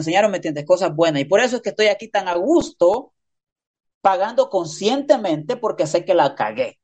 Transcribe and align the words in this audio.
enseñaron, 0.00 0.30
¿me? 0.30 0.40
Cosas 0.64 0.94
buenas. 0.94 1.22
Y 1.22 1.24
por 1.24 1.40
eso 1.40 1.56
es 1.56 1.62
que 1.62 1.70
estoy 1.70 1.86
aquí 1.86 2.08
tan 2.08 2.28
a 2.28 2.34
gusto, 2.34 3.12
pagando 4.00 4.50
conscientemente 4.50 5.56
porque 5.56 5.86
sé 5.86 6.04
que 6.04 6.14
la 6.14 6.34
cagué. 6.34 6.78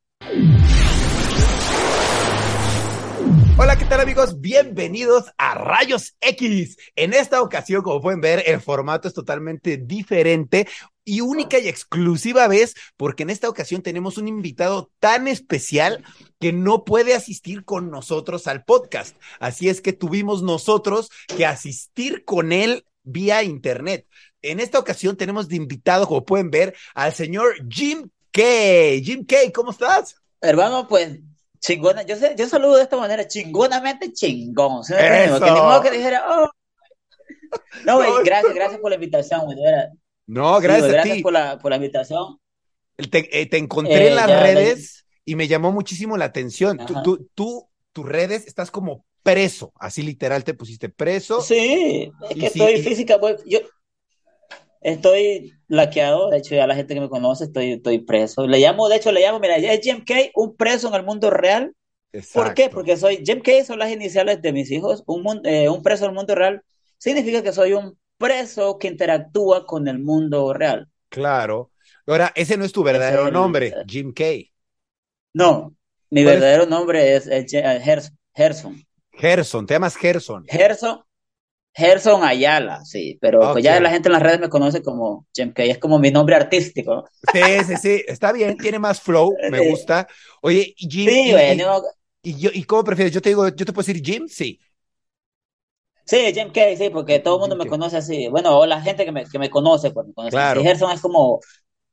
Hola, 3.59 3.79
¿qué 3.79 3.87
tal 3.87 4.01
amigos? 4.01 4.41
Bienvenidos 4.43 5.33
a 5.39 5.55
Rayos 5.55 6.15
X. 6.21 6.77
En 6.95 7.15
esta 7.15 7.41
ocasión, 7.41 7.83
como 7.83 8.03
pueden 8.03 8.21
ver, 8.21 8.43
el 8.47 8.61
formato 8.61 9.09
es 9.09 9.15
totalmente 9.15 9.79
diferente 9.79 10.69
y 11.07 11.23
única 11.23 11.59
y 11.59 11.67
exclusiva 11.67 12.49
vez, 12.49 12.75
porque 12.99 13.23
en 13.23 13.31
esta 13.31 13.49
ocasión 13.49 13.81
tenemos 13.81 14.19
un 14.19 14.29
invitado 14.29 14.91
tan 14.99 15.27
especial 15.27 16.05
que 16.39 16.53
no 16.53 16.85
puede 16.85 17.15
asistir 17.15 17.65
con 17.65 17.91
nosotros 17.91 18.47
al 18.47 18.65
podcast. 18.65 19.17
Así 19.41 19.71
es 19.71 19.81
que 19.81 19.95
tuvimos 19.95 20.43
nosotros 20.43 21.09
que 21.35 21.47
asistir 21.47 22.27
con 22.27 22.53
él 22.53 22.85
vía 23.07 23.43
internet. 23.43 24.07
En 24.43 24.61
esta 24.61 24.79
ocasión 24.79 25.17
tenemos 25.17 25.49
de 25.49 25.57
invitado, 25.57 26.07
como 26.07 26.25
pueden 26.25 26.51
ver, 26.51 26.75
al 26.95 27.13
señor 27.15 27.55
Jim 27.71 28.09
Kay. 28.33 29.03
Jim 29.03 29.25
Kay, 29.25 29.51
¿cómo 29.53 29.71
estás? 29.71 30.17
Hermano, 30.41 30.87
pues 30.87 31.19
chingona, 31.59 32.03
yo, 32.03 32.17
sé, 32.17 32.35
yo 32.39 32.47
saludo 32.47 32.77
de 32.77 32.83
esta 32.83 32.97
manera, 32.99 33.27
chingonamente 33.27 34.13
chingón. 34.13 34.85
¿sí? 34.85 34.93
Que 34.95 35.25
Eso. 35.25 35.41
ni 35.41 35.51
modo 35.51 35.81
que 35.83 35.91
dijera, 35.91 36.23
oh. 36.29 36.51
No, 37.85 37.97
güey, 37.97 38.11
gracias, 38.25 38.55
gracias 38.55 38.81
por 38.81 38.91
la 38.91 38.97
invitación, 38.97 39.45
güey. 39.47 39.59
No, 40.27 40.59
Sí, 40.59 40.63
gracias 40.65 40.89
a 40.89 40.93
gracias 40.93 41.17
ti. 41.17 41.23
por 41.23 41.33
la, 41.33 41.59
por 41.59 41.71
la 41.71 41.77
invitación. 41.77 42.39
Te, 43.11 43.41
eh, 43.41 43.47
te 43.47 43.59
encontré 43.59 44.07
Eh, 44.07 44.09
en 44.09 44.15
las 44.17 44.29
ya, 44.29 44.43
redes 44.43 45.07
y 45.25 45.35
me 45.37 45.49
llamó 45.49 45.73
muchísimo 45.73 46.17
la 46.17 46.27
atención. 46.27 46.79
Tú, 46.87 46.95
tú, 47.03 47.29
tú, 47.35 47.69
tus 47.93 48.07
redes, 48.07 48.47
estás 48.47 48.71
como 48.71 49.05
preso, 49.27 49.73
así 49.79 50.03
literal 50.03 50.45
te 50.45 50.55
pusiste 50.55 50.89
preso. 50.89 51.41
Sí, 51.43 52.11
es 52.31 52.37
que 52.37 52.47
estoy 52.47 52.83
física, 52.83 53.17
güey, 53.17 53.37
yo 53.47 53.61
estoy 54.81 55.53
laqueado, 55.69 56.31
de 56.31 56.39
hecho 56.39 56.55
ya 56.55 56.67
la 56.67 56.75
gente 56.77 56.95
que 56.95 57.01
me 57.01 57.09
conoce, 57.09 57.45
estoy, 57.45 57.73
estoy 57.73 57.99
preso. 57.99 58.47
Le 58.47 58.59
llamo, 58.59 58.89
de 58.89 58.97
hecho 58.97 59.11
le 59.13 59.21
llamo, 59.21 59.41
mira, 59.41 59.57
es 59.57 59.81
Jim 59.81 60.05
Kay, 60.05 60.31
un 60.35 60.57
preso 60.57 60.89
en 60.89 60.95
el 60.95 61.03
mundo 61.05 61.31
real. 61.31 61.75
¿Por 62.33 62.55
qué? 62.55 62.71
Porque 62.71 62.97
soy, 62.97 63.23
Jim 63.25 63.41
Kay 63.43 63.65
son 63.65 63.79
las 63.79 63.91
iniciales 63.91 64.41
de 64.41 64.53
mis 64.53 64.71
hijos, 64.71 65.03
un, 65.07 65.41
eh, 65.45 65.69
un 65.69 65.83
preso 65.83 66.05
en 66.05 66.11
el 66.11 66.17
mundo 66.17 66.35
real 66.35 66.63
significa 66.99 67.43
que 67.43 67.53
soy 67.53 67.73
un 67.73 67.99
preso 68.17 68.79
que 68.79 68.89
interactúa 68.89 69.67
con 69.67 69.89
el 69.89 69.99
mundo 69.99 70.53
real. 70.55 70.89
Claro. 71.09 71.71
Ahora, 72.07 72.33
ese 72.35 72.57
no 72.57 72.65
es 72.65 72.73
tu 72.73 72.83
verdadero 72.83 73.23
es 73.23 73.29
el- 73.29 73.35
nombre, 73.35 73.75
Jim 73.87 74.13
Kay. 74.13 74.51
No, 75.35 75.75
mi 76.11 76.25
verdadero 76.25 76.67
nombre 76.67 77.17
es, 77.17 77.27
es 77.27 77.53
Gerson. 78.35 78.87
Gerson, 79.17 79.67
te 79.67 79.75
llamas 79.75 79.97
Gerson. 79.97 80.49
Gerson, 80.49 81.01
Gerson 81.75 82.25
Ayala, 82.25 82.85
sí, 82.85 83.19
pero 83.21 83.51
pues 83.53 83.65
ya 83.65 83.81
la 83.81 83.91
gente 83.91 84.09
en 84.09 84.15
las 84.15 84.23
redes 84.23 84.41
me 84.41 84.49
conoce 84.51 84.83
como 84.83 85.27
Jim 85.35 85.53
Kay, 85.55 85.71
es 85.71 85.79
como 85.79 85.99
mi 86.01 86.11
nombre 86.13 86.37
artístico. 86.37 87.07
Sí, 87.33 87.65
sí, 87.65 87.77
sí, 87.77 88.05
está 88.07 88.31
bien, 88.33 88.61
tiene 88.61 88.79
más 88.79 89.01
flow, 89.01 89.43
me 89.47 89.59
Sí. 89.59 89.61
gusta. 89.61 90.07
Oye, 90.43 90.75
Jim, 90.77 91.17
Sí, 91.17 91.25
y, 91.25 91.33
güey, 91.33 91.57
y- 91.57 91.57
no, 91.57 91.83
y 92.23 92.39
yo, 92.39 92.51
¿y 92.53 92.65
cómo 92.65 92.85
prefieres? 92.85 93.13
Yo 93.15 93.23
te 93.23 93.31
digo, 93.31 93.49
yo 93.49 93.65
te 93.67 93.73
puedo 93.73 93.87
decir 93.87 94.03
Jim, 94.05 94.29
sí. 94.29 94.61
sí, 96.05 96.33
Jim 96.35 96.51
Kay, 96.53 96.77
sí, 96.77 96.91
porque 96.91 97.19
todo 97.21 97.37
el 97.37 97.41
mundo 97.41 97.57
Jim 97.57 97.65
me 97.65 97.67
conoce 97.67 97.97
así. 97.97 98.29
Bueno, 98.29 98.59
o 98.59 98.67
la 98.67 98.81
gente 98.81 99.05
que 99.05 99.13
me, 99.13 99.25
que 99.27 99.39
me 99.39 99.51
conoce, 99.51 99.91
pues 99.91 100.07
me 100.07 100.15
conoce 100.15 100.39
Claro. 100.39 100.63
así. 100.63 100.63
Gerson 100.63 100.91
es 100.93 101.01
como, 101.01 101.41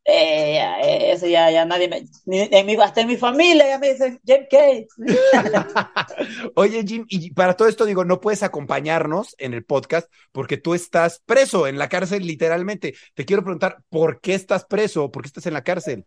eh, 0.06 0.56
ya, 0.56 0.80
eso 0.82 1.28
ya, 1.28 1.50
ya 1.52 1.66
nadie 1.66 1.88
me, 1.88 2.04
ni- 2.26 2.50
en 2.52 2.66
mi, 2.66 2.76
hasta 2.76 3.02
en 3.02 3.08
mi 3.08 3.18
familia 3.18 3.68
ya 3.68 3.80
me 3.80 3.94
dicen 3.94 4.20
Jim 4.26 4.46
Kay. 4.50 4.88
Oye, 6.56 6.84
Jim, 6.86 7.06
y 7.10 7.32
para 7.34 7.56
todo 7.56 7.68
esto 7.68 7.86
digo, 7.86 8.06
no 8.06 8.20
puedes 8.22 8.44
acompañarnos 8.44 9.36
en 9.38 9.54
el 9.54 9.64
podcast 9.66 10.12
porque 10.32 10.58
tú 10.58 10.74
estás 10.74 11.22
preso 11.26 11.68
en 11.68 11.78
la 11.78 11.90
cárcel, 11.90 12.26
literalmente. 12.26 12.96
Te 13.14 13.26
quiero 13.26 13.44
preguntar, 13.44 13.78
¿por 13.90 14.20
qué 14.22 14.34
estás 14.34 14.66
preso? 14.66 15.12
¿Por 15.12 15.24
qué 15.24 15.28
estás 15.28 15.46
en 15.46 15.54
la 15.54 15.64
cárcel? 15.64 16.06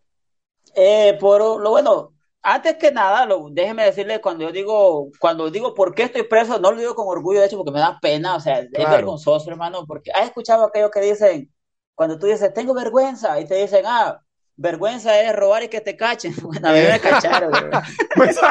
Eh, 0.75 1.17
por 1.19 1.41
lo 1.61 1.69
bueno, 1.71 2.13
antes 2.41 2.75
que 2.77 2.91
nada, 2.91 3.25
lo, 3.25 3.49
déjeme 3.51 3.83
decirle, 3.85 4.21
cuando 4.21 4.43
yo 4.45 4.51
digo, 4.51 5.09
cuando 5.19 5.49
digo 5.49 5.73
por 5.73 5.95
qué 5.95 6.03
estoy 6.03 6.23
preso, 6.23 6.59
no 6.59 6.71
lo 6.71 6.79
digo 6.79 6.95
con 6.95 7.07
orgullo, 7.07 7.39
de 7.39 7.47
hecho, 7.47 7.57
porque 7.57 7.71
me 7.71 7.79
da 7.79 7.97
pena, 8.01 8.35
o 8.35 8.39
sea, 8.39 8.59
es 8.59 8.69
Claro. 8.71 8.89
vergonzoso, 8.89 9.49
hermano, 9.49 9.85
porque 9.87 10.11
has 10.11 10.25
escuchado 10.27 10.65
aquello 10.65 10.91
que 10.91 11.01
dicen, 11.01 11.51
cuando 11.97 12.19
tú 12.19 12.27
dices, 12.27 12.53
tengo 12.55 12.75
vergüenza, 12.75 13.41
y 13.41 13.47
te 13.47 13.55
dicen, 13.57 13.85
ah, 13.87 14.23
vergüenza 14.57 15.21
es 15.21 15.35
robar 15.35 15.63
y 15.65 15.69
que 15.69 15.81
te 15.81 15.97
cachen. 15.97 16.33
Bueno, 16.43 16.69
a 16.69 16.73
mí 16.73 16.81
me 16.85 17.01
cacharon, 17.01 17.51
güey. 17.59 17.79
Pues, 18.15 18.41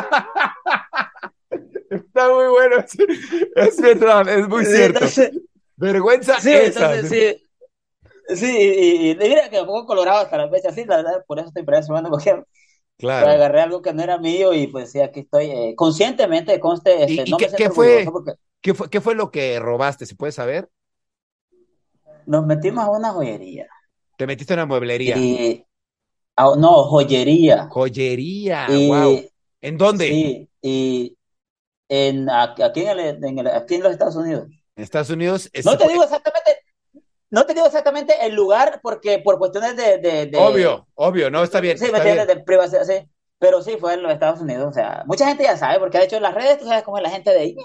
está 1.90 2.30
muy 2.32 2.48
bueno. 2.48 2.76
Es, 3.56 3.80
verdad, 3.80 4.28
es 4.28 4.48
muy 4.48 4.64
Sí, 4.64 4.66
cierto. 4.66 5.06
entonces, 5.06 5.32
Vergüenza 5.76 6.42
sí, 6.42 6.50
esa. 6.52 6.96
entonces, 6.96 7.08
sí, 7.08 7.48
sí, 8.36 8.46
y, 8.46 9.08
y- 9.08 9.12
y 9.12 9.16
mira 9.16 9.50
que 9.50 9.60
me 9.60 9.66
pongo 9.66 9.86
colorado 9.86 10.20
hasta 10.24 10.38
la 10.38 10.50
fecha, 10.50 10.72
sí, 10.72 10.84
la 10.84 10.98
verdad, 10.98 11.24
por 11.26 11.38
eso 11.38 11.48
estoy 11.48 11.64
preso, 11.64 11.88
hermano, 11.94 12.10
porque 12.10 12.42
Claro. 12.98 13.36
agarré 13.36 13.62
algo 13.62 13.82
que 13.82 13.94
no 13.94 14.02
era 14.02 14.18
mío 14.18 14.54
y 14.54 14.68
pues 14.68 14.92
sí, 14.92 15.00
aquí 15.00 15.20
estoy, 15.20 15.46
eh, 15.50 15.74
conscientemente, 15.76 16.60
conste, 16.60 17.04
¿Y, 17.04 17.22
este, 17.22 17.26
y 17.30 17.36
no 17.36 17.38
qué, 17.38 17.48
me 17.50 17.50
qué 17.54 17.70
fue, 17.70 18.12
porque 18.12 18.34
qué 18.60 18.74
fue, 18.74 18.90
qué 18.90 19.00
fue 19.00 19.14
lo 19.14 19.30
que 19.30 19.58
robaste? 19.60 20.06
¿Se 20.06 20.16
puede 20.16 20.32
saber? 20.32 20.70
Nos 22.26 22.46
metimos 22.46 22.84
a 22.84 22.90
una 22.90 23.10
joyería. 23.12 23.66
Te 24.16 24.26
metiste 24.26 24.54
en 24.54 24.60
una 24.60 24.66
mueblería. 24.66 25.16
Y, 25.18 25.64
no, 26.36 26.84
joyería. 26.84 27.68
Joyería, 27.70 28.66
Y, 28.70 28.88
wow. 28.88 29.20
¿En 29.60 29.78
dónde? 29.78 30.08
sí, 30.08 30.48
y 30.62 31.16
en, 31.88 32.28
aquí, 32.30 32.62
en 32.82 32.98
el- 32.98 33.24
en 33.24 33.38
el- 33.38 33.46
aquí 33.48 33.76
en 33.76 33.82
los 33.82 33.92
Estados 33.92 34.16
Unidos. 34.16 34.48
En 34.76 34.82
Estados 34.82 35.10
Unidos. 35.10 35.50
es- 35.52 35.64
No 35.64 35.76
te 35.78 35.88
digo 35.88 36.02
exactamente, 36.04 36.58
no 37.30 37.46
te 37.46 37.54
digo 37.54 37.66
exactamente 37.66 38.14
el 38.22 38.34
lugar 38.34 38.80
porque 38.82 39.18
por 39.18 39.38
cuestiones 39.38 39.76
de, 39.76 39.98
de, 39.98 40.26
de- 40.26 40.38
Obvio, 40.38 40.86
obvio, 40.94 41.30
no, 41.30 41.42
está 41.42 41.60
bien, 41.60 41.78
sí, 41.78 41.86
está 41.86 42.02
bien. 42.02 42.26
de 42.26 42.36
privacidad, 42.40 42.84
sí. 42.84 43.08
Pero 43.38 43.60
sí, 43.62 43.76
fue 43.78 43.94
en 43.94 44.02
los 44.02 44.12
Estados 44.12 44.40
Unidos. 44.40 44.66
O 44.68 44.72
sea, 44.72 45.04
mucha 45.06 45.26
gente 45.28 45.44
ya 45.44 45.56
sabe, 45.58 45.78
porque 45.78 45.98
de 45.98 46.04
hecho 46.04 46.16
en 46.16 46.22
las 46.22 46.34
redes, 46.34 46.58
tú 46.58 46.64
sabes 46.66 46.84
cómo 46.84 46.96
es 46.96 47.02
la 47.02 47.10
gente 47.10 47.30
de 47.30 47.38
ahí. 47.38 47.56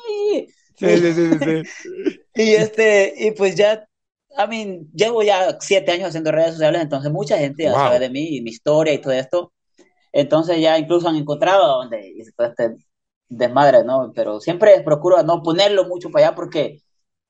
Sí, 0.76 0.98
sí, 0.98 1.14
sí, 1.14 1.40
sí. 1.40 2.20
Y 2.34 2.54
este, 2.56 3.14
y 3.18 3.32
pues 3.32 3.56
ya, 3.56 3.86
I 4.38 4.48
mean, 4.48 4.90
llevo 4.94 5.24
ya 5.24 5.58
siete 5.60 5.92
años 5.92 6.10
haciendo 6.10 6.32
redes 6.32 6.54
sociales, 6.54 6.82
entonces 6.82 7.12
mucha 7.12 7.38
gente 7.38 7.64
ya 7.64 7.72
Wow. 7.72 7.80
sabe 7.80 8.00
de 8.00 8.10
mí 8.10 8.38
y 8.38 8.42
mi 8.42 8.52
historia 8.52 8.94
y 8.94 9.00
todo 9.02 9.14
esto. 9.14 9.54
Entonces 10.12 10.60
ya 10.62 10.78
incluso 10.78 11.08
han 11.10 11.16
encontrado 11.18 11.68
donde 11.80 12.10
hice 12.10 12.32
todo 12.38 12.48
este 12.48 12.76
desmadre, 13.30 13.84
¿no? 13.84 14.12
Pero 14.16 14.40
siempre 14.42 14.82
procuro 14.84 15.24
no 15.24 15.42
ponerlo 15.44 15.86
mucho 15.88 16.10
para 16.12 16.28
allá 16.28 16.36
porque 16.36 16.82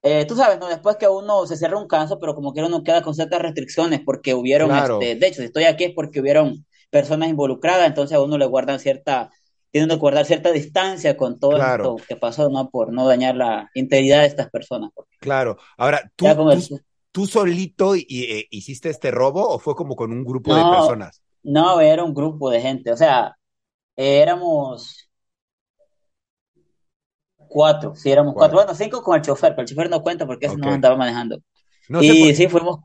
eh, 0.04 0.26
tú 0.26 0.36
sabes, 0.36 0.60
¿no? 0.60 0.68
Después 0.68 0.98
que 0.98 1.08
uno 1.08 1.46
se 1.48 1.58
cierra 1.58 1.78
un 1.78 1.88
caso, 1.88 2.20
pero 2.20 2.34
como 2.36 2.54
quiera 2.54 2.68
uno 2.68 2.84
queda 2.84 3.02
con 3.04 3.14
ciertas 3.16 3.42
restricciones 3.42 4.02
porque 4.06 4.34
hubieron, 4.34 4.70
Claro. 4.70 5.00
este, 5.00 5.16
de 5.20 5.28
hecho, 5.28 5.42
si 5.42 5.46
estoy 5.46 5.66
aquí 5.66 5.86
es 5.86 5.94
porque 5.96 6.22
hubieron 6.22 6.66
personas 6.90 7.30
involucradas, 7.30 7.88
entonces 7.88 8.18
a 8.18 8.22
uno 8.24 8.38
le 8.38 8.46
guardan 8.48 8.80
cierta, 8.80 9.32
tienen 9.72 9.90
que 9.90 9.96
guardar 9.98 10.26
cierta 10.26 10.52
distancia 10.52 11.16
con 11.18 11.40
todo 11.40 11.56
Claro. 11.58 11.84
esto 11.98 12.06
que 12.08 12.16
pasó, 12.16 12.50
¿no? 12.50 12.70
Por 12.70 12.92
no 12.92 13.08
dañar 13.08 13.36
la 13.36 13.70
integridad 13.76 14.22
de 14.22 14.28
estas 14.28 14.50
personas. 14.50 14.92
Claro. 15.20 15.58
Ahora, 15.78 16.12
¿tú, 16.16 16.26
tú 17.12 17.28
solito 17.28 17.96
y, 17.96 18.06
eh, 18.10 18.48
hiciste 18.52 18.90
este 18.90 19.12
robo 19.12 19.48
o 19.50 19.60
fue 19.60 19.76
como 19.76 19.96
con 19.96 20.12
un 20.12 20.24
grupo 20.26 20.56
de 20.56 20.66
personas? 20.66 21.22
No, 21.44 21.80
era 21.82 22.04
un 22.04 22.14
grupo 22.14 22.50
de 22.50 22.62
gente, 22.62 22.92
o 22.92 22.98
sea, 22.98 23.36
éramos 23.98 25.10
cuatro, 27.38 27.96
sí, 27.96 28.12
éramos 28.12 28.34
Cuatro. 28.34 28.38
cuatro, 28.38 28.58
bueno, 28.58 28.76
cinco 28.76 29.02
con 29.04 29.16
el 29.18 29.22
chofer, 29.22 29.52
pero 29.52 29.62
el 29.64 29.68
chofer 29.68 29.90
no 29.90 30.02
cuenta 30.04 30.26
porque 30.26 30.46
ese 30.48 30.56
Ok. 30.56 30.58
no 30.58 30.74
andaba 30.74 30.96
manejando. 30.98 31.40
No 31.90 32.00
y 32.00 32.16
por- 32.16 32.36
sí, 32.36 32.48
fuimos, 32.50 32.82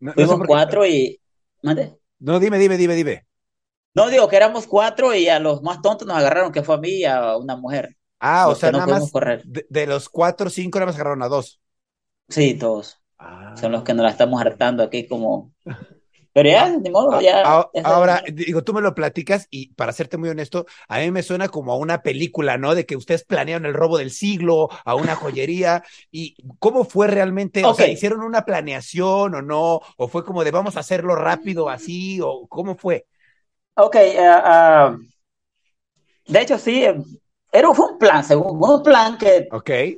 no- 0.00 0.14
fuimos 0.14 0.38
por 0.38 0.46
cuatro 0.46 0.86
y... 0.86 1.20
¿Mande? 1.62 1.98
No, 2.20 2.38
dime, 2.40 2.58
dime, 2.58 2.76
dime, 2.78 2.94
dime. 2.94 3.26
No, 3.94 4.08
digo 4.08 4.28
que 4.28 4.36
éramos 4.36 4.66
cuatro 4.66 5.14
y 5.14 5.28
a 5.28 5.38
los 5.40 5.62
más 5.62 5.80
tontos 5.82 6.06
nos 6.06 6.16
agarraron, 6.16 6.52
que 6.52 6.62
fue 6.62 6.74
a 6.76 6.78
mí 6.78 6.88
y 7.00 7.04
a 7.04 7.36
una 7.36 7.56
mujer. 7.56 7.96
Ah, 8.18 8.48
o 8.48 8.54
sea, 8.54 8.72
nada 8.72 8.86
más 8.86 9.10
correr. 9.10 9.40
de, 9.42 9.66
de 9.70 9.86
los 9.86 10.08
cuatro 10.08 10.50
cinco, 10.50 10.78
nada 10.78 10.86
más 10.86 10.94
agarraron 10.96 11.22
a 11.22 11.28
dos. 11.28 11.60
Sí, 12.28 12.54
todos. 12.58 12.99
Ah. 13.20 13.54
Son 13.54 13.70
los 13.70 13.82
que 13.82 13.92
nos 13.92 14.04
la 14.04 14.10
estamos 14.10 14.40
hartando 14.40 14.82
aquí 14.82 15.06
como... 15.06 15.52
Pero 16.32 16.48
ya, 16.48 16.68
ni 16.68 16.90
modo, 16.90 17.20
ya... 17.20 17.42
Ahora, 17.82 18.22
digo, 18.32 18.62
tú 18.62 18.72
me 18.72 18.80
lo 18.80 18.94
platicas 18.94 19.48
y 19.50 19.74
para 19.74 19.92
serte 19.92 20.16
muy 20.16 20.28
honesto, 20.28 20.64
a 20.86 21.00
mí 21.00 21.10
me 21.10 21.24
suena 21.24 21.48
como 21.48 21.72
a 21.72 21.76
una 21.76 22.02
película, 22.02 22.56
¿no? 22.56 22.76
De 22.76 22.86
que 22.86 22.96
ustedes 22.96 23.24
planearon 23.24 23.66
el 23.66 23.74
robo 23.74 23.98
del 23.98 24.12
siglo, 24.12 24.68
a 24.84 24.94
una 24.94 25.16
joyería. 25.16 25.82
¿Y 26.12 26.36
cómo 26.60 26.84
fue 26.84 27.08
realmente? 27.08 27.64
O 27.64 27.74
sea. 27.74 27.88
¿hicieron 27.88 28.22
una 28.22 28.44
planeación 28.44 29.34
o 29.34 29.42
no? 29.42 29.80
¿O 29.96 30.06
fue 30.06 30.24
como 30.24 30.44
de 30.44 30.52
vamos 30.52 30.76
a 30.76 30.80
hacerlo 30.80 31.16
rápido 31.16 31.68
así? 31.68 32.20
¿O 32.22 32.46
cómo 32.46 32.76
fue? 32.76 33.06
Ok, 33.74 33.96
ah, 34.20 34.96
de 36.28 36.40
hecho 36.40 36.58
sí, 36.58 36.84
era, 37.52 37.72
fue 37.74 37.92
un 37.92 37.98
plan, 37.98 38.24
según 38.24 38.62
un 38.62 38.82
plan 38.82 39.18
que 39.18 39.48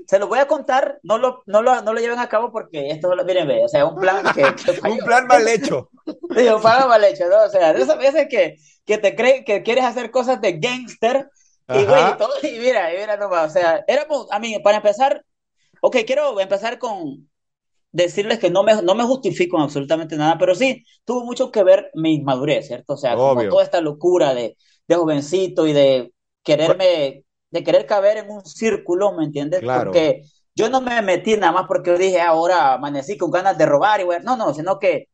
se 0.06 0.18
lo 0.18 0.26
voy 0.28 0.38
a 0.38 0.48
contar, 0.48 0.98
no 1.02 1.18
lo, 1.18 1.42
no 1.46 1.62
lo, 1.62 1.80
no 1.82 1.92
lo 1.92 2.00
lleven 2.00 2.18
a 2.18 2.28
cabo 2.28 2.50
porque 2.50 2.90
esto, 2.90 3.14
lo- 3.14 3.24
miren, 3.24 3.46
ve, 3.48 3.64
o 3.64 3.68
sea, 3.68 3.86
un 3.86 3.98
plan 3.98 4.30
que, 4.32 4.42
que 4.42 4.80
Un 4.88 4.98
plan 4.98 5.26
mal 5.26 5.46
hecho. 5.48 5.88
Sí, 6.34 6.48
un 6.48 6.62
plan 6.62 6.88
mal 6.88 7.04
hecho, 7.04 7.28
¿no? 7.28 7.44
O 7.44 7.48
sea, 7.50 7.74
de 7.74 7.82
esas 7.82 7.98
veces 7.98 8.26
que, 8.30 8.56
que 8.86 8.96
te 8.98 9.14
crees 9.14 9.44
que 9.44 9.62
quieres 9.62 9.84
hacer 9.84 10.10
cosas 10.10 10.40
de 10.40 10.58
gangster 10.58 11.28
y, 11.70 11.84
güey, 11.84 12.16
todo, 12.16 12.30
y 12.42 12.58
mira, 12.58 12.92
y 12.92 12.98
mira 12.98 13.16
nomás, 13.18 13.50
o 13.50 13.52
sea, 13.52 13.84
éramos, 13.86 14.28
a 14.30 14.38
mí, 14.38 14.58
para 14.64 14.78
empezar, 14.78 15.24
ok, 15.80 15.98
quiero 16.06 16.40
empezar 16.40 16.78
con, 16.78 17.28
decirles 17.92 18.38
que 18.38 18.50
no 18.50 18.62
me, 18.62 18.80
no 18.82 18.94
me 18.94 19.04
justifico 19.04 19.56
en 19.56 19.64
absolutamente 19.64 20.16
nada, 20.16 20.38
pero 20.38 20.54
sí 20.54 20.84
tuvo 21.04 21.24
mucho 21.24 21.50
que 21.50 21.62
ver 21.62 21.90
mi 21.94 22.20
madurez, 22.22 22.66
¿cierto? 22.66 22.94
O 22.94 22.96
sea, 22.96 23.20
como 23.22 23.46
toda 23.46 23.62
esta 23.64 23.80
locura 23.80 24.34
de, 24.34 24.56
de 24.88 24.94
jovencito 24.94 25.66
y 25.66 25.72
de 25.72 26.12
quererme, 26.42 27.24
de 27.52 27.62
querer 27.62 27.86
caber 27.86 28.16
en 28.16 28.30
un 28.30 28.44
círculo, 28.44 29.12
¿me 29.12 29.24
entiendes? 29.24 29.60
Claro. 29.60 29.84
Porque 29.84 30.22
yo 30.54 30.68
no 30.68 30.80
me 30.80 31.00
metí 31.02 31.36
nada 31.36 31.52
más 31.52 31.66
porque 31.68 31.96
dije, 31.96 32.20
ahora 32.20 32.74
amanecí 32.74 33.16
con 33.16 33.30
ganas 33.30 33.56
de 33.56 33.66
robar 33.66 34.00
y 34.00 34.04
bueno, 34.04 34.24
no, 34.24 34.36
no, 34.36 34.54
sino 34.54 34.78
que 34.78 35.08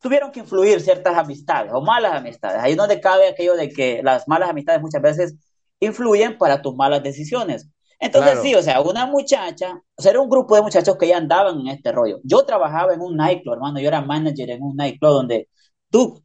tuvieron 0.00 0.30
que 0.30 0.40
influir 0.40 0.80
ciertas 0.80 1.16
amistades 1.16 1.72
o 1.72 1.80
malas 1.80 2.14
amistades. 2.14 2.60
Ahí 2.60 2.72
es 2.72 2.76
donde 2.76 3.00
cabe 3.00 3.28
aquello 3.28 3.56
de 3.56 3.70
que 3.70 4.02
las 4.02 4.28
malas 4.28 4.50
amistades 4.50 4.82
muchas 4.82 5.02
veces 5.02 5.34
influyen 5.80 6.36
para 6.36 6.62
tus 6.62 6.74
malas 6.74 7.02
decisiones. 7.02 7.68
Entonces, 7.98 8.40
sí, 8.42 8.54
o 8.54 8.62
sea, 8.62 8.82
una 8.82 9.06
muchacha, 9.06 9.80
o 9.96 10.02
sea, 10.02 10.10
era 10.10 10.20
un 10.20 10.28
grupo 10.28 10.54
de 10.54 10.62
muchachos 10.62 10.98
que 10.98 11.08
ya 11.08 11.16
andaban 11.16 11.60
en 11.60 11.68
este 11.68 11.92
rollo. 11.92 12.20
Yo 12.24 12.44
trabajaba 12.44 12.92
en 12.92 13.00
un 13.00 13.16
nightclub, 13.16 13.54
hermano, 13.54 13.80
yo 13.80 13.88
era 13.88 14.02
manager 14.02 14.50
en 14.50 14.62
un 14.62 14.76
nightclub 14.76 15.12
donde 15.12 15.48
tú, 15.90 16.22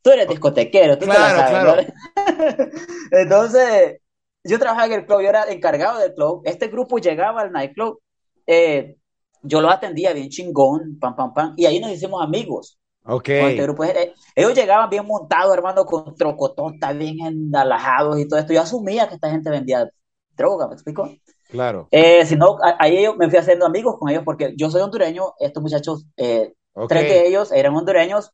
tú 0.00 0.10
eres 0.10 0.26
discotequero, 0.28 0.96
tú 0.96 1.04
claro, 1.04 1.44
te 1.44 1.50
claro. 1.50 2.70
Entonces, 3.10 4.00
yo 4.44 4.58
trabajaba 4.58 4.86
en 4.86 5.00
el 5.00 5.06
club, 5.06 5.22
yo 5.22 5.28
era 5.28 5.44
encargado 5.50 5.98
del 5.98 6.14
club. 6.14 6.42
Este 6.44 6.68
grupo 6.68 6.98
llegaba 6.98 7.40
al 7.40 7.52
nightclub, 7.52 8.00
eh, 8.46 8.96
yo 9.42 9.60
lo 9.60 9.70
atendía 9.70 10.12
bien 10.12 10.28
chingón, 10.28 10.98
pam, 11.00 11.16
pam, 11.16 11.32
pam, 11.32 11.54
y 11.56 11.66
ahí 11.66 11.80
nos 11.80 11.90
hicimos 11.90 12.22
amigos. 12.22 12.78
Ok. 13.06 13.28
Este 13.28 13.62
grupo, 13.62 13.84
eh, 13.84 14.14
ellos 14.34 14.54
llegaban 14.54 14.88
bien 14.88 15.06
montados, 15.06 15.54
hermano, 15.54 15.84
con 15.84 16.14
trocototas, 16.14 16.96
bien 16.96 17.20
endalajados 17.20 18.18
y 18.18 18.26
todo 18.26 18.38
esto. 18.38 18.52
Yo 18.52 18.62
asumía 18.62 19.08
que 19.08 19.14
esta 19.14 19.30
gente 19.30 19.50
vendía 19.50 19.90
droga, 20.36 20.68
¿me 20.68 20.74
explico? 20.74 21.10
Claro. 21.48 21.88
Eh, 21.90 22.24
si 22.26 22.36
no, 22.36 22.58
ahí 22.78 23.02
yo 23.02 23.14
me 23.14 23.28
fui 23.28 23.38
haciendo 23.38 23.66
amigos 23.66 23.98
con 23.98 24.08
ellos 24.08 24.22
porque 24.24 24.54
yo 24.56 24.70
soy 24.70 24.80
hondureño, 24.80 25.34
estos 25.38 25.62
muchachos, 25.62 26.06
eh, 26.16 26.54
tres 26.88 27.02
de 27.02 27.28
ellos 27.28 27.52
eran 27.52 27.74
hondureños, 27.74 28.30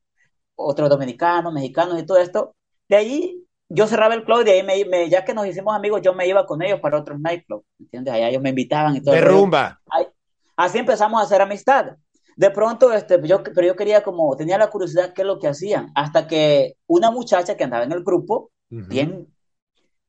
otros 0.54 0.88
dominicanos, 0.88 1.52
mexicanos 1.52 1.98
y 1.98 2.06
todo 2.06 2.18
esto. 2.18 2.54
De 2.88 2.96
ahí 2.96 3.44
yo 3.70 3.86
cerraba 3.86 4.14
el 4.14 4.24
club 4.24 4.42
y 4.42 4.44
de 4.44 4.50
ahí 4.50 4.84
me, 4.84 5.08
ya 5.08 5.24
que 5.24 5.32
nos 5.32 5.46
hicimos 5.46 5.74
amigos, 5.74 6.02
yo 6.02 6.12
me 6.12 6.26
iba 6.26 6.44
con 6.44 6.60
ellos 6.60 6.80
para 6.80 6.98
otros 6.98 7.18
nightclubs, 7.18 7.64
¿entiendes? 7.78 8.12
Allá 8.12 8.28
ellos 8.28 8.42
me 8.42 8.50
invitaban 8.50 8.96
y 8.96 9.00
todo. 9.00 9.14
De 9.14 9.20
rumba. 9.22 9.80
así 10.56 10.78
empezamos 10.78 11.20
a 11.20 11.24
hacer 11.24 11.40
amistad. 11.40 11.96
De 12.36 12.50
pronto, 12.50 12.92
este, 12.92 13.20
yo, 13.24 13.42
pero 13.42 13.66
yo 13.66 13.76
quería 13.76 14.02
como, 14.02 14.36
tenía 14.36 14.58
la 14.58 14.70
curiosidad 14.70 15.12
qué 15.14 15.22
es 15.22 15.26
lo 15.26 15.38
que 15.38 15.48
hacían, 15.48 15.90
hasta 15.94 16.26
que 16.26 16.74
una 16.86 17.10
muchacha 17.10 17.56
que 17.56 17.64
andaba 17.64 17.84
en 17.84 17.92
el 17.92 18.02
grupo, 18.02 18.50
bien 18.68 19.28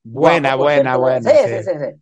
Buena, 0.03 0.55
buena, 0.55 0.97
buena. 0.97 1.29
Sí, 1.29 1.37
sí, 1.45 1.63
sí, 1.63 1.71
sí, 1.79 2.01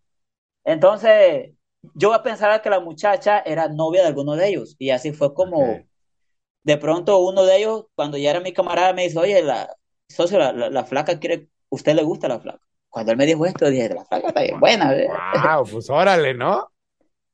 Entonces, 0.64 1.52
yo 1.94 2.12
pensaba 2.24 2.62
que 2.62 2.70
la 2.70 2.80
muchacha 2.80 3.40
era 3.40 3.68
novia 3.68 4.02
de 4.02 4.08
alguno 4.08 4.36
de 4.36 4.48
ellos. 4.48 4.76
Y 4.80 4.92
así 4.92 5.12
fue 5.12 5.34
como, 5.34 5.80
de 6.64 6.78
pronto 6.78 7.20
uno 7.20 7.44
de 7.44 7.58
ellos, 7.58 7.86
cuando 7.96 8.18
ya 8.18 8.32
era 8.32 8.40
mi 8.40 8.54
camarada, 8.54 8.94
me 8.94 9.04
dice, 9.04 9.20
oye, 9.20 9.42
la 9.44 9.76
socio, 10.10 10.40
la, 10.40 10.84
flaca 10.86 11.20
quiere, 11.20 11.50
¿usted 11.70 11.96
le 11.96 12.04
gusta 12.04 12.28
la 12.28 12.40
flaca? 12.40 12.62
Cuando 12.90 13.12
él 13.12 13.18
me 13.18 13.26
dijo 13.26 13.46
esto, 13.46 13.70
dije, 13.70 13.90
la 13.90 14.06
flaca 14.06 14.30
está 14.30 14.42
bien 14.42 14.60
buena. 14.60 14.92
Wow, 14.92 15.66
pues 15.72 15.90
órale, 15.90 16.34
¿no? 16.34 16.72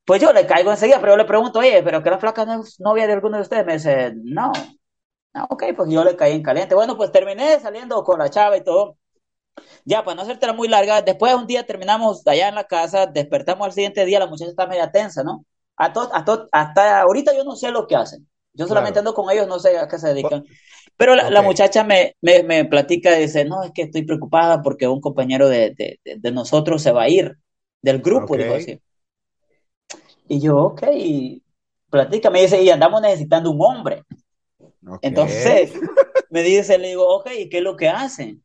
Pues 0.06 0.22
yo 0.22 0.32
le 0.34 0.46
caigo 0.46 0.70
enseguida, 0.70 1.00
pero 1.00 1.14
yo 1.14 1.18
le 1.18 1.26
pregunto, 1.26 1.60
oye, 1.60 1.82
¿pero 1.82 2.04
que 2.04 2.10
la 2.10 2.20
flaca 2.20 2.46
no 2.46 2.62
es 2.62 2.80
novia 2.80 3.08
de 3.08 3.14
alguno 3.14 3.38
de 3.38 3.44
ustedes? 3.44 3.66
Me 3.66 3.74
dice, 3.74 4.14
no. 4.16 4.52
no 5.34 5.48
ok, 5.50 5.64
pues 5.76 5.90
yo 5.90 6.04
le 6.04 6.16
caí 6.16 6.34
en 6.34 6.44
caliente. 6.44 6.76
Bueno, 6.76 6.96
pues 6.96 7.12
terminé 7.12 7.60
saliendo 7.60 8.04
con 8.04 8.20
la 8.20 8.30
chava 8.30 8.58
y 8.58 8.64
todo. 8.64 8.98
Ya, 9.86 10.04
para 10.04 10.16
no 10.16 10.22
hacerte 10.24 10.52
muy 10.54 10.68
larga, 10.68 11.02
después 11.02 11.34
un 11.34 11.48
día 11.48 11.66
terminamos 11.66 12.26
allá 12.28 12.50
en 12.50 12.56
la 12.56 12.66
casa, 12.66 13.08
despertamos 13.08 13.66
al 13.66 13.74
siguiente 13.74 14.06
día, 14.06 14.20
la 14.20 14.28
muchacha 14.28 14.50
está 14.50 14.68
media 14.68 14.92
tensa, 14.92 15.24
¿no? 15.24 15.46
A 15.78 15.92
hasta 16.52 17.02
ahorita 17.02 17.36
yo 17.36 17.44
no 17.44 17.56
sé 17.56 17.72
lo 17.72 17.88
que 17.88 17.96
hacen. 17.96 18.28
Yo 18.54 18.68
solamente 18.68 19.00
ando 19.00 19.14
con 19.14 19.30
ellos, 19.32 19.48
no 19.48 19.60
sé 19.60 19.78
a 19.78 19.88
qué 19.88 20.00
se 20.00 20.10
dedican. 20.10 20.46
Pero 20.98 21.16
la, 21.16 21.42
muchacha 21.42 21.84
me, 21.84 22.16
me, 22.22 22.44
me, 22.44 22.66
platica 22.66 23.18
y 23.18 23.24
dice, 23.24 23.44
no, 23.44 23.64
es 23.64 23.72
que 23.74 23.84
estoy 23.84 24.04
preocupada 24.04 24.62
porque 24.62 24.88
un 24.88 25.02
compañero 25.02 25.50
de, 25.50 25.72
de, 25.72 26.00
de 26.04 26.32
nosotros 26.32 26.82
se 26.82 26.92
va 26.92 27.04
a 27.04 27.10
ir 27.10 27.38
del 27.82 28.00
grupo, 28.00 28.36
así. 28.36 28.80
Y 30.28 30.40
yo, 30.40 30.58
ok, 30.58 30.84
y 30.94 31.44
platica, 31.90 32.30
me 32.30 32.42
dice, 32.42 32.62
y 32.64 32.70
andamos 32.70 33.02
necesitando 33.02 33.52
un 33.52 33.62
hombre. 33.62 34.04
Entonces, 35.02 35.74
me 36.30 36.42
dice, 36.42 36.78
le 36.78 36.90
digo, 36.90 37.08
ok, 37.18 37.30
¿y 37.38 37.50
qué 37.50 37.58
es 37.58 37.64
lo 37.64 37.76
que 37.76 37.90
hacen? 37.90 38.44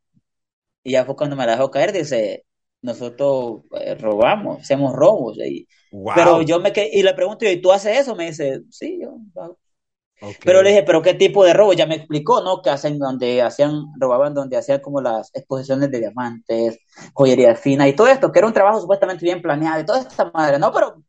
Y 0.82 0.92
ya 0.92 1.04
fue 1.04 1.16
cuando 1.16 1.36
me 1.36 1.46
la 1.46 1.52
dejó 1.52 1.70
caer, 1.70 1.92
dice, 1.92 2.44
nosotros 2.82 3.62
eh, 3.80 3.94
robamos, 3.94 4.60
hacemos 4.60 4.94
robos. 4.94 5.38
Y, 5.38 5.66
Pero 6.14 6.42
yo 6.42 6.60
me 6.60 6.72
quedé, 6.72 6.90
y 6.92 7.02
le 7.02 7.14
pregunto, 7.14 7.46
¿y 7.46 7.60
tú 7.60 7.72
haces 7.72 7.98
eso? 7.98 8.14
Me 8.14 8.26
dice, 8.26 8.60
sí, 8.70 9.00
yo. 9.00 9.16
Pero 10.44 10.62
le 10.62 10.70
dije, 10.70 10.82
¿pero 10.82 11.02
qué 11.02 11.14
tipo 11.14 11.44
de 11.44 11.52
robo? 11.54 11.72
Ya 11.72 11.86
me 11.86 11.94
explicó, 11.96 12.42
¿no? 12.42 12.62
Que 12.62 12.70
hacen 12.70 12.98
donde 12.98 13.42
hacían, 13.42 13.86
robaban 13.98 14.34
donde 14.34 14.56
hacían 14.56 14.80
como 14.80 15.00
las 15.00 15.30
exposiciones 15.34 15.90
de 15.90 15.98
diamantes, 16.00 16.78
joyería 17.14 17.54
fina 17.54 17.88
y 17.88 17.94
todo 17.94 18.06
esto, 18.08 18.30
que 18.32 18.38
era 18.40 18.48
un 18.48 18.54
trabajo 18.54 18.80
supuestamente 18.80 19.24
bien 19.24 19.42
planeado 19.42 19.80
y 19.80 19.86
toda 19.86 20.00
esta 20.00 20.30
madre, 20.32 20.58
¿no? 20.58 20.72
Pero 20.72 21.02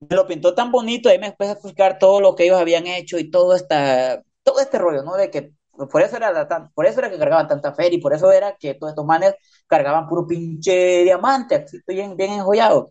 me 0.00 0.16
lo 0.16 0.26
pintó 0.26 0.54
tan 0.54 0.70
bonito, 0.70 1.12
y 1.12 1.18
me 1.18 1.28
empecé 1.28 1.50
a 1.50 1.54
explicar 1.54 1.98
todo 1.98 2.20
lo 2.20 2.34
que 2.34 2.44
ellos 2.44 2.60
habían 2.60 2.86
hecho 2.86 3.18
y 3.18 3.30
todo, 3.30 3.54
esta, 3.54 4.22
todo 4.42 4.60
este 4.60 4.78
rollo, 4.78 5.02
¿no? 5.02 5.16
De 5.16 5.30
que 5.30 5.52
por 5.90 6.02
eso 6.02 6.16
era, 6.16 6.48
por 6.74 6.86
eso 6.86 6.98
era 7.00 7.10
que 7.10 7.18
cargaban 7.18 7.46
tanta 7.48 7.72
feria 7.74 7.98
y 7.98 8.00
por 8.00 8.12
eso 8.12 8.32
era 8.32 8.56
que 8.56 8.74
todos 8.74 8.92
estos 8.92 9.06
manes 9.06 9.34
cargaban 9.66 10.08
puro 10.08 10.26
pinche 10.26 11.04
diamante, 11.04 11.66
bien, 11.86 12.16
bien 12.16 12.32
enjollados. 12.32 12.86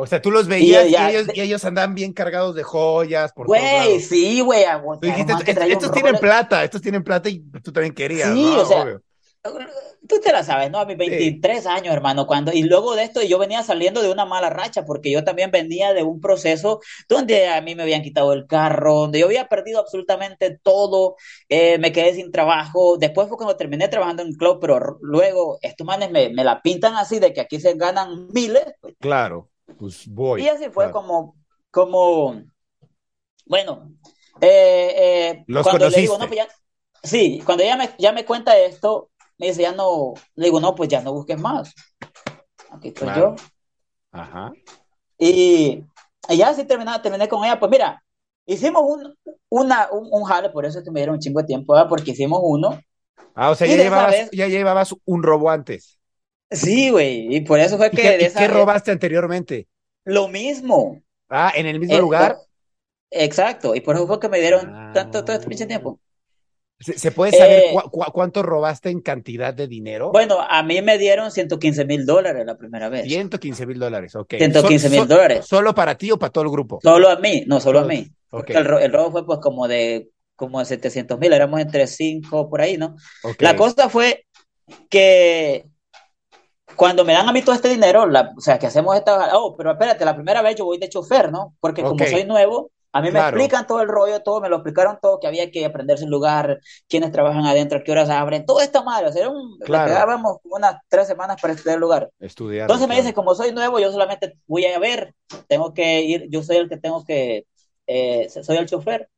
O 0.00 0.06
sea, 0.06 0.22
tú 0.22 0.30
los 0.30 0.46
veías 0.46 0.86
y, 0.86 1.40
ellos, 1.40 1.64
andaban 1.64 1.92
bien 1.92 2.12
cargados 2.12 2.54
de 2.54 2.62
joyas. 2.62 3.32
Güey, 3.34 3.98
sí, 3.98 4.40
güey. 4.40 4.64
Dijiste, 5.02 5.34
estos 5.72 5.90
tienen 5.90 6.16
plata, 6.18 6.62
estos 6.62 6.80
tienen 6.80 7.02
plata 7.02 7.28
y 7.28 7.40
tú 7.40 7.72
también 7.72 7.92
querías. 7.92 8.32
Sí, 8.32 8.46
o 8.56 8.64
sea, 8.64 9.00
tú 10.08 10.20
te 10.20 10.30
la 10.30 10.44
sabes, 10.44 10.70
¿no? 10.70 10.78
A 10.78 10.86
mis 10.86 10.96
23 10.96 11.66
años, 11.66 11.92
hermano, 11.92 12.28
cuando, 12.28 12.52
y 12.52 12.62
luego 12.62 12.94
de 12.94 13.02
esto 13.02 13.22
yo 13.22 13.40
venía 13.40 13.64
saliendo 13.64 14.00
de 14.00 14.12
una 14.12 14.24
mala 14.24 14.50
racha, 14.50 14.84
porque 14.84 15.10
yo 15.10 15.24
también 15.24 15.50
venía 15.50 15.92
de 15.92 16.04
un 16.04 16.20
proceso 16.20 16.80
donde 17.08 17.48
a 17.48 17.60
mí 17.60 17.74
me 17.74 17.82
habían 17.82 18.02
quitado 18.02 18.32
el 18.32 18.46
carro, 18.46 18.94
donde 18.94 19.18
yo 19.18 19.26
había 19.26 19.48
perdido 19.48 19.80
absolutamente 19.80 20.60
todo, 20.62 21.16
eh, 21.48 21.78
me 21.78 21.90
quedé 21.90 22.14
sin 22.14 22.30
trabajo, 22.30 22.98
después 22.98 23.26
fue 23.26 23.36
cuando 23.36 23.56
terminé 23.56 23.88
trabajando 23.88 24.22
en 24.22 24.32
club, 24.34 24.58
pero 24.60 24.98
luego 25.00 25.58
estos 25.60 25.84
manes 25.84 26.12
me, 26.12 26.28
me, 26.28 26.44
la 26.44 26.62
pintan 26.62 26.94
así 26.94 27.18
de 27.18 27.32
que 27.32 27.40
aquí 27.40 27.58
se 27.58 27.74
ganan 27.74 28.28
miles. 28.32 28.64
Pues. 28.80 28.94
Claro, 29.00 29.50
pues 29.76 30.06
voy. 30.08 30.42
Y 30.42 30.48
así 30.48 30.70
fue 30.70 30.90
como, 30.90 31.36
como, 31.70 32.42
bueno, 33.46 33.92
eh, 34.40 34.94
eh, 34.96 35.44
Los 35.46 35.64
cuando 35.64 35.88
le 35.88 36.00
digo, 36.00 36.18
no, 36.18 36.26
pues 36.26 36.38
ya, 36.38 36.48
sí, 37.02 37.42
cuando 37.44 37.64
ella 37.64 37.76
me, 37.76 37.90
ya 37.98 38.12
me 38.12 38.24
cuenta 38.24 38.56
esto, 38.56 39.10
me 39.38 39.48
dice, 39.48 39.62
ya 39.62 39.72
no, 39.72 40.14
le 40.34 40.46
digo, 40.46 40.60
no, 40.60 40.74
pues 40.74 40.88
ya 40.88 41.00
no 41.00 41.12
busques 41.12 41.40
más. 41.40 41.74
Aquí 42.70 42.88
estoy 42.88 43.08
yo. 43.16 43.34
Ajá. 44.12 44.52
Y, 45.18 45.84
ya 46.28 46.48
así 46.50 46.64
terminé, 46.64 46.98
terminé 47.00 47.28
con 47.28 47.44
ella, 47.44 47.58
pues 47.58 47.70
mira, 47.70 48.02
hicimos 48.46 48.82
un, 48.84 49.14
una, 49.48 49.88
un, 49.90 50.24
jale, 50.24 50.50
por 50.50 50.64
eso 50.64 50.78
es 50.78 50.84
que 50.84 50.90
me 50.90 51.00
dieron 51.00 51.16
un 51.16 51.20
chingo 51.20 51.40
de 51.40 51.46
tiempo, 51.46 51.74
porque 51.88 52.12
hicimos 52.12 52.40
uno. 52.42 52.80
Ah, 53.34 53.50
o 53.50 53.54
sea, 53.54 53.66
ya 53.66 53.76
llevabas, 53.76 54.30
ya 54.32 54.48
llevabas 54.48 54.94
un 55.04 55.22
robo 55.22 55.50
antes. 55.50 55.97
Sí, 56.50 56.90
güey, 56.90 57.34
y 57.34 57.40
por 57.42 57.60
eso 57.60 57.76
fue 57.76 57.90
que... 57.90 57.96
¿Qué, 57.96 58.32
qué 58.36 58.48
robaste 58.48 58.90
anteriormente? 58.90 59.68
Lo 60.04 60.28
mismo. 60.28 61.02
Ah, 61.28 61.52
en 61.54 61.66
el 61.66 61.78
mismo 61.78 61.96
eh, 61.96 62.00
lugar. 62.00 62.38
Exacto, 63.10 63.74
y 63.74 63.80
por 63.80 63.96
eso 63.96 64.06
fue 64.06 64.20
que 64.20 64.28
me 64.28 64.40
dieron 64.40 64.74
ah. 64.74 64.92
tanto 64.94 65.24
todo 65.24 65.36
este 65.36 65.48
pinche 65.48 65.66
tiempo. 65.66 66.00
¿Se, 66.80 67.10
puede 67.10 67.32
saber 67.32 67.64
eh, 67.64 67.74
cuánto 68.12 68.40
robaste 68.42 68.90
en 68.90 69.00
cantidad 69.00 69.52
de 69.52 69.66
dinero? 69.66 70.12
Bueno, 70.12 70.38
a 70.40 70.62
mí 70.62 70.80
me 70.80 70.96
dieron 70.96 71.32
115 71.32 71.84
mil 71.84 72.06
dólares 72.06 72.46
la 72.46 72.56
primera 72.56 72.88
vez. 72.88 73.04
115 73.04 73.66
mil 73.66 73.80
dólares, 73.80 74.14
ok. 74.14 74.34
115 74.36 74.88
mil 74.90 75.08
dólares. 75.08 75.44
¿Solo 75.44 75.74
para 75.74 75.96
ti 75.96 76.12
o 76.12 76.18
para 76.18 76.30
todo 76.30 76.44
el 76.44 76.50
grupo? 76.50 76.78
Solo 76.80 77.08
a 77.08 77.16
mí, 77.16 77.42
no, 77.48 77.58
solo 77.58 77.80
a 77.80 77.84
mí. 77.84 78.06
Porque 78.30 78.52
el, 78.52 78.92
robo 78.92 79.10
fue 79.10 79.26
pues 79.26 79.40
como 79.40 79.66
de 79.66 80.10
como 80.36 80.60
de 80.60 80.66
700 80.66 81.18
mil, 81.18 81.32
éramos 81.32 81.60
entre 81.60 81.88
5 81.88 82.48
por 82.48 82.60
ahí, 82.60 82.76
¿no? 82.76 82.94
La 83.40 83.56
cosa 83.56 83.88
fue 83.88 84.26
que 84.88 85.66
cuando 86.78 87.04
me 87.04 87.12
dan 87.12 87.28
a 87.28 87.32
mí 87.32 87.42
todo 87.42 87.56
este 87.56 87.68
dinero, 87.68 88.04
o 88.04 88.40
sea, 88.40 88.56
que 88.58 88.68
hacemos 88.68 88.94
esta, 88.96 89.36
oh, 89.36 89.56
pero 89.56 89.72
espérate, 89.72 90.04
la 90.04 90.14
primera 90.14 90.42
vez 90.42 90.54
yo 90.54 90.64
voy 90.64 90.78
de 90.78 90.88
chofer, 90.88 91.32
¿no? 91.32 91.56
Porque 91.58 91.82
como 91.82 91.98
soy 92.06 92.24
nuevo, 92.24 92.70
a 92.92 93.02
mí 93.02 93.10
me 93.10 93.18
explican 93.18 93.66
todo 93.66 93.82
el 93.82 93.88
rollo, 93.88 94.22
todo, 94.22 94.40
me 94.40 94.48
lo 94.48 94.56
explicaron 94.56 94.96
todo, 95.02 95.18
que 95.18 95.26
había 95.26 95.50
que 95.50 95.64
aprenderse 95.64 96.04
el 96.04 96.10
lugar, 96.10 96.60
quiénes 96.88 97.10
trabajan 97.10 97.44
adentro, 97.46 97.82
qué 97.84 97.90
horas 97.90 98.08
abren, 98.10 98.46
todo 98.46 98.60
está 98.60 98.84
mal. 98.84 99.04
O 99.04 99.12
sea, 99.12 99.28
un, 99.28 99.58
quedábamos 99.58 100.38
unas 100.44 100.76
tres 100.88 101.08
semanas 101.08 101.40
para 101.42 101.52
estudiar 101.52 101.74
el 101.74 101.80
lugar. 101.80 102.10
Estudiar. 102.20 102.62
Entonces 102.62 102.86
me 102.86 102.94
dice, 102.94 103.12
como 103.12 103.34
soy 103.34 103.52
nuevo, 103.52 103.80
yo 103.80 103.90
solamente 103.90 104.38
voy 104.46 104.64
a 104.66 104.78
ver, 104.78 105.14
tengo 105.48 105.74
que 105.74 106.02
ir, 106.02 106.28
yo 106.30 106.44
soy 106.44 106.56
el 106.56 106.68
que 106.68 106.76
tengo 106.76 107.04
que, 107.04 107.44
eh, 107.88 108.28
soy 108.30 108.56
el 108.56 108.66
chofer. 108.66 109.10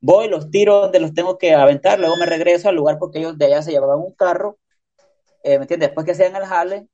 Voy, 0.00 0.28
los 0.28 0.50
tiro 0.50 0.80
donde 0.80 0.98
los 0.98 1.14
tengo 1.14 1.38
que 1.38 1.54
aventar, 1.54 2.00
luego 2.00 2.16
me 2.16 2.26
regreso 2.26 2.68
al 2.68 2.74
lugar 2.74 2.98
porque 2.98 3.18
ellos 3.18 3.38
de 3.38 3.46
allá 3.46 3.62
se 3.62 3.70
llevaban 3.70 3.98
un 3.98 4.12
carro, 4.14 4.58
eh, 5.42 5.58
¿me 5.58 5.62
entiendes? 5.64 5.88
Después 5.88 6.04
que 6.06 6.12
hacían 6.12 6.36
el 6.36 6.44
jale, 6.46 6.88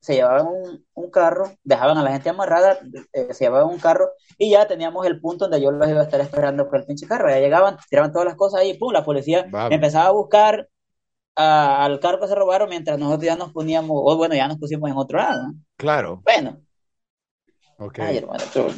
se 0.00 0.14
llevaban 0.14 0.46
un, 0.46 0.86
un 0.94 1.10
carro, 1.10 1.52
dejaban 1.62 1.98
a 1.98 2.02
la 2.02 2.12
gente 2.12 2.30
amarrada, 2.30 2.78
eh, 3.12 3.34
se 3.34 3.44
llevaban 3.44 3.68
un 3.68 3.78
carro 3.78 4.10
y 4.38 4.50
ya 4.50 4.66
teníamos 4.66 5.06
el 5.06 5.20
punto 5.20 5.44
donde 5.44 5.60
yo 5.60 5.70
los 5.70 5.88
iba 5.88 6.00
a 6.00 6.04
estar 6.04 6.20
esperando 6.20 6.68
por 6.68 6.78
el 6.80 6.86
pinche 6.86 7.06
carro. 7.06 7.28
Ya 7.28 7.38
llegaban, 7.38 7.76
tiraban 7.90 8.10
todas 8.12 8.26
las 8.26 8.36
cosas 8.36 8.60
ahí 8.62 8.70
y 8.70 8.78
pum, 8.78 8.92
la 8.92 9.04
policía 9.04 9.46
empezaba 9.70 10.06
a 10.06 10.12
buscar 10.12 10.68
a- 11.36 11.84
al 11.84 12.00
carro 12.00 12.20
que 12.20 12.28
se 12.28 12.34
robaron 12.34 12.68
mientras 12.68 12.98
nosotros 12.98 13.24
ya 13.24 13.36
nos 13.36 13.52
poníamos, 13.52 13.90
o 13.94 14.16
bueno, 14.16 14.34
ya 14.34 14.48
nos 14.48 14.58
pusimos 14.58 14.90
en 14.90 14.96
otro 14.96 15.18
lado. 15.18 15.48
¿no? 15.48 15.54
Claro, 15.76 16.20
Bueno, 16.24 16.60
ok. 17.78 17.98
ay, 17.98 18.18
hermano, 18.18 18.44
tú- 18.52 18.72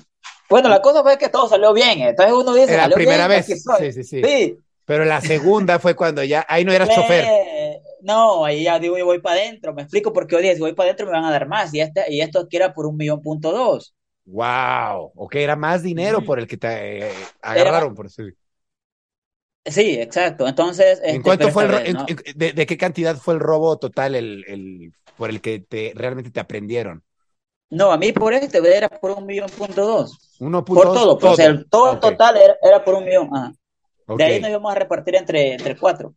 Bueno, 0.49 0.69
la 0.69 0.83
cosa 0.83 1.03
fue 1.03 1.17
que 1.17 1.31
todo 1.31 1.49
salió 1.49 1.73
bien. 1.73 2.01
Entonces 2.03 2.35
uno 2.35 2.53
dice, 2.53 2.77
la 2.77 2.91
primera 2.91 3.27
bien, 3.27 3.43
vez. 3.43 3.63
sí, 3.79 3.93
sí. 4.05 4.23
Sí. 4.23 4.59
Pero 4.85 5.05
la 5.05 5.21
segunda 5.23 5.79
fue 5.79 5.95
cuando 5.95 6.23
ya, 6.25 6.45
ahí 6.49 6.65
no 6.65 6.73
eras 6.73 6.91
chofer. 6.91 7.25
Eh, 7.73 7.83
no, 8.03 8.45
ahí 8.45 8.65
ya 8.65 8.79
digo, 8.79 8.99
yo 8.99 9.05
voy 9.07 9.21
para 9.21 9.37
adentro. 9.41 9.75
Me 9.75 9.83
explico 9.83 10.13
porque 10.13 10.37
oye, 10.37 10.55
si 10.55 10.61
voy 10.61 10.75
para 10.75 10.89
adentro 10.89 11.07
me 11.07 11.13
van 11.13 11.25
a 11.25 11.31
dar 11.33 11.49
más. 11.49 11.73
Y, 11.75 11.81
este, 11.81 12.05
y 12.13 12.21
esto 12.21 12.41
aquí 12.41 12.57
era 12.57 12.75
por 12.75 12.87
un 12.87 12.97
millón 12.97 13.23
punto 13.23 13.53
dos. 13.53 13.95
Wow, 14.25 15.13
ok, 15.17 15.35
era 15.37 15.57
más 15.57 15.83
dinero 15.83 16.23
por 16.23 16.39
el 16.39 16.47
que 16.47 16.57
te 16.57 17.23
eh, 17.25 17.33
agarraron, 17.41 17.95
por 17.95 18.07
decir. 18.07 18.37
Sí, 19.65 19.97
exacto. 20.01 20.47
Entonces, 20.49 21.01
¿En 21.09 21.23
este, 21.23 21.23
cuánto 21.23 21.51
pero 21.51 21.51
fue 21.51 21.65
el, 21.65 21.71
vez, 21.71 21.83
en- 21.85 21.99
en- 22.07 22.17
de, 22.39 22.53
de 22.53 22.67
qué 22.67 22.77
cantidad 22.79 23.17
fue 23.17 23.35
el 23.35 23.41
robo 23.41 23.79
total 23.79 24.15
el, 24.15 24.45
el, 24.49 24.95
por 25.17 25.31
el 25.31 25.41
que 25.41 25.61
te, 25.61 25.93
realmente 25.95 26.31
te 26.31 26.41
aprendieron? 26.41 27.05
No, 27.71 27.91
a 27.93 27.97
mí 27.99 28.13
por 28.13 28.35
este 28.35 28.59
era 28.77 28.89
por 28.89 29.11
un 29.13 29.27
millón 29.27 29.51
punto 29.51 29.85
dos. 29.87 30.19
Uno 30.41 30.63
Por 30.71 30.91
punto 30.91 30.93
todo, 30.93 31.19
pues, 31.19 31.39
el, 31.39 31.69
todo 31.69 31.91
el 31.93 31.99
Ok, 31.99 32.07
total 32.07 32.37
era, 32.37 32.57
era 32.63 32.85
por 32.85 32.95
un 32.95 33.05
millón. 33.05 33.29
Ajá. 33.35 33.53
De 34.15 34.25
ahí 34.25 34.41
nos 34.41 34.51
íbamos 34.51 34.73
a 34.73 34.77
repartir 34.77 35.17
entre, 35.17 35.55
entre 35.55 35.79
cuatro. 35.79 36.15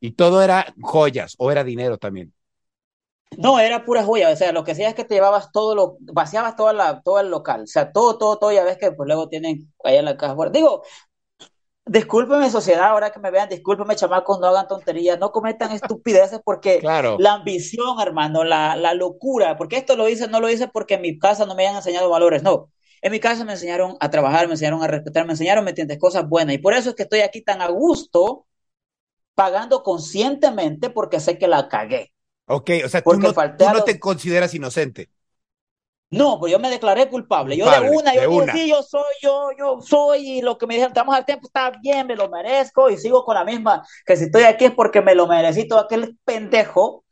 Y 0.00 0.12
todo 0.12 0.42
era 0.42 0.74
joyas 0.80 1.34
o 1.38 1.50
era 1.50 1.64
dinero 1.64 1.98
también. 1.98 2.32
No, 3.38 3.58
era 3.58 3.84
pura 3.84 4.04
joya. 4.04 4.30
O 4.30 4.36
sea, 4.36 4.52
lo 4.52 4.64
que 4.64 4.72
hacía 4.72 4.88
es 4.88 4.94
que 4.94 5.04
te 5.04 5.14
llevabas 5.14 5.52
todo 5.52 5.74
lo, 5.74 5.96
vaciabas 6.00 6.56
toda 6.56 6.72
la, 6.72 7.02
todo 7.02 7.20
el 7.20 7.28
local. 7.30 7.62
O 7.62 7.66
sea, 7.66 7.92
todo, 7.92 8.18
todo, 8.18 8.38
todo. 8.38 8.52
Ya 8.52 8.64
ves 8.64 8.78
que 8.78 8.92
pues 8.92 9.06
luego 9.06 9.28
tienen 9.28 9.72
ahí 9.84 9.96
en 9.96 10.04
la 10.04 10.16
caja. 10.16 10.34
fuerte. 10.34 10.58
Digo, 10.58 10.82
discúlpeme 11.84 12.50
sociedad, 12.50 12.86
ahora 12.88 13.10
que 13.10 13.20
me 13.20 13.30
vean, 13.30 13.48
discúlpeme 13.48 13.94
chamacos, 13.96 14.40
no 14.40 14.48
hagan 14.48 14.66
tonterías, 14.68 15.18
no 15.18 15.30
cometan 15.32 15.72
estupideces 15.72 16.40
porque 16.44 16.78
Claro, 16.80 17.16
la 17.18 17.34
ambición, 17.34 18.00
hermano, 18.00 18.44
la, 18.44 18.76
la 18.76 18.94
locura, 18.94 19.56
porque 19.56 19.76
esto 19.76 19.96
lo 19.96 20.08
hice, 20.08 20.28
no 20.28 20.40
lo 20.40 20.48
hice 20.50 20.68
porque 20.68 20.94
en 20.94 21.02
mi 21.02 21.18
casa 21.18 21.46
no 21.46 21.54
me 21.54 21.64
hayan 21.64 21.76
enseñado 21.76 22.10
valores, 22.10 22.42
no. 22.42 22.70
En 23.02 23.12
mi 23.12 23.20
casa 23.20 23.44
me 23.44 23.52
enseñaron 23.52 23.96
a 24.00 24.10
trabajar, 24.10 24.46
me 24.48 24.54
enseñaron 24.54 24.82
a 24.82 24.88
respetar, 24.88 25.26
me 25.26 25.32
enseñaron, 25.32 25.64
¿me 25.64 25.70
entiendes? 25.70 25.98
Cosas 25.98 26.28
buenas. 26.28 26.54
Y 26.56 26.58
por 26.58 26.74
eso 26.74 26.90
es 26.90 26.96
que 26.96 27.04
estoy 27.04 27.20
aquí 27.20 27.42
tan 27.42 27.60
a 27.62 27.68
gusto, 27.68 28.46
pagando 29.36 29.84
conscientemente 29.84 30.90
porque 30.90 31.20
sé 31.20 31.38
que 31.38 31.48
la 31.48 31.68
cagué. 31.68 32.12
ok, 32.46 32.70
o 32.84 32.88
sea, 32.88 33.06
tú 33.06 33.18
Porque 33.18 33.20
no, 33.20 33.34
falté 33.38 33.56
tú 33.56 33.68
no 33.70 33.82
los- 33.82 33.84
te 33.84 33.98
consideras 34.00 34.54
inocente. 34.54 35.10
No, 36.10 36.38
pues 36.38 36.52
yo 36.52 36.60
me 36.60 36.70
declaré 36.70 37.08
culpable. 37.08 37.56
Yo 37.56 37.68
de 37.68 37.80
una, 37.80 38.14
yo 38.14 38.20
de 38.20 38.26
dije, 38.28 38.40
una. 38.40 38.56
sí, 38.56 38.68
yo 38.68 38.82
soy, 38.82 39.02
yo, 39.22 39.50
yo 39.58 39.80
soy, 39.82 40.38
y 40.38 40.42
lo 40.42 40.56
que 40.56 40.66
me 40.66 40.74
dijeron, 40.74 40.92
estamos 40.92 41.16
al 41.16 41.24
tiempo, 41.26 41.46
está 41.48 41.70
bien, 41.82 42.06
me 42.06 42.14
lo 42.16 42.28
merezco, 42.30 42.88
y 42.90 42.96
sigo 42.96 43.24
con 43.24 43.34
la 43.34 43.44
misma, 43.44 43.84
que 44.06 44.16
si 44.16 44.24
estoy 44.26 44.44
aquí 44.44 44.66
es 44.66 44.72
porque 44.72 45.02
me 45.02 45.14
lo 45.16 45.26
merecí, 45.26 45.66
todo 45.66 45.80
aquel 45.80 46.16
pendejo 46.24 47.04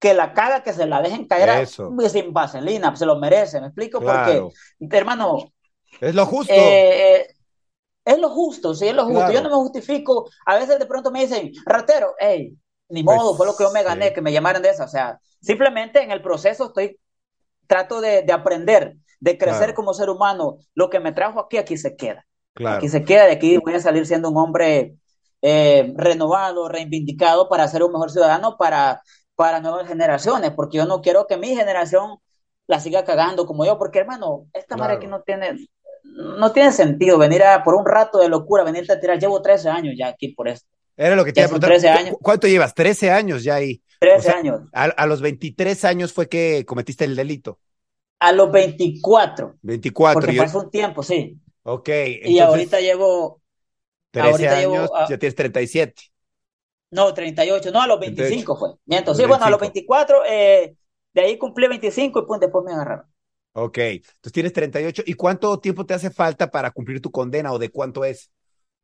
que 0.00 0.14
la 0.14 0.34
caga, 0.34 0.62
que 0.64 0.72
se 0.74 0.86
la 0.86 1.02
dejen 1.02 1.26
caer 1.28 1.62
Eso. 1.62 1.98
sin 2.10 2.32
vaselina, 2.34 2.94
se 2.96 3.06
lo 3.06 3.16
merece, 3.18 3.60
¿me 3.60 3.68
explico? 3.68 4.02
Claro, 4.02 4.04
Porque, 4.04 4.52
hermano, 4.92 5.52
es 6.00 6.14
lo 6.14 6.24
justo. 6.26 6.86
eh, 6.86 7.26
eh, 7.28 7.35
es 8.06 8.18
lo 8.20 8.30
justo, 8.30 8.74
sí, 8.74 8.88
es 8.88 8.94
lo 8.96 9.06
justo. 9.06 9.18
Claro. 9.18 9.32
Yo 9.32 9.42
no 9.42 9.50
me 9.50 9.56
justifico. 9.56 10.30
A 10.46 10.56
veces 10.56 10.78
de 10.78 10.86
pronto 10.86 11.10
me 11.12 11.20
dicen, 11.22 11.52
ratero, 11.66 12.14
hey, 12.20 12.56
ni 12.88 13.02
Pues, 13.02 13.16
modo, 13.16 13.36
fue 13.36 13.46
lo 13.46 13.56
que 13.56 13.64
yo 13.64 13.72
me 13.72 13.82
gané, 13.84 14.06
sí. 14.08 14.14
que 14.14 14.22
me 14.22 14.32
llamaran 14.32 14.62
de 14.62 14.70
esa. 14.70 14.84
O 14.84 14.88
sea, 14.88 15.20
simplemente 15.42 16.02
en 16.02 16.12
el 16.12 16.22
proceso 16.22 16.66
estoy, 16.68 16.98
trato 17.66 18.00
de, 18.00 18.22
de 18.22 18.32
aprender, 18.32 18.96
de 19.20 19.38
crecer 19.38 19.74
Claro. 19.74 19.74
como 19.74 19.94
ser 19.94 20.10
humano. 20.10 20.58
Lo 20.74 20.90
que 20.90 21.00
me 21.00 21.12
trajo 21.12 21.40
aquí, 21.40 21.58
aquí 21.58 21.76
se 21.76 21.96
queda. 21.96 22.26
Claro, 22.54 22.76
Aquí 22.78 22.88
se 22.88 23.04
queda, 23.04 23.26
de 23.26 23.32
aquí 23.32 23.58
voy 23.58 23.74
a 23.74 23.80
salir 23.80 24.06
siendo 24.06 24.30
un 24.30 24.36
hombre 24.38 24.96
eh, 25.42 25.92
renovado, 25.96 26.68
reivindicado 26.68 27.48
para 27.48 27.68
ser 27.68 27.82
un 27.84 27.92
mejor 27.92 28.10
ciudadano 28.10 28.56
para, 28.58 29.02
para 29.36 29.60
nuevas 29.60 29.88
generaciones, 29.88 30.52
porque 30.52 30.78
yo 30.78 30.86
no 30.86 31.00
quiero 31.02 31.26
que 31.26 31.36
mi 31.36 31.54
generación 31.56 32.18
la 32.66 32.80
siga 32.80 33.04
cagando 33.04 33.46
como 33.46 33.64
yo, 33.64 33.78
porque 33.78 34.00
hermano, 34.00 34.46
esta 34.52 34.76
madre 34.76 34.94
aquí 34.96 35.06
no 35.06 35.22
tiene, 35.22 35.68
no 36.14 36.52
tiene 36.52 36.72
sentido 36.72 37.18
venir 37.18 37.42
a, 37.42 37.62
por 37.64 37.74
un 37.74 37.86
rato 37.86 38.18
de 38.18 38.28
locura, 38.28 38.64
venirte 38.64 38.92
a 38.92 39.00
tirar. 39.00 39.18
Llevo 39.18 39.42
13 39.42 39.68
años 39.68 39.94
ya 39.98 40.08
aquí 40.08 40.28
por 40.28 40.48
esto, 40.48 40.68
era 40.96 41.16
lo 41.16 41.24
que 41.24 41.32
te 41.32 41.40
iba 41.40 41.46
a 41.46 41.48
preguntar. 41.48 41.70
13 41.70 41.88
¿Cu- 41.88 41.98
años. 41.98 42.16
cu- 42.16 42.18
¿Cuánto 42.22 42.46
llevas? 42.48 42.74
13 42.74 43.10
años 43.10 43.42
ya 43.44 43.56
ahí. 43.56 43.82
13 43.98 44.16
O 44.18 44.22
sea, 44.22 44.38
años. 44.38 44.60
A, 44.72 44.84
a 44.84 45.06
los 45.06 45.20
23 45.20 45.84
años 45.84 46.12
fue 46.12 46.28
que 46.28 46.64
cometiste 46.66 47.04
el 47.04 47.16
delito. 47.16 47.60
A 48.20 48.32
los 48.32 48.50
24, 48.50 49.56
24. 49.62 50.20
porque 50.20 50.32
y- 50.32 50.38
pasó 50.38 50.60
un 50.60 50.70
tiempo, 50.70 51.02
sí. 51.02 51.38
ok, 51.62 51.88
Y 52.24 52.38
entonces 52.38 52.40
ahorita 52.40 52.80
llevo, 52.80 53.42
13 54.10 54.28
ahorita 54.32 54.56
llevo, 54.60 54.74
años, 54.76 54.90
ah, 54.94 55.06
ya 55.10 55.18
tienes 55.18 55.34
37. 55.34 56.02
No, 56.90 57.12
38, 57.14 57.70
no, 57.72 57.82
a 57.82 57.86
los 57.86 57.98
38. 58.00 58.46
25 58.46 58.56
fue. 58.56 58.70
Miento, 58.86 59.14
sí, 59.14 59.24
bueno, 59.26 59.44
a 59.44 59.50
los 59.50 59.60
25. 59.60 59.60
24, 59.60 60.24
eh, 60.26 60.76
de 61.12 61.20
ahí 61.20 61.38
cumplí 61.38 61.68
25 61.68 62.20
y 62.20 62.26
pues 62.26 62.40
después 62.40 62.64
me 62.64 62.72
agarraron. 62.72 63.06
Ok, 63.58 63.78
entonces 63.78 64.32
tienes 64.32 64.52
38. 64.52 65.02
¿Y 65.06 65.14
cuánto 65.14 65.58
tiempo 65.58 65.86
te 65.86 65.94
hace 65.94 66.10
falta 66.10 66.50
para 66.50 66.70
cumplir 66.70 67.00
tu 67.00 67.10
condena 67.10 67.52
o 67.52 67.58
de 67.58 67.70
cuánto 67.70 68.04
es? 68.04 68.30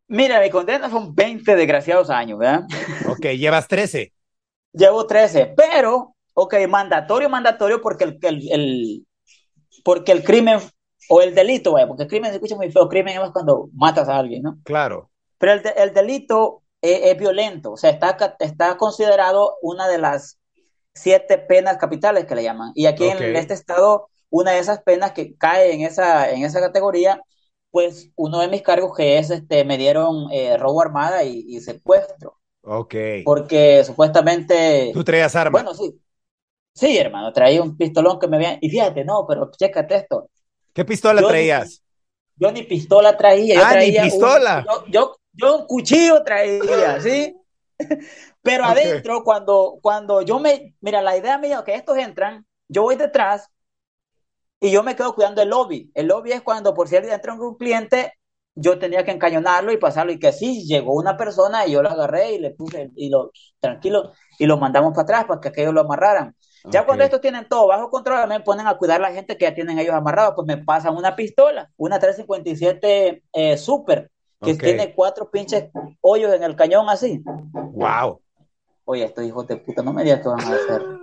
Mira, 0.09 0.41
mi 0.41 0.49
condena 0.49 0.88
son 0.88 1.14
20 1.14 1.55
desgraciados 1.57 2.09
años, 2.09 2.38
¿verdad? 2.38 2.64
Ok, 3.11 3.26
llevas 3.37 3.69
13. 3.69 4.12
Llevo 4.73 5.07
13, 5.07 5.52
pero, 5.55 6.17
ok, 6.33 6.55
mandatorio, 6.69 7.29
mandatorio, 7.29 7.83
porque 7.83 8.05
el, 8.05 8.19
el, 8.23 8.52
el- 8.52 9.07
porque 9.85 10.12
el 10.12 10.25
crimen 10.25 10.61
o 11.09 11.21
el 11.21 11.35
delito, 11.35 11.73
vaya, 11.73 11.87
porque 11.87 12.05
el 12.05 12.09
crimen 12.09 12.31
se 12.31 12.37
escucha 12.37 12.57
muy 12.57 12.71
feo, 12.71 12.88
crimen 12.88 13.21
es 13.21 13.31
cuando 13.31 13.69
matas 13.75 14.09
a 14.09 14.17
alguien, 14.19 14.43
¿no? 14.43 14.59
Claro. 14.64 15.11
Pero 15.38 15.52
el, 15.52 15.62
de- 15.62 15.75
el 15.76 15.93
delito 15.93 16.62
es 16.81 17.17
violento, 17.19 17.73
o 17.73 17.76
sea, 17.76 17.91
está, 17.91 18.17
está 18.41 18.76
considerado 18.76 19.57
una 19.62 19.88
de 19.88 19.99
las 19.99 20.38
siete 20.95 21.38
penas 21.38 21.79
capitales 21.79 22.26
que 22.26 22.35
le 22.35 22.43
llaman. 22.43 22.73
Y 22.75 22.87
aquí 22.87 23.07
en 23.09 23.37
este 23.37 23.55
estado, 23.55 24.11
una 24.32 24.52
de 24.52 24.60
esas 24.60 24.82
penas 24.84 25.12
que 25.14 25.36
cae 25.38 25.74
en 25.74 25.82
esa, 25.82 26.32
en 26.32 26.44
esa 26.44 26.60
categoría, 26.60 27.22
pues 27.72 28.10
uno 28.16 28.40
de 28.40 28.48
mis 28.48 28.62
cargos 28.62 28.96
que 28.96 29.18
es, 29.18 29.30
este, 29.30 29.64
me 29.66 29.78
dieron 29.78 30.28
eh, 30.32 30.58
robo 30.58 30.82
armada 30.82 31.24
y, 31.24 31.44
y 31.48 31.60
secuestro, 31.62 32.38
Ok. 32.62 32.94
porque 33.22 33.84
supuestamente, 33.84 34.92
Tú 34.92 35.04
traías 35.04 35.36
arma. 35.36 35.62
bueno, 35.62 35.74
sí, 35.74 36.00
sí, 36.74 36.98
hermano, 36.98 37.32
traía 37.32 37.62
un 37.62 37.76
pistolón 37.78 38.18
que 38.20 38.28
me 38.28 38.36
habían, 38.38 38.58
y 38.62 38.70
fíjate, 38.70 39.04
no, 39.04 39.26
pero 39.28 39.50
chécate 39.52 39.96
esto, 39.96 40.30
¿Qué 40.74 40.84
pistola 40.84 41.22
yo 41.22 41.34
ni, 41.34 41.50
traías? 41.50 41.82
yo 42.36 42.52
ni 42.52 42.62
pistola 42.64 43.16
traía, 43.16 43.56
yo 43.56 43.66
Ah, 43.66 43.76
ni 43.76 43.92
traía 43.92 44.08
un, 44.08 44.42
pistola. 44.42 44.56
yo, 44.64 44.84
yo, 44.88 45.16
yo 45.32 45.58
un 45.58 45.66
cuchillo 45.66 46.22
traía, 46.24 47.00
¿sí? 47.00 47.36
Pero 48.42 48.64
adentro, 48.64 49.22
cuando, 49.24 49.78
cuando 49.82 50.22
yo 50.22 50.38
me, 50.40 50.74
mira, 50.80 51.02
la 51.02 51.16
idea 51.16 51.38
mía, 51.38 51.62
que 51.64 51.74
estos 51.74 51.96
entran, 51.98 52.46
yo 52.68 52.82
voy 52.82 52.96
detrás 52.96 53.48
y 54.62 54.71
yo 54.71 54.85
me 54.85 54.95
quedo 54.95 55.14
cuidando 55.16 55.42
el 55.42 55.49
lobby. 55.49 55.90
El 55.92 56.07
lobby 56.07 56.31
es 56.31 56.40
cuando 56.40 56.73
por 56.73 56.87
si 56.87 56.95
entra 56.95 57.35
un 57.35 57.57
cliente, 57.57 58.12
yo 58.54 58.78
tenía 58.78 59.04
que 59.04 59.11
encañonarlo 59.11 59.73
y 59.73 59.76
pasarlo 59.76 60.12
y 60.12 60.21
que 60.21 60.33
sí, 60.33 60.64
llegó 60.64 60.95
una 60.95 61.16
persona 61.16 61.66
y 61.66 61.73
yo 61.73 61.83
lo 61.83 61.90
agarré 61.90 62.35
y 62.35 62.38
le 62.38 62.52
puse, 62.52 62.92
y 62.95 63.11
lo, 63.11 63.33
tranquilo, 63.59 64.12
y 64.38 64.47
lo 64.47 64.59
mandamos 64.59 64.92
para 64.92 65.02
atrás 65.02 65.25
para 65.25 65.40
que 65.40 65.49
aquellos 65.49 65.75
lo 65.75 65.81
amarraran. 65.81 66.37
Ya 66.71 66.87
cuando 66.87 67.02
estos 67.02 67.21
tienen 67.21 67.49
todo 67.49 67.66
bajo 67.66 67.90
control, 67.90 68.28
me 68.28 68.38
ponen 68.38 68.69
a 68.69 68.78
cuidar 68.78 69.00
a 69.04 69.09
la 69.09 69.12
gente 69.12 69.37
que 69.37 69.47
ya 69.47 69.54
tienen 69.54 69.81
ellos 69.81 69.97
amarrados, 69.97 70.35
pues 70.37 70.47
me 70.47 70.59
pasan 70.59 70.97
una 70.97 71.16
pistola, 71.16 71.69
una 71.76 71.99
357 71.99 73.25
eh, 73.33 73.57
Super, 73.57 74.12
que 74.40 74.54
tiene 74.54 74.95
cuatro 74.95 75.28
pinches 75.28 75.71
hoyos 76.00 76.33
en 76.33 76.45
el 76.45 76.54
cañón 76.54 76.88
así. 76.88 77.21
Wow. 77.52 78.21
Oye, 78.85 79.02
estos 79.02 79.25
hijos 79.25 79.45
de 79.49 79.57
puta, 79.57 79.83
no 79.83 79.92
me 79.92 80.04
digas 80.04 80.21
que 80.21 80.28
van 80.28 80.40
a 80.40 80.54
hacer. 80.54 80.83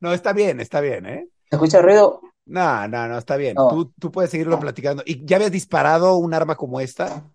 No, 0.00 0.12
está 0.12 0.32
bien, 0.32 0.60
está 0.60 0.80
bien, 0.80 1.06
¿eh? 1.06 1.26
¿Se 1.50 1.56
escucha 1.56 1.82
ruido? 1.82 2.20
No, 2.48 2.88
no, 2.88 3.06
no, 3.08 3.18
está 3.18 3.36
bien. 3.36 3.62
No. 3.62 3.66
Tú, 3.66 3.92
tú 3.98 4.10
puedes 4.10 4.30
seguirlo 4.30 4.58
platicando. 4.58 5.02
¿Y 5.06 5.24
ya 5.26 5.36
habías 5.36 5.52
disparado 5.52 6.16
un 6.16 6.32
arma 6.34 6.56
como 6.56 6.80
esta? 6.80 7.30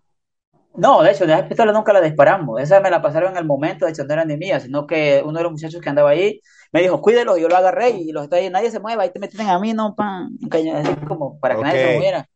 No, 0.76 1.02
de 1.02 1.12
hecho, 1.12 1.24
esa 1.24 1.46
pistola 1.48 1.72
nunca 1.72 1.92
la 1.92 2.00
disparamos. 2.00 2.60
Esa 2.60 2.80
me 2.80 2.90
la 2.90 3.00
pasaron 3.00 3.32
en 3.32 3.38
el 3.38 3.44
momento, 3.44 3.86
de 3.86 3.92
hecho, 3.92 4.04
no 4.04 4.12
era 4.12 4.24
ni 4.24 4.36
mía, 4.36 4.58
sino 4.58 4.86
que 4.86 5.22
uno 5.24 5.38
de 5.38 5.44
los 5.44 5.52
muchachos 5.52 5.80
que 5.80 5.88
andaba 5.88 6.10
ahí 6.10 6.40
me 6.72 6.82
dijo, 6.82 7.00
cuídelo, 7.00 7.36
yo 7.36 7.48
lo 7.48 7.56
agarré 7.56 7.90
y 7.90 8.10
los 8.10 8.30
ahí, 8.32 8.50
nadie 8.50 8.70
se 8.72 8.80
mueva, 8.80 9.04
ahí 9.04 9.12
te 9.12 9.20
meten 9.20 9.40
a 9.48 9.58
mí, 9.60 9.72
no, 9.72 9.94
pan, 9.94 10.30
así 10.74 10.96
como 11.06 11.38
para 11.38 11.56
que 11.56 11.62
nadie 11.64 11.78
Ok. 11.78 11.78
se 11.78 11.86
moviera. 11.86 12.26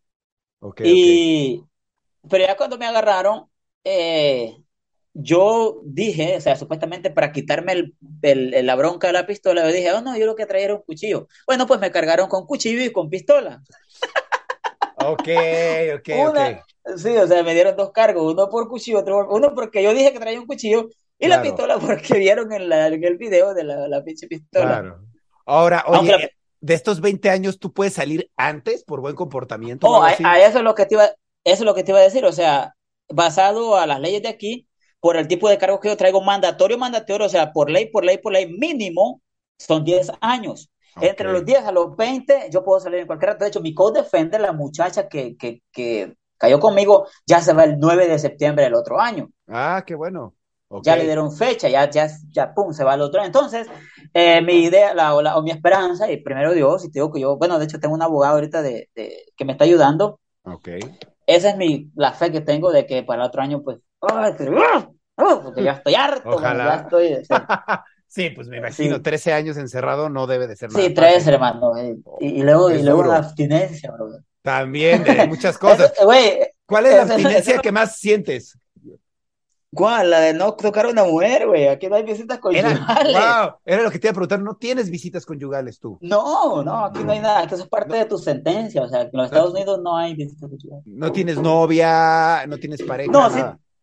Ok, 0.61 0.81
ok. 0.95 1.09
Y, 1.21 1.65
pero 2.31 2.45
ya 2.47 2.57
cuando 2.57 2.79
me 2.79 2.87
agarraron, 2.87 3.51
eh, 3.85 4.57
yo 5.21 5.81
dije, 5.85 6.37
o 6.37 6.41
sea, 6.41 6.55
supuestamente 6.57 7.11
para 7.11 7.33
quitarme 7.33 7.73
el, 7.73 7.95
el- 8.23 8.67
la 8.67 8.75
bronca 8.77 9.09
de 9.09 9.13
la 9.15 9.27
pistola, 9.27 9.63
yo 9.69 9.75
dije, 9.75 9.93
oh 9.93 10.01
no, 10.01 10.17
yo 10.17 10.27
lo 10.27 10.37
que 10.37 10.47
traía 10.47 10.67
era 10.67 10.75
un 10.77 10.83
cuchillo. 10.83 11.27
Bueno, 11.47 11.67
pues 11.67 11.81
me 11.81 11.91
cargaron 11.91 12.29
con 12.29 12.47
cuchillo 12.47 12.83
y 12.85 12.93
con 12.93 13.11
pistola. 13.11 13.63
Ok, 14.97 15.29
ok, 15.97 16.09
Una, 16.31 16.49
ok. 16.49 16.99
sí, 16.99 17.17
o 17.17 17.27
sea, 17.27 17.43
me 17.43 17.55
dieron 17.55 17.77
dos 17.77 17.91
cargos, 17.93 18.33
uno 18.33 18.49
por 18.49 18.69
cuchillo, 18.69 19.01
otro 19.01 19.27
por, 19.27 19.37
uno 19.37 19.55
porque 19.55 19.83
yo 19.83 19.93
dije 19.93 20.13
que 20.13 20.21
traía 20.21 20.41
un 20.41 20.47
cuchillo 20.47 20.89
y 21.19 21.27
la 21.29 21.43
pistola 21.43 21.79
porque 21.87 22.19
vieron 22.19 22.53
en, 22.53 22.69
la- 22.69 22.87
en 22.89 23.03
el 23.05 23.17
video 23.17 23.55
de 23.55 23.65
la, 23.65 23.89
la 23.89 24.03
pinche 24.05 24.27
pistola. 24.29 24.67
Claro. 24.67 25.01
Ahora, 25.47 25.85
oye, 25.89 26.13
la- 26.13 26.31
de 26.61 26.75
estos 26.75 27.01
20 27.01 27.31
años 27.31 27.59
tú 27.59 27.73
puedes 27.73 27.95
salir 27.95 28.31
antes 28.37 28.85
por 28.85 29.01
buen 29.01 29.15
comportamiento. 29.15 29.87
Oh, 29.89 30.03
a, 30.03 30.13
eso 30.13 30.59
es 30.59 30.65
lo 30.65 30.75
que 30.75 30.87
te 30.87 30.95
iba, 30.95 31.05
eso 31.07 31.15
es 31.45 31.61
lo 31.61 31.75
que 31.75 31.85
te 31.85 31.93
iba 31.93 32.01
a 32.01 32.03
decir, 32.03 32.25
o 32.25 32.33
sea, 32.33 32.75
basado 33.09 33.77
a 33.77 33.87
las 33.87 34.01
leyes 34.01 34.23
de 34.23 34.29
aquí, 34.29 34.68
por 35.01 35.17
el 35.17 35.29
tipo 35.29 35.49
de 35.49 35.59
cargos 35.59 35.81
que 35.81 35.89
yo 35.89 35.97
traigo, 35.97 36.21
mandatorio, 36.21 36.79
mandatorio, 36.79 37.27
o 37.27 37.31
sea, 37.31 37.53
por 37.53 37.71
ley, 37.71 37.87
por 37.87 38.05
ley, 38.05 38.19
por 38.19 38.33
ley, 38.33 38.47
mínimo, 38.47 39.23
son 39.59 39.85
10 39.85 40.13
años. 40.21 40.71
Entre 41.01 41.31
los 41.31 41.45
10 41.45 41.65
a 41.65 41.73
los 41.73 41.97
20, 41.97 42.49
yo 42.51 42.65
puedo 42.65 42.81
salir 42.81 43.01
en 43.01 43.07
cualquier 43.07 43.33
rato. 43.33 43.45
De 43.45 43.51
hecho, 43.51 43.61
mi 43.61 43.73
co-defender, 43.73 44.41
la 44.41 44.53
muchacha 44.53 45.09
que, 45.09 45.37
que, 45.37 45.63
que 45.71 46.15
cayó 46.37 46.59
conmigo, 46.59 47.07
ya 47.25 47.41
se 47.41 47.53
va 47.53 47.65
el 47.65 47.79
9 47.79 48.09
de 48.09 48.19
septiembre 48.19 48.65
del 48.65 48.75
otro 48.75 49.01
año. 49.01 49.31
Ah, 49.47 49.85
qué 49.87 49.95
bueno. 49.95 50.35
Ya 50.83 50.97
le 50.97 51.05
dieron 51.05 51.33
fecha, 51.33 51.69
ya, 51.69 51.89
ya, 51.89 52.09
ya, 52.31 52.53
pum, 52.53 52.75
se 52.75 52.85
va 52.85 52.95
el 52.95 53.01
otro. 53.01 53.25
Entonces, 53.25 53.67
eh, 54.13 54.43
mi 54.43 54.65
idea 54.65 54.93
la, 54.93 55.15
o, 55.15 55.43
mi 55.43 55.51
esperanza, 55.51 56.11
y 56.11 56.19
primero 56.19 56.53
Dios, 56.53 56.85
y 56.85 56.91
te 56.91 56.99
digo 56.99 57.11
que 57.11 57.21
yo, 57.21 57.39
bueno, 57.39 57.59
de 57.59 57.65
hecho 57.65 57.81
tengo 57.81 57.95
un 57.95 58.03
abogado 58.03 58.35
ahorita 58.35 58.61
de, 58.61 58.91
de 58.95 59.25
que 59.35 59.45
me 59.47 59.53
está 59.53 59.65
ayudando. 59.65 60.21
Ok. 60.43 60.69
Esa 61.27 61.51
es 61.51 61.57
mi, 61.57 61.91
la 61.95 62.13
fe 62.13 62.31
que 62.31 62.43
tengo 62.43 62.71
de 62.71 62.85
que 62.85 63.03
para 63.03 63.23
el 63.23 63.29
otro 63.29 63.41
año, 63.41 63.63
pues, 63.63 63.79
porque 64.01 65.63
ya 65.63 65.73
estoy 65.73 65.95
harto. 65.95 66.31
Ojalá. 66.31 66.65
Ya 66.65 66.75
estoy, 66.83 67.27
sí. 68.09 68.31
pues 68.31 68.49
me 68.49 68.59
imagino, 68.59 69.03
13 69.03 69.33
años 69.33 69.57
encerrado 69.57 70.09
no 70.09 70.27
debe 70.27 70.47
de 70.47 70.57
ser 70.57 70.71
nada. 70.71 70.85
Sí, 70.85 70.95
13, 70.95 71.31
hermano. 71.31 71.77
Eh, 71.77 71.97
y, 72.21 72.43
luego, 72.43 72.71
y 72.71 72.83
luego 72.83 73.05
la 73.05 73.17
abstinencia, 73.17 73.91
bro. 73.91 74.11
También, 74.43 75.05
de 75.05 75.27
muchas 75.27 75.59
cosas. 75.59 75.93
¿Cuál 76.67 76.87
es 76.87 76.95
la 76.95 77.03
abstinencia 77.03 77.59
que 77.59 77.73
más 77.73 77.97
sientes? 77.97 78.59
¿Cuál? 79.75 80.11
La 80.11 80.21
de 80.21 80.33
no 80.33 80.55
tocar 80.55 80.87
a 80.87 80.89
una 80.89 81.05
mujer, 81.05 81.47
güey. 81.47 81.69
Aquí 81.69 81.89
no 81.89 81.97
hay 81.97 82.03
visitas 82.03 82.39
conyugales. 82.39 82.81
Era, 83.11 83.43
wow, 83.43 83.55
era 83.67 83.83
lo 83.83 83.91
que 83.91 83.99
te 83.99 84.07
iba 84.07 84.13
a 84.13 84.15
preguntar. 84.15 84.41
¿No 84.41 84.57
tienes 84.57 84.89
visitas 84.91 85.27
conyugales 85.27 85.79
tú? 85.79 85.99
No, 86.01 86.63
no, 86.63 86.87
aquí 86.87 87.05
no 87.05 87.13
hay 87.13 87.21
nada. 87.21 87.43
Esto 87.43 87.57
es 87.57 87.67
parte 87.67 87.95
de 87.97 88.07
tu 88.07 88.17
sentencia. 88.17 88.83
O 88.83 88.89
sea, 88.89 89.03
en 89.03 89.11
los 89.13 89.27
Estados 89.27 89.53
Unidos 89.53 89.81
no 89.83 89.97
hay 89.97 90.15
visitas 90.15 90.49
conyugales. 90.49 90.87
¿No 90.87 91.13
tienes 91.13 91.39
novia? 91.39 92.47
¿No 92.47 92.57
tienes 92.57 92.83
pareja? 92.83 93.13
No, 93.13 93.29
sí, 93.29 93.41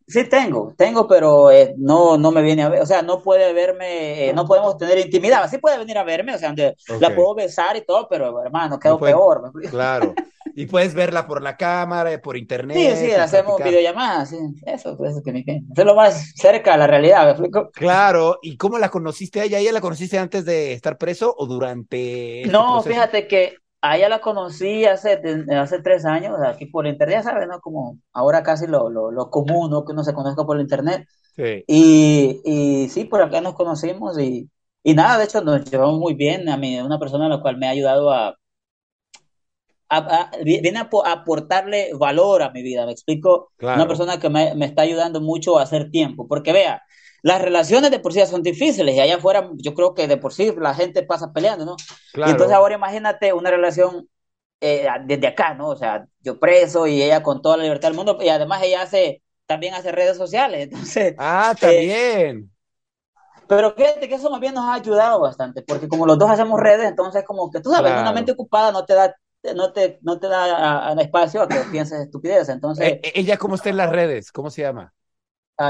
sí 0.07 0.23
tengo. 0.25 0.73
Tengo, 0.77 1.07
pero 1.07 1.51
eh, 1.51 1.73
no, 1.77 2.17
no 2.17 2.31
me 2.31 2.41
viene 2.41 2.63
a 2.63 2.69
ver. 2.69 2.81
O 2.81 2.85
sea, 2.85 3.01
no 3.01 3.21
puede 3.21 3.53
verme, 3.53 4.29
eh, 4.29 4.33
no 4.33 4.45
podemos 4.45 4.77
tener 4.77 4.97
intimidad. 4.99 5.49
Sí 5.49 5.57
puede 5.57 5.77
venir 5.77 5.97
a 5.97 6.03
verme, 6.03 6.35
o 6.35 6.37
sea, 6.37 6.53
la 6.99 7.15
puedo 7.15 7.35
besar 7.35 7.75
y 7.75 7.85
todo, 7.85 8.07
pero 8.09 8.41
hermano, 8.41 8.79
quedo 8.79 8.99
peor. 8.99 9.51
Claro. 9.69 10.13
Y 10.57 10.67
puedes 10.67 10.93
verla 10.93 11.27
por 11.27 11.41
la 11.41 11.57
cámara, 11.57 12.17
por 12.21 12.37
internet. 12.37 12.77
Sí, 12.77 13.07
sí, 13.07 13.11
hacemos 13.11 13.61
videollamadas, 13.61 14.29
sí. 14.29 14.37
Eso, 14.65 14.97
eso 15.03 15.21
que 15.21 15.43
es 15.45 15.85
lo 15.85 15.95
más 15.95 16.31
cerca 16.33 16.75
a 16.75 16.77
la 16.77 16.87
realidad, 16.87 17.25
¿me 17.25 17.31
explico? 17.31 17.71
Claro, 17.71 18.39
¿y 18.41 18.55
cómo 18.55 18.77
la 18.77 18.89
conociste 18.89 19.41
a 19.41 19.43
ella? 19.43 19.59
¿Ella 19.59 19.73
la 19.73 19.81
conociste 19.81 20.17
antes 20.17 20.45
de 20.45 20.71
estar 20.71 20.97
preso 20.97 21.35
o 21.37 21.45
durante.? 21.45 22.43
Este 22.43 22.53
no, 22.53 22.81
fíjate 22.81 23.27
que 23.27 23.57
a 23.89 23.97
ella 23.97 24.09
la 24.09 24.19
conocí 24.19 24.85
hace, 24.85 25.21
hace 25.51 25.79
tres 25.81 26.05
años, 26.05 26.37
aquí 26.45 26.65
por 26.65 26.87
internet, 26.87 27.17
ya 27.17 27.23
sabes, 27.23 27.47
¿no? 27.47 27.59
Como 27.61 27.99
ahora 28.13 28.41
casi 28.41 28.65
lo, 28.67 28.89
lo, 28.89 29.11
lo 29.11 29.29
común, 29.29 29.69
¿no? 29.69 29.85
Que 29.85 29.91
uno 29.91 30.03
se 30.03 30.13
conozca 30.13 30.43
por 30.43 30.59
internet. 30.59 31.07
Sí. 31.35 31.63
Y, 31.67 32.41
y 32.43 32.89
sí, 32.89 33.05
por 33.05 33.21
acá 33.21 33.41
nos 33.41 33.53
conocimos 33.53 34.19
y, 34.19 34.49
y 34.83 34.93
nada, 34.95 35.19
de 35.19 35.25
hecho 35.25 35.41
nos 35.41 35.69
llevamos 35.69 35.99
muy 35.99 36.15
bien. 36.15 36.49
A 36.49 36.57
mí, 36.57 36.79
una 36.79 36.99
persona 36.99 37.27
a 37.27 37.29
la 37.29 37.41
cual 37.41 37.57
me 37.57 37.67
ha 37.67 37.71
ayudado 37.71 38.11
a 38.11 38.35
viene 40.43 40.79
a, 40.79 40.89
aportarle 41.11 41.91
valor 41.93 42.41
a 42.41 42.49
mi 42.49 42.63
vida, 42.63 42.85
me 42.85 42.91
explico. 42.91 43.51
Una 43.59 43.87
persona 43.87 44.19
que 44.19 44.29
me, 44.29 44.55
me, 44.55 44.65
está 44.65 44.81
ayudando 44.81 45.21
mucho 45.21 45.59
a 45.59 45.63
hacer 45.63 45.91
tiempo, 45.91 46.27
porque 46.27 46.53
vea, 46.53 46.81
las 47.25 47.41
relaciones 47.41 47.89
de 47.89 47.97
por 47.97 48.13
sí 48.13 48.23
son 48.27 48.43
difíciles 48.43 48.93
y 48.93 48.99
allá 48.99 49.15
afuera 49.15 49.49
yo 49.55 49.73
creo 49.73 49.95
que 49.95 50.07
de 50.07 50.15
por 50.15 50.31
sí 50.31 50.53
la 50.59 50.75
gente 50.75 51.01
pasa 51.01 51.33
peleando, 51.33 51.65
¿no? 51.65 51.75
Y 52.13 52.29
entonces 52.29 52.55
ahora 52.55 52.75
imagínate 52.75 53.33
una 53.33 53.49
relación 53.49 54.07
eh, 54.61 54.85
desde 55.05 55.25
acá, 55.25 55.55
¿no? 55.55 55.69
O 55.69 55.75
sea, 55.75 56.05
yo 56.19 56.39
preso 56.39 56.85
y 56.85 57.01
ella 57.01 57.23
con 57.23 57.41
toda 57.41 57.57
la 57.57 57.63
libertad 57.63 57.87
del 57.87 57.97
mundo 57.97 58.19
y 58.21 58.29
además 58.29 58.61
ella 58.61 58.83
hace, 58.83 59.23
también 59.47 59.73
hace 59.73 59.91
redes 59.91 60.17
sociales, 60.17 60.61
entonces... 60.71 61.15
Ah, 61.17 61.55
eh, 61.55 61.59
también. 61.59 62.51
pero 63.47 63.73
fíjate 63.73 64.07
que 64.07 64.13
eso 64.13 64.29
más 64.29 64.39
bien 64.39 64.53
nos 64.53 64.65
ha 64.65 64.75
ayudado 64.75 65.19
bastante, 65.19 65.63
porque 65.63 65.87
como 65.87 66.05
los 66.05 66.19
dos 66.19 66.29
hacemos 66.29 66.59
redes, 66.59 66.87
entonces 66.87 67.23
como 67.25 67.49
que 67.49 67.59
tú 67.59 67.71
sabes, 67.71 67.91
una 67.91 68.13
mente 68.13 68.33
ocupada 68.33 68.71
no 68.71 68.85
te 68.85 68.93
da 68.93 69.15
no 69.55 69.73
te, 69.73 69.97
no 70.03 70.19
te 70.19 70.27
da 70.27 70.93
espacio 71.01 71.41
a 71.41 71.47
que 71.47 71.57
pienses 71.71 72.01
estupidez. 72.01 72.49
Entonces, 72.49 72.87
eh, 72.87 73.11
¿Ella 73.15 73.37
cómo 73.37 73.55
está 73.55 73.69
en 73.69 73.77
las 73.77 73.91
redes? 73.91 74.31
¿Cómo 74.31 74.51
se 74.51 74.61
llama? 74.61 74.91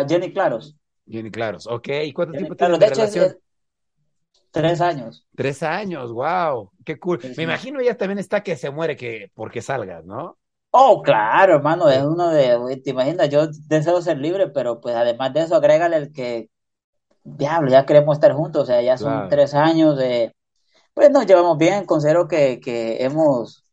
Jenny 0.07 0.33
Claros. 0.33 0.75
Jenny 1.07 1.31
Claros, 1.31 1.67
ok. 1.67 1.87
¿Y 2.03 2.13
cuánto 2.13 2.33
tiempo 2.33 2.55
tiene 2.55 2.77
de 2.77 2.89
relación? 2.89 3.37
tres 4.55 4.79
años. 4.79 5.25
Tres 5.35 5.63
años, 5.63 6.13
wow, 6.13 6.71
qué 6.85 6.97
cool. 6.97 7.19
Me 7.35 7.43
imagino 7.43 7.81
ella 7.81 7.97
también 7.97 8.19
está 8.19 8.41
que 8.41 8.55
se 8.55 8.69
muere 8.69 8.95
que 8.95 9.29
porque 9.33 9.61
salgas, 9.61 10.05
¿no? 10.05 10.37
Oh, 10.71 11.01
claro, 11.01 11.55
hermano, 11.55 11.89
es 11.89 12.03
uno 12.03 12.29
de, 12.29 12.81
te 12.83 12.89
imaginas, 12.89 13.29
yo 13.29 13.47
deseo 13.67 14.01
ser 14.01 14.17
libre, 14.17 14.49
pero 14.49 14.79
pues 14.79 14.95
además 14.95 15.33
de 15.33 15.41
eso, 15.41 15.55
agrégale 15.55 15.97
el 15.97 16.11
que, 16.11 16.49
diablo, 17.23 17.69
ya 17.69 17.85
queremos 17.85 18.17
estar 18.17 18.33
juntos, 18.33 18.63
o 18.63 18.65
sea, 18.65 18.81
ya 18.81 18.97
son 18.97 19.29
tres 19.29 19.53
años 19.53 19.97
de, 19.97 20.33
pues 20.93 21.11
nos 21.11 21.25
llevamos 21.25 21.57
bien, 21.57 21.85
considero 21.85 22.27
que, 22.27 22.59
que 22.59 23.03
hemos 23.03 23.64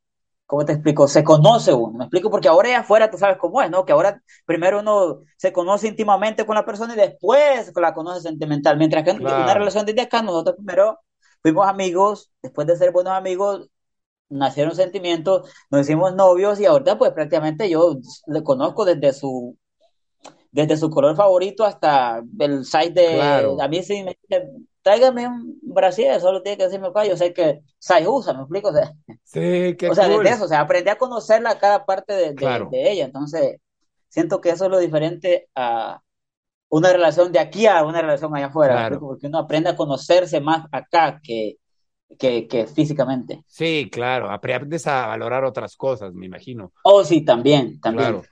¿cómo 0.53 0.67
te 0.67 0.75
explico? 0.75 1.09
Se 1.09 1.25
conoce 1.25 1.73
uno, 1.73 1.97
me 1.97 2.05
explico, 2.05 2.31
porque 2.31 2.47
ahora 2.47 2.69
allá 2.69 2.81
afuera 2.81 3.11
tú 3.11 3.17
sabes 3.17 3.39
cómo 3.39 3.63
es, 3.63 3.71
¿no? 3.71 3.87
Que 3.87 3.93
ahora 3.93 4.23
primero 4.45 4.81
uno 4.81 5.21
se 5.39 5.51
conoce 5.51 5.89
íntimamente 5.89 6.45
con 6.45 6.57
la 6.57 6.67
persona 6.67 6.93
y 6.93 6.99
después 6.99 7.73
la 7.75 7.95
conoce 7.95 8.21
sentimental, 8.21 8.77
mientras 8.77 9.03
que 9.03 9.13
una 9.13 9.55
relación 9.55 9.87
desde 9.87 10.03
acá, 10.03 10.21
nosotros 10.21 10.57
primero 10.57 11.01
fuimos 11.41 11.67
amigos, 11.67 12.31
después 12.43 12.67
de 12.67 12.77
ser 12.77 12.93
buenos 12.93 13.15
amigos, 13.15 13.71
nacieron 14.29 14.77
sentimientos, 14.77 15.51
nos 15.71 15.81
hicimos 15.81 16.15
novios 16.15 16.61
y 16.61 16.67
ahorita 16.67 16.99
pues 16.99 17.13
prácticamente 17.13 17.71
yo 17.71 17.97
le 18.27 18.43
conozco 18.43 18.85
desde 18.85 19.15
su 19.15 19.57
desde 20.51 20.77
su 20.77 20.91
color 20.91 21.17
favorito 21.17 21.65
hasta 21.65 22.23
el 22.41 22.67
site 22.67 22.91
de 22.91 23.57
a 23.59 23.69
mí 23.69 23.83
sí 23.83 24.05
me 24.05 24.19
tráigame 24.83 25.27
un 25.27 25.59
Brasil, 25.63 26.07
solo 26.21 26.43
tiene 26.43 26.59
que 26.59 26.65
decirme 26.65 26.93
cuál, 26.93 27.09
yo 27.09 27.17
sé 27.17 27.33
que 27.33 27.61
Sai 27.79 28.07
usa, 28.07 28.35
¿me 28.35 28.41
explico? 28.41 28.69
O 28.69 28.73
sea, 28.73 28.93
sí, 29.23 29.77
qué 29.77 29.89
O 29.91 29.95
sea, 29.95 30.07
eso, 30.07 30.45
o 30.45 30.49
sea, 30.49 30.61
aprendí 30.61 30.91
a 30.91 30.99
conocerla 30.99 31.59
cada 31.59 31.85
parte 31.85 32.13
de, 32.13 32.35
de, 32.35 32.93
ella, 32.93 33.05
entonces 33.05 33.59
siento 34.09 34.41
que 34.41 34.51
eso 34.51 34.65
es 34.67 34.71
lo 34.71 34.79
diferente 34.79 35.49
a 35.55 36.01
una 36.69 36.93
relación 36.93 37.33
de 37.33 37.39
aquí 37.39 37.67
a 37.67 37.85
una 37.85 38.03
relación 38.03 38.35
allá 38.35 38.47
afuera, 38.47 38.91
porque 38.99 39.27
uno 39.27 39.39
aprende 39.39 39.71
a 39.71 39.77
conocerse 39.77 40.41
más 40.41 40.67
acá 40.73 41.21
que, 41.23 41.57
que, 42.19 42.49
que, 42.49 42.67
físicamente. 42.67 43.43
Sí, 43.47 43.89
claro, 43.91 44.31
aprendes 44.31 44.87
a 44.87 45.07
valorar 45.07 45.45
otras 45.45 45.77
cosas, 45.77 46.13
me 46.15 46.27
imagino. 46.27 46.73
Oh, 46.85 47.05
sí, 47.05 47.25
también, 47.25 47.81
también. 47.81 48.23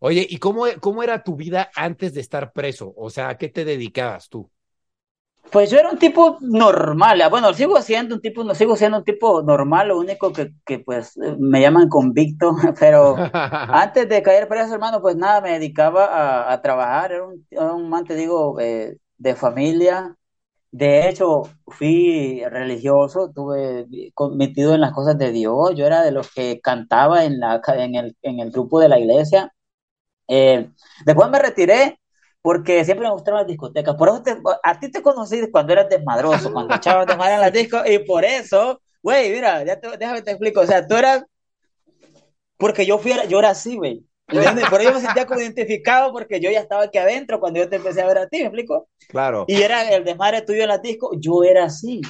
Oye, 0.00 0.26
¿y 0.28 0.38
cómo, 0.38 0.64
cómo 0.80 1.02
era 1.02 1.24
tu 1.24 1.34
vida 1.34 1.70
antes 1.74 2.14
de 2.14 2.20
estar 2.20 2.52
preso? 2.52 2.92
O 2.96 3.10
sea, 3.10 3.30
¿a 3.30 3.38
qué 3.38 3.48
te 3.48 3.64
dedicabas 3.64 4.28
tú? 4.28 4.50
Pues 5.50 5.70
yo 5.70 5.78
era 5.78 5.90
un 5.90 5.98
tipo 5.98 6.38
normal, 6.40 7.20
ah, 7.22 7.28
bueno, 7.28 7.52
sigo 7.54 7.80
siendo 7.80 8.14
un 8.16 8.20
tipo, 8.20 8.44
no 8.44 8.54
sigo 8.54 8.76
siendo 8.76 8.98
un 8.98 9.04
tipo 9.04 9.42
normal, 9.42 9.88
lo 9.88 9.98
único 9.98 10.32
que, 10.32 10.52
que 10.66 10.78
pues 10.80 11.16
me 11.38 11.60
llaman 11.60 11.88
convicto, 11.88 12.54
pero 12.80 13.16
antes 13.32 14.08
de 14.08 14.22
caer 14.22 14.48
preso, 14.48 14.74
hermano, 14.74 15.00
pues 15.00 15.16
nada, 15.16 15.40
me 15.40 15.52
dedicaba 15.52 16.06
a, 16.06 16.52
a 16.52 16.60
trabajar, 16.62 17.12
era 17.12 17.24
un, 17.24 17.46
un 17.50 17.88
man, 17.88 18.04
te 18.04 18.14
digo, 18.14 18.60
eh, 18.60 18.96
de 19.16 19.34
familia, 19.34 20.16
de 20.70 21.08
hecho, 21.08 21.42
fui 21.66 22.42
religioso, 22.44 23.28
estuve 23.28 23.86
metido 24.34 24.74
en 24.74 24.82
las 24.82 24.92
cosas 24.92 25.16
de 25.18 25.32
Dios, 25.32 25.74
yo 25.74 25.86
era 25.86 26.02
de 26.02 26.10
los 26.10 26.30
que 26.32 26.60
cantaba 26.60 27.24
en, 27.24 27.40
la, 27.40 27.62
en, 27.74 27.94
el, 27.94 28.16
en 28.22 28.40
el 28.40 28.50
grupo 28.50 28.80
de 28.80 28.88
la 28.88 28.98
iglesia, 28.98 29.52
eh, 30.28 30.70
después 31.06 31.30
me 31.30 31.38
retiré 31.38 31.98
porque 32.42 32.84
siempre 32.84 33.06
me 33.06 33.12
gustaron 33.12 33.40
las 33.40 33.46
discotecas. 33.46 33.94
Por 33.96 34.08
eso 34.08 34.22
a 34.62 34.80
ti 34.80 34.90
te 34.90 35.02
conocí 35.02 35.50
cuando 35.50 35.72
eras 35.72 35.88
desmadroso, 35.88 36.52
cuando 36.52 36.74
echabas 36.74 37.06
desmadre 37.06 37.34
en 37.34 37.40
las 37.40 37.52
discos, 37.52 37.82
y 37.88 37.98
por 38.00 38.24
eso, 38.24 38.80
güey, 39.02 39.32
mira, 39.32 39.64
ya 39.64 39.78
te, 39.80 39.96
déjame 39.96 40.22
te 40.22 40.30
explico. 40.30 40.60
O 40.60 40.66
sea, 40.66 40.86
tú 40.86 40.94
eras. 40.96 41.24
Porque 42.56 42.84
yo, 42.84 42.98
fui, 42.98 43.12
yo 43.28 43.38
era 43.38 43.50
así, 43.50 43.76
güey. 43.76 44.04
Por 44.70 44.80
ello 44.80 44.92
me 44.92 45.00
sentía 45.00 45.26
como 45.26 45.40
identificado 45.40 46.12
porque 46.12 46.38
yo 46.38 46.50
ya 46.50 46.60
estaba 46.60 46.82
aquí 46.82 46.98
adentro 46.98 47.40
cuando 47.40 47.60
yo 47.60 47.68
te 47.68 47.76
empecé 47.76 48.02
a 48.02 48.06
ver 48.06 48.18
a 48.18 48.28
ti, 48.28 48.38
¿me 48.40 48.44
explico? 48.44 48.88
Claro. 49.08 49.46
Y 49.48 49.62
era 49.62 49.88
el 49.90 50.04
desmadre 50.04 50.42
tuyo 50.42 50.62
en 50.62 50.68
las 50.68 50.82
discos, 50.82 51.16
yo 51.18 51.44
era 51.44 51.64
así. 51.64 52.02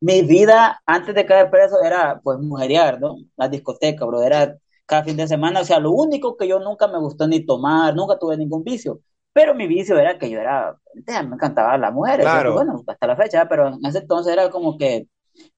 Mi 0.00 0.22
vida 0.22 0.80
antes 0.86 1.14
de 1.16 1.26
caer 1.26 1.50
preso 1.50 1.82
era, 1.82 2.20
pues, 2.22 2.38
mujeriar, 2.38 3.00
¿no? 3.00 3.16
La 3.36 3.48
discoteca, 3.48 4.04
bro, 4.04 4.22
era 4.22 4.56
cada 4.86 5.02
fin 5.02 5.16
de 5.16 5.26
semana. 5.26 5.62
O 5.62 5.64
sea, 5.64 5.80
lo 5.80 5.90
único 5.90 6.36
que 6.36 6.46
yo 6.46 6.60
nunca 6.60 6.86
me 6.86 6.98
gustó 6.98 7.26
ni 7.26 7.44
tomar, 7.44 7.94
nunca 7.96 8.18
tuve 8.18 8.36
ningún 8.36 8.62
vicio. 8.62 9.00
Pero 9.34 9.54
mi 9.54 9.66
vicio 9.66 9.98
era 9.98 10.18
que 10.18 10.30
yo 10.30 10.40
era, 10.40 10.78
me 10.94 11.34
encantaban 11.34 11.80
las 11.82 11.92
mujeres, 11.92 12.30
bueno, 12.46 12.82
hasta 12.86 13.06
la 13.08 13.16
fecha, 13.16 13.48
pero 13.48 13.68
en 13.68 13.84
ese 13.84 13.98
entonces 13.98 14.32
era 14.32 14.48
como 14.50 14.78
que 14.78 15.08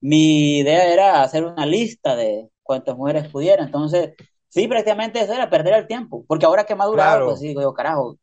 mi 0.01 0.59
idea 0.59 0.91
era 0.91 1.23
hacer 1.23 1.45
una 1.45 1.65
lista 1.65 2.15
de 2.15 2.49
cuántas 2.63 2.97
mujeres 2.97 3.29
pudiera, 3.29 3.63
entonces 3.63 4.13
sí, 4.49 4.67
prácticamente 4.67 5.21
eso 5.21 5.33
era 5.33 5.49
perder 5.51 5.75
el 5.75 5.87
tiempo, 5.87 6.25
porque 6.27 6.47
ahora 6.47 6.65
que 6.65 6.73
he 6.73 6.75
madurado, 6.75 7.23
pues 7.25 7.39
digo 7.39 7.61
yo, 7.61 7.73
carajo, 7.73 8.17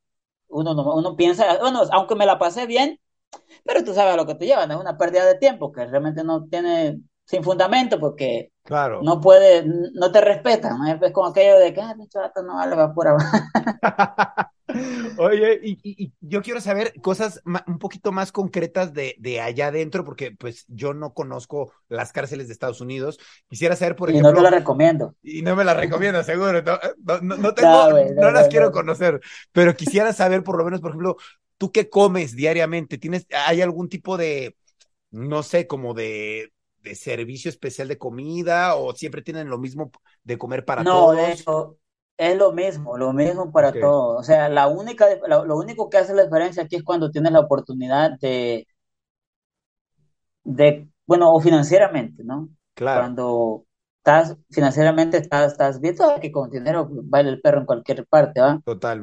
uno, 0.49 0.73
uno 0.95 1.17
piensa, 1.17 1.59
bueno, 1.61 1.83
aunque 1.93 2.17
me 2.17 2.27
la 2.27 2.38
pasé 2.38 2.67
bien, 2.67 3.01
pero 3.64 3.85
tú 3.85 3.95
sabes 3.95 4.14
a 4.14 4.17
lo 4.17 4.27
que 4.27 4.35
te 4.35 4.47
llevan, 4.47 4.71
es 4.73 4.77
una 4.77 4.99
pérdida 4.99 5.25
de 5.27 5.37
tiempo 5.38 5.73
que 5.73 5.87
realmente 5.87 6.25
no 6.25 6.47
tiene 6.47 7.01
sin 7.25 7.45
fundamento 7.45 8.01
porque 8.01 8.51
Claro. 8.64 9.03
no 9.03 9.21
puede, 9.21 9.64
no 9.67 10.11
te 10.11 10.21
respetan, 10.21 10.79
¿no? 10.79 11.07
es 11.07 11.12
como 11.12 11.29
aquello 11.29 11.59
de 11.59 11.75
que, 11.75 11.81
ah, 11.81 11.95
mi 11.95 12.09
no 12.45 12.55
vale 12.55 12.77
va 12.77 12.85
abajo. 12.85 13.19
Oye, 15.16 15.61
y, 15.62 15.72
y- 15.83 16.05
y 16.07 16.12
yo 16.20 16.42
quiero 16.42 16.61
saber 16.61 16.94
cosas 17.00 17.40
un 17.66 17.79
poquito 17.79 18.12
más 18.12 18.33
concretas 18.33 18.92
de, 18.94 19.14
de 19.18 19.40
allá 19.40 19.68
adentro, 19.68 20.05
porque 20.05 20.33
pues 20.33 20.64
yo 20.68 20.94
no 20.94 21.14
conozco 21.14 21.72
las 21.88 22.12
cárceles 22.12 22.48
de 22.48 22.53
Estados 22.55 22.81
Unidos. 22.81 23.18
Quisiera 23.48 23.77
saber, 23.77 23.96
por 23.96 24.11
Y 24.11 24.20
no 24.22 24.33
te 24.33 24.40
ejemplo, 24.40 24.42
lo 24.42 24.48
recomiendo. 24.50 25.14
y 25.22 25.42
no 25.42 25.57
me 25.57 25.64
las 25.64 25.77
recomiendo, 25.77 26.22
seguro, 26.24 26.62
no, 26.62 26.79
no, 27.05 27.20
no- 27.20 27.38
no 27.38 27.55
tengo, 27.55 27.87
No, 28.16 28.31
las 28.33 28.48
quiero 28.48 28.70
no. 28.70 28.72
conocer, 28.72 29.20
pero 29.53 29.77
quisiera 29.77 30.12
saber 30.12 30.42
por 30.44 30.59
lo 30.59 30.64
menos, 30.64 30.81
por 30.81 30.90
ejemplo, 30.92 31.16
¿tú 31.59 31.72
qué 31.72 31.88
comes 31.90 32.37
diariamente? 32.37 32.98
¿Tienes, 32.98 33.27
hay 33.33 33.62
algún 33.62 33.88
tipo 33.88 34.16
de, 34.16 34.57
no 35.11 35.42
sé, 35.44 35.66
como 35.68 35.94
de, 35.94 36.53
de 36.81 36.94
servicio 36.96 37.50
especial 37.50 37.88
de 37.88 37.98
comida 37.98 38.77
o 38.77 38.94
siempre 38.94 39.22
tienen 39.22 39.48
lo 39.50 39.59
mismo 39.59 39.92
de 40.24 40.38
comer 40.38 40.64
para 40.64 40.88
No, 40.88 41.11
de 41.12 41.31
todos? 41.31 41.33
hecho, 41.33 41.79
es 42.16 42.37
lo 42.37 42.53
mismo, 42.53 42.96
lo 42.96 43.12
mismo 43.12 43.53
para 43.53 43.72
Ok, 43.72 43.77
todos. 43.79 44.20
O 44.20 44.22
sea, 44.22 44.48
la 44.48 44.68
única, 44.68 45.07
lo, 45.29 45.44
lo 45.44 45.57
único 45.59 45.90
que 45.90 45.98
hace 45.98 46.14
la 46.14 46.24
diferencia 46.24 46.62
aquí 46.64 46.77
es 46.77 46.85
cuando 46.85 47.11
tienes 47.11 47.33
la 47.33 47.40
oportunidad 47.40 48.12
de, 48.20 48.66
de, 50.44 50.88
bueno, 51.07 51.33
o 51.35 51.40
financieramente, 51.40 52.22
¿no? 52.24 52.48
claro, 52.74 53.14
Cuando 53.14 53.64
estás 53.98 54.37
financieramente, 54.50 55.16
estás, 55.18 55.53
estás 55.53 55.81
sabes 55.96 56.20
que 56.20 56.33
con 56.33 56.50
dinero 56.50 56.88
baila 56.90 57.31
el 57.31 57.40
perro 57.40 57.61
en 57.61 57.66
cualquier 57.66 58.07
parte, 58.07 58.40
¿va? 58.40 58.61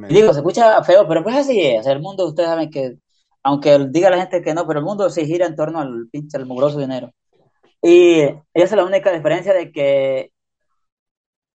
Y 0.07 0.15
totalmente. 0.15 0.15
digo, 0.15 0.33
se 0.33 0.39
escucha 0.39 0.83
feo, 0.83 1.07
pero 1.07 1.23
pues 1.23 1.35
así 1.35 1.59
es. 1.61 1.85
El 1.87 2.01
mundo, 2.01 2.27
ustedes 2.27 2.49
saben 2.49 2.69
que, 2.69 2.97
aunque 3.43 3.87
diga 3.89 4.09
la 4.09 4.17
gente 4.19 4.41
que 4.41 4.53
no, 4.53 4.67
pero 4.67 4.79
el 4.79 4.85
mundo 4.85 5.09
se 5.09 5.25
gira 5.25 5.47
en 5.47 5.55
torno 5.55 5.79
al 5.79 6.07
pinche, 6.11 6.37
al 6.37 6.45
mugroso 6.45 6.79
dinero. 6.79 7.11
Y 7.81 8.21
esa 8.23 8.39
es 8.53 8.71
la 8.73 8.85
única 8.85 9.11
diferencia 9.11 9.53
de 9.53 9.71
que 9.71 10.30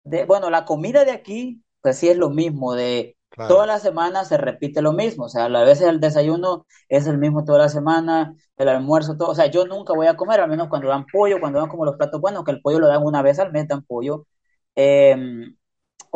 de, 0.06 0.24
bueno, 0.24 0.50
la 0.50 0.64
comida 0.64 1.04
de 1.04 1.12
aquí, 1.12 1.62
pues 1.82 1.98
sí 1.98 2.08
es 2.08 2.16
lo 2.16 2.30
mismo, 2.30 2.74
de 2.74 3.16
todas 3.46 3.66
Claro. 3.66 3.68
las 3.68 3.82
semanas 3.82 4.28
se 4.28 4.36
repite 4.38 4.82
lo 4.82 4.92
mismo, 4.92 5.26
o 5.26 5.28
sea, 5.28 5.44
a 5.46 5.64
veces 5.64 5.88
el 5.88 6.00
desayuno 6.00 6.66
es 6.88 7.06
el 7.06 7.18
mismo 7.18 7.44
toda 7.44 7.58
la 7.60 7.68
semana, 7.68 8.34
el 8.56 8.68
almuerzo, 8.68 9.16
todo, 9.16 9.30
o 9.30 9.34
sea, 9.34 9.46
yo 9.46 9.66
nunca 9.66 9.94
voy 9.94 10.06
a 10.08 10.16
comer, 10.16 10.40
al 10.40 10.50
menos 10.50 10.68
cuando 10.68 10.88
dan 10.88 11.06
pollo, 11.12 11.40
cuando 11.40 11.58
dan 11.60 11.68
como 11.68 11.84
los 11.84 11.96
platos 11.96 12.20
buenos, 12.20 12.44
que 12.44 12.50
el 12.52 12.60
pollo 12.62 12.80
lo 12.80 12.88
dan 12.88 13.02
una 13.04 13.22
vez 13.22 13.38
al 13.38 13.52
mes, 13.52 13.68
dan 13.68 13.84
pollo. 13.84 14.26
Em, 14.74 15.55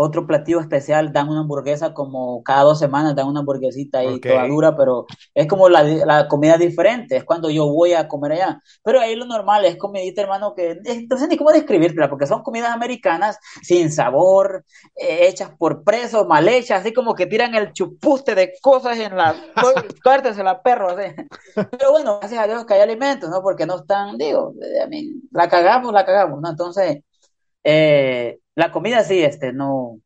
otro 0.03 0.27
platillo 0.27 0.61
especial, 0.61 1.13
dan 1.13 1.29
una 1.29 1.41
hamburguesa 1.41 1.93
como 1.93 2.43
cada 2.43 2.63
dos 2.63 2.79
semanas, 2.79 3.15
dan 3.15 3.27
una 3.27 3.41
hamburguesita 3.41 3.99
ahí 3.99 4.15
Ok, 4.15 4.27
toda 4.27 4.47
dura, 4.49 4.77
pero 4.77 5.07
es 5.35 5.47
como 5.47 5.69
la, 5.69 5.83
la 5.83 6.27
comida 6.27 6.57
diferente, 6.57 7.17
es 7.17 7.25
cuando 7.25 7.51
yo 7.51 7.67
voy 7.67 7.93
a 7.93 8.09
comer 8.09 8.33
allá. 8.33 8.63
Pero 8.83 8.99
ahí 9.01 9.15
lo 9.15 9.27
normal 9.27 9.67
es 9.67 9.77
comidita, 9.77 10.23
hermano, 10.23 10.55
que 10.55 10.79
sé 10.85 11.29
ni 11.29 11.37
cómo 11.37 11.53
describírtela, 11.53 12.09
porque 12.09 12.27
son 12.27 12.43
comidas 12.43 12.73
americanas 12.73 13.39
sin 13.63 13.93
sabor, 13.93 14.65
eh, 14.97 15.29
hechas 15.29 15.51
por 15.59 15.85
presos, 15.85 16.27
mal 16.27 16.49
hechas, 16.49 16.81
así 16.81 16.95
como 16.95 17.15
que 17.15 17.27
tiran 17.27 17.55
el 17.55 17.73
chupuste 17.75 18.35
de 18.35 18.55
cosas 18.63 18.99
en 18.99 19.15
la... 19.17 19.35
la 20.45 20.63
perro, 20.63 20.91
así. 20.91 21.13
Pero 21.55 21.91
bueno, 21.91 22.19
gracias 22.21 22.43
a 22.43 22.47
Dios 22.47 22.65
que 22.65 22.73
hay 22.73 22.81
alimentos, 22.81 23.29
¿no? 23.29 23.43
Porque 23.43 23.67
no 23.67 23.77
están, 23.77 24.17
digo, 24.17 24.55
eh, 24.63 24.81
a 24.83 24.87
mí, 24.87 25.13
la 25.31 25.47
cagamos, 25.49 25.93
la 25.93 26.07
cagamos, 26.07 26.41
¿no? 26.41 26.49
Entonces... 26.49 27.03
Eh, 27.64 28.40
la 28.55 28.73
comida 28.73 29.05
sí, 29.05 29.20
este, 29.23 29.53
no, 29.53 30.01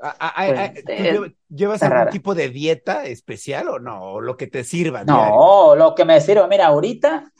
A- 0.00 0.16
a- 0.26 0.28
a- 0.42 0.64
a- 0.64 0.72
pues 0.72 0.84
¿tú 0.96 1.04
eh, 1.04 1.06
lle- 1.06 1.36
llevas 1.48 1.84
algún 1.84 2.08
rara. 2.08 2.08
tipo 2.08 2.34
de 2.34 2.48
dieta 2.48 3.04
especial 3.06 3.68
o 3.68 3.78
no? 3.78 4.02
O 4.14 4.20
lo 4.20 4.36
que 4.36 4.48
te 4.48 4.64
diario. 5.06 5.40
No, 5.40 5.74
lo 5.76 5.94
que 5.94 6.04
me 6.04 6.20
sirve, 6.20 6.46
mira, 6.48 6.66
ahorita 6.68 7.32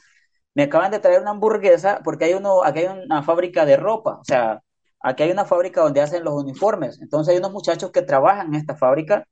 me 0.55 0.63
acaban 0.63 0.91
de 0.91 0.99
traer 0.99 1.21
una 1.21 1.31
hamburguesa 1.31 2.01
porque 2.03 2.25
hay 2.25 2.33
uno, 2.35 2.63
aquí 2.63 2.79
hay 2.81 2.87
una 2.87 3.23
fábrica 3.23 3.65
de 3.65 3.77
ropa, 3.77 4.19
o 4.19 4.25
sea, 4.25 4.61
aquí 5.01 5.23
hay 5.23 5.31
una 5.31 5.45
fábrica 5.45 5.81
donde 5.81 6.01
hacen 6.01 6.23
los 6.23 6.33
uniformes. 6.35 7.01
Entonces 7.01 7.33
hay 7.33 7.39
unos 7.39 7.51
muchachos 7.53 7.91
que 7.91 8.01
trabajan 8.03 8.47
en 8.49 8.55
esta 8.55 8.75
fábrica 8.75 9.27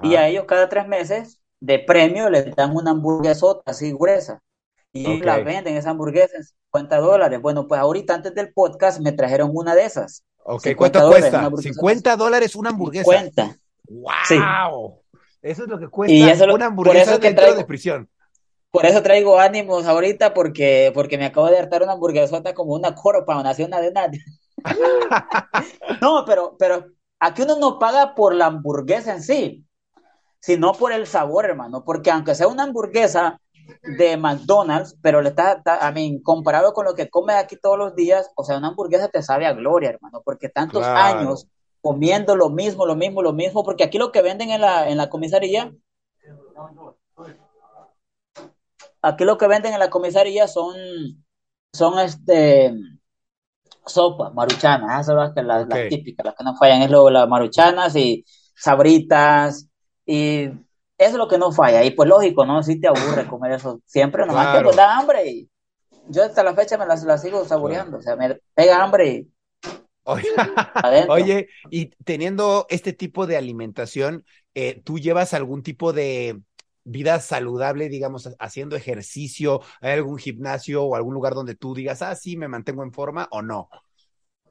y 0.00 0.16
a 0.16 0.28
ellos 0.28 0.46
cada 0.46 0.68
tres 0.68 0.88
meses 0.88 1.40
de 1.60 1.78
premio 1.80 2.30
les 2.30 2.54
dan 2.56 2.76
una 2.76 2.92
hamburguesota 2.92 3.62
así 3.72 3.92
gruesa. 3.92 4.42
Y 4.92 5.06
ellos 5.06 5.24
la 5.24 5.38
venden 5.38 5.76
esa 5.76 5.90
hamburguesa 5.90 6.36
en 6.36 6.44
50 6.44 6.98
dólares. 6.98 7.40
Bueno, 7.40 7.66
pues 7.68 7.80
ahorita 7.80 8.14
antes 8.14 8.34
del 8.34 8.52
podcast 8.52 9.00
me 9.00 9.12
trajeron 9.12 9.50
una 9.54 9.74
de 9.74 9.84
esas, 9.84 10.24
ok. 10.44 10.62
50 10.62 10.76
¿Cuánto 10.76 11.02
dólares, 11.02 11.32
una 11.32 11.40
cuesta? 11.40 11.46
hamburguesa 11.46 11.74
50 11.74 12.16
dólares 12.16 12.56
una 12.56 12.70
hamburguesa. 12.70 13.18
50, 13.18 13.58
sí. 14.20 14.52
¡Wow! 14.68 15.02
Eso 15.42 15.62
es 15.64 15.68
lo 15.68 15.78
que 15.78 15.88
Y 15.88 15.90
cuesta 15.90 16.30
eso 16.30 16.46
una 16.48 16.66
por 16.82 16.96
eso 16.96 17.12
hamburguesa 17.12 17.14
es 17.14 17.20
que 17.20 17.32
dentro 17.32 17.54
de 17.54 17.64
traigo, 17.64 17.66
prisión. 17.66 18.08
por 18.70 18.86
eso 18.86 19.02
traigo 19.02 19.38
ánimos 19.40 19.86
ahorita 19.86 20.34
porque, 20.34 20.92
porque 20.94 21.18
me 21.18 21.26
acabo 21.26 21.48
de 21.50 21.58
hartar 21.58 21.82
una 21.82 21.92
hamburguesota 21.92 22.54
como 22.54 22.74
una 22.74 22.94
pound, 22.94 23.46
así 23.46 23.62
una 23.64 23.80
de 23.80 23.88
una. 23.90 24.08
No, 26.00 26.24
pero, 26.26 26.56
pero 26.58 26.86
aquí 27.18 27.42
uno 27.42 27.56
no 27.58 27.78
paga 27.78 28.14
por 28.14 28.34
la 28.34 28.46
hamburguesa 28.46 29.12
en 29.14 29.22
sí, 29.22 29.64
sino 30.40 30.72
por 30.72 30.92
el 30.92 31.06
sabor, 31.06 31.44
hermano. 31.46 31.84
Porque 31.84 32.10
aunque 32.10 32.34
sea 32.34 32.48
una 32.48 32.64
hamburguesa 32.64 33.40
de 33.82 34.16
McDonald's, 34.16 34.96
pero 35.02 35.22
le 35.22 35.30
está, 35.30 35.52
está- 35.54 35.86
a 35.86 35.92
mí, 35.92 36.20
comparado 36.22 36.72
con 36.72 36.84
lo 36.86 36.94
que 36.94 37.08
comes 37.10 37.36
aquí 37.36 37.56
todos 37.56 37.78
los 37.78 37.94
días, 37.94 38.30
o 38.36 38.44
sea, 38.44 38.58
una 38.58 38.68
hamburguesa 38.68 39.08
te 39.08 39.22
sabe 39.22 39.46
a 39.46 39.52
gloria, 39.52 39.90
hermano, 39.90 40.22
porque 40.24 40.48
tantos 40.48 40.82
Claro, 40.82 41.20
años 41.20 41.46
comiendo 41.80 42.36
lo 42.36 42.50
mismo, 42.50 42.86
lo 42.86 42.96
mismo, 42.96 43.22
lo 43.22 43.32
mismo, 43.32 43.64
porque 43.64 43.84
aquí 43.84 43.98
lo 43.98 44.12
que 44.12 44.22
venden 44.22 44.50
en 44.50 44.60
la, 44.60 44.88
en 44.88 44.96
la 44.98 45.08
comisaría, 45.10 45.72
aquí 49.02 49.24
lo 49.24 49.38
que 49.38 49.46
venden 49.48 49.72
en 49.74 49.80
la 49.80 49.90
comisaría 49.90 50.46
son, 50.48 50.74
son 51.72 51.98
este, 51.98 52.72
sopas, 53.86 54.32
maruchanas, 54.34 54.90
esas 55.00 55.06
son 55.06 55.16
las, 55.16 55.34
que- 55.34 55.42
las, 55.42 55.68
las 55.68 55.86
típicas, 55.86 56.24
las 56.26 56.34
que 56.34 56.44
no 56.44 56.56
fallan, 56.56 56.82
es 56.82 56.90
lo, 56.90 57.10
las 57.10 57.28
maruchanas 57.28 57.96
y 57.96 58.24
sabritas, 58.54 59.68
y 60.06 60.48
eso 61.00 61.12
es 61.12 61.18
lo 61.18 61.28
que 61.28 61.38
no 61.38 61.52
falla, 61.52 61.84
y 61.84 61.92
pues 61.92 62.08
lógico, 62.08 62.46
¿no? 62.46 62.62
Si 62.62 62.80
te 62.80 62.88
aburre 62.88 63.26
comer 63.26 63.52
eso 63.52 63.80
siempre, 63.86 64.26
nomás 64.26 64.50
que 64.50 64.60
pues 64.60 64.76
Claro, 64.76 64.76
da 64.76 64.98
hambre, 64.98 65.26
y 65.30 65.50
yo 66.08 66.24
hasta 66.24 66.44
la 66.44 66.54
fecha 66.54 66.78
me 66.78 66.86
las, 66.86 67.04
las 67.04 67.22
sigo 67.22 67.44
saboreando, 67.46 67.98
o 67.98 68.02
sea, 68.02 68.16
me 68.16 68.40
pega 68.54 68.82
hambre 68.84 69.08
y 69.08 69.32
Oye, 71.06 71.48
y 71.68 71.86
teniendo 72.04 72.66
este 72.70 72.92
tipo 72.92 73.26
de 73.26 73.36
alimentación, 73.36 74.24
eh, 74.54 74.80
¿tú 74.84 74.98
llevas 74.98 75.34
algún 75.34 75.62
tipo 75.62 75.92
de 75.92 76.40
vida 76.84 77.20
saludable, 77.20 77.88
digamos, 77.88 78.26
ha- 78.26 78.34
haciendo 78.38 78.76
ejercicio? 78.76 79.60
¿Hay 79.80 79.92
algún 79.92 80.18
gimnasio 80.18 80.82
o 80.84 80.96
algún 80.96 81.14
lugar 81.14 81.34
donde 81.34 81.54
tú 81.54 81.74
digas, 81.74 82.02
ah, 82.02 82.14
sí, 82.16 82.36
me 82.36 82.48
mantengo 82.48 82.82
en 82.82 82.92
forma 82.92 83.28
o 83.30 83.42
no? 83.42 83.68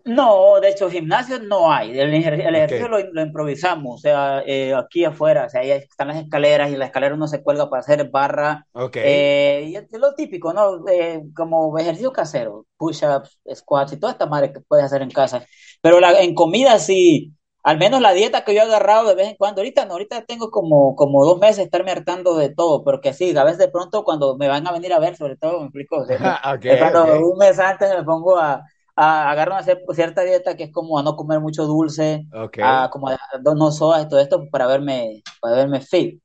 No, 0.05 0.59
de 0.59 0.69
hecho, 0.69 0.89
gimnasio 0.89 1.39
no 1.39 1.71
hay. 1.71 1.91
El, 1.99 2.13
el 2.13 2.55
ejercicio 2.55 2.87
lo, 2.87 2.99
lo 3.11 3.21
improvisamos, 3.21 3.95
o 3.95 3.97
sea, 3.99 4.41
eh, 4.45 4.73
aquí 4.73 5.03
afuera, 5.05 5.45
o 5.45 5.49
sea, 5.49 5.61
ahí 5.61 5.71
están 5.71 6.07
las 6.07 6.17
escaleras 6.17 6.71
y 6.71 6.77
la 6.77 6.85
escalera 6.85 7.13
uno 7.15 7.27
se 7.27 7.43
cuelga 7.43 7.69
para 7.69 7.81
hacer 7.81 8.09
barra, 8.09 8.65
ok, 8.73 8.97
eh, 9.01 9.65
y 9.67 9.75
es 9.75 9.87
lo 9.99 10.15
típico, 10.15 10.51
¿no? 10.53 10.87
Eh, 10.89 11.21
como 11.35 11.77
ejercicio 11.77 12.11
casero, 12.11 12.65
push-ups, 12.77 13.39
squats 13.53 13.93
y 13.93 13.97
toda 13.99 14.13
esta 14.13 14.25
madre 14.25 14.51
que 14.53 14.61
puedes 14.61 14.85
hacer 14.85 15.01
en 15.01 15.11
casa. 15.11 15.45
Pero 15.81 15.99
la, 15.99 16.19
en 16.21 16.33
comida 16.33 16.79
sí, 16.79 17.33
al 17.63 17.77
menos 17.77 18.01
la 18.01 18.13
dieta 18.13 18.43
que 18.43 18.55
yo 18.55 18.61
he 18.61 18.63
agarrado 18.63 19.07
de 19.09 19.15
vez 19.15 19.27
en 19.27 19.35
cuando, 19.35 19.61
ahorita 19.61 19.85
no, 19.85 19.93
ahorita 19.93 20.25
tengo 20.25 20.49
como, 20.49 20.95
como 20.95 21.23
dos 21.25 21.37
meses 21.39 21.57
de 21.57 21.63
estarme 21.63 21.91
hartando 21.91 22.35
de 22.35 22.49
todo, 22.55 22.83
pero 22.83 22.99
que 23.01 23.13
sí, 23.13 23.37
a 23.37 23.43
veces 23.43 23.59
de 23.59 23.69
pronto 23.69 24.03
cuando 24.03 24.37
me 24.37 24.47
van 24.47 24.65
a 24.67 24.71
venir 24.71 24.93
a 24.93 24.99
ver, 24.99 25.15
sobre 25.17 25.35
todo, 25.37 25.59
me 25.59 25.65
explico, 25.65 25.97
o 25.97 26.05
sea, 26.05 26.17
de, 26.17 26.39
ok, 26.55 26.65
de 26.67 26.77
pronto 26.77 27.05
un 27.19 27.37
mes 27.37 27.59
antes 27.59 27.89
me 27.95 28.03
pongo 28.03 28.37
a 28.37 28.63
a, 28.99 29.31
agarro 29.31 29.53
una 29.53 29.63
cier- 29.65 29.83
cierta 29.95 30.23
dieta 30.23 30.55
que 30.57 30.65
es 30.65 30.71
como 30.71 30.99
a 30.99 31.03
no 31.03 31.15
comer 31.15 31.39
mucho 31.39 31.65
dulce, 31.65 32.27
ok, 32.31 32.59
a 32.59 32.89
como 32.91 33.09
a, 33.09 33.13
a 33.15 33.39
no 33.55 33.71
sodas 33.71 34.05
y 34.05 34.09
todo 34.09 34.19
esto 34.19 34.49
para 34.51 34.67
verme, 34.67 35.23
para 35.41 35.55
verme 35.57 35.81
fit. 35.81 36.21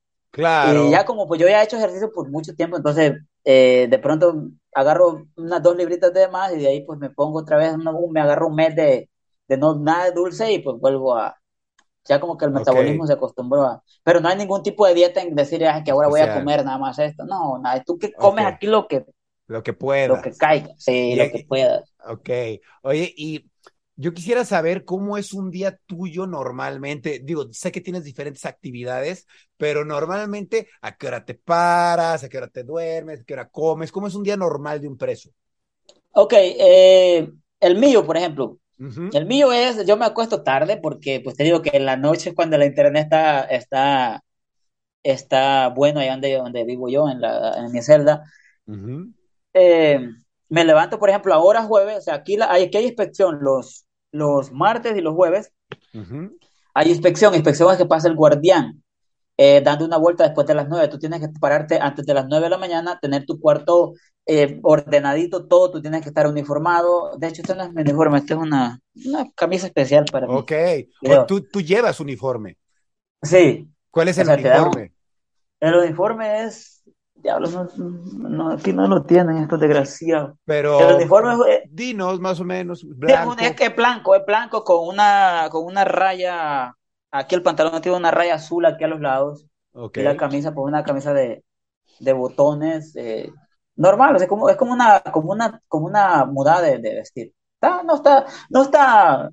Y 0.60 0.90
ya 0.90 1.04
claro, 1.04 1.06
como 1.06 1.26
pues 1.28 1.40
yo 1.40 1.48
ya 1.48 1.60
he 1.62 1.64
hecho 1.64 1.76
ejercicio 1.76 2.10
por 2.12 2.30
mucho 2.30 2.54
tiempo, 2.54 2.76
entonces 2.76 3.14
eh, 3.44 3.87
de 3.90 3.98
pronto 3.98 4.34
agarro 4.74 5.26
unas 5.37 5.62
dos 5.62 5.76
libritas 5.76 6.12
de 6.14 6.28
más 6.28 6.52
y 6.54 6.58
de 6.58 6.68
ahí 6.68 6.84
pues 6.87 6.98
me 6.98 7.10
pongo 7.10 7.40
otra 7.40 7.56
vez, 7.58 7.76
me 7.78 8.20
agarro 8.20 8.48
un 8.48 8.54
mes 8.54 8.74
de, 8.76 9.10
de 9.48 9.56
no 9.58 9.74
nada 9.78 10.06
de 10.06 10.12
dulce 10.12 10.52
y 10.52 10.60
pues 10.60 10.78
vuelvo 10.80 11.16
a, 11.16 11.37
ya 12.04 12.20
como 12.20 12.37
que 12.38 12.44
el 12.46 12.50
metabolismo 12.52 13.06
se 13.06 13.14
acostumbró 13.14 13.62
a, 13.64 13.82
pero 14.02 14.20
no 14.20 14.28
hay 14.28 14.37
ningún 14.37 14.62
tipo 14.62 14.87
de 14.87 14.94
dieta 14.94 15.22
en 15.22 15.34
decir 15.34 15.66
"Ah, 15.66 15.82
que 15.84 15.90
ahora 15.90 16.08
voy 16.08 16.20
a 16.20 16.30
especial, 16.30 16.30
comer 16.30 16.64
nada 16.64 16.78
más 16.78 16.98
esto, 16.98 17.24
no, 17.26 17.58
nada, 17.58 17.82
tú 17.84 17.98
que 17.98 18.16
comes 18.18 18.46
aquí 18.46 18.66
lo 18.66 18.87
que, 18.88 19.04
lo 19.46 19.62
que 19.62 19.72
lo 20.04 20.20
que 20.20 20.30
puedas. 20.30 20.37
caiga, 20.37 20.74
sí, 20.78 21.16
lo 21.16 21.28
que 21.30 21.38
eh, 21.38 21.48
puedas. 21.48 21.92
ok, 22.07 22.30
oye, 22.83 23.12
y 23.16 23.50
yo 23.96 24.14
quisiera 24.14 24.44
saber 24.44 24.85
cómo 24.85 25.18
es 25.18 25.33
un 25.35 25.50
día 25.50 25.78
tuyo 25.87 26.26
normalmente. 26.26 27.20
Digo, 27.24 27.52
sé 27.52 27.72
que 27.72 27.80
tienes 27.80 28.04
diferentes 28.04 28.44
actividades, 28.46 29.26
pero 29.57 29.85
normalmente, 29.85 30.68
¿a 30.83 30.96
qué 30.96 31.09
hora 31.09 31.24
te 31.24 31.35
paras? 31.35 32.24
¿A 32.24 32.28
qué 32.28 32.38
hora 32.38 32.48
te 32.48 32.64
duermes? 32.64 33.20
¿A 33.20 33.24
qué 33.24 33.35
hora 33.35 33.48
comes? 33.50 33.92
¿Cómo 33.92 34.09
es 34.09 34.14
un 34.16 34.24
día 34.24 34.37
normal 34.37 34.80
de 34.80 34.88
un 34.88 34.98
preso? 34.98 35.30
Ok, 36.12 36.33
eh, 36.37 37.28
el 37.61 37.76
mío, 37.78 38.07
por 38.07 38.16
ejemplo, 38.16 38.59
Ujú, 38.78 39.11
el 39.12 39.26
mío 39.26 39.52
es, 39.52 39.85
yo 39.87 39.96
me 39.96 40.04
acuesto 40.07 40.42
tarde 40.42 40.76
porque, 40.78 41.20
pues 41.22 41.37
te 41.37 41.44
digo 41.44 41.62
que 41.62 41.70
en 41.74 41.87
la 41.87 41.96
noche 41.96 42.30
es 42.30 42.37
cuando 42.37 42.59
la 42.59 42.66
internet 42.66 43.04
está, 43.04 43.42
está, 43.44 44.22
está 45.02 45.68
bueno 45.70 46.00
allá 46.00 46.12
donde, 46.12 46.35
donde 46.37 46.64
vivo 46.64 46.88
yo, 46.90 47.09
en 47.11 47.20
la, 47.22 47.54
en 47.59 47.72
mi 47.72 47.83
celda. 47.83 48.24
ujú, 48.66 49.12
Eh, 49.54 50.00
me 50.48 50.64
levanto, 50.64 50.98
por 50.98 51.08
ejemplo, 51.08 51.32
ahora 51.34 51.62
jueves, 51.62 51.98
o 51.98 52.00
sea, 52.02 52.14
aquí, 52.14 52.36
la, 52.36 52.50
hay, 52.50 52.64
aquí 52.64 52.76
hay 52.78 52.86
inspección 52.86 53.38
los, 53.40 53.86
los 54.12 54.52
martes 54.52 54.96
y 54.96 55.00
los 55.00 55.14
jueves. 55.14 55.52
Hay 56.74 56.90
inspección, 56.90 57.34
inspección 57.34 57.70
es 57.70 57.78
que 57.78 57.86
pasa 57.86 58.08
el 58.08 58.16
guardián 58.16 58.82
eh, 59.36 59.60
dando 59.62 59.84
una 59.84 59.96
vuelta 59.96 60.24
después 60.24 60.46
de 60.46 60.54
las 60.54 60.68
nueve. 60.68 60.88
Tú 60.88 60.98
tienes 60.98 61.20
que 61.20 61.28
pararte 61.40 61.78
antes 61.80 62.04
de 62.04 62.14
las 62.14 62.26
nueve 62.28 62.44
de 62.46 62.50
la 62.50 62.58
mañana, 62.58 62.98
tener 63.00 63.24
tu 63.26 63.38
cuarto 63.40 63.94
eh, 64.26 64.58
ordenadito, 64.62 65.46
todo, 65.46 65.70
tú 65.70 65.80
tienes 65.82 66.02
que 66.02 66.08
estar 66.08 66.26
uniformado. 66.26 67.16
De 67.18 67.28
hecho, 67.28 67.42
esto 67.42 67.54
no 67.54 67.64
es 67.64 67.72
mi 67.72 67.82
uniforme, 67.82 68.18
esto 68.18 68.34
es 68.34 68.40
una, 68.40 68.80
una 69.06 69.30
camisa 69.34 69.66
especial 69.66 70.04
para 70.10 70.26
mí. 70.26 70.34
Ok. 70.34 70.52
O 71.08 71.26
tú, 71.26 71.42
tú 71.42 71.60
llevas 71.60 72.00
uniforme. 72.00 72.56
Sí, 73.22 73.68
¿Cuál 73.90 74.08
es 74.08 74.18
o 74.18 74.20
el 74.20 74.26
sea, 74.26 74.34
uniforme? 74.34 74.92
el 75.60 75.74
uniforme 75.74 76.44
es, 76.44 76.73
diablos, 77.24 77.52
no, 77.52 77.68
no, 78.28 78.50
aquí 78.52 78.72
no 78.72 78.87
lo 78.87 79.02
tienen 79.04 79.38
estos 79.38 79.58
desgraciados. 79.60 80.37
Pero 80.44 80.78
El 80.80 80.94
uniforme 80.96 81.34
es, 81.52 81.62
dinos 81.74 82.20
más 82.20 82.38
o 82.40 82.44
menos, 82.44 82.84
blanco. 82.87 83.37
es 83.42 83.52
que 83.56 83.66
es 83.66 83.76
blanco, 83.76 84.14
es 84.14 84.24
blanco 84.26 84.62
con 84.64 84.87
una, 84.88 85.48
con 85.50 85.64
una 85.64 85.84
raya, 85.84 86.74
aquí 87.10 87.34
el 87.34 87.42
pantalón 87.42 87.80
tiene 87.82 87.98
una 87.98 88.10
raya 88.10 88.34
azul 88.37 88.64
aquí 88.66 88.84
a 88.84 88.88
los 88.88 89.00
lados 89.00 89.46
Ok. 89.74 89.98
y 89.98 90.02
la 90.02 90.16
camisa 90.16 90.52
pues 90.54 90.66
una 90.68 90.84
camisa 90.84 91.12
de, 91.14 91.44
de 92.00 92.12
botones 92.12 92.94
eh, 92.96 93.32
normal, 93.76 94.16
o 94.16 94.18
sea, 94.18 94.28
como, 94.28 94.48
es 94.50 94.56
como 94.56 94.72
una, 94.72 95.00
como 95.00 95.32
una, 95.32 95.60
como 95.68 95.87
una 95.87 96.24
mudada 96.26 96.62
de, 96.62 96.78
de 96.78 96.94
vestir. 96.96 97.34
Está- 97.54 97.82
no 97.84 97.96
está, 97.96 98.26
no 98.50 98.62
está, 98.62 99.30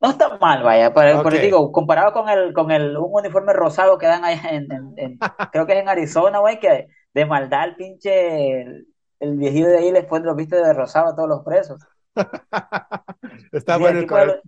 no 0.00 0.10
está 0.10 0.38
mal, 0.38 0.62
vaya, 0.62 0.92
pero, 0.94 1.22
pero 1.22 1.36
Ok. 1.36 1.42
digo, 1.42 1.72
comparado 1.72 2.12
con 2.12 2.28
el, 2.28 2.52
con 2.52 2.70
el, 2.70 2.96
un 2.96 3.10
uniforme 3.12 3.52
rosado 3.52 3.98
que 3.98 4.06
dan 4.06 4.24
allá 4.24 4.50
en, 4.50 4.70
en- 4.72 4.94
en- 4.96 5.18
creo 5.52 5.66
que 5.66 5.74
es 5.74 5.80
en 5.80 5.88
Arizona, 5.88 6.38
güey, 6.40 6.58
que 6.60 6.88
de 7.14 7.26
maldad 7.26 7.64
el 7.68 7.76
pinche, 7.76 8.62
el, 8.62 8.88
el 9.20 9.36
viejillo 9.36 9.68
de 9.68 9.78
ahí 9.78 9.92
les 9.92 10.06
pone 10.06 10.26
los 10.26 10.36
vistes 10.36 10.62
de 10.62 10.72
rosado 10.72 11.08
a 11.08 11.16
todos 11.16 11.28
los 11.28 11.44
presos. 11.44 11.80
Está 13.52 13.76
bueno 13.78 14.00
el 14.00 14.06
pues, 14.06 14.06
color. 14.06 14.42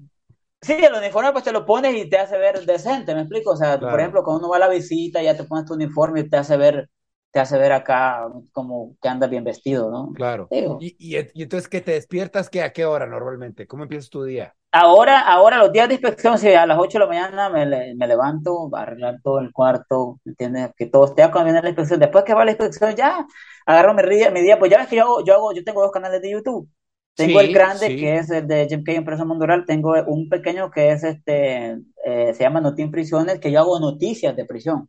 Sí, 0.63 0.73
el 0.75 0.95
uniforme 0.95 1.33
pues 1.33 1.45
te 1.45 1.53
lo 1.53 1.67
pones 1.67 1.95
y 1.97 2.09
te 2.09 2.19
hace 2.19 2.39
ver 2.39 2.65
decente, 2.67 3.15
¿me 3.15 3.23
explico? 3.23 3.53
O 3.53 3.57
sea, 3.57 3.79
Claro. 3.79 3.91
por 3.91 4.01
ejemplo, 4.01 4.25
cuando 4.25 4.41
uno 4.41 4.51
va 4.51 4.57
a 4.57 4.61
la 4.61 4.69
visita 4.69 5.23
ya 5.23 5.37
te 5.37 5.45
pones 5.45 5.67
tu 5.67 5.75
uniforme 5.75 6.21
y 6.21 6.29
te 6.31 6.39
hace 6.39 6.57
ver, 6.57 6.91
te 7.35 7.41
hace 7.41 7.59
ver 7.59 7.73
acá 7.75 8.29
como 8.55 8.97
que 9.03 9.09
andas 9.11 9.31
bien 9.31 9.45
vestido, 9.45 9.91
¿no? 9.93 10.15
Claro. 10.15 10.55
Y, 10.79 10.97
y, 10.99 11.19
y 11.35 11.43
entonces, 11.43 11.69
¿qué 11.69 11.81
te 11.81 11.93
despiertas? 11.93 12.49
¿Qué, 12.51 12.63
¿A 12.63 12.73
qué 12.73 12.85
hora 12.87 13.07
normalmente? 13.07 13.67
¿Cómo 13.67 13.83
empiezas 13.85 14.11
tu 14.11 14.25
día? 14.25 14.57
ahora, 14.73 15.21
ahora 15.21 15.59
los 15.59 15.73
días 15.73 15.89
de 15.89 15.95
inspección, 15.95 16.39
si 16.39 16.53
a 16.53 16.67
las 16.67 16.79
8 16.79 16.99
de 16.99 17.05
la 17.05 17.09
mañana 17.09 17.49
me, 17.51 17.95
me 17.95 18.07
levanto, 18.09 18.69
a 18.75 18.83
arreglar 18.83 19.21
todo 19.23 19.39
el 19.41 19.53
cuarto, 19.53 20.21
¿entiendes? 20.25 20.71
Que 20.77 20.87
todo 20.87 21.07
esté 21.07 21.23
cuando 21.31 21.45
viene 21.45 21.63
la 21.63 21.69
inspección. 21.69 22.01
Después 22.01 22.25
que 22.25 22.35
va 22.35 22.45
la 22.45 22.51
inspección 22.53 22.95
ya, 22.97 23.27
agarro 23.67 23.95
mi 23.95 24.03
día, 24.09 24.31
mi 24.31 24.41
día, 24.43 24.59
pues 24.59 24.71
ya 24.71 24.79
ves 24.79 24.89
que 24.89 24.97
yo 24.97 25.03
hago, 25.05 25.25
yo 25.25 25.35
hago, 25.35 25.53
yo 25.53 25.63
tengo 25.65 25.83
dos 25.83 25.93
canales 25.93 26.21
de 26.23 26.31
YouTube. 26.33 26.69
Tengo 27.17 27.39
Sí, 27.39 27.41
el 27.41 27.53
grande 27.53 27.95
sí. 27.95 27.97
que 27.97 28.17
es 28.19 28.29
el 28.31 28.47
de 28.49 28.67
Jim 28.69 28.83
K. 28.83 28.93
Empresa 28.93 29.25
Mundo 29.25 29.47
Real, 29.47 29.65
tengo 29.67 29.95
un 30.09 30.29
pequeño 30.29 30.71
que 30.71 30.91
es 30.91 31.05
este, 31.05 31.79
eh, 32.05 32.35
se 32.35 32.43
llama 32.43 32.61
Notín 32.61 32.91
Prisiones, 32.91 33.39
que 33.39 33.53
yo 33.53 33.61
hago 33.61 33.79
noticias 33.79 34.35
de 34.35 34.45
prisión. 34.45 34.89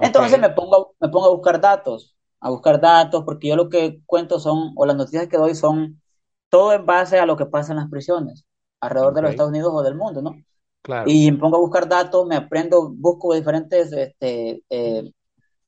Entonces 0.00 0.38
me 0.40 0.50
pongo, 0.50 0.94
me 1.00 1.08
pongo 1.08 1.26
a 1.26 1.30
buscar 1.30 1.60
datos, 1.60 2.16
a 2.40 2.50
buscar 2.50 2.80
datos, 2.80 3.24
porque 3.24 3.48
yo 3.48 3.56
lo 3.56 3.68
que 3.68 4.00
cuento 4.06 4.38
son, 4.40 4.72
o 4.76 4.86
las 4.86 4.96
noticias 4.96 5.28
que 5.28 5.36
doy 5.38 5.54
son 5.54 6.00
todo 6.48 6.72
en 6.72 6.86
base 6.86 7.18
a 7.18 7.26
lo 7.26 7.36
que 7.36 7.46
pasa 7.46 7.72
en 7.72 7.78
las 7.78 7.90
prisiones, 7.90 8.46
alrededor 8.80 9.14
de 9.14 9.22
los. 9.22 9.30
Estados 9.32 9.50
Unidos 9.50 9.72
o 9.74 9.82
del 9.82 9.94
mundo, 9.96 10.22
¿no? 10.22 10.42
Claro. 10.82 11.10
Y 11.10 11.30
me 11.32 11.38
pongo 11.38 11.56
a 11.56 11.60
buscar 11.60 11.88
datos, 11.88 12.26
me 12.26 12.36
aprendo, 12.36 12.90
busco 12.90 13.34
diferentes, 13.34 13.92
este, 13.92 14.62
eh, 14.70 15.12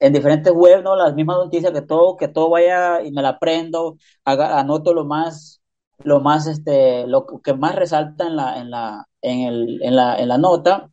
en 0.00 0.12
diferentes 0.12 0.52
webs, 0.54 0.82
¿no? 0.84 0.96
Las 0.96 1.14
mismas 1.14 1.38
noticias, 1.38 1.72
que 1.72 1.82
todo, 1.82 2.16
que 2.16 2.28
todo 2.28 2.50
vaya 2.50 3.02
y 3.02 3.12
me 3.12 3.22
la 3.22 3.30
aprendo, 3.30 3.98
haga- 4.24 4.58
anoto 4.60 4.94
lo 4.94 5.04
más, 5.04 5.62
lo 6.04 6.20
más, 6.20 6.46
este, 6.46 7.06
lo 7.06 7.26
que 7.26 7.54
más 7.54 7.76
resalta 7.76 8.26
en 8.26 8.36
la, 8.36 8.60
en 8.60 8.70
la, 8.70 9.06
en 9.22 9.40
el, 9.42 9.82
en 9.82 9.96
la, 9.96 10.18
en 10.18 10.28
la 10.28 10.38
nota, 10.38 10.90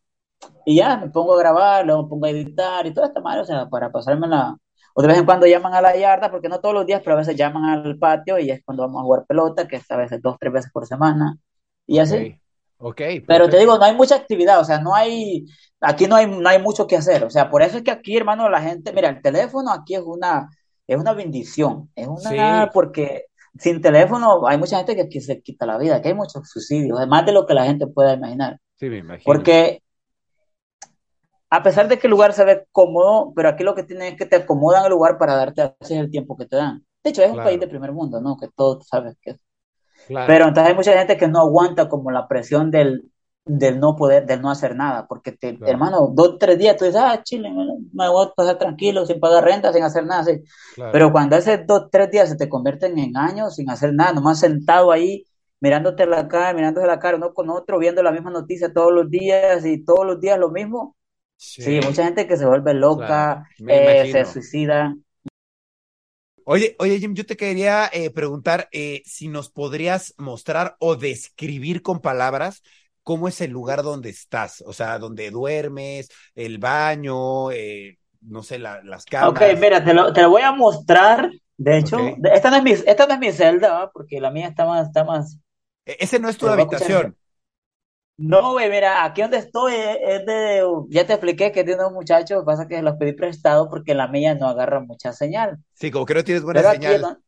y 0.66 0.76
ya 0.78 0.98
me 0.98 1.10
pongo 1.10 1.34
a 1.34 1.40
grabar, 1.40 1.86
luego 1.86 2.04
me 2.04 2.10
pongo 2.10 2.26
a 2.26 2.30
editar 2.30 2.86
y 2.86 2.94
toda 2.94 3.08
esta 3.08 3.22
madre, 3.22 3.42
o 3.42 3.46
sea, 3.46 3.68
para 3.70 3.92
pasarme 3.92 4.28
la... 4.28 4.56
O 4.96 5.02
de 5.02 5.08
vez 5.08 5.18
en 5.18 5.26
cuando 5.26 5.48
llaman 5.48 5.74
a 5.74 5.82
la 5.82 5.96
yarda, 5.98 6.30
porque 6.30 6.50
no 6.50 6.60
todos 6.60 6.76
los 6.76 6.86
días, 6.86 7.02
pero 7.04 7.16
a 7.16 7.20
veces 7.20 7.36
llaman 7.36 7.66
al 7.66 7.98
patio 7.98 8.38
y 8.38 8.52
es 8.52 8.62
cuando 8.64 8.84
vamos 8.84 9.00
a 9.02 9.04
jugar 9.04 9.26
pelota, 9.28 9.68
que 9.68 9.78
es 9.78 9.90
a 9.92 9.98
veces 9.98 10.22
dos, 10.22 10.38
tres 10.40 10.54
veces 10.54 10.72
por 10.72 10.86
semana, 10.86 11.38
y 11.88 12.00
así. 12.00 12.16
Ok. 12.16 12.40
Ok, 12.86 13.02
Pero 13.26 13.48
te 13.50 13.58
digo, 13.60 13.78
no 13.78 13.86
hay 13.86 13.96
mucha 13.96 14.16
actividad, 14.16 14.60
o 14.60 14.66
sea, 14.66 14.78
no 14.80 14.94
hay, 14.94 15.46
aquí 15.80 16.06
no 16.06 16.18
hay, 16.18 16.28
no 16.28 16.50
hay 16.50 16.62
mucho 16.62 16.86
que 16.86 16.98
hacer, 16.98 17.24
o 17.24 17.30
sea, 17.30 17.50
por 17.50 17.62
eso 17.62 17.78
es 17.78 17.84
que 17.84 17.92
aquí, 17.92 18.18
hermano, 18.18 18.50
la 18.50 18.60
gente, 18.62 18.92
mira, 18.92 19.08
el 19.10 19.22
teléfono 19.22 19.72
aquí 19.72 19.96
es 19.96 20.02
una, 20.06 20.50
es 20.86 20.98
una 20.98 21.14
bendición, 21.14 21.90
es 21.96 22.08
una, 22.08 22.66
Sí. 22.66 22.70
porque 22.74 23.28
sin 23.58 23.82
teléfono 23.82 24.46
hay 24.48 24.58
mucha 24.58 24.78
gente 24.78 24.98
que, 24.98 25.08
que 25.08 25.22
se 25.22 25.42
quita 25.42 25.66
la 25.66 25.78
vida, 25.78 26.02
que 26.02 26.10
hay 26.10 26.14
muchos 26.14 26.50
suicidios, 26.50 27.00
más 27.08 27.26
de 27.26 27.32
lo 27.32 27.46
que 27.46 27.54
la 27.54 27.64
gente 27.66 27.88
pueda 27.88 28.14
imaginar, 28.16 28.60
Sí, 28.76 28.90
me 28.90 28.98
imagino. 28.98 29.24
porque 29.24 29.82
a 31.56 31.64
pesar 31.64 31.88
de 31.88 32.00
que 32.00 32.08
el 32.08 32.12
lugar 32.12 32.34
se 32.34 32.46
ve 32.46 32.66
cómodo, 32.72 33.32
pero 33.36 33.50
aquí 33.50 33.64
lo 33.64 33.76
que 33.76 33.84
tienen 33.84 34.14
es 34.14 34.18
que 34.18 34.26
te 34.26 34.38
acomodan 34.38 34.86
el 34.86 34.92
lugar 34.92 35.18
para 35.18 35.36
darte 35.36 35.62
así 35.82 35.94
el 35.96 36.10
tiempo 36.12 36.36
que 36.38 36.46
te 36.46 36.56
dan. 36.58 36.86
De 37.04 37.10
hecho, 37.12 37.22
es 37.24 37.32
un 37.32 37.42
país 37.42 37.60
de 37.60 37.68
primer 37.68 37.92
mundo, 37.92 38.22
¿no? 38.22 38.38
Que 38.38 38.48
todo 38.56 38.80
tú 38.80 38.86
sabes 38.86 39.16
que 39.22 39.38
Claro. 40.08 40.28
pero 40.28 40.48
entonces 40.48 40.70
hay 40.72 40.76
mucha 40.76 40.98
gente 40.98 41.18
que 41.18 41.28
no 41.28 41.40
aguanta 41.40 41.90
como 41.90 42.12
la 42.12 42.28
presión 42.28 42.72
del, 42.72 43.12
del 43.46 43.80
no 43.80 43.96
poder, 43.96 44.26
del 44.26 44.42
no 44.42 44.50
hacer 44.52 44.76
nada, 44.76 45.08
porque 45.08 45.32
te, 45.34 45.58
Claro. 45.58 45.74
hermano, 45.74 46.08
dos, 46.14 46.38
tres 46.40 46.58
días 46.58 46.78
tú 46.78 46.86
dices, 46.86 47.02
ah, 47.04 47.22
chile, 47.24 47.50
me, 47.52 47.66
me 47.94 48.10
voy 48.10 48.28
a 48.28 48.34
pasar 48.34 48.58
tranquilo, 48.58 49.06
sin 49.06 49.20
pagar 49.20 49.44
renta, 49.44 49.74
sin 49.74 49.84
hacer 49.84 50.06
nada. 50.06 50.26
Pero 50.92 51.12
cuando 51.12 51.36
esos 51.36 51.60
dos, 51.68 51.90
tres 51.92 52.10
días 52.12 52.30
se 52.30 52.36
te 52.38 52.50
convierten 52.50 52.98
en 53.00 53.18
años 53.18 53.56
sin 53.56 53.70
hacer 53.70 53.94
nada, 53.94 54.14
nomás 54.14 54.40
sentado 54.40 54.92
ahí, 54.92 55.26
mirándote 55.60 56.06
la 56.06 56.28
cara, 56.28 56.54
mirándose 56.54 56.88
la 56.88 57.00
cara 57.00 57.18
uno 57.18 57.34
con 57.34 57.50
otro, 57.50 57.80
viendo 57.80 58.04
la 58.04 58.12
misma 58.12 58.32
noticia 58.32 58.74
todos 58.74 58.94
los 58.94 59.10
días 59.10 59.66
y 59.66 59.84
todos 59.84 60.06
los 60.06 60.20
días 60.22 60.38
lo 60.40 60.50
mismo, 60.52 60.96
sí, 61.58 61.82
mucha 61.82 62.04
gente 62.06 62.28
que 62.28 62.38
se 62.38 62.46
vuelve 62.46 62.74
loca, 62.74 63.44
eh, 63.68 64.06
se 64.10 64.26
suicida. 64.26 64.96
Oye, 66.46 66.76
oye, 66.80 67.00
Jim, 67.00 67.14
yo 67.16 67.26
te 67.26 67.38
quería 67.38 67.90
eh, 67.94 68.10
preguntar 68.10 68.68
eh, 68.74 69.02
si 69.06 69.30
nos 69.30 69.50
podrías 69.50 70.14
mostrar 70.18 70.76
o 70.80 70.96
describir 70.98 71.82
con 71.82 72.02
palabras 72.02 72.64
cómo 73.02 73.28
es 73.30 73.40
el 73.42 73.52
lugar 73.52 73.82
donde 73.84 74.10
estás, 74.10 74.62
o 74.66 74.74
sea, 74.74 75.00
donde 75.00 75.32
duermes, 75.32 76.10
el 76.36 76.58
baño, 76.58 77.52
eh, 77.52 77.98
no 78.22 78.44
sé, 78.44 78.60
la- 78.60 78.84
las 78.84 79.06
camas. 79.06 79.32
Ok, 79.32 79.42
mira, 79.60 79.84
te 79.84 79.94
lo, 79.94 80.12
te 80.14 80.22
lo 80.22 80.30
voy 80.30 80.42
a 80.44 80.52
mostrar. 80.52 81.32
De 81.58 81.78
hecho, 81.78 82.18
esta 82.34 82.50
no 82.50 82.58
es 82.58 82.64
mi, 82.64 82.72
esta 82.72 83.08
no 83.08 83.14
es 83.14 83.20
mi 83.20 83.32
celda, 83.32 83.72
¿va? 83.74 83.92
porque 83.92 84.20
la 84.20 84.32
mía 84.32 84.48
está 84.50 84.66
más, 84.66 84.88
está 84.88 85.04
más. 85.04 85.40
E- 85.86 85.98
Ese 86.00 86.20
no 86.20 86.30
es 86.30 86.38
tu 86.38 86.50
habitación. 86.50 87.18
No, 88.18 88.52
güey, 88.54 88.70
mira, 88.70 89.04
aquí 89.04 89.22
donde 89.22 89.38
estoy 89.38 89.74
es, 89.74 89.98
es 90.02 90.26
de, 90.26 90.64
ya 90.90 91.06
te 91.06 91.14
expliqué 91.14 91.52
que 91.52 91.62
es 91.62 91.66
de 91.66 91.76
unos 91.76 91.92
muchachos, 91.92 92.44
pasa 92.46 92.68
que 92.68 92.82
los 92.82 92.96
pedí 92.98 93.14
prestado 93.14 93.70
porque 93.70 93.96
la 93.96 94.08
mía 94.08 94.36
no 94.36 94.48
agarra 94.48 94.80
mucha 94.82 95.12
señal. 95.14 95.58
Sí, 95.74 95.90
como 95.90 96.06
que 96.06 96.14
no 96.14 96.24
tienes 96.24 96.44
buena 96.44 96.60
Pero 96.60 96.70
aquí 96.70 96.92
es 96.94 97.02
señal. 97.02 97.02
donde, 97.02 97.20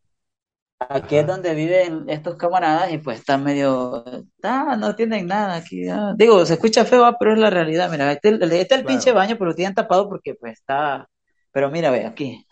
aquí 0.80 1.15
Ajá. 1.15 1.21
es 1.21 1.28
donde 1.28 1.56
viven 1.56 2.06
estos 2.10 2.36
camaradas 2.36 2.91
y 2.93 3.00
pues 3.00 3.19
están 3.19 3.43
medio, 3.43 4.06
ah, 4.43 4.76
no 4.78 4.95
tienen 4.95 5.26
nada 5.26 5.56
aquí. 5.56 5.88
ah. 5.89 6.13
Digo, 6.15 6.45
se 6.45 6.54
escucha 6.54 6.86
feo, 6.86 7.04
ah, 7.06 7.17
pero 7.19 7.34
es 7.34 7.39
la 7.39 7.50
realidad. 7.50 7.89
Mira, 7.89 8.12
este, 8.12 8.30
este 8.36 8.43
es 8.56 8.62
el 8.62 8.67
Claro. 8.67 8.86
pinche 8.88 9.12
baño, 9.12 9.36
pero 9.39 9.50
lo 9.50 9.56
tienen 9.56 9.74
tapado 9.74 10.08
porque 10.08 10.36
pues 10.36 10.54
está, 10.60 11.10
pero 11.52 11.71
mira, 11.71 11.89
ve, 11.89 12.06
aquí. 12.06 12.45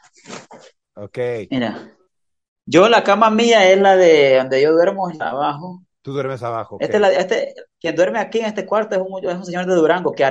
Ok, 0.96 1.18
Mira, 1.52 1.92
yo 2.66 2.90
la 2.90 3.04
cama 3.04 3.30
mía 3.30 3.70
es 3.72 3.80
la 3.80 3.96
de 3.96 4.38
donde 4.38 4.62
yo 4.62 4.72
duermo, 4.74 5.10
es 5.10 5.18
la 5.18 5.30
abajo. 5.30 5.84
Tú 6.04 6.14
duermes 6.14 6.44
abajo. 6.44 6.78
Este, 6.80 7.00
la- 7.00 7.12
este, 7.12 7.56
quien 7.80 7.96
duerme 7.96 8.20
aquí 8.20 8.40
en 8.40 8.46
este 8.46 8.66
cuarto 8.68 8.96
es 8.96 9.02
un, 9.02 9.28
es 9.28 9.36
un 9.36 9.46
señor 9.46 9.66
de 9.66 9.74
Durango 9.74 10.12
que 10.14 10.24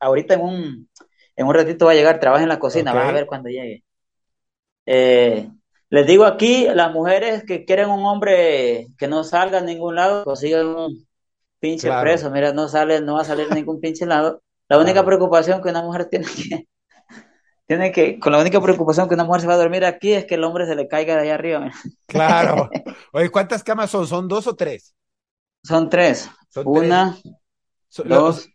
ahorita 0.00 0.34
en 0.34 0.40
un, 0.40 0.88
en 1.36 1.46
un 1.46 1.54
ratito 1.54 1.84
va 1.84 1.92
a 1.92 1.94
llegar, 1.94 2.18
trabaja 2.18 2.42
en 2.42 2.48
la 2.48 2.58
cocina, 2.58 2.92
Ok. 2.92 2.96
vas 2.98 3.08
a 3.08 3.12
ver 3.12 3.26
cuando 3.26 3.50
llegue. 3.50 3.84
Eh, 4.86 5.48
les 5.90 6.06
digo 6.06 6.24
aquí, 6.24 6.66
las 6.72 6.92
mujeres 6.92 7.44
que 7.44 7.64
quieren 7.64 7.90
un 7.90 8.04
hombre 8.04 8.86
que 8.98 9.08
no 9.08 9.24
salga 9.24 9.58
a 9.58 9.62
ningún 9.62 9.94
lado, 9.94 10.24
consigan 10.24 10.66
un 10.66 11.06
pinche 11.60 11.88
Claro. 11.88 12.02
preso, 12.02 12.30
mira, 12.30 12.52
no 12.52 12.68
sale, 12.68 13.00
no 13.00 13.14
va 13.14 13.22
a 13.22 13.24
salir 13.24 13.46
a 13.50 13.54
ningún 13.54 13.80
pinche 13.80 14.06
lado. 14.06 14.42
La 14.68 14.78
única 14.78 14.94
Claro. 14.94 15.06
preocupación 15.06 15.62
que 15.62 15.68
una 15.68 15.82
mujer 15.82 16.06
tiene 16.06 16.26
que, 16.26 16.66
tiene 17.66 17.92
que, 17.92 18.18
con 18.18 18.32
la 18.32 18.40
única 18.40 18.60
preocupación 18.60 19.08
que 19.08 19.14
una 19.14 19.24
mujer 19.24 19.40
se 19.42 19.46
va 19.46 19.54
a 19.54 19.58
dormir 19.58 19.84
aquí 19.84 20.12
es 20.12 20.26
que 20.26 20.34
el 20.34 20.44
hombre 20.44 20.66
se 20.66 20.74
le 20.74 20.88
caiga 20.88 21.14
de 21.16 21.22
allá 21.22 21.34
arriba. 21.34 21.70
Claro. 22.06 22.68
Oye, 23.12 23.30
¿cuántas 23.30 23.62
camas 23.64 23.90
son? 23.90 24.06
¿Son 24.06 24.28
dos 24.28 24.46
o 24.46 24.54
tres? 24.54 24.94
Son 25.64 25.88
tres. 25.88 26.28
Son 26.48 26.66
Una, 26.66 27.16
dos, 28.04 28.48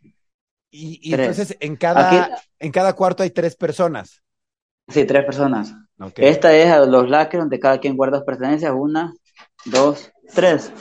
y, 0.70 1.00
y 1.02 1.12
tres. 1.12 1.30
entonces 1.30 1.58
en 1.60 1.76
cada, 1.78 2.10
Aquí, 2.10 2.34
en 2.60 2.72
cada 2.72 2.93
cuarto 2.93 3.24
hay 3.24 3.32
tres 3.32 3.56
personas. 3.56 4.22
sí, 4.88 5.06
tres 5.06 5.26
personas. 5.26 5.74
Esta 6.15 6.56
es 6.56 6.70
a 6.72 6.86
los 6.86 7.10
laques 7.10 7.39
donde 7.39 7.60
cada 7.60 7.80
quien 7.80 7.96
guarda 7.98 8.17
sus 8.17 8.26
pertenencias. 8.26 8.72
Una, 8.76 9.13
dos, 9.65 10.12
tres. 10.34 10.72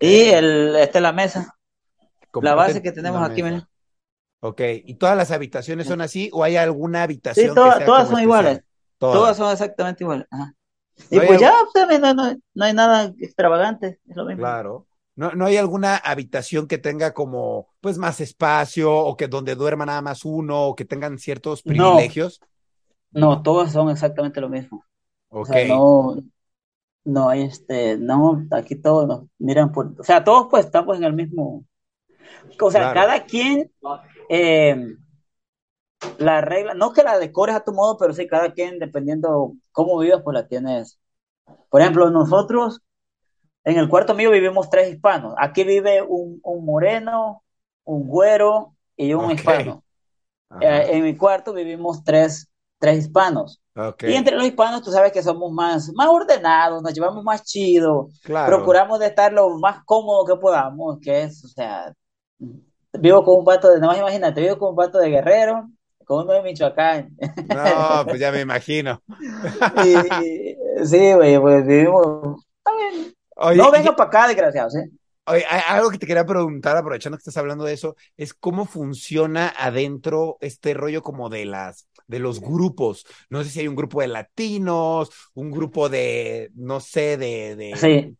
Y 0.00 0.28
el, 0.30 0.74
esta 0.76 0.98
es 0.98 1.02
la 1.02 1.12
mesa. 1.12 1.54
La 2.40 2.54
base 2.54 2.80
que 2.82 2.92
tenemos 2.92 3.22
aquí, 3.28 3.42
mira. 3.42 3.68
Ok, 4.40 4.60
¿y 4.84 4.94
todas 4.94 5.16
las 5.16 5.30
habitaciones 5.30 5.86
son 5.86 6.00
así 6.00 6.30
o 6.32 6.44
hay 6.44 6.56
alguna 6.56 7.00
Sí, 7.00 7.04
habitación 7.04 7.48
que 7.48 7.54
todas, 7.54 7.76
sea 7.76 7.86
todas 7.86 8.04
como 8.04 8.10
son 8.10 8.20
especial? 8.20 8.22
iguales. 8.22 8.64
Todas. 8.98 9.14
Todas 9.14 9.36
son 9.36 9.52
exactamente 9.52 10.04
iguales. 10.04 10.26
Ajá. 10.30 10.54
Y 11.10 11.20
pues 11.20 11.40
ya, 11.40 11.52
no, 11.74 12.14
no, 12.14 12.40
no, 12.54 12.64
hay 12.64 12.72
nada 12.72 13.12
extravagante, 13.18 14.00
es 14.08 14.16
lo 14.16 14.24
mismo. 14.24 14.40
Claro. 14.40 14.86
No, 15.14 15.32
no 15.32 15.46
hay 15.46 15.56
alguna 15.56 15.96
habitación 15.96 16.66
que 16.66 16.78
tenga 16.78 17.12
como, 17.14 17.68
pues, 17.80 17.96
más 17.98 18.20
espacio 18.20 18.94
o 18.94 19.16
que 19.16 19.28
donde 19.28 19.54
duerma 19.54 19.86
nada 19.86 20.02
más 20.02 20.24
uno 20.24 20.68
o 20.68 20.76
que 20.76 20.84
tengan 20.84 21.18
ciertos 21.18 21.62
privilegios. 21.62 22.40
No, 23.12 23.42
todas 23.42 23.72
son 23.72 23.90
exactamente 23.90 24.40
lo 24.40 24.48
mismo. 24.48 24.84
Ok. 25.28 25.40
O 25.40 25.44
sea, 25.46 25.68
no, 25.68 26.16
no 27.04 27.28
hay 27.28 27.42
este, 27.42 27.96
no, 27.96 28.46
aquí 28.50 28.76
todos 28.76 29.06
nos 29.06 29.24
miran 29.38 29.72
por, 29.72 29.94
o 29.98 30.04
sea, 30.04 30.22
todos 30.22 30.48
pues 30.50 30.66
estamos 30.66 30.98
en 30.98 31.04
el 31.04 31.12
mismo, 31.14 31.64
o 32.60 32.70
sea, 32.70 32.92
cada 32.92 33.24
quien, 33.24 33.70
eh, 34.28 34.76
la 36.18 36.40
regla, 36.40 36.74
no 36.74 36.92
que 36.92 37.02
la 37.02 37.18
decores 37.18 37.56
a 37.56 37.64
tu 37.64 37.72
modo, 37.72 37.96
pero 37.96 38.12
sí, 38.12 38.26
cada 38.26 38.52
quien, 38.52 38.78
dependiendo 38.78 39.54
cómo 39.72 39.98
vivas, 39.98 40.22
pues 40.22 40.34
la 40.34 40.46
tienes. 40.46 40.98
Por 41.70 41.80
ejemplo, 41.80 42.10
nosotros, 42.10 42.80
en 43.64 43.78
el 43.78 43.88
cuarto 43.88 44.14
mío 44.14 44.30
vivimos 44.30 44.70
tres 44.70 44.92
hispanos. 44.92 45.34
Aquí 45.38 45.64
vive 45.64 46.02
un, 46.02 46.40
moreno, 46.64 47.42
un 47.84 48.06
güero 48.06 48.74
y 48.96 49.14
un 49.14 49.30
hispano. 49.30 49.82
Eh, 50.60 50.86
en 50.90 51.02
mi 51.02 51.16
cuarto 51.16 51.52
vivimos 51.52 52.04
tres, 52.04 52.48
tres 52.78 52.98
hispanos. 52.98 53.60
Y 54.00 54.14
entre 54.14 54.36
los 54.36 54.46
hispanos, 54.46 54.82
tú 54.82 54.90
sabes 54.90 55.12
que 55.12 55.22
somos 55.22 55.52
más, 55.52 55.92
más 55.94 56.08
ordenados, 56.08 56.82
nos 56.82 56.94
llevamos 56.94 57.22
más 57.22 57.42
chido, 57.42 58.08
procuramos 58.24 58.98
de 58.98 59.06
estar 59.06 59.32
lo 59.32 59.58
más 59.58 59.84
cómodo 59.84 60.24
que 60.24 60.40
podamos, 60.40 60.98
que 61.00 61.24
es, 61.24 61.44
o 61.44 61.48
sea, 61.48 61.92
vivo 62.98 63.24
con 63.24 63.38
un 63.38 63.44
vato 63.44 63.70
de, 63.70 63.80
no 63.80 63.88
más 63.88 63.98
imagínate, 63.98 64.40
vivo 64.40 64.58
con 64.58 64.70
un 64.70 64.76
vato 64.76 64.98
de 64.98 65.10
guerrero, 65.10 65.68
con 66.04 66.24
uno 66.24 66.34
de 66.34 66.42
Michoacán. 66.42 67.16
No, 67.48 68.04
pues 68.06 68.20
ya 68.20 68.32
me 68.32 68.40
imagino. 68.40 69.02
sí, 70.84 71.12
güey, 71.14 71.38
pues 71.38 71.66
vivimos, 71.66 72.44
no 73.54 73.70
venga 73.70 73.96
para 73.96 74.08
acá, 74.08 74.28
desgraciados, 74.28 74.76
¿eh? 74.76 74.90
Oye, 75.28 75.44
algo 75.44 75.90
que 75.90 75.98
te 75.98 76.06
quería 76.06 76.24
preguntar, 76.24 76.76
aprovechando 76.76 77.18
que 77.18 77.22
estás 77.22 77.36
hablando 77.36 77.64
de 77.64 77.72
eso, 77.72 77.96
es 78.16 78.32
cómo 78.32 78.64
funciona 78.64 79.52
adentro 79.58 80.38
este 80.40 80.72
rollo 80.72 81.02
como 81.02 81.28
de 81.28 81.46
las 81.46 81.88
de 82.06 82.20
los 82.20 82.40
grupos. 82.40 83.04
No 83.28 83.42
sé 83.42 83.50
si 83.50 83.60
hay 83.60 83.68
un 83.68 83.74
grupo 83.74 84.00
de 84.00 84.06
latinos, 84.06 85.10
un 85.34 85.50
grupo 85.50 85.88
de, 85.88 86.52
no 86.54 86.78
sé, 86.78 87.16
de... 87.16 87.74
Sí, 87.76 88.16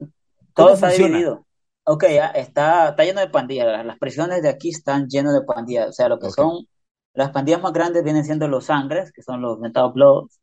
todo 0.52 0.74
está 0.74 0.88
dividido. 0.88 1.45
Ok, 1.88 2.04
está, 2.34 2.88
está 2.88 3.04
lleno 3.04 3.20
de 3.20 3.28
pandillas. 3.28 3.86
Las 3.86 3.98
prisiones 3.98 4.42
de 4.42 4.48
aquí 4.48 4.70
están 4.70 5.06
llenas 5.06 5.34
de 5.34 5.42
pandillas. 5.42 5.88
O 5.90 5.92
sea, 5.92 6.08
lo 6.08 6.18
que 6.18 6.30
son 6.30 6.66
las 7.14 7.30
pandillas 7.30 7.62
más 7.62 7.72
grandes 7.72 8.02
vienen 8.02 8.24
siendo 8.24 8.48
los 8.48 8.66
sangres, 8.66 9.12
que 9.12 9.22
son 9.22 9.40
los 9.40 9.60
mentados 9.60 9.94
bloods. 9.94 10.40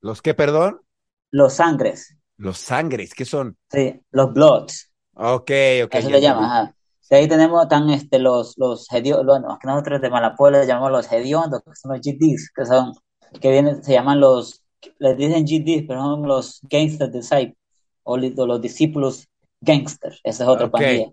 ¿Los 0.00 0.20
qué, 0.20 0.34
perdón? 0.34 0.82
Los 1.30 1.54
sangres. 1.54 2.16
Los 2.36 2.58
sangres, 2.58 3.14
¿qué 3.14 3.24
son? 3.24 3.56
Sí, 3.70 4.00
los 4.10 4.34
bloods. 4.34 4.92
Ok, 5.14 5.50
ok. 5.84 5.94
Eso 5.94 6.10
le 6.10 6.20
llama, 6.20 6.74
De 7.08 7.16
ahí 7.16 7.26
tenemos 7.26 7.66
tan 7.68 7.88
este, 7.88 8.18
los, 8.18 8.58
los 8.58 8.86
hediondos, 8.92 9.24
bueno, 9.24 9.58
que 9.60 9.66
nosotros 9.66 10.00
de 10.00 10.10
Malapuela 10.10 10.60
le 10.60 10.66
llamamos 10.66 10.92
los 10.92 11.10
hediondos, 11.10 11.62
que 11.62 11.74
son 11.74 11.92
los 11.92 12.00
GDs, 12.00 12.50
que 12.54 12.66
son, 12.66 12.92
que 13.40 13.50
vienen, 13.50 13.82
se 13.82 13.92
llaman 13.92 14.20
los, 14.20 14.62
les 14.98 15.16
dicen 15.16 15.46
GDs, 15.46 15.86
pero 15.88 16.02
son 16.02 16.28
los 16.28 16.60
gangster 16.68 17.10
disciples, 17.10 17.56
o 18.02 18.16
los 18.18 18.60
discípulos 18.60 19.28
gangsters, 19.62 20.20
esa 20.24 20.44
es 20.44 20.48
otra 20.48 20.70
pandilla. 20.70 21.12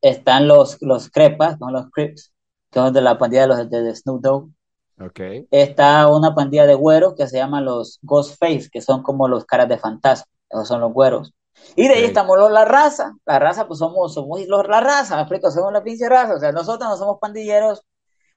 están 0.00 0.46
los, 0.46 0.80
los 0.80 1.10
crepas, 1.10 1.58
son 1.58 1.72
los 1.72 1.90
crips, 1.90 2.32
que 2.70 2.78
son 2.78 2.92
de 2.92 3.00
la 3.00 3.18
pandilla 3.18 3.42
de 3.42 3.48
los 3.48 3.70
de, 3.70 3.94
Snoop 3.94 4.22
Dogg. 4.22 4.50
Okay. 4.98 5.46
Está 5.50 6.08
una 6.08 6.34
pandilla 6.34 6.66
de 6.66 6.74
güeros 6.74 7.14
que 7.14 7.26
se 7.26 7.36
llama 7.36 7.60
los 7.60 7.98
Ghostface, 8.02 8.70
que 8.70 8.80
son 8.80 9.02
como 9.02 9.28
los 9.28 9.44
caras 9.44 9.68
de 9.68 9.78
fantasma, 9.78 10.30
esos 10.48 10.68
son 10.68 10.80
los 10.80 10.92
güeros. 10.92 11.34
Y 11.74 11.88
de 11.88 11.94
ahí 11.94 12.04
estamos 12.04 12.38
los, 12.38 12.50
la 12.50 12.64
raza. 12.64 13.14
La 13.24 13.38
raza, 13.38 13.66
pues 13.66 13.78
somos, 13.78 14.14
somos 14.14 14.46
los, 14.46 14.68
la 14.68 14.80
raza, 14.80 15.20
explico, 15.20 15.50
somos 15.50 15.72
la 15.72 15.82
pinche 15.82 16.08
raza. 16.08 16.34
O 16.34 16.38
sea, 16.38 16.52
nosotros 16.52 16.88
no 16.88 16.96
somos 16.96 17.18
pandilleros, 17.20 17.82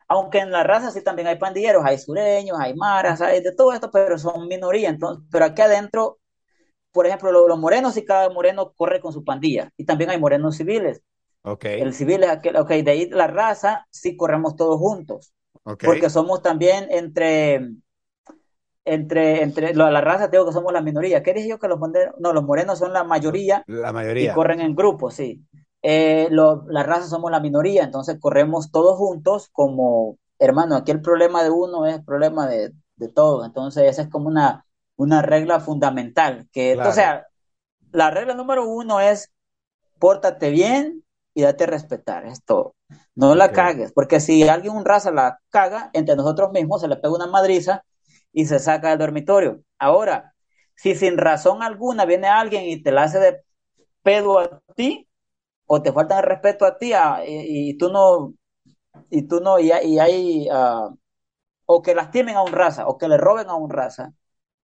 aunque 0.07 0.39
en 0.39 0.51
la 0.51 0.63
raza 0.63 0.91
sí 0.91 1.03
también 1.03 1.27
hay 1.27 1.37
pandilleros, 1.37 1.83
hay 1.85 1.97
sureños, 1.97 2.57
hay 2.59 2.73
maras, 2.75 3.21
hay 3.21 3.41
de 3.41 3.53
todo 3.53 3.73
esto, 3.73 3.91
pero 3.91 4.17
son 4.17 4.47
minoría. 4.47 4.89
Entonces, 4.89 5.25
pero 5.31 5.45
aquí 5.45 5.61
adentro, 5.61 6.18
por 6.91 7.05
ejemplo, 7.05 7.31
los, 7.47 7.59
morenos 7.59 7.97
y 7.97 8.05
cada 8.05 8.29
moreno 8.29 8.73
corre 8.75 8.99
con 8.99 9.13
su 9.13 9.23
pandilla. 9.23 9.71
Y 9.77 9.85
también 9.85 10.09
hay 10.09 10.19
morenos 10.19 10.57
civiles. 10.57 11.01
Ok. 11.43 11.65
El 11.65 11.93
civil 11.93 12.23
es 12.23 12.29
aquel, 12.29 12.57
ok, 12.57 12.69
de 12.69 12.91
ahí 12.91 13.09
la 13.09 13.27
raza 13.27 13.87
sí 13.89 14.17
corremos 14.17 14.55
todos 14.55 14.77
juntos. 14.79 15.33
Okay. 15.63 15.87
Porque 15.87 16.09
somos 16.09 16.41
también 16.41 16.87
entre 16.89 17.69
entre, 18.85 19.43
entre 19.43 19.73
la 19.75 20.01
raza, 20.01 20.27
digo 20.27 20.45
que 20.45 20.51
somos 20.51 20.73
la 20.73 20.81
minoría. 20.81 21.21
¿Qué 21.21 21.33
dije 21.33 21.49
yo 21.49 21.59
que 21.59 21.67
los 21.67 21.79
morenos? 21.79 22.15
No, 22.19 22.33
los 22.33 22.43
morenos 22.43 22.79
son 22.79 22.93
la 22.93 23.03
mayoría. 23.03 23.63
La 23.67 23.93
mayoría. 23.93 24.31
Y 24.31 24.33
corren 24.33 24.61
en 24.61 24.75
grupos, 24.75 25.15
sí. 25.15 25.43
Eh, 25.81 26.27
la 26.31 26.83
raza 26.83 27.07
somos 27.07 27.31
la 27.31 27.39
minoría, 27.39 27.83
entonces 27.83 28.17
corremos 28.19 28.71
todos 28.71 28.97
juntos 28.97 29.49
como, 29.53 30.17
hermano, 30.37 30.75
aquí 30.75 30.91
el 30.91 31.01
problema 31.01 31.43
de 31.43 31.51
uno 31.51 31.85
es 31.85 31.95
el 31.95 32.03
problema 32.03 32.47
de, 32.47 32.73
de 32.95 33.07
todos. 33.09 33.45
Entonces, 33.45 33.83
esa 33.83 34.01
es 34.03 34.09
como 34.09 34.27
una, 34.27 34.65
una 34.99 35.21
regla 35.21 35.61
fundamental. 35.61 36.49
Que, 36.51 36.77
O 36.77 36.91
sea, 36.91 37.25
la 37.91 38.11
regla 38.11 38.33
número 38.33 38.67
uno 38.67 38.99
es 38.99 39.31
pórtate 39.97 40.49
bien 40.49 41.05
y 41.33 41.43
date 41.43 41.63
a 41.63 41.67
respetar, 41.67 42.25
es 42.25 42.43
todo. 42.43 42.75
No 43.15 43.33
la 43.33 43.53
cagues, 43.53 43.93
porque 43.93 44.19
si 44.19 44.47
alguien 44.47 44.75
un 44.75 44.83
raza 44.83 45.11
la 45.11 45.39
caga, 45.49 45.89
entre 45.93 46.17
nosotros 46.17 46.51
mismos 46.51 46.81
se 46.81 46.89
le 46.89 46.97
pega 46.97 47.15
una 47.15 47.27
madriza 47.27 47.85
y 48.33 48.45
se 48.45 48.59
saca 48.59 48.89
del 48.89 48.99
dormitorio. 48.99 49.61
Ahora, 49.77 50.33
si 50.75 50.95
sin 50.95 51.17
razón 51.17 51.63
alguna 51.63 52.03
viene 52.03 52.27
alguien 52.27 52.65
y 52.65 52.83
te 52.83 52.91
la 52.91 53.03
hace 53.03 53.19
de 53.19 53.41
pedo 54.03 54.39
a 54.39 54.61
ti, 54.75 55.07
o 55.65 55.81
te 55.81 55.93
falta 55.93 56.17
el 56.17 56.25
respeto 56.25 56.65
a 56.65 56.77
ti, 56.77 56.91
y, 57.25 57.77
tú 57.77 57.89
no, 57.89 58.33
y 59.09 59.21
tú 59.27 59.39
no, 59.39 59.59
y, 59.59 59.71
hay, 59.71 60.49
uh, 60.49 60.93
o 61.65 61.81
que 61.81 61.95
lastimen 61.95 62.35
a 62.35 62.43
un 62.43 62.51
raza, 62.51 62.85
o 62.87 62.97
que 62.97 63.07
le 63.07 63.17
roben 63.17 63.47
a 63.47 63.55
un 63.55 63.69
raza, 63.69 64.11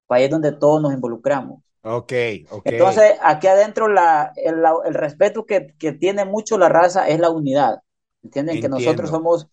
es 0.10 0.30
donde 0.30 0.52
todos 0.52 0.82
nos 0.82 0.94
involucramos. 0.94 1.62
Ok, 1.82 2.14
ok. 2.50 2.62
Entonces, 2.66 3.14
aquí 3.22 3.48
adentro 3.48 3.88
la, 3.88 4.34
el, 4.36 4.94
respeto 4.94 5.46
que, 5.46 5.76
que, 5.78 5.92
tiene 5.92 6.26
mucho 6.26 6.58
la 6.58 6.70
raza 6.70 7.08
es 7.08 7.20
la 7.20 7.30
unidad. 7.30 7.80
¿Entienden? 8.24 8.60
Que 8.60 8.70
nosotros 8.70 9.10
somos 9.10 9.48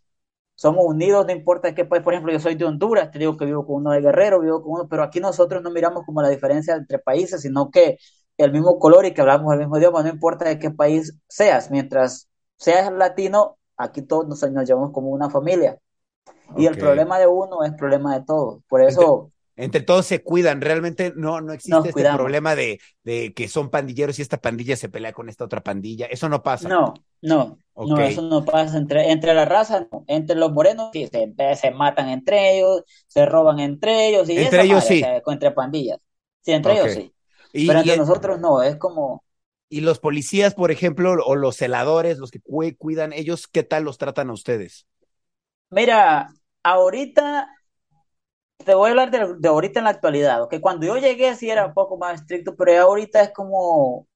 somos 0.54 0.84
unidos, 0.86 1.26
no 1.26 1.32
importa 1.32 1.74
qué 1.74 1.84
país, 1.84 2.04
por 2.04 2.12
ejemplo, 2.12 2.32
yo 2.32 2.38
soy 2.38 2.54
de 2.54 2.64
Honduras, 2.64 3.10
te 3.10 3.18
digo 3.18 3.36
que 3.36 3.46
vivo 3.46 3.66
con 3.66 3.76
uno 3.76 3.90
de 3.90 4.00
Guerrero, 4.00 4.40
vivo 4.40 4.62
con 4.62 4.74
uno, 4.74 4.88
pero 4.88 5.02
aquí 5.02 5.18
nosotros 5.18 5.60
no 5.60 5.72
miramos 5.72 6.04
como 6.06 6.22
la 6.22 6.28
diferencia 6.28 6.76
entre 6.76 7.00
países, 7.00 7.42
sino 7.42 7.68
que 7.70 7.98
el 8.36 8.52
mismo 8.52 8.78
color 8.78 9.04
y 9.04 9.12
que 9.12 9.20
hablamos 9.20 9.52
el 9.54 9.58
mismo 9.58 9.78
idioma, 9.78 10.04
no 10.04 10.08
importa 10.08 10.44
de 10.44 10.60
qué 10.60 10.70
país 10.70 11.18
seas, 11.28 11.70
mientras 11.70 12.28
seas 12.56 12.92
latino, 12.92 13.58
aquí 13.76 14.02
todos 14.02 14.28
nos, 14.28 14.40
nos 14.52 14.68
llevamos 14.68 14.92
como 14.92 15.10
una 15.10 15.30
familia. 15.30 15.80
Y 16.56 16.66
el 16.66 16.78
problema 16.78 17.18
de 17.18 17.26
uno 17.26 17.64
es 17.64 17.72
problema 17.72 18.16
de 18.16 18.24
todos. 18.24 18.62
Por 18.68 18.82
eso 18.82 19.31
entre 19.56 19.82
todos 19.82 20.06
se 20.06 20.22
cuidan, 20.22 20.60
realmente 20.60 21.12
no, 21.14 21.40
no 21.40 21.52
existe 21.52 21.90
este 21.90 22.02
problema 22.14 22.54
de, 22.54 22.80
de, 23.04 23.34
que 23.34 23.48
son 23.48 23.70
pandilleros 23.70 24.18
y 24.18 24.22
esta 24.22 24.38
pandilla 24.38 24.76
se 24.76 24.88
pelea 24.88 25.12
con 25.12 25.28
esta 25.28 25.44
otra 25.44 25.62
pandilla, 25.62 26.06
eso 26.06 26.28
no 26.28 26.42
pasa. 26.42 26.68
No, 26.68 26.94
no, 27.20 27.58
no, 27.76 28.00
eso 28.00 28.22
no 28.22 28.44
pasa 28.44 28.78
entre, 28.78 29.12
entre 29.12 29.34
la 29.34 29.44
raza, 29.44 29.86
no. 29.92 30.04
entre 30.06 30.36
los 30.36 30.52
morenos 30.52 30.90
sí, 30.92 31.06
se, 31.06 31.56
se, 31.56 31.70
matan 31.70 32.08
entre 32.08 32.56
ellos, 32.56 32.82
se 33.06 33.26
roban 33.26 33.60
entre 33.60 34.08
ellos, 34.08 34.28
y 34.28 34.38
entre 34.38 34.62
ellos 34.62 34.84
sí. 34.84 35.02
entre 35.26 35.50
pandillas, 35.50 35.98
sí, 36.40 36.52
entre 36.52 36.72
ellos 36.72 36.92
sí. 36.92 37.12
Pero 37.52 37.80
entre 37.80 37.96
nosotros 37.98 38.40
no, 38.40 38.62
es 38.62 38.76
como... 38.76 39.22
Y 39.68 39.80
los 39.80 39.98
policías, 39.98 40.54
por 40.54 40.70
ejemplo, 40.70 41.14
o 41.24 41.34
los 41.34 41.56
celadores, 41.56 42.18
los 42.18 42.30
que 42.30 42.40
cuidan, 42.40 43.12
ellos, 43.12 43.46
¿qué 43.46 43.62
tal 43.62 43.84
los 43.84 43.96
tratan 43.96 44.28
a 44.28 44.34
ustedes? 44.34 44.86
Mira, 45.70 46.30
ahorita 46.62 47.48
te 48.64 48.74
voy 48.74 48.88
a 48.88 48.90
hablar 48.90 49.10
de, 49.10 49.48
ahorita 49.48 49.80
en 49.80 49.84
la 49.84 49.90
actualidad, 49.90 50.48
que 50.48 50.60
cuando 50.60 50.86
yo 50.86 50.96
llegué 50.96 51.34
sí 51.34 51.50
era 51.50 51.66
un 51.66 51.74
poco 51.74 51.96
más 51.96 52.20
estricto, 52.20 52.56
pero 52.56 52.80
ahorita 52.80 53.20
es 53.22 53.30
como 53.32 54.06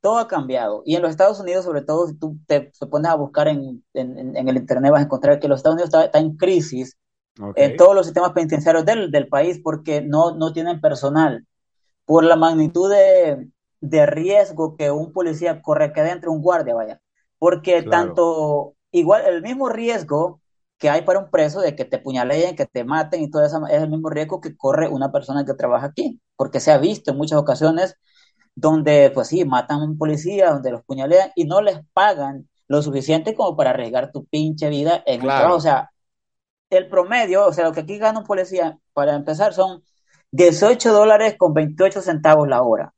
todo 0.00 0.18
ha 0.18 0.28
cambiado. 0.28 0.82
Y 0.84 0.96
en 0.96 1.02
los 1.02 1.12
Estados 1.12 1.40
Unidos, 1.40 1.64
sobre 1.64 1.82
todo, 1.82 2.08
si 2.08 2.18
tú 2.18 2.36
te, 2.46 2.72
pones 2.90 3.10
a 3.10 3.14
buscar 3.14 3.48
en, 3.48 3.84
el 3.94 4.56
Internet, 4.56 4.90
vas 4.90 5.00
a 5.00 5.04
encontrar 5.04 5.38
que 5.38 5.48
los 5.48 5.60
Estados 5.60 5.76
Unidos 5.76 5.94
está, 5.94 6.18
en 6.18 6.36
crisis 6.36 6.98
en 7.56 7.76
todos 7.76 7.94
los 7.94 8.04
sistemas 8.04 8.32
penitenciarios 8.32 8.84
del, 8.84 9.10
del, 9.10 9.26
país 9.26 9.58
porque 9.62 10.02
no, 10.02 10.34
no 10.34 10.52
tienen 10.52 10.80
personal. 10.80 11.46
Por 12.04 12.24
la 12.24 12.36
magnitud 12.36 12.90
de, 12.90 13.48
de 13.80 14.06
riesgo 14.06 14.76
que 14.76 14.90
un 14.90 15.12
policía 15.12 15.62
corre 15.62 15.92
que 15.92 16.00
adentro, 16.00 16.32
un 16.32 16.42
guardia, 16.42 16.74
vaya. 16.74 17.00
Porque 17.38 17.82
tanto, 17.82 18.74
igual, 18.90 19.24
el 19.26 19.40
mismo 19.40 19.68
riesgo 19.68 20.41
que 20.82 20.90
hay 20.90 21.02
para 21.02 21.20
un 21.20 21.30
preso 21.30 21.60
de 21.60 21.76
que 21.76 21.84
te 21.84 22.00
puñaleen, 22.00 22.56
que 22.56 22.66
te 22.66 22.82
maten 22.82 23.22
y 23.22 23.30
todo 23.30 23.44
eso 23.46 23.64
es 23.68 23.80
el 23.80 23.88
mismo 23.88 24.10
riesgo 24.10 24.40
que 24.40 24.56
corre 24.56 24.88
una 24.88 25.12
persona 25.12 25.44
que 25.44 25.54
trabaja 25.54 25.86
aquí, 25.86 26.20
porque 26.34 26.58
se 26.58 26.72
ha 26.72 26.78
visto 26.78 27.12
en 27.12 27.18
muchas 27.18 27.38
ocasiones 27.38 27.94
donde, 28.56 29.12
pues 29.14 29.28
sí, 29.28 29.44
matan 29.44 29.78
a 29.78 29.84
un 29.84 29.96
policía, 29.96 30.50
donde 30.50 30.72
los 30.72 30.82
puñalean 30.82 31.30
y 31.36 31.44
no 31.44 31.62
les 31.62 31.78
pagan 31.92 32.48
lo 32.66 32.82
suficiente 32.82 33.36
como 33.36 33.56
para 33.56 33.70
arriesgar 33.70 34.10
tu 34.10 34.24
pinche 34.24 34.70
vida 34.70 35.04
en 35.06 35.20
el 35.20 35.28
trabajo. 35.28 35.54
O 35.54 35.60
sea, 35.60 35.92
el 36.68 36.88
promedio, 36.88 37.46
o 37.46 37.52
sea, 37.52 37.66
lo 37.66 37.72
que 37.72 37.82
aquí 37.82 37.98
gana 37.98 38.18
un 38.18 38.26
policía, 38.26 38.76
para 38.92 39.14
empezar, 39.14 39.54
son 39.54 39.84
18 40.32 40.92
dólares 40.92 41.36
con 41.38 41.54
28 41.54 42.02
centavos 42.02 42.48
la 42.48 42.60
hora. 42.62 42.92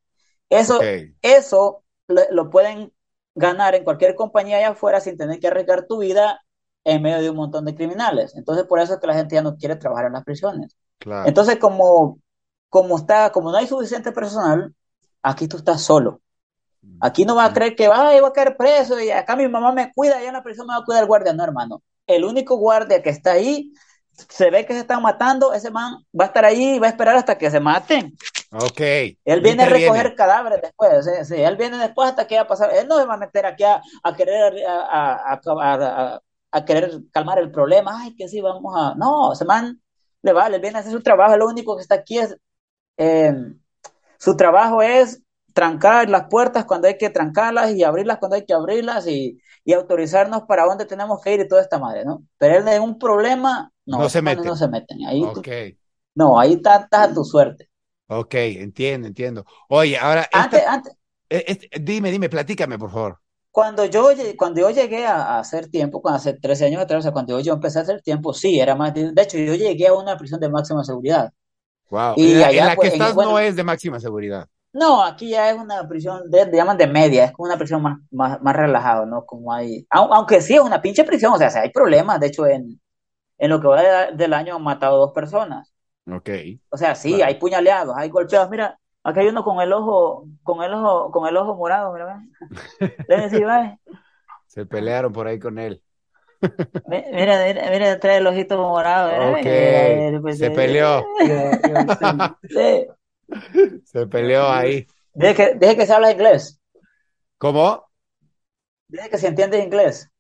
Eso, 0.49 0.81
eso 1.21 1.85
lo, 2.09 2.49
pueden 2.49 2.95
ganar 3.35 3.75
en 3.75 3.85
cualquier 3.85 4.15
compañía 4.15 4.57
allá 4.57 4.71
afuera 4.71 5.03
sin 5.03 5.19
tener 5.19 5.39
que 5.39 5.49
arriesgar 5.49 5.87
tu 5.87 5.99
vida 5.99 6.41
en 6.85 7.03
medio 7.03 7.23
de 7.23 7.31
un 7.31 7.37
montón 7.37 7.65
de 7.65 7.75
criminales. 7.75 8.35
Entonces, 8.37 8.67
por 8.67 8.79
eso 8.79 8.95
es 8.95 9.01
que 9.01 9.07
la 9.07 9.15
gente 9.15 9.35
ya 9.35 9.43
no 9.43 9.57
quiere 9.57 9.77
trabajar 9.77 10.07
en 10.07 10.13
las 10.13 10.25
prisiones. 10.25 10.77
Entonces, 11.27 11.59
como, 11.59 12.19
como, 12.69 12.97
está, 12.97 13.31
como 13.33 13.51
no 13.51 13.59
hay 13.59 13.67
suficiente 13.67 14.13
personal, 14.13 14.75
aquí 15.23 15.49
tú 15.49 15.57
estás 15.57 15.83
solo. 15.83 16.21
Aquí 17.01 17.25
no 17.25 17.35
va 17.35 17.47
a 17.47 17.53
creer 17.53 17.75
que 17.75 17.89
va, 17.89 18.21
va 18.21 18.29
a 18.29 18.33
caer 18.33 18.57
preso 18.57 19.01
y 19.01 19.11
acá 19.11 19.37
mi 19.37 19.49
mamá 19.49 19.73
me 19.73 19.91
cuida, 19.93 20.19
allá 20.19 20.29
en 20.29 20.35
la 20.35 20.43
prisión 20.43 20.67
me 20.67 20.75
va 20.75 20.81
a 20.81 20.85
cuidar 20.85 21.03
el 21.03 21.09
guardia. 21.09 21.33
No, 21.33 21.43
hermano. 21.43 21.83
El 22.07 22.25
único 22.25 22.57
guardia 22.57 23.03
que 23.03 23.09
está 23.09 23.33
ahí, 23.33 23.73
se 24.13 24.51
ve 24.51 24.67
que 24.67 24.75
se 24.75 24.81
están 24.81 25.03
matando, 25.03 25.53
ese 25.55 25.71
man 25.71 26.05
va 26.19 26.25
a 26.25 26.27
estar 26.29 26.45
ahí 26.45 26.77
y 26.77 26.79
va 26.79 26.87
a 26.87 26.91
esperar 26.91 27.17
hasta 27.17 27.39
que 27.39 27.51
se 27.51 27.61
maten. 27.61 28.17
Ok. 28.53 28.81
Él 29.25 29.41
viene 29.41 29.65
a 29.65 29.69
recoger 29.69 30.15
cadáveres 30.15 30.61
después, 30.63 31.07
sí, 31.27 31.35
él 31.37 31.57
viene 31.57 31.79
después 31.79 32.11
hasta 32.11 32.27
que 32.27 32.37
va 32.37 32.43
a 32.43 32.47
pasar. 32.47 32.71
Él 32.75 32.87
no 32.87 32.99
se 32.99 33.07
va 33.07 33.15
a 33.15 33.19
meter 33.19 33.47
aquí 33.47 33.65
a, 33.65 33.81
querer 34.17 34.55
a, 34.67 35.33
a, 35.33 36.21
querer 36.63 36.91
calmar 37.11 37.39
el 37.39 37.51
problema. 37.51 38.03
Ay, 38.03 38.15
que 38.15 38.29
sí, 38.29 38.41
vamos 38.41 38.75
a. 38.77 38.95
No, 38.95 39.33
ese 39.33 39.45
man 39.45 39.81
le 40.23 40.33
vale, 40.33 40.59
viene 40.59 40.79
a 40.79 40.81
hacer 40.81 40.93
su 40.93 41.03
trabajo. 41.03 41.37
Lo 41.37 41.47
único 41.47 41.77
que 41.77 41.83
está 41.83 41.95
aquí 41.97 42.19
es. 42.19 42.37
Eh, 42.97 43.33
su 44.19 44.37
trabajo 44.37 44.83
es 44.83 45.23
trancar 45.55 46.11
las 46.11 46.29
puertas 46.29 46.65
cuando 46.65 46.89
hay 46.89 46.99
que 46.99 47.11
trancarlas 47.11 47.73
y 47.73 47.85
abrirlas 47.85 48.19
cuando 48.19 48.37
hay 48.37 48.45
que 48.45 48.53
abrirlas 48.53 49.07
y, 49.07 49.39
autorizarnos 49.75 50.43
para 50.43 50.65
dónde 50.65 50.85
tenemos 50.85 51.23
que 51.23 51.33
ir 51.33 51.41
y 51.41 51.49
toda 51.49 51.63
esta 51.63 51.79
madre, 51.79 52.05
¿no? 52.05 52.23
Pero 52.37 52.59
él 52.59 52.69
en 52.69 52.83
un 52.83 52.99
problema, 52.99 53.73
no, 53.87 54.09
se 54.11 54.21
meten. 54.21 54.45
No 54.45 54.57
se 54.57 54.69
meten. 54.69 55.07
Ahí 55.07 55.23
no, 56.15 56.39
ahí 56.39 56.55
estás 56.55 56.87
a 56.91 57.13
tu 57.13 57.25
suerte. 57.25 57.71
Ok, 58.07 58.35
entiendo, 58.35 59.09
entiendo. 59.09 59.45
Oye, 59.69 59.97
ahora... 59.99 60.29
Antes, 60.33 60.63
antes, 60.67 60.97
eh, 61.31 61.59
dime, 61.81 62.11
dime, 62.11 62.29
platícame, 62.29 62.79
por 62.79 62.91
favor. 62.91 63.21
Cuando 63.55 63.85
yo, 63.85 64.09
cuando 64.37 64.63
yo 64.63 64.71
llegué 64.71 65.07
a, 65.07 65.39
hacer 65.39 65.69
tiempo, 65.69 66.03
cuando 66.03 66.17
hace 66.17 66.33
13 66.33 66.65
años 66.65 66.83
atrás, 66.83 66.99
o 66.99 67.03
sea, 67.03 67.13
cuando 67.13 67.39
yo, 67.39 67.53
empecé 67.53 67.79
a 67.79 67.83
hacer 67.83 68.03
tiempo, 68.03 68.35
sí, 68.35 68.59
era 68.59 68.75
más... 68.75 68.93
De 68.93 69.13
hecho, 69.23 69.39
yo 69.39 69.55
llegué 69.55 69.87
a 69.87 69.95
una 69.95 70.19
prisión 70.19 70.41
de 70.41 70.49
máxima 70.49 70.83
seguridad. 70.83 71.33
Wow. 71.89 72.15
Y, 72.17 72.43
allá, 72.43 72.49
en 72.49 72.67
la 72.67 72.71
que 72.71 72.77
pues, 72.79 72.93
estás 72.95 73.15
no 73.15 73.39
es 73.39 73.55
de 73.55 73.63
máxima 73.63 74.01
seguridad. 74.01 74.49
No, 74.73 75.05
aquí 75.05 75.29
ya 75.29 75.51
es 75.51 75.57
una 75.57 75.87
prisión, 75.87 76.29
de, 76.29 76.51
llaman 76.53 76.77
de 76.77 76.89
media, 76.89 77.27
es 77.27 77.33
como 77.33 77.47
una 77.47 77.57
prisión 77.57 77.81
más, 77.81 77.97
más, 78.11 78.43
más 78.43 78.57
relajado, 78.57 79.07
¿no? 79.07 79.25
Como 79.25 79.53
hay, 79.53 79.87
aunque 79.89 80.41
sí 80.41 80.55
es 80.55 80.61
una 80.61 80.83
pinche 80.83 81.05
prisión, 81.05 81.33
o 81.33 81.39
sea, 81.39 81.49
hay 81.55 81.71
problemas, 81.71 82.19
de 82.19 82.27
hecho, 82.27 82.49
en, 82.49 82.81
en 83.39 83.51
lo 83.51 83.61
que 83.61 83.69
va 83.69 84.11
del 84.11 84.35
año 84.35 84.57
han 84.57 84.65
matado 84.65 84.99
dos 84.99 85.13
personas. 85.13 85.73
Ok. 86.11 86.29
O 86.71 86.77
sea, 86.77 86.97
sí, 86.97 87.23
hay 87.23 87.37
puñaleados, 87.37 87.95
hay 87.97 88.09
golpeados, 88.09 88.51
mira, 88.51 88.81
aquí 89.05 89.21
hay 89.21 89.29
uno 89.29 89.45
con 89.45 89.61
el 89.61 89.73
ojo, 89.73 90.27
con 90.43 90.63
el 90.63 90.73
ojo, 90.73 91.11
con 91.13 91.29
el 91.29 91.37
ojo 91.37 91.55
morado, 91.55 91.93
mira, 91.93 92.25
decir, 93.09 93.47
Se 94.47 94.67
pelearon 94.67 95.13
por 95.13 95.27
ahí 95.27 95.39
con 95.39 95.59
él. 95.59 95.83
Mira, 96.89 97.45
mira, 97.47 97.71
mira, 97.71 98.01
trae 98.01 98.19
el 98.19 98.27
ojito 98.27 98.59
morado. 98.59 99.33
Ok, 99.33 100.21
pues, 100.21 100.39
se 100.39 100.51
peleó. 100.51 101.05
sí. 102.49 102.87
Se 103.85 104.07
peleó 104.07 104.49
ahí. 104.49 104.87
Deje 105.15 105.35
que, 105.35 105.55
deje 105.55 105.77
que 105.77 105.87
se 105.87 105.93
habla 105.93 106.11
inglés. 106.11 106.61
¿Cómo? 107.39 107.89
Deje 108.89 109.11
que 109.11 109.19
se 109.19 109.29
entiende 109.29 109.63
inglés. 109.63 110.11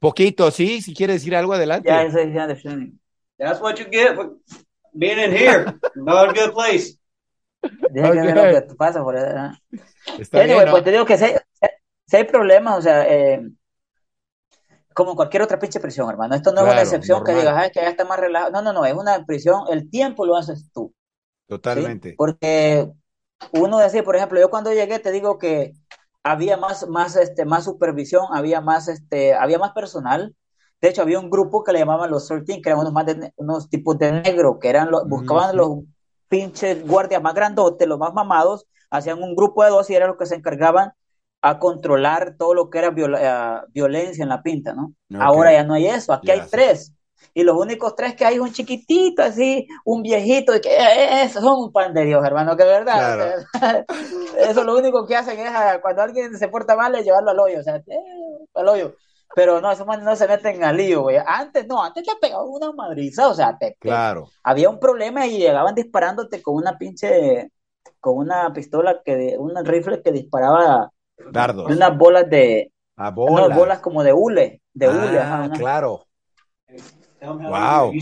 Poquito, 0.00 0.50
sí, 0.50 0.80
si 0.80 0.94
quiere 0.94 1.12
decir 1.14 1.36
algo 1.36 1.52
adelante. 1.52 1.88
Yeah, 1.88 2.06
he's 2.06 2.14
understanding. 2.16 2.98
That's 3.38 3.60
what 3.60 3.76
you 3.78 3.86
get 3.90 4.14
for 4.14 4.36
being 4.94 5.18
in 5.18 5.32
here. 5.32 5.78
Not 5.94 6.30
a 6.30 6.32
good 6.32 6.52
place. 6.52 6.98
Deje 7.90 8.08
okay. 8.08 8.20
que 8.20 8.26
ver 8.26 8.54
lo 8.54 8.68
que 8.68 8.74
pasa 8.74 9.02
por. 9.02 9.16
Está 9.16 10.42
bien, 10.42 10.64
pues 10.70 10.84
te 10.84 10.90
digo 10.90 11.04
que 11.04 11.16
si 11.16 11.24
hay, 11.24 11.34
si 12.06 12.16
hay 12.16 12.24
problemas, 12.24 12.78
o 12.78 12.82
sea, 12.82 13.06
eh, 13.08 13.42
como 14.94 15.16
cualquier 15.16 15.42
otra 15.42 15.58
pinche 15.58 15.80
prisión, 15.80 16.10
hermano. 16.10 16.34
Esto 16.34 16.50
no 16.50 16.62
claro, 16.62 16.70
es 16.70 16.74
una 16.74 16.82
excepción 16.82 17.18
normal. 17.18 17.34
que 17.34 17.40
digas, 17.40 17.56
Ay, 17.58 17.70
que 17.70 17.80
ya 17.80 17.88
está 17.88 18.04
más 18.04 18.18
relajado. 18.18 18.52
No, 18.52 18.62
no, 18.62 18.72
no, 18.72 18.84
es 18.84 18.94
una 18.94 19.24
prisión, 19.24 19.64
el 19.70 19.90
tiempo 19.90 20.26
lo 20.26 20.36
haces 20.36 20.70
tú. 20.72 20.94
Totalmente. 21.46 22.14
Porque 22.16 22.90
uno 23.52 23.78
decía, 23.78 24.02
por 24.02 24.16
ejemplo, 24.16 24.40
yo 24.40 24.50
cuando 24.50 24.72
llegué 24.72 24.98
te 24.98 25.10
digo 25.10 25.38
que 25.38 25.72
había 26.22 26.56
más, 26.56 26.88
más, 26.88 27.16
este, 27.16 27.44
más 27.44 27.64
supervisión, 27.64 28.26
había 28.32 28.60
más, 28.60 28.88
este, 28.88 29.34
había 29.34 29.58
más 29.58 29.72
personal. 29.72 30.34
De 30.80 30.88
hecho, 30.88 31.02
había 31.02 31.20
un 31.20 31.30
grupo 31.30 31.62
que 31.62 31.72
le 31.72 31.78
llamaban 31.78 32.10
los 32.10 32.26
13, 32.26 32.60
que 32.60 32.68
eran 32.68 32.80
unos, 32.80 32.92
más 32.92 33.06
de, 33.06 33.32
unos 33.36 33.68
tipos 33.68 33.98
de 33.98 34.12
negro, 34.12 34.58
que 34.58 34.68
eran 34.68 34.90
los, 34.90 35.08
buscaban 35.08 35.56
los 35.56 35.80
pinches 36.32 36.82
guardias 36.86 37.20
más 37.20 37.34
grandotes, 37.34 37.86
los 37.86 37.98
más 37.98 38.14
mamados, 38.14 38.66
hacían 38.88 39.22
un 39.22 39.36
grupo 39.36 39.62
de 39.62 39.68
dos 39.68 39.90
y 39.90 39.94
eran 39.94 40.08
los 40.08 40.16
que 40.16 40.24
se 40.24 40.34
encargaban 40.34 40.92
a 41.42 41.58
controlar 41.58 42.36
todo 42.38 42.54
lo 42.54 42.70
que 42.70 42.78
era 42.78 42.88
uh, 42.88 43.70
violencia 43.70 44.22
en 44.22 44.30
la 44.30 44.42
pinta, 44.42 44.72
¿no? 44.72 44.94
Ahora 45.20 45.52
ya 45.52 45.62
no 45.62 45.74
hay 45.74 45.88
eso, 45.88 46.10
aquí 46.14 46.30
hay 46.30 46.40
tres 46.50 46.94
y 47.34 47.42
los 47.44 47.54
únicos 47.54 47.94
tres 47.94 48.14
que 48.14 48.24
hay 48.24 48.38
un 48.38 48.50
chiquitito 48.50 49.22
así, 49.22 49.66
un 49.84 50.02
viejito, 50.02 50.56
y 50.56 50.60
que 50.62 50.74
eh, 50.74 51.24
esos 51.24 51.42
son 51.42 51.64
un 51.64 51.72
pan 51.72 51.92
de 51.92 52.06
Dios, 52.06 52.24
hermano, 52.24 52.56
que 52.56 52.64
verdad. 52.64 53.44
eso 54.38 54.64
lo 54.64 54.76
único 54.76 55.06
que 55.06 55.16
hacen 55.16 55.38
es 55.38 55.52
cuando 55.82 56.02
alguien 56.02 56.38
se 56.38 56.48
porta 56.48 56.76
mal, 56.76 56.94
es 56.94 57.04
llevarlo 57.04 57.30
al 57.30 57.40
hoyo, 57.40 57.60
o 57.60 57.62
sea, 57.62 57.76
eh, 57.76 57.98
al 58.54 58.68
hoyo. 58.68 58.94
Pero 59.34 59.60
no, 59.60 59.72
esos 59.72 59.86
manes 59.86 60.04
no 60.04 60.14
se 60.14 60.28
meten 60.28 60.62
al 60.62 60.76
lío, 60.76 61.02
güey. 61.02 61.16
Antes, 61.24 61.66
no, 61.66 61.82
antes 61.82 62.04
te 62.04 62.12
pegaban 62.20 62.48
una 62.48 62.72
madriza, 62.72 63.28
o 63.28 63.34
sea, 63.34 63.56
te, 63.56 63.76
claro. 63.80 64.28
había 64.42 64.68
un 64.68 64.78
problema 64.78 65.26
y 65.26 65.38
llegaban 65.38 65.74
disparándote 65.74 66.42
con 66.42 66.56
una 66.56 66.76
pinche, 66.76 67.50
con 68.00 68.18
una 68.18 68.52
pistola, 68.52 69.00
que 69.04 69.36
un 69.38 69.54
rifle 69.64 70.02
que 70.02 70.12
disparaba 70.12 70.90
dardos. 71.30 71.70
Unas 71.70 71.96
bolas 71.96 72.28
de, 72.28 72.72
ah, 72.96 73.10
bolas. 73.10 73.48
No, 73.48 73.54
bolas 73.54 73.78
como 73.80 74.02
de 74.02 74.12
hule, 74.12 74.60
de 74.74 74.88
hule. 74.88 75.18
Ah, 75.18 75.48
claro. 75.56 76.06
Wow. 77.22 77.92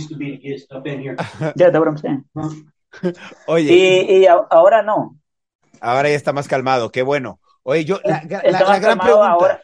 Oye. 3.46 3.72
Y, 3.72 4.26
ahora 4.26 4.82
no. 4.82 5.16
Ahora 5.80 6.08
ya 6.08 6.16
está 6.16 6.32
más 6.32 6.48
calmado, 6.48 6.90
qué 6.90 7.02
bueno. 7.02 7.38
Oye, 7.62 7.84
yo, 7.84 8.00
la, 8.04 8.20
gran 8.20 8.98
pregunta. 8.98 9.60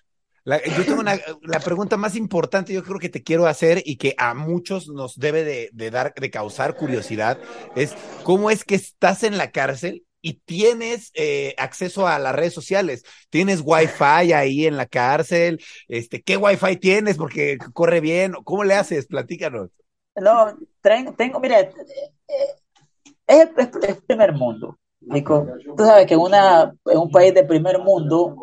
Yo 0.47 0.85
tengo 0.85 1.01
una, 1.01 1.19
la 1.43 1.59
pregunta 1.59 1.97
más 1.97 2.15
importante, 2.15 2.73
yo 2.73 2.85
creo 2.85 3.01
que 3.01 3.09
te 3.09 3.23
quiero 3.23 3.47
hacer 3.47 3.83
y 3.85 3.97
que 3.97 4.15
a 4.17 4.33
muchos 4.35 4.89
nos 4.89 5.19
debe 5.19 5.43
de, 5.45 5.91
dar, 5.91 6.15
de 6.15 6.31
causar 6.31 6.77
curiosidad, 6.77 7.39
es 7.75 7.95
cómo 8.23 8.51
es 8.51 8.65
que 8.65 8.77
estás 8.77 9.25
en 9.25 9.39
la 9.39 9.51
cárcel 9.51 10.05
y 10.21 10.35
tienes 10.45 11.11
eh, 11.15 11.55
acceso 11.59 12.07
a 12.07 12.19
las 12.21 12.35
redes 12.35 12.55
sociales, 12.55 13.05
tienes 13.29 13.61
wifi 13.65 14.33
ahí 14.33 14.67
en 14.67 14.77
la 14.77 14.87
cárcel, 14.87 15.61
este, 15.89 16.23
¿qué 16.23 16.37
wifi 16.37 16.77
tienes? 16.77 17.17
Porque 17.17 17.59
corre 17.73 18.01
bien, 18.01 18.33
¿cómo 18.45 18.63
le 18.63 18.75
haces? 18.75 19.07
Platícanos. 19.07 19.71
No, 20.15 20.57
tengo, 20.81 21.41
mira, 21.41 21.61
eh, 21.61 21.73
es 23.27 23.49
el, 23.57 23.97
primer 24.07 24.33
mundo. 24.33 24.79
Tú 25.01 25.85
sabes 25.85 26.07
que 26.07 26.17
una, 26.17 26.73
en 26.87 26.99
un 26.99 27.11
país 27.11 27.35
de 27.35 27.45
primer 27.45 27.79
mundo 27.79 28.35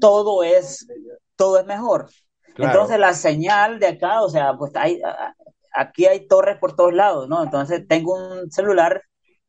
todo 0.00 0.42
es, 0.42 0.86
todo 1.40 1.58
es 1.58 1.64
mejor. 1.64 2.10
Entonces 2.54 2.98
la 2.98 3.14
señal 3.14 3.78
de 3.78 3.86
acá, 3.86 4.20
o 4.20 4.28
sea, 4.28 4.58
pues 4.58 4.76
hay, 4.76 5.00
aquí 5.72 6.04
hay 6.04 6.28
torres 6.28 6.58
por 6.58 6.76
todos 6.76 6.92
lados, 6.92 7.30
¿no? 7.30 7.42
Entonces 7.42 7.88
tengo 7.88 8.14
un 8.14 8.50
celular 8.50 9.02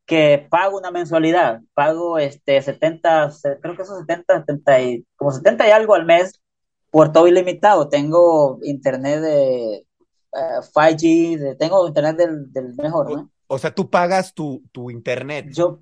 que 0.06 0.48
pago 0.50 0.78
una 0.78 0.90
mensualidad, 0.90 1.60
pago 1.74 2.18
este 2.18 2.62
70, 2.62 3.34
creo 3.62 3.76
que 3.76 3.84
son 3.84 4.00
70, 4.00 4.40
70 4.40 4.82
y, 4.82 5.06
como 5.18 5.34
70 5.34 5.68
y 5.68 5.72
algo 5.72 5.94
al 5.94 6.06
mes 6.06 6.40
por 6.92 7.12
todo 7.12 7.28
ilimitado. 7.28 7.90
Tengo 7.90 8.60
internet 8.64 9.20
de 9.20 9.86
5G, 10.32 11.42
eh, 11.42 11.56
tengo 11.60 11.86
internet 11.86 12.16
del, 12.16 12.74
mejor, 12.76 13.12
¿no? 13.12 13.32
O, 13.48 13.60
sea, 13.60 13.76
tú 13.76 13.90
pagas 13.90 14.34
tu, 14.34 14.64
tu 14.72 14.90
internet. 14.90 15.48
Yo, 15.52 15.82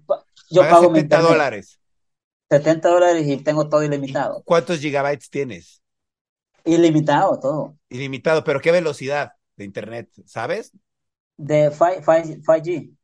yo 0.49 0.61
pago 0.63 0.87
70 0.87 1.21
dólares. 1.21 1.79
70 2.49 2.89
dólares 2.89 3.27
y 3.27 3.37
tengo 3.37 3.69
todo 3.69 3.83
ilimitado. 3.83 4.41
¿Cuántos 4.43 4.79
gigabytes 4.79 5.29
tienes? 5.29 5.83
Ilimitado, 6.65 7.39
todo. 7.39 7.77
Ilimitado, 7.89 8.43
pero 8.43 8.59
¿qué 8.61 8.71
velocidad 8.71 9.33
de 9.55 9.65
internet? 9.65 10.09
¿Sabes? 10.25 10.71
De 11.37 11.71
5G. 11.71 12.95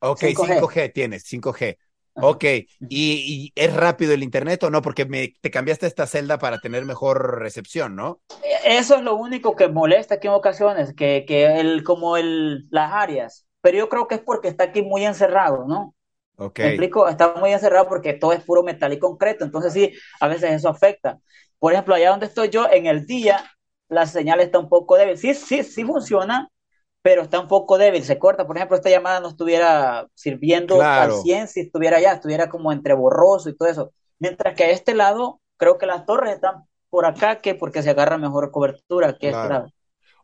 Ok, 0.00 0.20
5G, 0.20 0.92
tienes, 0.92 1.24
5G. 1.24 1.76
Ok, 2.14 2.44
¿Y, 2.88 3.52
es 3.54 3.74
rápido 3.74 4.12
el 4.12 4.22
internet 4.22 4.62
o 4.64 4.70
no? 4.70 4.82
Porque 4.82 5.04
me, 5.06 5.32
te 5.40 5.50
cambiaste 5.50 5.86
esta 5.86 6.06
celda 6.06 6.38
para 6.38 6.58
tener 6.58 6.84
mejor 6.84 7.38
recepción, 7.38 7.96
¿no? 7.96 8.20
Eso 8.64 8.96
es 8.96 9.02
lo 9.02 9.16
único 9.16 9.56
que 9.56 9.68
molesta 9.68 10.16
aquí 10.16 10.26
en 10.26 10.34
ocasiones, 10.34 10.92
que, 10.94 11.24
que 11.26 11.60
el, 11.60 11.82
como 11.82 12.16
el, 12.16 12.66
las 12.70 12.92
áreas. 12.92 13.46
Pero 13.62 13.78
yo 13.78 13.88
creo 13.88 14.08
que 14.08 14.16
es 14.16 14.20
porque 14.20 14.48
está 14.48 14.64
aquí 14.64 14.82
muy 14.82 15.04
encerrado, 15.04 15.66
¿no? 15.66 15.94
Ok. 16.36 16.58
¿Me 16.60 16.68
explico? 16.68 17.08
Está 17.08 17.34
muy 17.34 17.52
encerrado 17.52 17.88
porque 17.88 18.14
todo 18.14 18.32
es 18.32 18.42
puro 18.42 18.62
metal 18.62 18.92
y 18.92 18.98
concreto. 18.98 19.44
Entonces 19.44 19.72
sí, 19.72 19.92
a 20.20 20.28
veces 20.28 20.52
eso 20.52 20.68
afecta. 20.68 21.18
Por 21.60 21.74
ejemplo, 21.74 21.94
allá 21.94 22.10
donde 22.10 22.26
estoy 22.26 22.50
yo, 22.50 22.68
en 22.70 22.86
el 22.86 23.06
día, 23.06 23.44
la 23.88 24.06
señal 24.06 24.40
está 24.40 24.58
un 24.58 24.68
poco 24.68 24.96
débil. 24.98 25.18
Sí, 25.18 25.34
sí, 25.34 25.62
sí 25.62 25.84
funciona, 25.84 26.50
pero 27.02 27.22
está 27.22 27.40
un 27.40 27.48
poco 27.48 27.78
débil, 27.78 28.04
se 28.04 28.18
corta. 28.18 28.46
Por 28.46 28.56
ejemplo, 28.56 28.76
esta 28.76 28.90
llamada 28.90 29.20
no 29.20 29.28
estuviera 29.28 30.08
sirviendo 30.14 30.76
Claro. 30.76 31.14
al 31.14 31.22
100 31.22 31.48
si 31.48 31.60
estuviera 31.60 31.98
allá, 31.98 32.14
estuviera 32.14 32.48
como 32.50 32.72
entre 32.72 32.94
borroso 32.94 33.48
y 33.50 33.56
todo 33.56 33.68
eso. 33.68 33.92
Mientras 34.18 34.54
que 34.56 34.64
a 34.64 34.70
este 34.70 34.94
lado, 34.94 35.40
creo 35.58 35.78
que 35.78 35.86
las 35.86 36.06
torres 36.06 36.34
están 36.34 36.64
por 36.90 37.06
acá, 37.06 37.40
que 37.40 37.54
porque 37.54 37.82
se 37.82 37.90
agarra 37.90 38.18
mejor 38.18 38.50
cobertura 38.50 39.16
que 39.16 39.28
este 39.30 39.48
lado. 39.48 39.68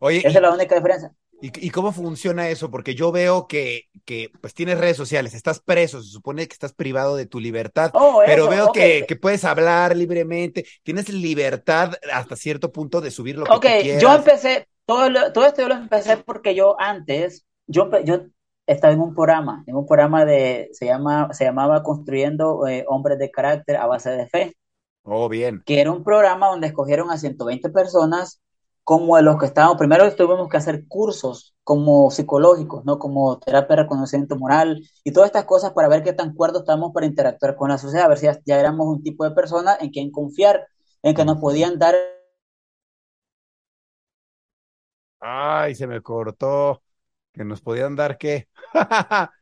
Oye, 0.01 0.19
Esa 0.19 0.29
es 0.29 0.43
la 0.43 0.53
única 0.53 0.75
diferencia. 0.75 1.13
¿Y, 1.41 1.67
y 1.67 1.71
cómo 1.71 1.93
funciona 1.93 2.49
eso? 2.49 2.71
Porque 2.71 2.95
yo 2.95 3.13
veo 3.13 3.47
que, 3.47 3.85
que 4.05 4.31
pues 4.41 4.55
tienes 4.55 4.79
redes 4.79 4.97
sociales, 4.97 5.35
estás 5.35 5.61
preso, 5.61 6.03
se 6.03 6.11
supone 6.11 6.47
que 6.49 6.55
estás 6.55 6.73
privado 6.73 7.15
de 7.17 7.27
tu 7.27 7.41
libertad, 7.41 7.93
Oh, 7.93 8.23
pero 8.25 8.49
eso, 8.49 8.49
veo 8.49 8.71
ok. 8.71 8.81
que, 8.81 9.05
que 9.07 9.17
puedes 9.17 9.45
hablar 9.45 9.95
libremente, 9.97 10.67
tienes 10.83 11.09
libertad 11.11 11.95
hasta 12.13 12.37
cierto 12.37 12.73
punto 12.73 13.01
de 13.03 13.11
subir 13.11 13.37
lo 13.39 13.49
que 13.51 13.59
Ok, 13.59 13.65
tú 13.65 13.77
quieras. 13.77 13.97
yo 13.97 14.13
empecé, 14.15 14.67
todo, 14.87 15.09
lo- 15.11 15.33
todo 15.33 15.47
esto 15.47 15.63
yo 15.63 15.69
lo 15.69 15.75
empecé 15.75 16.17
porque 16.17 16.55
yo 16.55 16.77
antes, 16.81 17.47
yo, 17.67 17.91
yo 18.05 18.23
estaba 18.67 18.93
en 18.93 19.01
un 19.01 19.15
programa, 19.15 19.63
en 19.67 19.77
un 19.77 19.87
programa 19.87 20.25
de, 20.25 20.69
se 20.73 20.87
llama, 20.87 21.33
se 21.33 21.45
llamaba 21.45 21.83
Construyendo 21.83 22.67
eh, 22.67 22.85
Hombres 22.89 23.19
de 23.19 23.31
Carácter 23.31 23.77
a 23.77 23.87
base 23.87 24.11
de 24.11 24.27
fe, 24.29 24.57
Oh, 25.05 25.29
bien. 25.31 25.65
que 25.65 25.81
era 25.81 25.93
un 25.93 26.05
programa 26.05 26.49
donde 26.49 26.69
escogieron 26.69 27.11
a 27.11 27.19
120 27.19 27.71
personas 27.71 28.41
como 28.87 29.17
de 29.19 29.23
los 29.25 29.39
que 29.39 29.47
estábamos, 29.47 29.79
primero 29.79 30.11
tuvimos 30.17 30.49
que 30.49 30.59
hacer 30.59 30.87
cursos 30.89 31.57
como 31.65 32.11
psicológicos, 32.13 32.87
¿no? 32.87 33.01
Como 33.01 33.41
terapia 33.41 33.77
de 33.79 33.83
reconocimiento 33.85 34.37
moral 34.39 34.83
y 35.05 35.13
todas 35.13 35.29
estas 35.29 35.45
cosas 35.47 35.73
para 35.75 35.89
ver 35.89 36.05
qué 36.05 36.15
tan 36.15 36.35
cuerdos 36.35 36.63
estamos 36.63 36.93
para 36.95 37.07
interactuar 37.07 37.57
con 37.57 37.71
la 37.71 37.79
sociedad, 37.79 38.07
a 38.07 38.11
ver 38.11 38.19
si 38.19 38.27
ya, 38.27 38.41
ya 38.47 38.61
éramos 38.61 38.89
un 38.89 39.03
tipo 39.05 39.25
de 39.25 39.33
persona 39.33 39.77
en 39.81 39.91
quien 39.91 40.13
confiar, 40.13 40.69
en 41.05 41.17
que 41.17 41.25
nos 41.27 41.39
podían 41.39 41.79
dar 41.81 41.97
Ay, 45.21 45.75
se 45.75 45.87
me 45.87 46.03
cortó. 46.03 46.83
Que 47.33 47.45
nos 47.45 47.61
podían 47.61 47.97
dar 47.97 48.19
qué. 48.19 48.49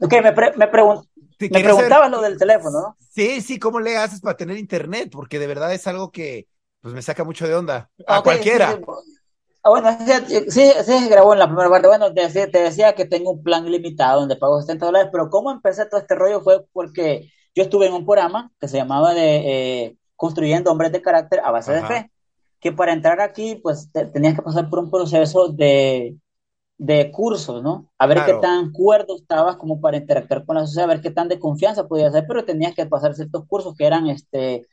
Ok, 0.00 0.12
me, 0.24 0.32
pre- 0.32 0.56
me, 0.56 0.66
pregun- 0.70 1.06
me 1.48 1.60
preguntabas 1.60 2.10
lo 2.10 2.20
del 2.20 2.38
teléfono, 2.38 2.80
¿no? 2.80 2.96
Sí, 2.98 3.40
sí, 3.40 3.58
¿cómo 3.58 3.80
le 3.80 3.96
haces 3.96 4.20
para 4.20 4.36
tener 4.36 4.56
internet? 4.56 5.10
Porque 5.10 5.38
de 5.38 5.46
verdad 5.48 5.74
es 5.74 5.86
algo 5.86 6.12
que 6.12 6.46
pues 6.80 6.94
me 6.94 7.02
saca 7.02 7.24
mucho 7.24 7.46
de 7.46 7.54
onda. 7.54 7.90
A 8.06 8.20
Ok, 8.20 8.24
cualquiera. 8.24 8.84
sí, 8.84 8.84
sí. 9.04 9.20
Ah, 9.62 9.70
bueno, 9.70 9.90
sí, 10.26 10.34
sí, 10.50 10.70
sí 10.84 10.98
se 11.00 11.08
grabó 11.08 11.32
en 11.34 11.38
la 11.40 11.46
primera 11.46 11.68
parte. 11.70 11.88
Bueno, 11.88 12.12
te 12.14 12.22
decía, 12.22 12.50
te 12.50 12.60
decía 12.62 12.94
que 12.94 13.04
tengo 13.04 13.32
un 13.32 13.42
plan 13.42 13.70
limitado 13.70 14.20
donde 14.20 14.36
pago 14.36 14.60
60 14.60 14.86
dólares, 14.86 15.10
pero 15.12 15.28
cómo 15.30 15.50
empecé 15.52 15.86
todo 15.86 16.00
este 16.00 16.14
rollo 16.14 16.40
fue 16.40 16.64
porque 16.72 17.30
yo 17.54 17.62
estuve 17.64 17.86
en 17.86 17.94
un 17.94 18.04
programa 18.06 18.52
que 18.58 18.68
se 18.68 18.78
llamaba 18.78 19.14
de 19.14 19.84
eh, 19.86 19.98
Construyendo 20.16 20.70
Hombres 20.72 20.92
de 20.92 21.02
Carácter 21.02 21.40
a 21.44 21.50
base 21.50 21.72
de 21.72 21.84
Ajá. 21.84 21.86
fe, 21.86 22.10
que 22.60 22.72
para 22.72 22.92
entrar 22.94 23.20
aquí, 23.20 23.56
pues 23.56 23.90
te- 23.92 24.06
tenías 24.06 24.34
que 24.34 24.42
pasar 24.42 24.70
por 24.70 24.78
un 24.80 24.90
proceso 24.90 25.48
de, 25.48 26.16
de 26.78 27.10
cursos, 27.12 27.62
¿no? 27.62 27.90
A 27.98 28.06
ver 28.06 28.24
Claro. 28.24 28.24
qué 28.24 28.34
tan 28.34 28.72
cuerdo 28.72 29.16
estabas 29.16 29.56
como 29.56 29.80
para 29.80 29.98
interactuar 29.98 30.44
con 30.46 30.56
la 30.56 30.62
sociedad, 30.66 30.84
a 30.90 30.94
ver 30.94 31.02
qué 31.02 31.10
tan 31.10 31.28
de 31.28 31.38
confianza 31.38 31.86
podías 31.88 32.12
ser, 32.12 32.24
pero 32.26 32.44
tenías 32.44 32.74
que 32.74 32.86
pasar 32.86 33.14
ciertos 33.14 33.46
cursos 33.46 33.74
que 33.76 33.84
eran 33.86 34.06
este 34.08 34.66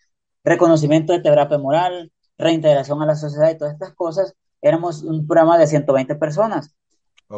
reconocimiento 0.48 1.14
de 1.14 1.22
terapia 1.22 1.58
moral, 1.58 2.12
reintegración 2.38 3.02
a 3.02 3.06
la 3.06 3.16
sociedad 3.16 3.52
y 3.52 3.58
todas 3.58 3.74
estas 3.74 3.94
cosas. 3.96 4.34
Éramos 4.62 5.04
un 5.04 5.28
programa 5.28 5.58
de 5.58 5.68
120 5.68 6.16
personas. 6.16 6.76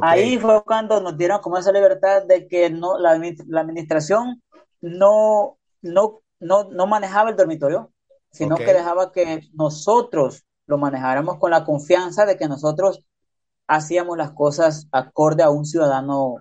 Ahí 0.01 0.37
fue 0.39 0.63
cuando 0.63 1.01
nos 1.01 1.17
dieron 1.17 1.41
como 1.41 1.57
esa 1.57 1.71
libertad 1.71 2.23
de 2.25 2.47
que 2.47 2.69
no, 2.69 2.97
la, 2.99 3.15
admi- 3.17 3.43
la 3.47 3.61
administración 3.61 4.41
no, 4.81 5.57
no, 5.81 6.21
no, 6.39 6.65
no 6.71 6.87
manejaba 6.87 7.29
el 7.31 7.35
dormitorio, 7.35 7.91
sino 8.31 8.55
Ok. 8.55 8.61
que 8.63 8.73
dejaba 8.73 9.11
que 9.11 9.41
nosotros 9.53 10.45
lo 10.67 10.77
manejáramos 10.77 11.37
con 11.39 11.51
la 11.51 11.65
confianza 11.65 12.25
de 12.25 12.37
que 12.37 12.47
nosotros 12.47 13.05
hacíamos 13.67 14.17
las 14.17 14.31
cosas 14.31 14.87
acorde 14.91 15.43
a 15.43 15.49
un 15.49 15.65
ciudadano, 15.65 16.37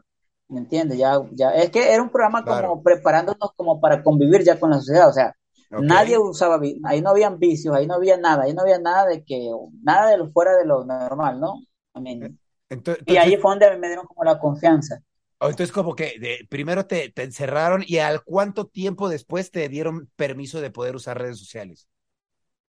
¿me 0.48 0.60
entiendes? 0.60 0.98
Ya, 0.98 1.20
ya, 1.32 1.50
es 1.52 1.70
que 1.70 1.92
era 1.92 2.02
un 2.02 2.10
programa 2.10 2.44
como 2.44 2.82
preparándonos 2.82 3.52
como 3.56 3.80
para 3.80 4.02
convivir 4.02 4.42
ya 4.44 4.58
con 4.58 4.70
la 4.70 4.78
sociedad, 4.78 5.08
o 5.08 5.12
sea, 5.12 5.34
Ok. 5.70 5.92
Nadie 5.92 6.18
usaba, 6.18 6.60
ahí 6.84 7.00
no 7.02 7.10
habían 7.10 7.38
vicios, 7.38 7.74
ahí 7.76 7.86
no 7.86 7.94
había 7.94 8.16
nada, 8.18 8.44
ahí 8.44 8.54
no 8.54 8.62
había 8.62 8.78
nada 8.80 9.06
de 9.06 9.24
que, 9.24 9.50
nada 9.82 10.10
de 10.10 10.18
lo 10.18 10.30
fuera 10.32 10.56
de 10.56 10.66
lo 10.66 10.84
normal, 10.84 11.40
¿no? 11.40 11.60
I 11.94 12.00
mean, 12.00 12.38
Ento- 12.70 12.98
y 13.06 13.16
ahí 13.18 13.36
fue 13.38 13.52
donde 13.52 13.76
me 13.78 13.88
dieron 13.88 14.06
como 14.06 14.24
la 14.24 14.38
confianza. 14.40 15.00
oh, 15.38 15.48
entonces 15.50 15.72
como 15.72 15.94
que 15.94 16.18
de- 16.18 16.46
primero 16.48 16.86
te, 16.86 17.10
te 17.10 17.22
encerraron 17.24 17.84
y 17.86 17.98
al 17.98 18.22
cuánto 18.24 18.66
tiempo 18.66 19.08
después 19.08 19.50
te 19.50 19.68
dieron 19.68 20.10
permiso 20.16 20.60
de 20.60 20.70
poder 20.70 20.96
usar 20.96 21.18
redes 21.18 21.38
sociales. 21.38 21.88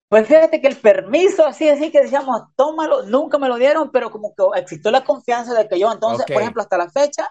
Pues 0.08 0.26
fíjate 0.28 0.60
que 0.60 0.68
el 0.68 0.76
permiso, 0.76 1.46
así, 1.46 1.68
así 1.70 1.90
que 1.90 2.02
decíamos, 2.02 2.42
tómalo, 2.56 3.02
nunca 3.04 3.38
me 3.38 3.48
lo 3.48 3.56
dieron, 3.56 3.90
pero 3.90 4.10
como 4.10 4.34
que 4.34 4.42
existió 4.60 4.90
la 4.90 5.04
confianza 5.04 5.54
de 5.54 5.66
que 5.68 5.78
yo, 5.78 5.90
entonces, 5.90 6.26
por 6.30 6.42
ejemplo, 6.42 6.60
hasta 6.62 6.76
la 6.76 6.90
fecha, 6.90 7.28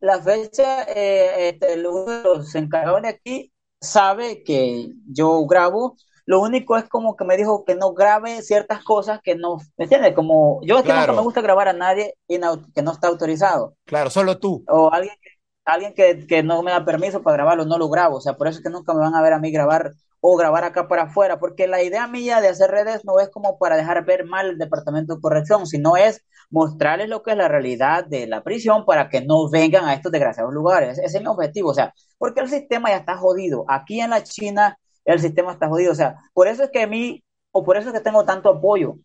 la 0.00 0.22
fecha, 0.22 0.84
eh, 0.84 1.50
este, 1.50 1.76
los 1.78 2.54
encargados 2.56 3.02
de 3.02 3.08
aquí 3.10 3.53
sabe 3.84 4.42
que 4.44 4.90
yo 5.12 5.46
grabo, 5.46 5.96
lo 6.26 6.40
único 6.42 6.76
es 6.76 6.88
como 6.88 7.16
que 7.16 7.24
me 7.24 7.36
dijo 7.36 7.64
que 7.64 7.74
no 7.76 7.94
grabe 7.94 8.42
ciertas 8.42 8.84
cosas 8.84 9.20
que 9.22 9.36
no, 9.36 9.58
¿me 9.78 9.84
entiendes? 9.84 10.14
Como 10.14 10.60
yo 10.64 10.78
es 10.78 10.84
que 10.84 10.92
nunca 10.94 11.12
Claro. 11.12 11.14
me 11.14 11.22
gusta 11.22 11.42
grabar 11.42 11.68
a 11.68 11.72
nadie 11.74 12.14
que 12.28 12.82
no 12.82 12.92
está 12.92 13.08
autorizado. 13.08 13.76
Claro, 13.86 14.10
solo 14.10 14.38
tú. 14.38 14.64
o 14.68 14.92
alguien, 14.92 15.14
que- 15.22 15.30
alguien 15.64 15.94
que, 15.94 16.26
que 16.26 16.42
no 16.42 16.62
me 16.62 16.70
da 16.70 16.84
permiso 16.84 17.22
para 17.22 17.36
grabarlo, 17.36 17.64
no 17.66 17.78
lo 17.78 17.88
grabo. 17.88 18.16
O 18.16 18.20
sea, 18.20 18.36
por 18.36 18.48
eso 18.48 18.58
es 18.58 18.64
que 18.64 18.70
nunca 18.70 18.92
me 18.94 19.00
van 19.00 19.14
a 19.14 19.22
ver 19.22 19.32
a 19.32 19.38
mí 19.38 19.50
grabar 19.50 19.92
o 20.20 20.36
grabar 20.36 20.64
acá 20.64 20.88
para 20.88 21.02
afuera, 21.04 21.38
porque 21.38 21.66
la 21.68 21.82
idea 21.82 22.06
mía 22.06 22.40
de 22.40 22.48
hacer 22.48 22.70
redes 22.70 23.04
no 23.04 23.20
es 23.20 23.28
como 23.30 23.58
para 23.58 23.76
dejar 23.76 24.04
ver 24.06 24.24
mal 24.24 24.50
el 24.50 24.58
departamento 24.58 25.14
de 25.16 25.20
corrección, 25.20 25.66
sino 25.66 25.96
es 25.96 26.22
mostrarles 26.54 27.08
lo 27.08 27.22
que 27.22 27.32
es 27.32 27.36
la 27.36 27.48
realidad 27.48 28.06
de 28.06 28.26
la 28.26 28.42
prisión 28.44 28.84
para 28.86 29.08
que 29.08 29.20
no 29.22 29.50
vengan 29.50 29.84
a 29.86 29.94
estos 29.94 30.12
desgraciados 30.12 30.54
lugares. 30.54 30.98
Ese 30.98 31.18
es 31.18 31.22
mi 31.22 31.28
objetivo, 31.28 31.70
o 31.70 31.74
sea, 31.74 31.92
porque 32.18 32.40
el 32.40 32.48
sistema 32.48 32.90
ya 32.90 32.98
está 32.98 33.16
jodido. 33.18 33.64
Aquí 33.68 34.00
en 34.00 34.10
la 34.10 34.22
China 34.22 34.78
el 35.04 35.20
sistema 35.20 35.52
está 35.52 35.68
jodido, 35.68 35.92
o 35.92 35.94
sea, 35.94 36.16
por 36.32 36.48
eso 36.48 36.64
es 36.64 36.70
que 36.70 36.82
a 36.82 36.86
mí, 36.86 37.22
o 37.52 37.64
por 37.64 37.76
eso 37.76 37.88
es 37.88 37.94
que 37.94 38.00
tengo 38.00 38.24
tanto 38.24 38.48
apoyo, 38.50 38.96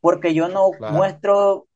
porque 0.00 0.34
yo 0.34 0.48
no 0.48 0.70
Claro. 0.78 0.94
muestro 0.94 1.66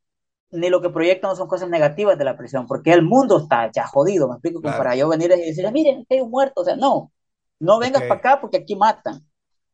ni 0.51 0.71
lo 0.71 0.81
que 0.83 0.91
proyecto 0.91 1.29
no 1.29 1.37
son 1.37 1.49
cosas 1.49 1.69
negativas 1.69 2.19
de 2.19 2.25
la 2.25 2.37
prisión, 2.37 2.67
porque 2.67 2.93
el 2.93 3.03
mundo 3.03 3.39
está 3.39 3.71
ya 3.73 3.87
jodido, 3.87 4.29
me 4.29 4.35
explico, 4.35 4.61
Claro. 4.63 4.79
para 4.79 4.97
yo 4.97 5.09
venir 5.09 5.33
y 5.33 5.41
decirle, 5.47 5.73
miren, 5.73 6.07
hay 6.09 6.21
un 6.21 6.31
muerto, 6.31 6.63
o 6.63 6.65
sea, 6.65 6.77
no, 6.77 7.13
no 7.61 7.79
vengas 7.79 8.03
Ok. 8.03 8.09
para 8.09 8.19
acá 8.21 8.41
porque 8.41 8.59
aquí 8.59 8.77
matan, 8.77 9.27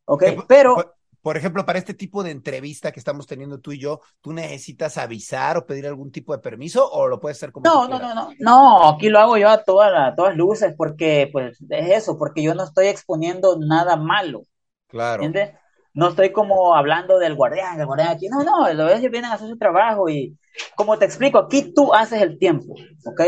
¿ok? 0.06 0.22
Eh, 0.24 0.36
Pero, 0.48 0.76
Por, 1.22 1.36
ejemplo, 1.36 1.64
para 1.64 1.78
este 1.78 1.94
tipo 1.94 2.22
de 2.22 2.32
entrevista 2.32 2.92
que 2.92 3.00
estamos 3.00 3.26
teniendo 3.26 3.60
tú 3.60 3.72
y 3.72 3.78
yo, 3.78 4.00
¿tú 4.20 4.32
necesitas 4.32 4.98
avisar 4.98 5.56
o 5.56 5.66
pedir 5.66 5.86
algún 5.86 6.10
tipo 6.10 6.32
de 6.32 6.40
permiso 6.40 6.90
o 6.90 7.08
lo 7.08 7.20
puedes 7.20 7.38
hacer 7.38 7.52
como 7.52 7.64
no, 7.64 7.88
no, 7.88 7.98
no, 7.98 8.14
no, 8.14 8.30
no, 8.38 8.88
aquí 8.88 9.08
lo 9.08 9.20
hago 9.20 9.36
yo 9.38 9.48
a 9.48 9.62
todas 9.62 9.92
las, 9.92 10.16
todas 10.16 10.36
luces, 10.36 10.74
porque, 10.76 11.28
pues, 11.32 11.58
es 11.70 11.90
eso, 11.90 12.18
porque 12.18 12.42
yo 12.42 12.54
no 12.54 12.64
estoy 12.64 12.88
exponiendo 12.88 13.56
nada 13.58 13.96
malo, 13.96 14.42
Claro. 14.88 15.22
¿entiendes? 15.24 15.56
No 15.94 16.08
estoy 16.08 16.32
como 16.32 16.74
hablando 16.74 17.18
del 17.18 17.34
guardián, 17.34 17.76
del 17.78 17.86
guardián 17.86 18.10
aquí, 18.10 18.28
no, 18.28 18.42
no, 18.42 18.66
ellos 18.68 19.10
vienen 19.10 19.26
a 19.26 19.34
hacer 19.34 19.48
su 19.48 19.58
trabajo 19.58 20.08
y, 20.08 20.36
como 20.76 20.98
te 20.98 21.04
explico, 21.04 21.38
aquí 21.38 21.72
tú 21.74 21.94
haces 21.94 22.22
el 22.22 22.38
tiempo, 22.38 22.74
¿ok? 23.06 23.20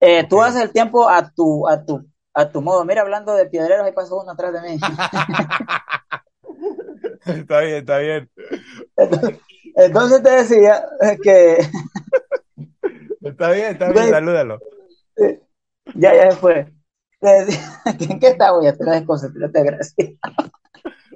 Eh, 0.00 0.26
Tú 0.28 0.42
haces 0.42 0.62
el 0.62 0.72
tiempo 0.72 1.08
a 1.08 1.30
tu, 1.30 1.66
a 1.68 1.84
tu, 1.84 2.06
a 2.34 2.48
tu 2.50 2.62
modo. 2.62 2.84
Mira, 2.84 3.02
hablando 3.02 3.34
de 3.34 3.46
piedreros, 3.46 3.84
ahí 3.84 3.92
pasó 3.92 4.20
uno 4.20 4.32
atrás 4.32 4.52
de 4.52 4.60
mí. 4.62 4.78
está 7.28 7.60
bien, 7.60 7.76
está 7.76 7.98
bien. 7.98 8.30
Entonces, 8.96 9.40
entonces 9.76 10.22
te 10.22 10.30
decía 10.30 10.84
que 11.22 11.58
Está 13.20 13.50
bien, 13.50 13.72
está 13.72 13.90
bien, 13.90 14.10
salúdalo. 14.10 14.58
ya, 15.94 16.14
ya 16.14 16.30
fue. 16.32 16.72
Te 17.20 17.28
decía, 17.44 17.60
¿en 18.10 18.20
qué 18.20 18.28
estaba? 18.28 18.62
Ya 18.62 18.76
te 18.76 18.84
desconcentraste, 18.84 19.62
gracias. 19.64 19.94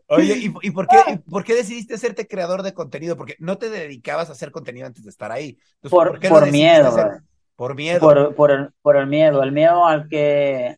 Oye, 0.09 0.35
¿y, 0.37 0.53
y 0.63 0.71
por 0.73 0.87
qué, 0.89 0.97
y 1.07 1.17
por 1.19 1.45
qué 1.45 1.55
decidiste 1.55 1.95
hacerte 1.95 2.27
creador 2.27 2.63
de 2.63 2.75
contenido? 2.75 3.17
Porque 3.17 3.37
no 3.39 3.57
te 3.57 3.71
dedicabas 3.71 4.29
a 4.29 4.33
hacer 4.33 4.51
contenido 4.51 4.87
antes 4.87 5.05
de 5.05 5.11
estar 5.11 5.33
ahí. 5.33 5.59
Entonces, 5.83 5.91
Por, 5.91 6.19
qué 6.19 6.29
lo 6.29 6.35
por 6.35 6.51
miedo, 6.51 6.89
hacer? 6.89 7.23
Por 7.57 7.75
miedo. 7.75 8.01
por, 8.01 8.35
por, 8.35 8.51
el, 8.51 8.71
por 8.83 8.97
el 8.97 9.07
miedo, 9.07 9.43
el 9.43 9.53
miedo 9.53 9.87
al 9.87 10.09
que, 10.09 10.77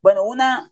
bueno, 0.00 0.22
una, 0.24 0.70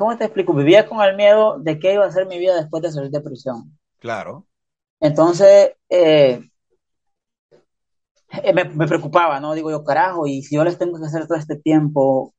¿cómo 0.00 0.16
te 0.16 0.24
explico? 0.24 0.54
Vivía 0.54 0.88
con 0.88 1.02
el 1.02 1.14
miedo 1.14 1.58
de 1.58 1.78
qué 1.78 1.92
iba 1.92 2.06
a 2.06 2.10
ser 2.10 2.26
mi 2.26 2.38
vida 2.38 2.56
después 2.56 2.82
de 2.82 2.90
salir 2.90 3.10
de 3.10 3.20
prisión. 3.20 3.78
Claro. 3.98 4.46
Entonces, 4.98 5.72
eh, 5.90 6.40
eh, 8.30 8.52
me, 8.54 8.64
me 8.64 8.86
preocupaba, 8.86 9.40
¿no? 9.40 9.52
Digo 9.52 9.70
yo, 9.70 9.84
carajo, 9.84 10.26
y 10.26 10.42
si 10.42 10.56
yo 10.56 10.64
les 10.64 10.78
tengo 10.78 10.98
que 10.98 11.04
hacer 11.04 11.26
todo 11.26 11.36
este 11.36 11.56
tiempo, 11.56 12.32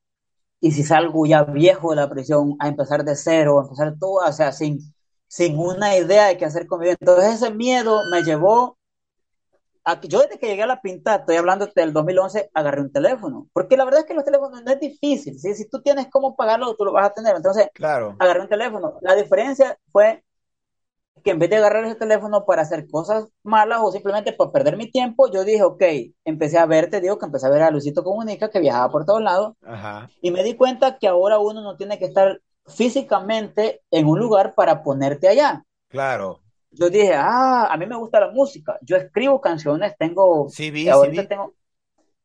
y 0.59 0.71
si 0.71 0.81
salgo 0.81 1.27
ya 1.27 1.43
viejo 1.43 1.91
de 1.91 1.97
la 1.97 2.09
prisión 2.09 2.55
a 2.59 2.67
empezar 2.67 3.05
de 3.05 3.15
cero, 3.15 3.59
a 3.59 3.63
empezar 3.65 3.93
todo, 3.99 4.27
o 4.27 4.31
sea, 4.31 4.51
sin, 4.51 4.79
sin 5.27 5.55
una 5.59 5.95
idea 5.95 6.29
de 6.29 6.37
qué 6.37 6.45
hacer 6.45 6.65
con 6.65 6.79
mi 6.79 6.85
vida. 6.85 6.97
Entonces, 6.99 7.35
ese 7.35 7.53
miedo 7.53 8.01
me 8.09 8.23
llevó 8.23 8.79
a 9.83 9.99
que 9.99 10.07
yo 10.07 10.19
desde 10.21 10.37
que 10.39 10.47
llegué 10.47 10.63
a 10.63 10.67
la 10.67 10.81
pinta, 10.81 11.15
estoy 11.15 11.37
hablando 11.37 11.67
del 11.75 11.93
2011, 11.93 12.49
agarré 12.53 12.81
un 12.81 12.91
teléfono. 12.91 13.47
Porque 13.53 13.77
la 13.77 13.85
verdad 13.85 14.01
es 14.01 14.05
que 14.07 14.13
los 14.13 14.23
teléfonos 14.25 14.63
no 14.63 14.71
es 14.71 14.79
difícil, 14.79 15.39
¿sí? 15.39 15.55
Si 15.55 15.69
tú 15.69 15.81
tienes 15.81 16.07
cómo 16.11 16.35
pagarlo, 16.35 16.75
tú 16.75 16.85
lo 16.85 16.93
vas 16.93 17.07
a 17.07 17.13
tener. 17.13 17.35
Entonces, 17.35 17.67
Claro. 17.73 18.15
agarré 18.19 18.41
un 18.41 18.49
teléfono. 18.49 18.97
La 19.01 19.15
diferencia 19.15 19.77
fue 19.91 20.23
que 21.23 21.31
en 21.31 21.39
vez 21.39 21.49
de 21.49 21.57
agarrar 21.57 21.85
ese 21.85 21.95
teléfono 21.95 22.45
para 22.45 22.63
hacer 22.63 22.87
cosas 22.89 23.27
malas 23.43 23.79
o 23.83 23.91
simplemente 23.91 24.33
para 24.33 24.51
perder 24.51 24.77
mi 24.77 24.89
tiempo, 24.89 25.31
yo 25.31 25.43
dije, 25.43 25.63
ok, 25.63 25.83
empecé 26.25 26.57
a 26.57 26.65
ver, 26.65 26.89
te 26.89 26.99
digo 27.01 27.19
que 27.19 27.25
empecé 27.25 27.45
a 27.47 27.49
ver 27.51 27.61
a 27.61 27.71
Luisito 27.71 28.03
Comunica, 28.03 28.49
que 28.49 28.59
viajaba 28.59 28.91
por 28.91 29.05
todos 29.05 29.21
lados, 29.21 29.53
Ajá. 29.63 30.09
y 30.21 30.31
me 30.31 30.43
di 30.43 30.55
cuenta 30.55 30.97
que 30.97 31.07
ahora 31.07 31.37
uno 31.39 31.61
no 31.61 31.77
tiene 31.77 31.99
que 31.99 32.05
estar 32.05 32.41
físicamente 32.65 33.81
en 33.91 34.07
un 34.07 34.19
lugar 34.19 34.55
para 34.55 34.83
ponerte 34.83 35.27
allá. 35.27 35.63
Claro. 35.89 36.40
Yo 36.71 36.89
dije, 36.89 37.13
ah, 37.15 37.67
a 37.71 37.77
mí 37.77 37.85
me 37.85 37.97
gusta 37.97 38.19
la 38.19 38.31
música, 38.31 38.77
yo 38.81 38.95
escribo 38.97 39.41
canciones, 39.41 39.95
tengo, 39.97 40.55
Sí, 40.57 40.69
vi, 40.71 40.89
ahorita 40.89 41.27
tengo, 41.27 41.53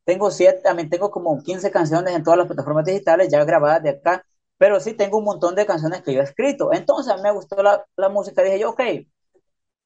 tengo 0.05 0.31
siete, 0.31 0.61
también 0.63 0.89
tengo 0.89 1.11
como 1.11 1.41
15 1.43 1.71
canciones 1.71 2.15
en 2.15 2.23
todas 2.23 2.37
las 2.39 2.47
plataformas 2.47 2.85
digitales 2.85 3.29
ya 3.31 3.43
grabadas 3.45 3.83
de 3.83 3.91
acá, 3.91 4.25
pero 4.57 4.79
sí 4.79 4.93
tengo 4.93 5.19
un 5.19 5.25
montón 5.25 5.55
de 5.55 5.65
canciones 5.67 6.03
que 6.03 6.13
yo 6.13 6.21
he 6.21 6.23
escrito. 6.25 6.73
Entonces 6.73 7.13
a 7.13 7.17
mí 7.17 7.23
me 7.23 7.31
gustó 7.33 7.61
la, 7.63 7.85
la 7.97 8.09
música, 8.09 8.43
dije 8.43 8.59
yo, 8.59 8.71
ok, 8.71 8.81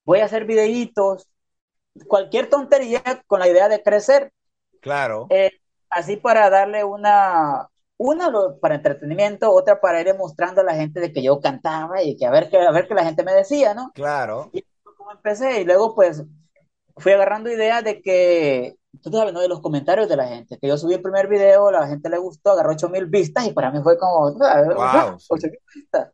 voy 0.06 0.20
a 0.20 0.26
hacer 0.26 0.46
videitos, 0.46 1.28
cualquier 2.08 2.50
tontería 2.50 3.04
con 3.28 3.40
la 3.42 3.50
idea 3.50 3.70
de 3.70 3.84
crecer, 3.84 4.32
Claro. 4.80 5.20
eh, 5.30 5.52
así 5.90 6.18
para 6.18 6.50
darle 6.52 6.84
una, 6.84 7.70
una 8.02 8.32
para 8.60 8.76
entretenimiento, 8.76 9.54
otra 9.54 9.80
para 9.80 10.02
ir 10.02 10.16
mostrando 10.18 10.62
a 10.62 10.64
la 10.64 10.74
gente 10.74 11.00
de 11.00 11.14
que 11.14 11.22
yo 11.22 11.40
cantaba 11.40 12.02
y 12.02 12.18
que 12.18 12.26
a 12.26 12.32
ver 12.32 12.50
qué, 12.50 12.58
a 12.58 12.72
ver 12.72 12.88
qué 12.88 12.96
la 12.96 13.06
gente 13.06 13.24
me 13.24 13.34
decía, 13.34 13.76
¿no? 13.76 13.92
Claro. 13.94 14.50
Y 14.54 14.66
como 14.98 15.12
empecé 15.12 15.62
y 15.62 15.66
luego 15.66 15.94
pues 15.94 16.24
fui 16.98 17.12
agarrando 17.12 17.52
ideas 17.52 17.84
de 17.84 18.02
que, 18.02 18.76
tú 19.04 19.12
sabes, 19.12 19.34
¿no? 19.34 19.40
De 19.40 19.48
los 19.48 19.62
comentarios 19.62 20.10
de 20.10 20.16
la 20.16 20.28
gente, 20.28 20.58
que 20.60 20.68
yo 20.68 20.78
subí 20.78 20.96
el 20.96 21.02
primer 21.02 21.28
video, 21.28 21.70
la 21.72 21.88
gente 21.88 22.10
le 22.10 22.18
gustó, 22.18 22.52
agarró 22.52 22.72
8000 22.72 23.06
vistas 23.06 23.46
y 23.46 23.54
para 23.54 23.72
mí 23.72 23.82
fue 23.84 23.98
como. 23.98 24.34
Wow, 24.34 25.20
sí. 25.20 25.28
8000 25.30 25.60
vistas. 25.76 26.12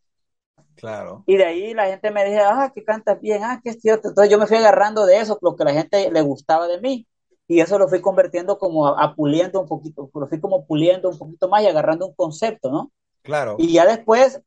Claro. 0.76 1.24
Y 1.26 1.38
de 1.38 1.46
ahí 1.46 1.74
la 1.74 1.88
gente 1.88 2.12
me 2.12 2.26
dice, 2.26 2.42
ah, 2.42 2.72
que 2.76 2.84
cantas 2.84 3.20
bien, 3.22 3.44
ah, 3.44 3.62
que 3.64 3.72
es 3.72 3.82
cierto. 3.82 4.10
Entonces 4.10 4.30
yo 4.30 4.38
me 4.38 4.46
fui 4.46 4.58
agarrando 4.58 5.06
de 5.06 5.20
eso, 5.20 5.40
lo 5.42 5.56
que 5.56 5.64
la 5.64 5.74
gente 5.74 6.12
le 6.12 6.22
gustaba 6.22 6.68
de 6.68 6.80
mí. 6.82 7.08
Y 7.48 7.62
eso 7.62 7.78
lo 7.80 7.88
fui 7.88 8.02
convirtiendo 8.02 8.58
como 8.58 8.88
a, 8.88 9.02
a 9.04 9.16
puliendo 9.16 9.62
un 9.62 9.68
poquito, 9.68 10.10
lo 10.14 10.28
fui 10.28 10.40
como 10.40 10.66
puliendo 10.66 11.10
un 11.10 11.18
poquito 11.18 11.48
más 11.48 11.64
y 11.64 11.68
agarrando 11.68 12.06
un 12.08 12.14
concepto, 12.14 12.70
¿no? 12.72 12.92
Claro. 13.24 13.56
Y 13.58 13.74
ya 13.74 13.86
después 13.86 14.42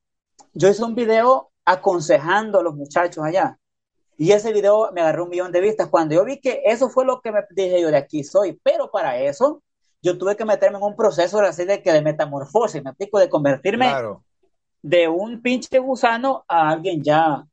yo 0.53 0.69
hice 0.69 0.85
un 0.85 0.95
video 0.95 1.51
aconsejando 1.65 2.61
a 2.61 2.63
los 2.63 2.75
muchachos 2.75 3.25
allá. 3.25 3.59
Y 4.17 4.33
ese 4.33 4.53
video 4.53 4.91
me 4.93 5.01
agarró 5.01 5.25
un 5.25 5.31
millón 5.31 5.51
de 5.51 5.61
vistas. 5.63 5.89
Cuando 5.89 6.15
yo 6.15 6.25
vi 6.25 6.41
que 6.41 6.61
eso 6.67 6.91
fue 6.91 7.07
lo 7.07 7.23
que 7.23 7.33
me 7.33 7.41
dije 7.51 7.81
yo, 7.81 7.89
de 7.91 7.97
aquí 7.97 8.23
soy. 8.23 8.61
Pero 8.63 8.91
para 8.91 9.19
eso 9.19 9.63
yo 10.03 10.19
tuve 10.19 10.37
que 10.37 10.45
meterme 10.45 10.77
en 10.79 10.85
un 10.85 10.97
proceso 10.97 11.41
así 11.41 11.65
de 11.65 11.83
que 11.83 11.93
de 11.93 12.03
metamorfosis, 12.03 12.83
me 12.85 12.91
explico, 12.91 13.19
de 13.19 13.31
convertirme 13.31 13.89
Claro. 13.89 14.23
de 14.83 15.09
un 15.09 15.41
pinche 15.41 15.79
gusano 15.79 16.45
a 16.49 16.69
alguien 16.71 17.03
ya 17.03 17.47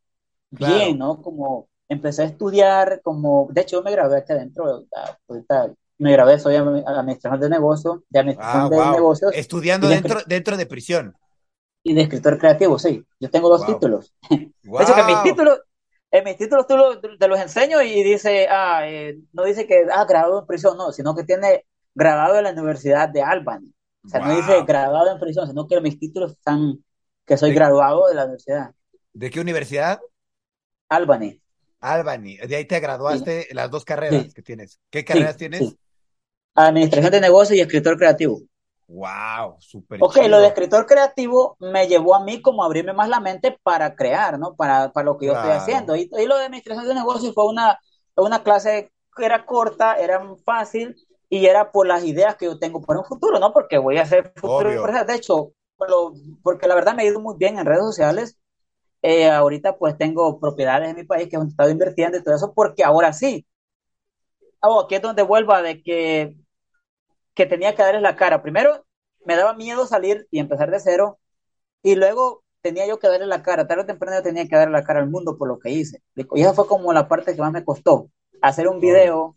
Claro. 0.55 0.75
bien, 0.75 0.97
¿no? 0.97 1.21
Como 1.21 1.67
empecé 1.89 2.23
a 2.23 2.25
estudiar, 2.25 3.01
como, 3.03 3.47
de 3.51 3.61
hecho 3.61 3.77
yo 3.77 3.83
me 3.83 3.91
gradué 3.91 4.17
aquí 4.19 4.33
adentro, 4.33 4.85
ahorita 5.27 5.73
me 5.99 6.11
gradué, 6.11 6.39
soy 6.39 6.55
administrador 6.55 7.39
de 7.39 7.49
negocios, 7.49 8.01
de 8.09 8.19
administración 8.19 8.63
Ah, 8.63 8.69
de 8.69 8.77
wow. 8.77 8.91
negocios 8.91 9.33
Estudiando 9.33 9.87
dentro, 9.89 10.21
dentro 10.27 10.57
de 10.57 10.65
prisión. 10.65 11.15
y 11.83 11.93
de 11.93 12.01
escritor 12.01 12.37
creativo, 12.37 12.77
sí, 12.79 13.05
yo 13.19 13.29
tengo 13.29 13.49
dos 13.49 13.61
Wow. 13.61 13.65
títulos. 13.65 14.13
De 14.77 14.83
hecho 14.83 14.93
que 14.95 15.03
mis 15.03 15.17
Wow. 15.17 15.23
títulos, 15.23 15.59
en 16.11 16.23
mis 16.23 16.37
títulos 16.37 16.67
tú 16.67 16.77
lo- 16.77 16.99
te 17.01 17.27
los 17.27 17.39
enseño 17.39 17.81
y 17.81 18.03
dice, 18.03 18.47
ah, 18.49 18.81
eh, 18.87 19.17
no 19.33 19.43
dice 19.45 19.65
que, 19.67 19.83
ah, 19.91 20.05
graduado 20.05 20.41
en 20.41 20.47
prisión, 20.47 20.77
no, 20.77 20.91
sino 20.91 21.15
que 21.15 21.23
tiene 21.23 21.65
graduado 21.95 22.37
en 22.37 22.43
la 22.45 22.51
Universidad 22.51 23.09
de 23.09 23.21
Albany. 23.23 23.73
O 24.05 24.09
sea, 24.09 24.21
no 24.21 24.29
dice 24.31 24.61
Wow. 24.61 24.67
graduado 24.67 25.11
en 25.11 25.19
prisión, 25.19 25.47
sino 25.47 25.67
que 25.67 25.81
mis 25.81 25.99
títulos 25.99 26.33
están, 26.33 26.83
que 27.25 27.37
soy 27.37 27.51
¿De, 27.51 27.53
graduado 27.53 28.07
de 28.07 28.15
la 28.15 28.23
Universidad 28.25 28.73
de 29.13 29.29
qué 29.29 29.39
universidad? 29.41 29.99
Albany. 30.89 31.39
Albany. 31.79 32.37
De 32.37 32.55
ahí 32.55 32.65
te 32.65 32.79
Sí, 33.07 33.17
graduaste 33.19 33.47
las 33.53 33.69
dos 33.71 33.85
carreras 33.85 34.25
sí, 34.25 34.35
que 34.35 34.41
tienes. 34.41 34.79
¿Qué 34.89 35.05
carreras 35.05 35.37
sí, 35.37 35.37
tienes? 35.37 35.77
Administración 36.55 37.13
de 37.13 37.21
negocios 37.21 37.57
y 37.57 37.61
escritor 37.61 37.97
creativo. 37.97 38.41
Wow, 38.89 39.57
súper 39.61 39.99
Ok, 39.99 40.17
lo 40.29 40.39
de 40.39 40.47
chido. 40.47 40.49
escritor 40.49 40.85
creativo 40.85 41.57
me 41.59 41.87
llevó 41.87 42.15
a 42.15 42.23
mí 42.23 42.39
como 42.41 42.61
a 42.63 42.67
abrirme 42.67 42.93
más 42.93 43.09
la 43.09 43.19
mente 43.19 43.57
para 43.63 43.95
crear, 43.95 44.37
¿no? 44.37 44.55
Para, 44.55 44.91
para 44.91 45.05
lo 45.05 45.17
que 45.17 45.25
yo 45.25 45.33
estoy 45.33 45.49
haciendo. 45.51 45.95
Y, 45.95 46.09
y 46.17 46.25
lo 46.27 46.37
de 46.37 46.45
administración 46.45 46.87
de 46.87 46.93
negocios 46.93 47.33
fue 47.33 47.47
una, 47.47 47.79
una 48.15 48.43
clase 48.43 48.91
que 49.15 49.25
era 49.25 49.45
corta, 49.45 49.95
era 49.97 50.21
fácil 50.45 50.95
y 51.29 51.47
era 51.47 51.71
por 51.71 51.87
las 51.87 52.03
ideas 52.03 52.35
que 52.35 52.45
yo 52.45 52.59
tengo 52.59 52.81
para 52.81 52.99
un 52.99 53.05
futuro, 53.05 53.39
¿no? 53.39 53.51
Porque 53.53 53.79
voy 53.79 53.97
a 53.97 54.03
hacer 54.03 54.31
futuro 54.35 54.69
Obvio. 54.69 54.97
De 55.07 55.15
hecho, 55.15 55.53
lo- 55.87 56.13
porque 56.43 56.67
la 56.67 56.75
verdad 56.75 56.93
me 56.95 57.01
ha 57.03 57.05
ido 57.05 57.19
muy 57.19 57.35
bien 57.37 57.57
en 57.57 57.65
redes 57.65 57.81
sociales. 57.83 58.37
Eh, 59.09 59.29
ahorita 59.29 59.77
pues 59.77 59.97
tengo 59.97 60.37
propiedades 60.37 60.89
en 60.89 60.97
mi 60.97 61.05
país 61.05 61.29
que 61.29 61.37
he 61.37 61.39
estado 61.39 61.69
invirtiendo 61.69 62.17
y 62.17 62.23
todo 62.23 62.35
eso 62.35 62.53
porque 62.53 62.83
ahora 62.83 63.13
sí. 63.13 63.47
Oh, 64.61 64.81
aquí 64.81 64.95
es 64.95 65.01
donde 65.01 65.23
vuelvo 65.23 65.53
a 65.53 65.61
de 65.61 65.81
que 65.81 66.35
que 67.33 67.45
tenía 67.45 67.73
que 67.73 67.83
darles 67.83 68.01
la 68.01 68.17
cara. 68.17 68.41
Primero, 68.41 68.83
me 69.23 69.37
daba 69.37 69.53
miedo 69.53 69.85
salir 69.85 70.27
y 70.29 70.39
empezar 70.39 70.71
de 70.71 70.81
cero, 70.81 71.19
y 71.83 71.95
luego 71.95 72.43
tenía 72.61 72.85
yo 72.85 72.99
que 72.99 73.07
darle 73.07 73.27
la 73.27 73.43
cara. 73.43 73.65
Tarde 73.65 73.83
o 73.83 73.85
temprano 73.85 74.17
yo 74.17 74.23
tenía 74.23 74.45
que 74.45 74.57
darle 74.57 74.73
la 74.73 74.83
cara 74.83 74.99
al 74.99 75.09
mundo 75.09 75.37
por 75.37 75.47
lo 75.47 75.57
que 75.57 75.69
hice. 75.69 76.01
Y 76.15 76.41
esa 76.41 76.53
fue 76.53 76.67
como 76.67 76.91
la 76.91 77.07
parte 77.07 77.33
que 77.33 77.41
más 77.41 77.53
me 77.53 77.63
costó. 77.63 78.09
Hacer 78.41 78.67
un 78.67 78.81
video 78.81 79.35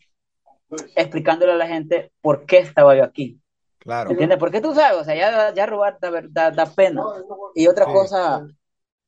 explicándole 0.95 1.53
a 1.53 1.55
la 1.55 1.67
gente 1.67 2.11
por 2.21 2.45
qué 2.45 2.57
estaba 2.57 2.93
yo 2.95 3.05
aquí. 3.05 3.39
Claro. 3.79 4.11
¿Entiendes? 4.11 4.37
Porque 4.37 4.59
tú 4.59 4.73
sabes, 4.73 4.99
o 4.99 5.03
sea, 5.05 5.15
ya, 5.15 5.53
ya 5.53 5.65
robar 5.65 5.97
da, 6.01 6.11
da, 6.29 6.51
da 6.51 6.65
pena. 6.65 7.03
Y 7.55 7.67
otra 7.67 7.85
Sí. 7.85 7.91
cosa, 7.93 8.47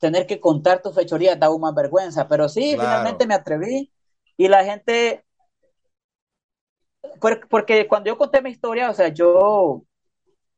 tener 0.04 0.28
que 0.28 0.39
contar 0.41 0.82
tus 0.84 0.95
fechorías 0.95 1.39
da 1.39 1.47
aún 1.47 1.62
más 1.62 1.76
vergüenza. 1.76 2.28
Pero 2.30 2.49
sí, 2.49 2.62
Claro. 2.72 2.80
finalmente 2.82 3.28
me 3.28 3.36
atreví 3.36 3.91
y 4.38 4.47
la 4.49 4.66
gente, 4.66 5.26
por- 7.20 7.47
porque 7.49 7.88
cuando 7.88 8.10
yo 8.10 8.18
conté 8.18 8.41
mi 8.41 8.49
historia, 8.51 8.89
o 8.89 8.93
sea, 8.93 9.10
yo 9.10 9.84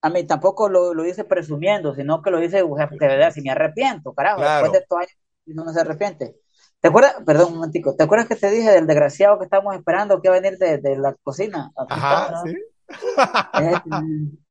a 0.01 0.09
mí 0.11 0.25
tampoco 0.25 0.69
lo, 0.69 0.93
lo 0.95 1.05
hice 1.07 1.23
presumiendo, 1.25 1.95
sino 1.95 2.21
que 2.21 2.31
lo 2.31 2.43
hice, 2.43 2.57
de 2.63 3.07
verdad, 3.07 3.31
si 3.33 3.41
me 3.41 3.51
arrepiento, 3.51 4.13
carajo, 4.13 4.43
después 4.43 4.71
de 4.71 4.79
Claro. 4.79 4.81
estos 4.81 4.99
años 4.99 5.11
no 5.47 5.73
se 5.73 5.81
arrepiente. 5.81 6.35
¿Te 6.81 6.89
acuerdas? 6.89 7.15
Perdón, 7.25 7.49
un 7.49 7.55
momentico. 7.57 7.95
¿Te 7.95 8.03
acuerdas 8.03 8.27
que 8.29 8.35
te 8.37 8.51
dije 8.51 8.71
del 8.71 8.87
desgraciado 8.87 9.39
que 9.39 9.45
estábamos 9.45 9.75
esperando 9.75 10.21
que 10.21 10.29
iba 10.29 10.37
a 10.37 10.41
venir 10.41 10.59
de, 10.59 10.79
de 10.79 10.97
la 10.97 11.15
cocina? 11.23 11.71
Ajá, 11.89 12.35
sí. 12.35 12.53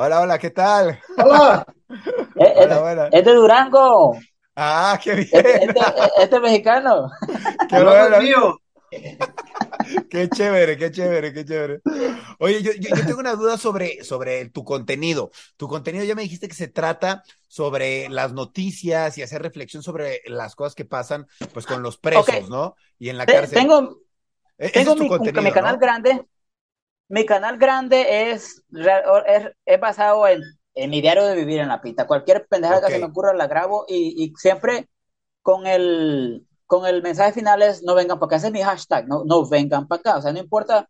Hola, 0.00 0.20
hola, 0.20 0.38
¿qué 0.38 0.50
tal? 0.50 1.00
Hola. 1.16 1.66
es- 2.36 2.56
es- 2.56 2.56
Hola, 2.56 2.80
buena. 2.80 3.08
es 3.08 3.24
de 3.24 3.32
Durango. 3.34 4.16
Ah, 4.54 4.98
qué 5.02 5.12
Este, 5.12 5.42
bien. 5.42 5.70
este, 5.70 5.80
este 6.22 6.36
es 6.36 6.42
mexicano. 6.42 7.10
Qué 7.68 7.82
bueno. 7.82 8.20
mío. 8.20 8.58
Qué 10.10 10.28
chévere, 10.28 10.76
qué 10.76 10.90
chévere, 10.90 11.32
qué 11.32 11.44
chévere. 11.44 11.80
Oye, 12.38 12.62
yo, 12.62 12.72
yo, 12.72 12.88
yo 12.94 13.06
tengo 13.06 13.20
una 13.20 13.34
duda 13.34 13.58
sobre, 13.58 14.04
sobre 14.04 14.48
tu 14.50 14.64
contenido. 14.64 15.30
Tu 15.56 15.66
contenido 15.66 16.04
ya 16.04 16.14
me 16.14 16.22
dijiste 16.22 16.48
que 16.48 16.54
se 16.54 16.68
trata 16.68 17.22
sobre 17.46 18.08
las 18.08 18.32
noticias 18.32 19.16
y 19.18 19.22
hacer 19.22 19.42
reflexión 19.42 19.82
sobre 19.82 20.20
las 20.26 20.54
cosas 20.54 20.74
que 20.74 20.84
pasan 20.84 21.26
pues 21.52 21.66
con 21.66 21.82
los 21.82 21.98
presos. 21.98 22.48
¿no? 22.48 22.76
Y 22.98 23.08
en 23.08 23.18
la 23.18 23.26
cárcel. 23.26 23.58
tengo, 23.58 23.98
E- 24.58 24.70
tengo 24.70 24.92
es 24.92 24.96
tu 24.96 25.02
mi, 25.04 25.08
contenido, 25.08 25.42
mi 25.42 25.52
canal 25.52 25.74
¿no? 25.74 25.80
grande. 25.80 26.26
Mi 27.08 27.24
canal 27.24 27.56
grande 27.56 28.30
es, 28.30 28.62
es, 29.26 29.50
es 29.64 29.80
basado 29.80 30.26
en, 30.28 30.42
en 30.74 30.90
mi 30.90 31.00
diario 31.00 31.24
de 31.24 31.34
vivir 31.34 31.60
en 31.60 31.68
la 31.68 31.80
pista. 31.80 32.06
Cualquier 32.06 32.46
pendejada 32.46 32.86
que 32.86 32.92
se 32.92 32.98
me 32.98 33.06
ocurra 33.06 33.32
la 33.32 33.46
grabo 33.46 33.86
y, 33.88 34.22
y 34.22 34.32
siempre 34.36 34.88
con 35.42 35.66
el, 35.66 36.46
con 36.66 36.86
el 36.86 37.02
mensaje 37.02 37.32
final 37.32 37.62
es 37.62 37.82
no 37.82 37.94
vengan 37.94 38.18
para 38.18 38.26
acá. 38.28 38.36
Ese 38.36 38.48
es 38.48 38.52
mi 38.52 38.62
hashtag, 38.62 39.08
no, 39.08 39.24
no 39.24 39.48
vengan 39.48 39.88
para 39.88 40.00
acá. 40.00 40.16
O 40.18 40.22
sea, 40.22 40.32
no 40.32 40.38
importa 40.38 40.88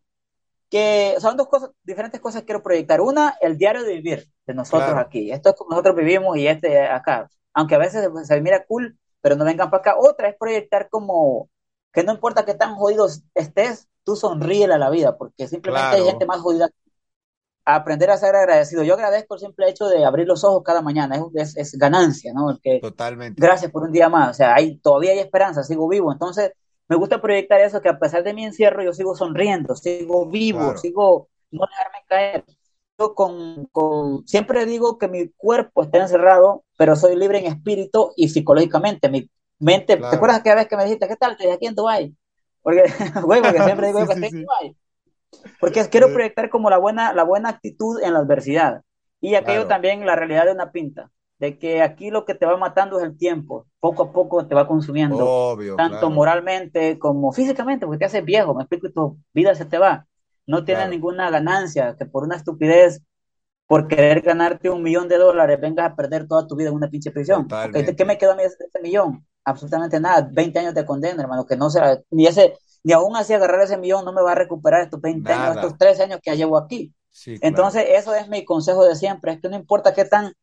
que 0.69 1.15
son 1.19 1.37
dos 1.37 1.47
cosas, 1.47 1.71
diferentes 1.83 2.19
cosas 2.19 2.41
que 2.41 2.47
quiero 2.47 2.61
proyectar. 2.63 2.99
Una, 3.01 3.37
el 3.39 3.57
diario 3.57 3.83
de 3.83 3.93
vivir 3.93 4.27
de 4.45 4.53
nosotros 4.53 4.89
claro, 4.89 4.99
aquí. 4.99 5.31
Esto 5.31 5.49
es 5.49 5.55
como 5.55 5.71
nosotros 5.71 5.95
vivimos 5.95 6.37
y 6.37 6.47
este 6.47 6.85
acá. 6.85 7.29
Aunque 7.53 7.75
a 7.75 7.79
veces 7.79 8.09
se, 8.13 8.25
se 8.25 8.41
mira 8.41 8.65
cool, 8.65 8.99
pero 9.21 9.37
no 9.37 9.45
vengan 9.45 9.69
para 9.69 9.81
acá. 9.81 9.95
Otra 9.97 10.27
es 10.27 10.35
proyectar 10.37 10.89
como 10.89 11.49
que 11.91 12.03
no 12.03 12.13
importa 12.13 12.45
qué 12.45 12.53
tan 12.53 12.75
jodidos 12.75 13.23
estés, 13.33 13.87
tú 14.03 14.15
sonríele 14.15 14.73
a 14.73 14.77
la 14.77 14.89
vida, 14.89 15.17
porque 15.17 15.47
simplemente 15.47 15.97
hay 15.97 16.03
gente 16.03 16.25
más 16.25 16.41
jodida. 16.41 16.69
Aprender 17.65 18.09
a 18.09 18.17
ser 18.17 18.35
agradecido. 18.35 18.81
Yo 18.83 18.95
agradezco 18.95 19.35
el 19.35 19.41
simple 19.41 19.69
hecho 19.69 19.87
de 19.87 20.03
abrir 20.03 20.27
los 20.27 20.43
ojos 20.43 20.63
cada 20.63 20.81
mañana, 20.81 21.17
es, 21.35 21.55
es, 21.55 21.57
es 21.57 21.77
ganancia, 21.77 22.33
¿no? 22.33 22.49
El 22.49 22.59
que 22.59 22.79
totalmente. 22.79 23.39
gracias 23.39 23.71
por 23.71 23.83
un 23.83 23.91
día 23.91 24.09
más, 24.09 24.31
o 24.31 24.33
sea, 24.33 24.55
hay, 24.55 24.77
todavía 24.79 25.11
hay 25.11 25.19
esperanza, 25.19 25.61
sigo 25.63 25.87
vivo. 25.87 26.11
Entonces, 26.11 26.51
me 26.87 26.95
gusta 26.95 27.21
proyectar 27.21 27.61
eso, 27.61 27.81
que 27.81 27.89
a 27.89 27.99
pesar 27.99 28.23
de 28.23 28.33
mi 28.33 28.45
encierro, 28.45 28.81
yo 28.81 28.93
sigo 28.93 29.15
sonriendo, 29.15 29.75
sigo 29.75 30.25
vivo, 30.25 30.59
Claro, 30.59 30.77
sigo 30.77 31.29
no 31.51 31.65
dejarme 31.67 31.97
caer. 32.07 32.45
Yo 32.97 33.13
con, 33.13 33.65
con, 33.71 34.27
siempre 34.27 34.65
digo 34.65 34.97
que 34.97 35.07
mi 35.07 35.29
cuerpo 35.29 35.83
está 35.83 35.99
encerrado, 35.99 36.63
pero 36.77 36.95
soy 36.95 37.15
libre 37.15 37.39
en 37.39 37.45
espíritu 37.45 38.11
y 38.15 38.29
psicológicamente. 38.29 39.09
Mi 39.09 39.29
mente, 39.59 39.97
¿te 39.97 40.15
claro. 40.15 40.15
acuerdas 40.15 40.39
aquella 40.39 40.55
vez 40.55 40.67
que 40.67 40.77
me 40.77 40.83
dijiste, 40.85 41.07
¿qué 41.07 41.15
tal? 41.17 41.33
Estoy 41.33 41.47
aquí 41.51 41.67
en 41.67 41.75
Dubái. 41.75 42.15
Porque, 42.61 42.83
güey, 43.23 43.41
porque 43.41 43.63
siempre 43.63 43.87
digo 43.87 43.99
Sí, 43.99 44.07
que 44.07 44.13
sí, 44.13 44.15
estoy 44.15 44.29
en. 44.29 44.35
Dubái. 44.45 44.77
Porque 45.59 45.89
quiero 45.89 46.11
Sí, 46.11 46.13
proyectar 46.13 46.49
como 46.49 46.69
la 46.69 46.77
buena, 46.77 47.13
la 47.13 47.23
buena 47.23 47.49
actitud 47.49 48.01
en 48.01 48.13
la 48.13 48.19
adversidad. 48.19 48.81
Y 49.21 49.35
aquello 49.35 49.67
Claro, 49.67 49.67
también, 49.67 50.05
la 50.05 50.15
realidad 50.15 50.45
de 50.45 50.53
una 50.53 50.71
pinta. 50.71 51.11
de 51.39 51.57
que 51.57 51.81
aquí 51.81 52.11
lo 52.11 52.25
que 52.25 52.35
te 52.35 52.45
va 52.45 52.57
matando 52.57 52.99
es 52.99 53.05
el 53.05 53.17
tiempo, 53.17 53.65
poco 53.79 54.03
a 54.03 54.11
poco 54.13 54.45
te 54.47 54.55
va 54.55 54.67
consumiendo, 54.67 55.37
Obvio, 55.51 55.75
tanto 55.75 56.09
claro, 56.09 56.09
moralmente 56.09 56.99
como 56.99 57.31
físicamente, 57.31 57.85
porque 57.85 57.99
te 57.99 58.05
haces 58.05 58.25
viejo, 58.25 58.53
me 58.55 58.63
explico, 58.63 58.87
y 58.87 58.93
tu 58.93 59.19
vida 59.33 59.55
se 59.55 59.65
te 59.65 59.77
va. 59.77 60.05
No 60.45 60.65
tienes 60.65 60.87
claro, 60.87 60.89
ninguna 60.89 61.29
ganancia, 61.31 61.95
que 61.97 62.05
por 62.05 62.23
una 62.25 62.35
estupidez, 62.35 63.01
por 63.67 63.87
querer 63.87 64.21
ganarte 64.21 64.69
un 64.69 64.83
millón 64.83 65.07
de 65.09 65.17
dólares, 65.17 65.59
vengas 65.61 65.91
a 65.91 65.95
perder 65.95 66.27
toda 66.27 66.47
tu 66.47 66.55
vida 66.57 66.69
en 66.69 66.75
una 66.75 66.89
pinche 66.89 67.11
prisión. 67.11 67.55
¿de 67.71 67.95
qué 67.95 68.05
me 68.05 68.17
quedó 68.17 68.33
a 68.33 68.35
mí 68.35 68.43
ese 68.43 68.81
millón? 68.81 69.25
Absolutamente 69.49 69.99
nada, 69.99 70.27
20 70.31 70.59
años 70.59 70.73
de 70.73 70.85
condena, 70.85 71.21
hermano, 71.21 71.45
que 71.45 71.57
no 71.57 71.69
será, 71.69 71.99
ni 72.11 72.27
ese, 72.27 72.57
ni 72.83 72.93
aún 72.93 73.15
así 73.15 73.33
agarrar 73.33 73.61
ese 73.61 73.77
millón 73.77 74.05
no 74.05 74.13
me 74.13 74.21
va 74.21 74.33
a 74.33 74.35
recuperar 74.35 74.81
estos 74.81 75.01
20 75.01 75.31
años, 75.31 75.55
estos 75.55 75.71
Nada. 75.71 75.77
13 75.77 76.03
años 76.03 76.19
que 76.21 76.31
ya 76.31 76.35
llevo 76.35 76.57
aquí. 76.57 76.93
Sí, 77.11 77.39
claro. 77.39 77.47
Entonces, 77.47 77.85
eso 77.89 78.13
es 78.15 78.29
mi 78.29 78.45
consejo 78.45 78.85
de 78.85 78.95
siempre, 78.95 79.33
es 79.33 79.41
que 79.41 79.49
no 79.49 79.55
importa 79.55 79.93
qué 79.93 80.05
tan 80.05 80.33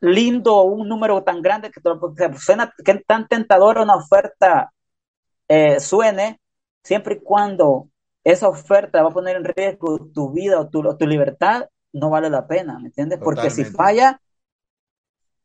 lindo 0.00 0.62
un 0.62 0.88
número 0.88 1.22
tan 1.22 1.42
grande 1.42 1.70
que, 1.70 1.80
que 2.16 2.38
suena, 2.38 2.72
que 2.84 2.94
tan 3.06 3.28
tentador 3.28 3.78
una 3.78 3.96
oferta 3.96 4.72
eh, 5.48 5.80
suene, 5.80 6.40
siempre 6.82 7.16
y 7.16 7.20
cuando 7.20 7.88
esa 8.24 8.48
oferta 8.48 9.02
va 9.02 9.10
a 9.10 9.12
poner 9.12 9.36
en 9.36 9.44
riesgo 9.44 10.10
tu 10.12 10.32
vida 10.32 10.60
o 10.60 10.68
tu, 10.68 10.86
o 10.86 10.96
tu 10.96 11.06
libertad, 11.06 11.68
no 11.92 12.10
vale 12.10 12.30
la 12.30 12.46
pena, 12.46 12.78
¿me 12.78 12.86
entiendes? 12.86 13.18
Porque 13.22 13.50
si 13.50 13.64
Totalmente. 13.64 13.76
falla, 13.76 14.20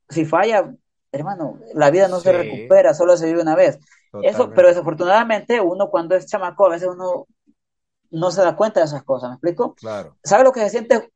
si 0.10 0.26
falla, 0.26 0.74
hermano, 1.12 1.60
la 1.74 1.92
vida 1.92 2.08
no 2.08 2.20
se 2.20 2.32
recupera, 2.34 2.94
solo 2.94 3.18
se 3.18 3.26
vive 3.28 3.42
una 3.42 3.56
vez. 3.56 3.80
Eso, 4.20 4.54
pero 4.54 4.68
desafortunadamente 4.70 5.62
uno 5.62 5.90
cuando 5.90 6.16
es 6.16 6.28
chamaco, 6.28 6.66
a 6.66 6.70
veces 6.70 6.90
uno 6.90 7.28
no 8.12 8.32
se 8.32 8.42
da 8.42 8.56
cuenta 8.56 8.80
de 8.82 8.88
esas 8.88 9.04
cosas, 9.04 9.30
¿me 9.30 9.36
explico? 9.36 9.76
Claro. 9.76 10.18
¿Sabe 10.24 10.44
lo 10.44 10.52
que 10.54 10.62
se 10.62 10.70
siente 10.72 11.10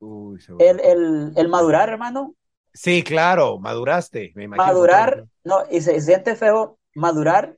Uy, 0.00 0.40
se 0.40 0.52
el, 0.58 0.80
el, 0.80 1.32
el 1.36 1.48
madurar, 1.48 1.88
hermano? 1.88 2.34
Sí, 2.74 3.02
claro, 3.02 3.58
maduraste, 3.58 4.32
me 4.36 4.44
imagino, 4.44 4.78
Madurar, 4.78 5.24
no, 5.44 5.62
y 5.70 5.80
se, 5.82 5.94
se 5.94 6.00
siente 6.00 6.34
feo 6.34 6.78
madurar 6.94 7.56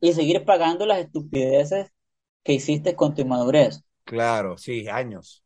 y 0.00 0.12
seguir 0.12 0.44
pagando 0.44 0.86
las 0.86 0.98
estupideces 0.98 1.92
que 2.44 2.54
hiciste 2.54 2.96
con 2.96 3.14
tu 3.14 3.22
inmadurez. 3.22 3.84
Claro, 4.04 4.56
sí, 4.58 4.88
años. 4.88 5.44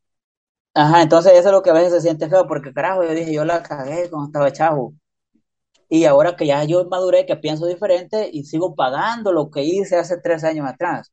Ajá, 0.75 1.03
entonces 1.03 1.33
eso 1.35 1.49
es 1.49 1.53
lo 1.53 1.63
que 1.63 1.71
a 1.71 1.73
veces 1.75 1.93
se 1.93 2.01
siente 2.01 2.29
feo, 2.29 2.47
porque 2.47 2.73
carajo, 2.73 3.03
yo 3.05 3.11
dije, 3.15 3.33
yo 3.33 3.45
la 3.45 3.63
cagué 3.63 4.09
cuando 4.11 4.27
estaba 4.29 4.53
chavo. 4.53 4.95
Y 5.89 6.05
ahora 6.07 6.37
que 6.37 6.47
ya 6.47 6.65
yo 6.65 6.85
maduré, 6.89 7.27
que 7.27 7.37
pienso 7.37 7.67
diferente 7.67 8.31
y 8.33 8.45
sigo 8.45 8.75
pagando 8.75 9.33
lo 9.33 9.51
que 9.51 9.63
hice 9.65 9.97
hace 9.99 10.19
tres 10.19 10.45
años 10.45 10.67
atrás. 10.69 11.13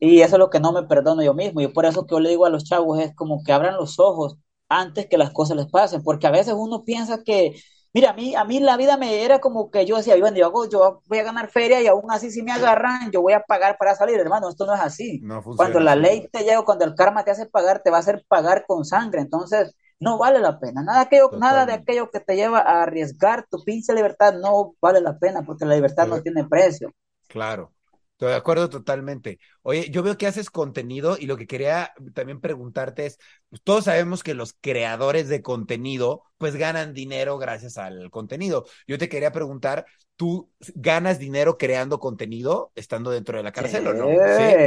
Y 0.00 0.20
eso 0.22 0.36
es 0.36 0.40
lo 0.40 0.50
que 0.50 0.60
no 0.60 0.72
me 0.72 0.84
perdono 0.84 1.22
yo 1.22 1.34
mismo. 1.34 1.60
Y 1.62 1.68
por 1.68 1.86
eso 1.86 2.06
que 2.06 2.14
yo 2.16 2.20
le 2.20 2.30
digo 2.30 2.46
a 2.46 2.50
los 2.50 2.64
chavos 2.64 3.00
es 3.00 3.14
como 3.16 3.42
que 3.44 3.52
abran 3.52 3.76
los 3.76 3.98
ojos 4.00 4.38
antes 4.68 5.08
que 5.08 5.18
las 5.18 5.32
cosas 5.32 5.56
les 5.56 5.66
pasen, 5.68 6.02
porque 6.02 6.26
a 6.28 6.30
veces 6.32 6.54
uno 6.56 6.84
piensa 6.84 7.22
que, 7.24 7.54
mira, 7.94 8.10
a 8.10 8.12
mí, 8.14 8.34
a 8.34 8.44
mí 8.44 8.60
la 8.60 8.76
vida 8.76 8.96
me 8.96 9.24
era 9.24 9.40
como 9.40 9.70
que 9.70 9.86
yo 9.86 9.96
decía, 9.96 10.16
bueno, 10.18 10.36
yo, 10.36 10.46
hago, 10.46 10.68
yo 10.68 11.02
voy 11.06 11.18
a 11.18 11.22
ganar 11.24 11.50
feria 11.50 11.80
y 11.82 11.86
aún 11.86 12.10
así 12.10 12.30
si 12.30 12.42
me 12.42 12.52
agarran, 12.52 13.10
yo 13.10 13.22
voy 13.22 13.32
a 13.32 13.40
pagar 13.40 13.76
para 13.78 13.94
salir, 13.94 14.18
hermano, 14.18 14.48
esto 14.48 14.66
no 14.66 14.74
es 14.74 14.80
así. 14.80 15.20
No 15.20 15.42
Cuando 15.54 15.80
la 15.80 15.96
ley 15.96 16.28
te 16.32 16.44
llega, 16.44 16.62
cuando 16.64 16.84
el 16.84 16.94
karma 16.94 17.24
te 17.24 17.30
hace 17.30 17.46
pagar, 17.46 17.82
te 17.82 17.90
va 17.90 17.98
a 17.98 18.00
hacer 18.00 18.24
pagar 18.28 18.64
con 18.66 18.84
sangre, 18.84 19.20
entonces 19.20 19.74
no 20.00 20.18
vale 20.18 20.38
la 20.40 20.58
pena. 20.60 20.82
Nada, 20.82 21.02
aquello, 21.02 21.32
nada 21.36 21.66
de 21.66 21.72
aquello 21.72 22.10
que 22.10 22.20
te 22.20 22.36
lleva 22.36 22.60
a 22.60 22.82
arriesgar 22.82 23.46
tu 23.50 23.62
pinche 23.64 23.92
libertad 23.94 24.34
no 24.34 24.74
vale 24.80 25.00
la 25.00 25.18
pena, 25.18 25.42
porque 25.42 25.64
la 25.64 25.74
libertad 25.74 26.06
no 26.06 26.20
tiene 26.22 26.44
precio. 26.44 26.92
claro, 27.26 27.72
estoy 28.18 28.30
de 28.30 28.34
acuerdo 28.36 28.68
totalmente. 28.68 29.38
Oye, 29.62 29.90
yo 29.90 30.02
veo 30.02 30.18
que 30.18 30.26
haces 30.26 30.50
contenido 30.50 31.16
y 31.18 31.26
lo 31.26 31.36
que 31.36 31.46
quería 31.46 31.92
también 32.14 32.40
preguntarte 32.40 33.06
es, 33.06 33.18
pues, 33.48 33.62
todos 33.62 33.84
sabemos 33.84 34.22
que 34.24 34.34
los 34.34 34.54
creadores 34.60 35.28
de 35.28 35.40
contenido 35.42 36.24
pues 36.36 36.56
ganan 36.56 36.94
dinero 36.94 37.38
gracias 37.38 37.78
al 37.78 38.10
contenido. 38.10 38.66
Yo 38.88 38.98
te 38.98 39.08
quería 39.08 39.32
preguntar, 39.32 39.86
¿tú 40.16 40.50
ganas 40.74 41.18
dinero 41.20 41.58
creando 41.58 42.00
contenido 42.00 42.72
estando 42.74 43.10
dentro 43.10 43.36
de 43.38 43.44
la 43.44 43.52
Sí, 43.52 43.68
cárcel 43.68 43.86
o 43.86 43.94
no? 43.94 44.20
¿Sí? 44.24 44.58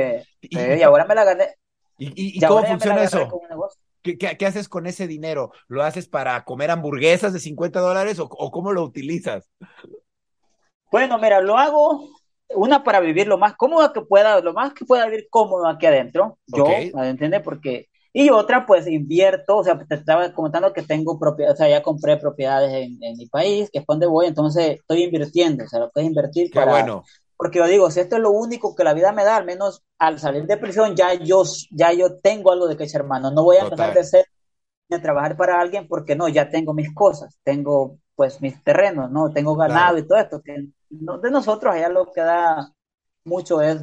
sí, 0.50 0.82
¿Y, 0.82 0.82
ahora 0.84 1.06
me 1.06 1.16
la 1.16 1.24
gané, 1.26 1.56
y, 1.98 2.08
y- 2.08 2.38
y 2.40 2.40
y 2.40 2.44
cómo 2.44 2.66
funciona 2.66 3.04
eso? 3.04 3.38
un 3.42 3.50
negocio. 3.50 3.82
¿Qué, 4.04 4.18
qué, 4.18 4.38
qué 4.38 4.46
haces 4.48 4.70
con 4.70 4.88
ese 4.88 5.08
dinero? 5.08 5.52
¿Lo 5.68 5.84
haces 5.84 6.08
para 6.08 6.44
comer 6.46 6.72
hamburguesas 6.72 7.34
de 7.34 7.40
50 7.40 7.80
dólares 7.82 8.20
o, 8.20 8.26
o 8.26 8.52
cómo 8.52 8.74
lo 8.74 8.84
utilizas? 8.84 9.50
Bueno, 10.92 11.18
mira, 11.18 11.42
lo 11.42 11.58
hago 11.58 12.10
una 12.56 12.84
para 12.84 13.00
vivir 13.00 13.28
lo 13.28 13.38
más 13.38 13.56
cómodo 13.56 13.92
que 13.94 14.02
pueda, 14.02 14.40
lo 14.42 14.54
más 14.54 14.74
que 14.74 14.86
pueda 14.86 15.06
vivir 15.06 15.28
cómodo 15.30 15.68
aquí 15.68 15.86
adentro, 15.86 16.38
Ok, 16.52 16.58
yo, 16.58 16.98
¿me 16.98 17.10
entiendes? 17.10 17.42
Porque, 17.42 17.90
y 18.14 18.30
otra, 18.30 18.66
pues 18.66 18.88
invierto, 18.88 19.58
o 19.58 19.64
sea, 19.64 19.78
te 19.80 19.96
estaba 19.96 20.32
comentando 20.34 20.74
que 20.74 20.82
tengo 20.82 21.18
propiedades, 21.20 21.56
o 21.56 21.64
sea, 21.64 21.70
ya 21.70 21.82
compré 21.82 22.18
propiedades 22.18 22.72
en, 22.74 22.98
en 23.02 23.18
mi 23.18 23.28
país, 23.28 23.70
que 23.72 23.80
es 23.80 23.86
donde 23.88 24.08
voy, 24.08 24.28
entonces 24.28 24.80
estoy 24.80 25.04
invirtiendo, 25.04 25.64
o 25.64 25.68
sea, 25.68 25.80
lo 25.80 25.92
que 25.92 26.02
es 26.02 26.08
invertir 26.08 26.50
qué 26.52 26.60
para, 26.60 26.72
bueno, 26.72 27.04
porque 27.38 27.58
yo 27.58 27.66
digo, 27.66 27.90
si 27.90 28.00
esto 28.00 28.18
es 28.18 28.22
lo 28.22 28.32
único 28.32 28.76
que 28.76 28.84
la 28.84 28.94
vida 28.94 29.12
me 29.12 29.24
da, 29.24 29.38
al 29.38 29.46
menos 29.46 29.84
al 29.98 30.20
salir 30.20 30.46
de 30.46 30.58
prisión, 30.58 30.96
ya 30.96 31.16
yo, 31.16 31.44
ya 31.72 31.92
yo 31.92 32.20
tengo 32.20 32.52
algo 32.52 32.68
de 32.68 32.78
que 32.78 32.84
echar 32.84 33.04
mano, 33.04 33.32
no 33.32 33.44
voy 33.44 33.58
a 33.58 33.68
dejar 33.68 33.96
de 33.96 34.04
ser 34.04 34.26
de 34.92 35.00
trabajar 35.00 35.38
para 35.38 35.60
alguien 35.60 35.88
porque 35.88 36.16
no, 36.16 36.28
ya 36.28 36.50
tengo 36.50 36.74
mis 36.74 36.94
cosas, 36.94 37.40
tengo 37.44 37.98
pues 38.14 38.42
mis 38.42 38.62
terrenos, 38.64 39.10
¿no? 39.10 39.32
Tengo 39.32 39.56
ganado 39.56 39.94
claro. 39.94 39.98
y 39.98 40.08
todo 40.08 40.18
esto, 40.20 40.42
que 40.44 40.68
no, 40.92 41.18
de 41.20 41.32
nosotros 41.32 41.74
allá 41.74 41.90
lo 41.90 42.12
que 42.12 42.22
da 42.22 42.74
mucho 43.26 43.62
es 43.62 43.82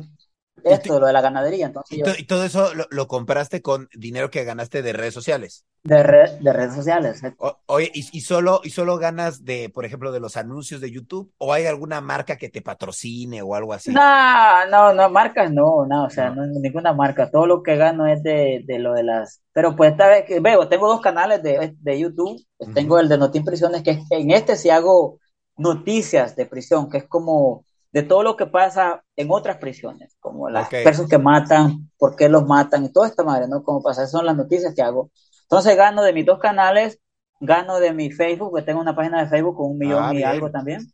esto, 0.65 0.99
lo 1.01 1.07
de 1.07 1.13
la 1.13 1.21
ganadería, 1.23 1.67
entonces 1.67 1.97
y, 1.97 2.01
yo, 2.01 2.05
to- 2.05 2.17
y 2.19 2.25
todo 2.27 2.45
eso 2.45 2.75
lo, 2.75 2.87
lo 2.91 3.09
compraste 3.09 3.63
con 3.63 3.89
dinero 3.95 4.31
que 4.31 4.45
ganaste 4.45 4.83
de 4.83 4.93
redes 4.93 5.15
sociales. 5.15 5.67
de, 5.83 5.97
de 6.41 6.53
redes 6.53 6.75
sociales. 6.75 7.23
¿eh? 7.25 7.35
O- 7.37 7.61
oye, 7.67 7.91
¿y, 7.95 8.17
y 8.19 8.21
solo, 8.23 8.61
¿y 8.65 8.71
solo 8.71 8.97
ganas 8.99 9.45
de, 9.45 9.71
por 9.71 9.85
ejemplo, 9.85 10.13
de 10.13 10.21
los 10.21 10.37
anuncios 10.37 10.81
de 10.81 10.91
YouTube? 10.91 11.33
¿O 11.39 11.53
hay 11.53 11.67
alguna 11.67 12.01
marca 12.01 12.37
que 12.37 12.49
te 12.51 12.63
patrocine 12.63 13.43
o 13.43 13.55
algo 13.55 13.73
así? 13.73 13.97
No, 13.97 14.67
no, 14.67 14.93
no, 14.93 15.09
marcas 15.09 15.51
no, 15.51 15.87
no, 15.87 16.05
o 16.05 16.11
sea, 16.11 16.29
No. 16.29 16.31
no 16.31 16.45
ninguna 16.47 16.93
marca, 16.93 17.31
todo 17.31 17.47
lo 17.47 17.63
que 17.63 17.77
gano 17.77 18.07
es 18.07 18.23
de, 18.23 18.63
de 18.67 18.79
lo 18.79 18.93
de 18.93 19.03
las, 19.03 19.41
pero 19.53 19.75
pues 19.77 19.93
esta 19.93 20.09
vez 20.09 20.27
que 20.27 20.41
veo, 20.41 20.69
tengo 20.69 20.89
dos 20.89 21.01
canales 21.01 21.43
de, 21.43 21.75
de 21.81 21.99
YouTube, 21.99 22.39
pues 22.59 22.71
tengo 22.75 22.99
el 23.01 23.09
de 23.09 23.17
Notín 23.17 23.45
Prisiones, 23.45 23.83
que 23.83 23.99
en 24.11 24.31
este 24.31 24.57
sí 24.57 24.69
hago 24.69 25.19
noticias 25.59 26.37
de 26.37 26.47
prisión, 26.47 26.91
que 26.91 26.99
es 26.99 27.09
como 27.09 27.65
de 27.93 28.03
todo 28.03 28.23
lo 28.23 28.37
que 28.37 28.47
pasa 28.47 29.05
en 29.17 29.29
otras 29.31 29.59
prisiones, 29.59 30.17
como 30.21 30.49
las 30.51 30.69
personas 30.83 31.11
que 31.11 31.19
matan, 31.19 31.91
por 31.99 32.17
qué 32.17 32.29
los 32.29 32.47
matan 32.47 32.85
y 32.85 32.93
toda 32.93 33.09
esta 33.09 33.25
madre, 33.25 33.49
¿no? 33.49 33.63
Como 33.63 33.83
pasa, 33.83 34.07
son 34.07 34.27
las 34.27 34.37
noticias 34.37 34.75
que 34.75 34.83
hago. 34.83 35.11
Entonces 35.43 35.77
gano 35.77 36.03
de 36.03 36.13
mis 36.13 36.27
dos 36.27 36.39
canales, 36.39 37.01
gano 37.41 37.81
de 37.81 37.93
mi 37.93 38.11
Facebook, 38.11 38.57
que 38.57 38.63
tengo 38.63 38.81
una 38.81 38.95
página 38.97 39.23
de 39.23 39.29
Facebook 39.29 39.57
con 39.57 39.71
un 39.73 39.79
millón 39.79 40.05
ah, 40.05 40.15
y 40.15 40.23
algo 40.23 40.51
también. 40.51 40.93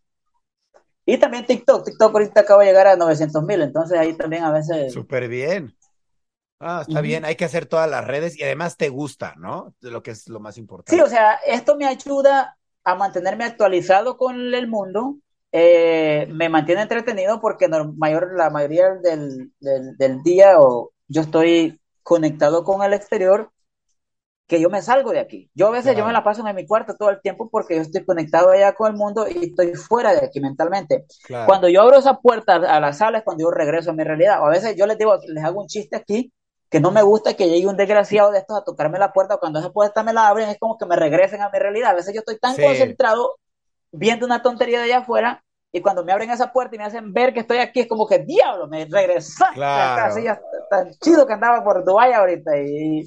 Y 1.06 1.18
también 1.18 1.46
TikTok. 1.46 1.84
TikTok 1.84 2.12
ahorita 2.14 2.40
acaba 2.40 2.62
de 2.62 2.68
llegar 2.68 2.86
a 2.86 2.96
900 2.96 3.42
mil, 3.44 3.60
entonces 3.62 3.98
ahí 3.98 4.14
también 4.14 4.44
a 4.44 4.52
veces... 4.52 4.92
súper 4.92 5.28
bien. 5.28 5.76
Ah, 6.60 6.84
está 6.86 7.00
bien, 7.00 7.24
hay 7.24 7.36
que 7.36 7.44
hacer 7.44 7.66
todas 7.66 7.90
las 7.90 8.06
redes 8.06 8.38
y 8.38 8.42
además 8.42 8.76
te 8.76 8.88
gusta, 8.88 9.34
¿no? 9.36 9.74
Lo 9.80 10.02
que 10.02 10.12
es 10.12 10.28
lo 10.28 10.40
más 10.40 10.54
Sí, 10.54 10.60
o 10.60 10.62
importante. 10.62 11.10
sea, 11.10 11.34
esto 11.46 11.76
me 11.76 11.86
ayuda 11.86 12.56
a 12.84 12.94
mantenerme 12.94 13.44
actualizado 13.44 14.16
con 14.16 14.54
el 14.54 14.68
mundo, 14.68 15.16
eh, 15.52 16.26
me 16.30 16.48
mantiene 16.48 16.82
entretenido 16.82 17.40
porque 17.40 17.68
no- 17.68 17.92
mayor, 17.94 18.34
la 18.36 18.50
mayoría 18.50 18.94
del, 19.02 19.52
del, 19.60 19.96
del 19.96 20.22
día 20.22 20.60
o 20.60 20.92
yo 21.08 21.22
estoy 21.22 21.80
conectado 22.02 22.64
con 22.64 22.82
el 22.82 22.92
exterior, 22.92 23.50
que 24.46 24.60
yo 24.60 24.68
me 24.70 24.82
salgo 24.82 25.12
de 25.12 25.20
aquí. 25.20 25.50
Yo 25.54 25.68
a 25.68 25.70
veces 25.70 25.96
yo 25.96 26.04
me 26.04 26.12
Claro, 26.12 26.14
la 26.14 26.22
paso 26.24 26.46
en 26.46 26.54
mi 26.56 26.66
cuarto 26.66 26.94
todo 26.98 27.10
el 27.10 27.20
tiempo 27.22 27.48
porque 27.50 27.76
yo 27.76 27.82
estoy 27.82 28.04
conectado 28.04 28.50
allá 28.50 28.74
con 28.74 28.90
el 28.92 28.96
mundo 28.98 29.26
y 29.28 29.46
estoy 29.46 29.74
fuera 29.74 30.12
de 30.14 30.26
aquí 30.26 30.40
mentalmente. 30.40 31.06
claro, 31.22 31.44
Cuando 31.44 31.68
yo 31.68 31.80
abro 31.82 31.98
esa 31.98 32.18
puerta 32.20 32.56
a 32.56 32.80
la 32.80 32.92
sala 32.92 33.18
es 33.18 33.24
cuando 33.24 33.44
yo 33.44 33.50
regreso 33.50 33.90
a 33.90 33.94
mi 33.94 34.04
realidad. 34.04 34.42
O 34.42 34.46
a 34.46 34.50
veces 34.50 34.76
yo 34.76 34.86
les 34.86 34.98
digo, 34.98 35.16
les 35.28 35.44
hago 35.44 35.60
un 35.62 35.66
chiste 35.68 35.96
aquí 35.96 36.32
que 36.74 36.80
no 36.80 36.90
me 36.90 37.02
gusta 37.02 37.34
que 37.34 37.48
llegue 37.48 37.68
un 37.68 37.76
desgraciado 37.76 38.32
de 38.32 38.38
estos 38.40 38.58
a 38.58 38.64
tocarme 38.64 38.98
la 38.98 39.12
puerta. 39.12 39.36
Cuando 39.36 39.60
esa 39.60 39.70
puerta 39.70 40.02
me 40.02 40.12
la 40.12 40.26
abren 40.26 40.48
es 40.48 40.58
como 40.58 40.76
que 40.76 40.86
me 40.86 40.96
regresen 40.96 41.40
a 41.40 41.48
mi 41.48 41.60
realidad. 41.60 41.90
A 41.90 41.94
veces 41.94 42.12
yo 42.12 42.18
estoy 42.18 42.36
tan 42.36 42.56
sí, 42.56 42.62
concentrado 42.62 43.36
viendo 43.92 44.26
una 44.26 44.42
tontería 44.42 44.78
de 44.78 44.86
allá 44.86 44.98
afuera 44.98 45.44
y 45.70 45.80
cuando 45.80 46.04
me 46.04 46.10
abren 46.10 46.30
esa 46.30 46.52
puerta 46.52 46.74
y 46.74 46.78
me 46.78 46.84
hacen 46.84 47.12
ver 47.12 47.32
que 47.32 47.38
estoy 47.38 47.58
aquí 47.58 47.78
es 47.78 47.86
como 47.86 48.08
que 48.08 48.18
diablo, 48.18 48.66
me 48.66 48.86
regresaste 48.86 49.54
claro. 49.54 50.18
ya 50.18 50.40
tan 50.68 50.90
chido 50.94 51.28
que 51.28 51.34
andaba 51.34 51.62
por 51.62 51.84
Dubái 51.84 52.12
ahorita. 52.12 52.58
Y 52.58 53.06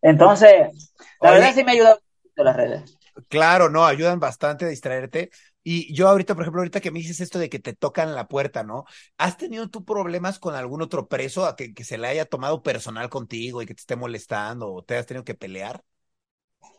entonces, 0.00 0.94
la 1.20 1.32
verdad 1.32 1.52
sí 1.54 1.64
me 1.64 1.72
ayuda 1.72 1.98
mucho 2.24 2.44
las 2.44 2.56
redes. 2.56 2.98
Claro, 3.28 3.68
no, 3.68 3.84
ayudan 3.84 4.20
bastante 4.20 4.64
a 4.64 4.68
distraerte. 4.68 5.28
Y 5.68 5.92
yo 5.92 6.08
ahorita, 6.08 6.34
por 6.34 6.42
ejemplo, 6.44 6.60
ahorita 6.60 6.80
que 6.80 6.92
me 6.92 7.00
dices 7.00 7.20
esto 7.20 7.38
de 7.40 7.48
que 7.50 7.58
te 7.58 7.74
tocan 7.74 8.14
la 8.14 8.28
puerta, 8.28 8.62
¿no? 8.62 8.84
¿Has 9.18 9.36
tenido 9.36 9.68
tú 9.68 9.84
problemas 9.84 10.38
con 10.38 10.54
algún 10.54 10.80
otro 10.82 11.08
preso 11.08 11.44
a 11.46 11.56
que, 11.56 11.74
que 11.74 11.82
se 11.84 11.98
le 11.98 12.06
haya 12.08 12.24
tomado 12.26 12.62
personal 12.62 13.08
contigo 13.10 13.62
y 13.62 13.66
que 13.66 13.74
te 13.74 13.80
esté 13.80 13.96
molestando 13.96 14.72
o 14.72 14.84
te 14.84 14.96
has 14.96 15.06
tenido 15.06 15.24
que 15.24 15.34
pelear? 15.34 15.82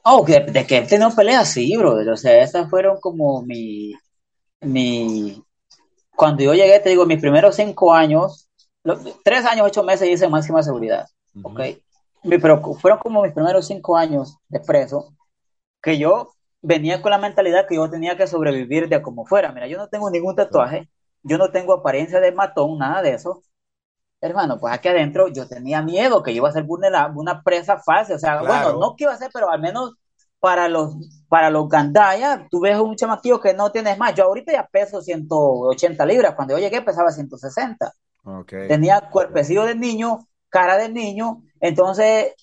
Oh, 0.04 0.24
de, 0.26 0.40
de 0.52 0.66
que 0.66 0.78
he 0.78 0.82
tenido 0.88 1.14
peleas, 1.16 1.50
sí, 1.52 1.76
brother. 1.78 2.10
O 2.10 2.18
sea, 2.18 2.42
esas 2.42 2.70
fueron 2.70 2.98
como 3.00 3.42
mi, 3.44 3.94
mi, 4.62 5.44
cuando 6.16 6.44
yo 6.44 6.54
llegué, 6.56 6.80
te 6.82 6.90
digo, 6.90 7.06
mis 7.06 7.22
primeros 7.22 7.56
cinco 7.58 7.94
años, 7.94 8.50
lo- 8.84 9.00
tres 9.24 9.46
años, 9.46 9.68
ocho 9.68 9.84
meses 9.84 10.10
hice 10.10 10.30
máxima 10.30 10.64
seguridad, 10.64 11.08
¿ok? 11.42 11.62
Ujú, 11.62 11.72
pero 12.24 12.62
fueron 12.80 13.00
como 13.00 13.24
mis 13.24 13.34
primeros 13.34 13.68
cinco 13.68 13.98
años 13.98 14.38
de 14.50 14.60
preso, 14.62 15.14
que 15.84 15.98
yo 16.00 16.32
venía 16.68 17.02
con 17.02 17.12
la 17.12 17.18
mentalidad 17.18 17.68
que 17.68 17.76
yo 17.76 17.90
tenía 17.90 18.18
que 18.18 18.28
sobrevivir 18.28 18.90
de 18.90 19.02
como 19.02 19.26
fuera. 19.26 19.52
Mira, 19.52 19.68
yo 19.68 19.78
no 19.78 19.88
tengo 19.90 20.10
ningún 20.12 20.36
tatuaje, 20.36 20.90
yo 21.24 21.38
no 21.38 21.52
tengo 21.52 21.74
apariencia 21.74 22.20
de 22.20 22.32
matón, 22.32 22.78
nada 22.80 23.02
de 23.02 23.14
eso. 23.14 23.44
Hermano, 24.22 24.60
pues 24.60 24.74
aquí 24.74 24.88
adentro 24.90 25.28
yo 25.30 25.48
tenía 25.48 25.82
miedo 25.82 26.24
que 26.24 26.34
yo 26.34 26.38
iba 26.38 26.50
a 26.50 26.52
ser 26.52 26.64
vulnerable, 26.64 27.18
una 27.20 27.44
presa 27.44 27.78
fácil. 27.80 28.16
O 28.16 28.20
sea, 28.20 28.40
Claro. 28.40 28.72
bueno, 28.72 28.80
no 28.80 28.96
que 28.96 29.04
iba 29.06 29.14
a 29.14 29.18
ser, 29.18 29.30
pero 29.34 29.50
al 29.52 29.62
menos 29.62 29.94
para 30.40 30.68
los, 30.70 30.96
para 31.30 31.50
los 31.52 31.70
gandaya, 31.70 32.48
tú 32.50 32.60
ves 32.62 32.78
un 32.80 32.96
chamaquillo 32.96 33.40
que 33.42 33.54
no 33.54 33.72
tienes 33.72 33.98
más. 33.98 34.16
Yo 34.16 34.26
ahorita 34.26 34.52
ya 34.54 34.68
peso 34.68 35.02
180 35.02 36.06
libras. 36.06 36.36
Cuando 36.36 36.56
yo 36.56 36.60
llegué 36.60 36.82
pesaba 36.82 37.12
160 37.12 37.92
Ok. 38.26 38.54
tenía 38.66 39.02
cuerpecillo 39.12 39.66
de 39.66 39.76
niño, 39.76 40.28
cara 40.50 40.78
de 40.78 40.90
niño, 40.90 41.44
entonces 41.60 42.34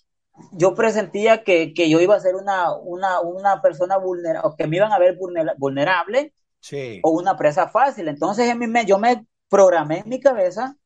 yo 0.53 0.75
presentía 0.75 1.45
que, 1.45 1.75
que 1.75 1.89
yo 1.91 2.01
iba 2.01 2.17
a 2.17 2.21
ser 2.21 2.35
una, 2.37 2.75
una, 2.77 3.21
una 3.21 3.63
persona 3.63 3.97
vulnerable, 3.99 4.49
o 4.49 4.57
que 4.57 4.67
me 4.67 4.77
iban 4.77 4.93
a 4.93 4.99
ver 4.99 5.17
vulnera- 5.19 5.55
vulnerable 5.59 6.35
Sí. 6.61 7.01
o 7.03 7.11
una 7.11 7.37
presa 7.37 7.69
fácil. 7.69 8.09
Entonces 8.09 8.49
en 8.49 8.59
mi 8.59 8.67
me- 8.67 8.87
yo 8.87 8.99
me 8.99 9.27
programé 9.49 10.01
en 10.01 10.09
mi 10.09 10.21
cabeza 10.21 10.77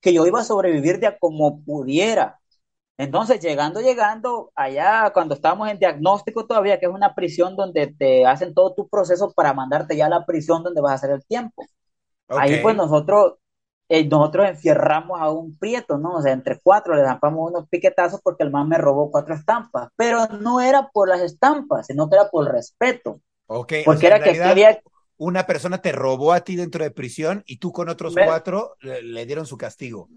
que 0.00 0.12
yo 0.14 0.26
iba 0.26 0.40
a 0.40 0.44
sobrevivir 0.44 1.00
de 1.00 1.08
a 1.08 1.18
como 1.18 1.62
pudiera. 1.64 2.40
Entonces, 2.98 3.40
llegando, 3.40 3.80
llegando, 3.80 4.52
allá 4.54 5.10
cuando 5.12 5.34
estábamos 5.34 5.68
en 5.68 5.78
diagnóstico 5.80 6.46
todavía, 6.46 6.78
que 6.78 6.86
es 6.86 6.92
una 6.92 7.14
prisión 7.14 7.56
donde 7.56 7.88
te 7.88 8.24
hacen 8.26 8.54
todo 8.54 8.74
tu 8.74 8.88
proceso 8.88 9.32
para 9.32 9.52
mandarte 9.54 9.96
ya 9.96 10.06
a 10.06 10.08
la 10.10 10.26
prisión 10.26 10.62
donde 10.62 10.80
vas 10.80 10.92
a 10.92 10.94
hacer 10.96 11.10
el 11.10 11.24
tiempo. 11.26 11.64
Ahí 12.28 12.60
pues 12.62 12.76
nosotros, 12.76 13.34
eh, 13.88 14.06
nosotros 14.08 14.48
enfierramos 14.48 15.20
a 15.20 15.30
un 15.30 15.56
prieto, 15.58 15.98
¿no? 15.98 16.16
O 16.16 16.22
sea, 16.22 16.32
entre 16.32 16.60
cuatro 16.62 16.94
le 16.94 17.04
zampamos 17.04 17.50
unos 17.50 17.68
piquetazos 17.68 18.20
porque 18.22 18.42
el 18.44 18.50
man 18.50 18.68
me 18.68 18.78
robó 18.78 19.10
cuatro 19.10 19.34
estampas. 19.34 19.88
Pero 19.96 20.26
no 20.40 20.60
era 20.60 20.88
por 20.92 21.08
las 21.08 21.20
estampas, 21.20 21.86
sino 21.86 22.08
que 22.08 22.16
era 22.16 22.30
por 22.30 22.50
respeto. 22.50 23.20
Ok. 23.46 23.72
O 23.92 23.96
Porque 23.96 24.06
sea, 24.06 24.08
era 24.08 24.22
que 24.22 24.42
había, 24.42 24.80
una 25.16 25.46
persona 25.46 25.80
te 25.82 25.92
robó 25.92 26.32
a 26.32 26.40
ti 26.44 26.56
dentro 26.56 26.82
de 26.84 26.90
prisión 26.90 27.42
y 27.46 27.58
tú 27.58 27.72
con 27.72 27.88
otros 27.88 28.16
me- 28.16 28.18
cuatro 28.18 28.76
le, 28.80 29.02
le 29.02 29.26
dieron 29.26 29.46
su 29.46 29.56
castigo. 29.56 30.10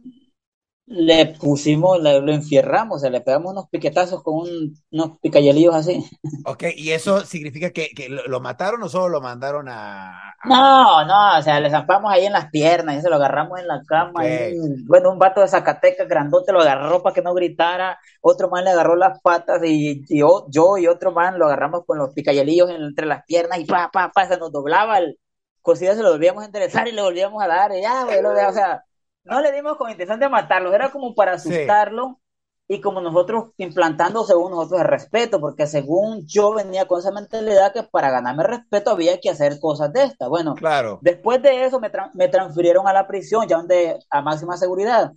Le 0.87 1.27
pusimos, 1.39 2.01
le- 2.01 2.21
lo 2.21 2.31
enfierramos, 2.33 2.97
o 2.97 2.99
sea, 2.99 3.09
le 3.09 3.21
pegamos 3.21 3.51
unos 3.51 3.69
piquetazos 3.69 4.23
con 4.23 4.35
un- 4.35 4.75
unos 4.91 5.19
picayelillos 5.21 5.75
así. 5.75 6.03
Ok, 6.43 6.63
¿y 6.75 6.91
eso 6.91 7.25
significa 7.25 7.71
que, 7.71 7.89
que 7.89 8.09
lo, 8.09 8.25
lo 8.27 8.39
mataron 8.39 8.81
o 8.83 8.89
solo 8.89 9.09
lo 9.09 9.21
mandaron 9.21 9.67
a, 9.69 10.29
a- 10.29 10.33
No, 10.43 11.03
no, 11.05 11.39
o 11.39 11.41
sea, 11.41 11.59
le 11.59 11.69
zampamos 11.69 12.11
ahí 12.11 12.25
en 12.25 12.31
las 12.31 12.49
piernas 12.51 12.95
y 12.97 13.01
se 13.01 13.09
lo 13.09 13.15
agarramos 13.17 13.59
en 13.59 13.67
la 13.67 13.81
cama. 13.85 14.21
Ok. 14.21 14.23
ahí. 14.23 14.55
Bueno, 14.87 15.11
un 15.11 15.19
vato 15.19 15.41
de 15.41 15.47
Zacatecas 15.49 16.07
grandote 16.07 16.53
lo 16.53 16.61
agarró 16.61 17.03
para 17.03 17.13
que 17.13 17.21
no 17.21 17.33
gritara, 17.33 17.99
otro 18.21 18.49
man 18.49 18.63
le 18.63 18.69
agarró 18.71 18.95
las 18.95 19.19
patas 19.21 19.61
y, 19.65 20.03
y 20.07 20.19
yo, 20.19 20.45
yo 20.49 20.77
y 20.77 20.87
otro 20.87 21.11
man 21.11 21.37
lo 21.37 21.45
agarramos 21.47 21.83
con 21.85 21.97
los 21.97 22.13
picayelillos 22.13 22.69
en- 22.69 22.81
entre 22.83 23.05
las 23.07 23.25
piernas 23.25 23.59
y 23.59 23.65
pa, 23.65 23.89
pa, 23.91 24.09
pa, 24.11 24.27
se 24.27 24.37
nos 24.37 24.51
doblaba 24.51 24.99
el 24.99 25.19
cosilla, 25.61 25.95
se 25.95 26.03
lo 26.03 26.11
volvíamos 26.11 26.43
a 26.43 26.45
enderezar 26.45 26.87
y 26.87 26.93
le 26.93 27.01
volvíamos 27.01 27.43
a 27.43 27.47
dar 27.47 27.71
y 27.75 27.81
ya, 27.81 28.05
güey, 28.05 28.19
o 28.23 28.53
sea, 28.53 28.83
no 29.29 29.41
le 29.41 29.51
dimos 29.51 29.77
con 29.77 29.89
intención 29.91 30.19
de 30.19 30.29
matarlos, 30.29 30.73
era 30.73 30.89
como 30.91 31.13
para 31.15 31.37
Sí. 31.37 31.49
asustarlo 31.49 32.19
y 32.67 32.81
como 32.81 32.99
nosotros 33.01 33.51
implantando 33.57 34.25
según 34.25 34.51
nosotros 34.51 34.81
el 34.81 34.87
respeto, 34.87 35.39
porque 35.39 35.67
según 35.67 36.25
yo 36.27 36.53
venía 36.53 36.85
con 36.87 36.99
esa 36.99 37.11
mentalidad 37.11 37.73
que 37.73 37.83
para 37.83 38.11
ganarme 38.11 38.43
respeto 38.43 38.91
había 38.91 39.19
que 39.19 39.29
hacer 39.29 39.59
cosas 39.59 39.93
de 39.93 40.03
estas. 40.03 40.29
Bueno, 40.29 40.53
Claro. 40.55 40.99
después 41.01 41.41
de 41.41 41.65
eso 41.65 41.79
me, 41.79 41.91
tra- 41.91 42.11
me 42.13 42.27
transfirieron 42.27 42.87
a 42.87 42.93
la 42.93 43.07
prisión, 43.07 43.47
ya 43.47 43.57
donde 43.57 43.99
a 44.09 44.21
máxima 44.21 44.57
seguridad. 44.57 45.13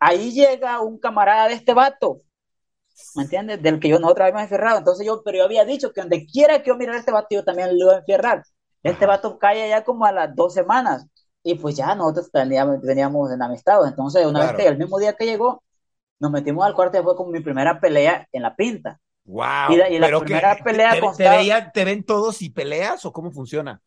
Ahí 0.00 0.32
llega 0.32 0.80
un 0.80 0.98
camarada 0.98 1.48
de 1.48 1.54
este 1.54 1.72
vato, 1.74 2.20
¿me 3.14 3.22
entiendes? 3.24 3.62
Del 3.62 3.80
que 3.80 3.88
yo 3.88 3.98
nosotros 3.98 4.22
habíamos 4.24 4.42
enferrado. 4.44 4.78
Entonces 4.78 5.06
yo, 5.06 5.22
pero 5.24 5.38
yo 5.38 5.44
había 5.44 5.64
dicho 5.64 5.92
que 5.92 6.00
donde 6.00 6.26
quiera 6.26 6.62
que 6.62 6.68
yo 6.68 6.76
mirara 6.76 6.96
a 6.98 7.00
este 7.00 7.12
vato, 7.12 7.28
yo 7.30 7.44
también 7.44 7.70
lo 7.70 7.86
iba 7.86 7.94
a 7.94 7.98
enferrar. 7.98 8.42
Este 8.82 9.06
vato 9.06 9.38
cae 9.38 9.68
ya 9.68 9.84
como 9.84 10.04
a 10.04 10.12
las 10.12 10.34
dos 10.34 10.54
semanas. 10.54 11.06
Y 11.44 11.54
pues 11.56 11.76
ya 11.76 11.94
nosotros 11.94 12.30
teníamos, 12.32 12.80
teníamos 12.82 13.30
en 13.30 13.40
amistad. 13.42 13.86
Entonces, 13.86 14.26
una 14.26 14.40
Claro. 14.40 14.56
vez 14.56 14.64
que 14.66 14.68
el 14.72 14.78
mismo 14.78 14.98
día 14.98 15.12
que 15.12 15.26
llegó, 15.26 15.62
nos 16.18 16.30
metimos 16.32 16.64
al 16.66 16.74
cuarto 16.74 16.98
y 16.98 17.02
fue 17.02 17.14
como 17.16 17.30
mi 17.30 17.40
primera 17.40 17.78
pelea 17.80 18.26
en 18.32 18.42
la 18.42 18.56
pinta. 18.56 18.98
Wow. 19.26 19.70
Y 19.70 19.76
la- 19.76 19.90
y 19.90 19.98
la 19.98 20.06
Pero 20.06 20.20
que 20.20 20.24
primera 20.26 20.56
te, 20.56 20.62
pelea 20.64 20.92
te- 20.92 21.00
te 21.16 21.28
veían- 21.28 21.70
te 21.72 21.84
ven 21.84 22.02
todos 22.04 22.42
y 22.42 22.50
peleas 22.50 23.04
o 23.04 23.12
cómo 23.12 23.30
funciona? 23.30 23.80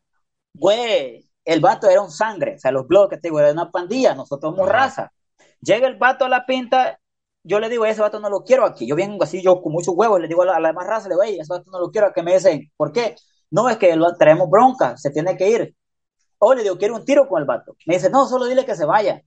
Güey, 0.54 1.28
el 1.44 1.60
vato 1.60 1.88
era 1.88 2.00
un 2.02 2.10
sangre, 2.10 2.56
o 2.56 2.58
sea, 2.58 2.70
los 2.72 2.86
blogs 2.86 3.10
que 3.10 3.16
te 3.18 3.28
digo, 3.28 3.40
era 3.40 3.52
una 3.52 3.70
pandilla, 3.70 4.14
nosotros 4.14 4.52
somos 4.54 4.68
Ajá. 4.68 4.78
raza. 4.78 5.12
Llega 5.60 5.86
el 5.88 5.96
vato 5.96 6.24
a 6.24 6.28
la 6.28 6.46
pinta, 6.46 6.98
yo 7.44 7.60
le 7.60 7.68
digo, 7.68 7.86
ese 7.86 8.00
vato 8.00 8.20
no 8.20 8.30
lo 8.30 8.42
quiero 8.44 8.64
aquí. 8.64 8.86
Yo 8.86 8.96
vengo 8.96 9.22
así, 9.24 9.42
yo 9.42 9.60
con 9.62 9.72
muchos 9.72 9.94
huevos, 9.96 10.20
le 10.20 10.28
digo 10.28 10.42
a 10.42 10.46
la, 10.46 10.56
a 10.56 10.60
la 10.60 10.68
demás 10.68 10.86
raza, 10.86 11.08
le 11.08 11.14
digo, 11.14 11.22
"Ey, 11.22 11.38
ese 11.40 11.52
vato 11.52 11.70
no 11.70 11.78
lo 11.80 11.90
quiero 11.90 12.08
aquí. 12.08 12.22
Me 12.22 12.34
dicen, 12.34 12.70
¿por 12.76 12.92
qué? 12.92 13.14
No, 13.50 13.68
es 13.68 13.76
que 13.78 13.96
lo, 13.96 14.14
traemos 14.16 14.50
bronca, 14.50 14.96
se 14.96 15.10
tiene 15.10 15.36
que 15.36 15.48
ir. 15.50 15.74
O 16.38 16.54
le 16.54 16.62
digo, 16.62 16.76
quiero 16.78 16.94
un 16.96 17.04
tiro 17.04 17.28
con 17.28 17.40
el 17.40 17.46
vato. 17.46 17.76
Me 17.86 17.94
dice, 17.94 18.10
no, 18.10 18.26
solo 18.26 18.46
dile 18.46 18.64
que 18.64 18.74
se 18.76 18.84
vaya. 18.84 19.22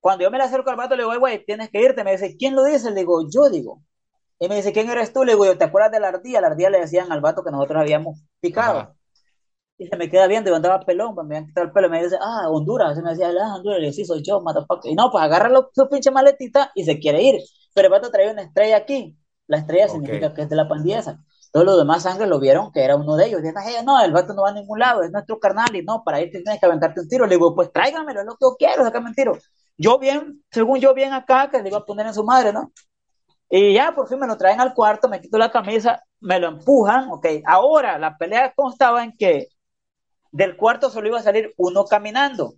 Cuando 0.00 0.24
yo 0.24 0.30
me 0.30 0.38
le 0.38 0.44
acerco 0.44 0.70
al 0.70 0.76
vato, 0.76 0.96
le 0.96 1.02
digo, 1.02 1.12
"Ey, 1.12 1.18
güey, 1.18 1.44
tienes 1.44 1.70
que 1.70 1.80
irte. 1.80 2.04
Me 2.04 2.12
dice, 2.12 2.36
¿quién 2.36 2.54
lo 2.54 2.64
dice? 2.64 2.90
Le 2.90 3.00
digo, 3.00 3.28
yo 3.30 3.48
digo. 3.50 3.82
Y 4.38 4.48
me 4.48 4.56
dice, 4.56 4.72
¿quién 4.72 4.88
eres 4.90 5.12
tú? 5.12 5.24
Le 5.24 5.32
digo, 5.32 5.46
yo, 5.46 5.58
¿te 5.58 5.64
acuerdas 5.64 5.92
de 5.92 6.00
la 6.00 6.08
ardilla? 6.08 6.40
La 6.40 6.48
ardilla 6.48 6.70
le 6.70 6.80
decían 6.80 7.10
al 7.12 7.20
vato 7.20 7.42
que 7.44 7.50
nosotros 7.50 7.80
habíamos 7.80 8.20
picado. 8.40 8.78
Ajá. 8.80 8.92
Y 9.78 9.86
se 9.88 9.96
me 9.96 10.08
queda 10.10 10.26
viendo, 10.26 10.50
yo 10.50 10.56
andaba 10.56 10.80
pelón, 10.80 11.14
pues 11.14 11.26
me 11.26 11.36
habían 11.36 11.48
quitado 11.48 11.66
el 11.66 11.72
pelo, 11.72 11.88
y 11.88 11.90
me 11.90 12.02
dice, 12.02 12.16
ah, 12.20 12.48
Honduras, 12.50 12.98
y 12.98 13.02
me 13.02 13.10
decía, 13.10 13.28
ah, 13.42 13.56
Honduras, 13.56 13.78
le 13.78 13.84
digo, 13.86 13.92
sí, 13.94 14.04
soy 14.06 14.22
yo, 14.22 14.40
motherfucker. 14.40 14.90
Y 14.90 14.94
no, 14.94 15.10
pues 15.10 15.22
agarra 15.22 15.48
lo- 15.50 15.70
su 15.74 15.88
pinche 15.88 16.10
maletita 16.10 16.72
y 16.74 16.84
se 16.84 16.98
quiere 16.98 17.22
ir. 17.22 17.42
Pero 17.74 17.88
el 17.88 17.92
vato 17.92 18.10
traía 18.10 18.32
una 18.32 18.42
estrella 18.42 18.76
aquí. 18.78 19.18
La 19.46 19.58
estrella 19.58 19.88
significa 19.88 20.32
que 20.34 20.42
es 20.42 20.48
de 20.48 20.56
la 20.56 20.68
pandilla 20.68 21.00
esa. 21.00 21.24
Todos 21.56 21.64
los 21.68 21.78
demás 21.78 22.02
sangre 22.02 22.26
lo 22.26 22.38
vieron 22.38 22.70
que 22.70 22.84
era 22.84 22.96
uno 22.96 23.16
de 23.16 23.28
ellos. 23.28 23.40
Dicen, 23.40 23.56
"Ay, 23.56 23.76
no, 23.82 23.98
el 24.04 24.12
vato 24.12 24.34
no 24.34 24.42
va 24.42 24.50
a 24.50 24.52
ningún 24.52 24.78
lado, 24.78 25.02
es 25.02 25.10
nuestro 25.10 25.38
carnal, 25.38 25.74
y 25.74 25.82
no, 25.82 26.04
para 26.04 26.20
irte 26.20 26.42
tienes 26.42 26.60
que 26.60 26.66
aventarte 26.66 27.00
un 27.00 27.08
tiro. 27.08 27.24
Le 27.24 27.36
digo, 27.36 27.54
pues 27.54 27.72
tráigamelo, 27.72 28.20
es 28.20 28.26
lo 28.26 28.32
que 28.32 28.42
yo 28.42 28.56
quiero, 28.58 28.84
sácame 28.84 29.08
un 29.08 29.14
tiro. 29.14 29.38
Yo 29.78 29.98
bien, 29.98 30.44
según 30.50 30.80
yo 30.80 30.92
bien 30.92 31.14
acá, 31.14 31.48
que 31.50 31.62
le 31.62 31.70
iba 31.70 31.78
a 31.78 31.84
poner 31.86 32.06
en 32.08 32.12
su 32.12 32.24
madre, 32.24 32.52
¿no? 32.52 32.72
Y 33.48 33.72
ya 33.72 33.94
por 33.94 34.06
fin 34.06 34.18
me 34.18 34.26
lo 34.26 34.36
traen 34.36 34.60
al 34.60 34.74
cuarto, 34.74 35.08
me 35.08 35.18
quito 35.18 35.38
la 35.38 35.50
camisa, 35.50 36.02
me 36.20 36.38
lo 36.38 36.48
empujan, 36.48 37.08
ok. 37.10 37.26
Ahora 37.46 37.96
la 37.98 38.18
pelea 38.18 38.52
constaba 38.54 39.02
en 39.02 39.16
que 39.16 39.48
del 40.32 40.58
cuarto 40.58 40.90
solo 40.90 41.08
iba 41.08 41.20
a 41.20 41.22
salir 41.22 41.54
uno 41.56 41.86
caminando. 41.86 42.56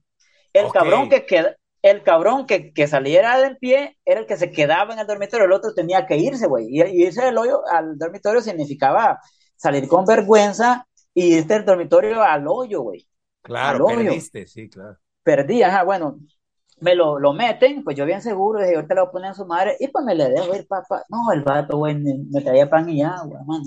El 0.53 0.72
cabrón 0.72 1.09
que 1.09 1.24
queda, 1.24 1.55
el 1.83 2.03
cabrón 2.03 2.47
que, 2.47 2.72
que 2.72 2.87
saliera 2.89 3.39
de 3.41 3.55
pie 3.57 3.99
era 4.05 4.20
el 4.20 4.26
que 4.26 4.37
se 4.37 4.51
quedaba 4.53 4.93
en 4.95 5.01
el 5.01 5.07
dormitorio, 5.07 5.47
el 5.47 5.53
otro 5.53 5.74
tenía 5.74 6.07
que 6.07 6.16
irse, 6.16 6.47
güey. 6.47 6.66
Y, 6.68 6.83
y 6.83 7.07
irse 7.07 7.24
del 7.24 7.39
hoyo 7.39 7.62
al 7.70 7.99
dormitorio 7.99 8.41
significaba 8.43 9.20
salir 9.57 9.89
con 9.89 10.05
vergüenza 10.07 10.87
y 11.14 11.37
irte 11.39 11.55
del 11.55 11.64
dormitorio 11.64 12.22
al 12.22 12.47
hoyo, 12.49 12.83
güey 12.83 13.07
Claro, 13.43 13.79
al 13.79 13.83
hoyo. 13.83 13.93
perdiste, 13.99 14.47
sí, 14.47 14.68
claro. 14.70 14.99
perdí, 15.22 15.62
ajá, 15.62 15.85
bueno, 15.85 16.18
me 16.81 16.95
lo, 16.95 17.18
lo 17.18 17.33
meten, 17.33 17.85
pues 17.85 17.97
yo 17.97 18.07
bien 18.07 18.22
seguro, 18.22 18.61
dije, 18.61 18.76
ahorita 18.76 18.95
lo 18.95 19.03
voy 19.03 19.09
a 19.09 19.12
poner 19.12 19.29
en 19.31 19.35
su 19.35 19.47
madre, 19.47 19.76
y 19.81 19.89
pues 19.89 20.05
me 20.05 20.14
le 20.14 20.29
dejo 20.31 20.55
ir, 20.55 20.66
papá. 20.66 21.05
No, 21.09 21.33
el 21.33 21.43
vato, 21.43 21.76
güey, 21.79 21.95
me, 21.97 22.14
me 22.31 22.41
traía 22.43 22.68
pan 22.70 22.89
y 22.89 23.03
agua, 23.03 23.41
mano. 23.47 23.64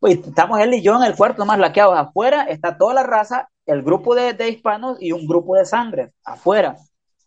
Pues 0.00 0.18
estamos 0.26 0.60
él 0.60 0.74
y 0.74 0.82
yo 0.82 0.96
en 0.96 1.04
el 1.04 1.16
cuarto, 1.16 1.44
más 1.46 1.58
laqueados. 1.58 1.96
Afuera 1.98 2.44
está 2.44 2.76
toda 2.78 2.94
la 2.94 3.02
raza, 3.02 3.48
el 3.66 3.82
grupo 3.82 4.14
de, 4.14 4.32
de 4.34 4.48
hispanos 4.50 4.98
y 5.00 5.12
un 5.12 5.26
grupo 5.26 5.56
de 5.56 5.64
sangre, 5.66 6.12
afuera, 6.24 6.76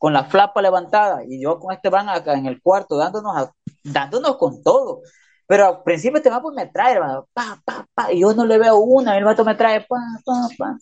con 0.01 0.13
la 0.13 0.23
flapa 0.25 0.63
levantada, 0.63 1.23
y 1.27 1.43
yo 1.43 1.59
con 1.59 1.73
este 1.73 1.89
van 1.89 2.09
acá 2.09 2.33
en 2.33 2.47
el 2.47 2.59
cuarto, 2.59 2.97
dándonos, 2.97 3.49
dándonos 3.83 4.35
con 4.37 4.63
todo. 4.63 5.01
Pero 5.45 5.67
al 5.67 5.83
principio 5.83 6.17
este 6.17 6.31
pues 6.41 6.55
me 6.55 6.65
trae, 6.65 6.95
hermano, 6.95 7.27
pa, 7.33 7.61
pa, 7.63 7.85
pa, 7.93 8.11
y 8.11 8.21
yo 8.21 8.33
no 8.33 8.45
le 8.45 8.57
veo 8.57 8.77
una, 8.79 9.15
el 9.15 9.23
vato 9.23 9.45
me 9.45 9.53
trae, 9.53 9.81
pa, 9.81 9.97
pa, 10.25 10.47
pa. 10.57 10.77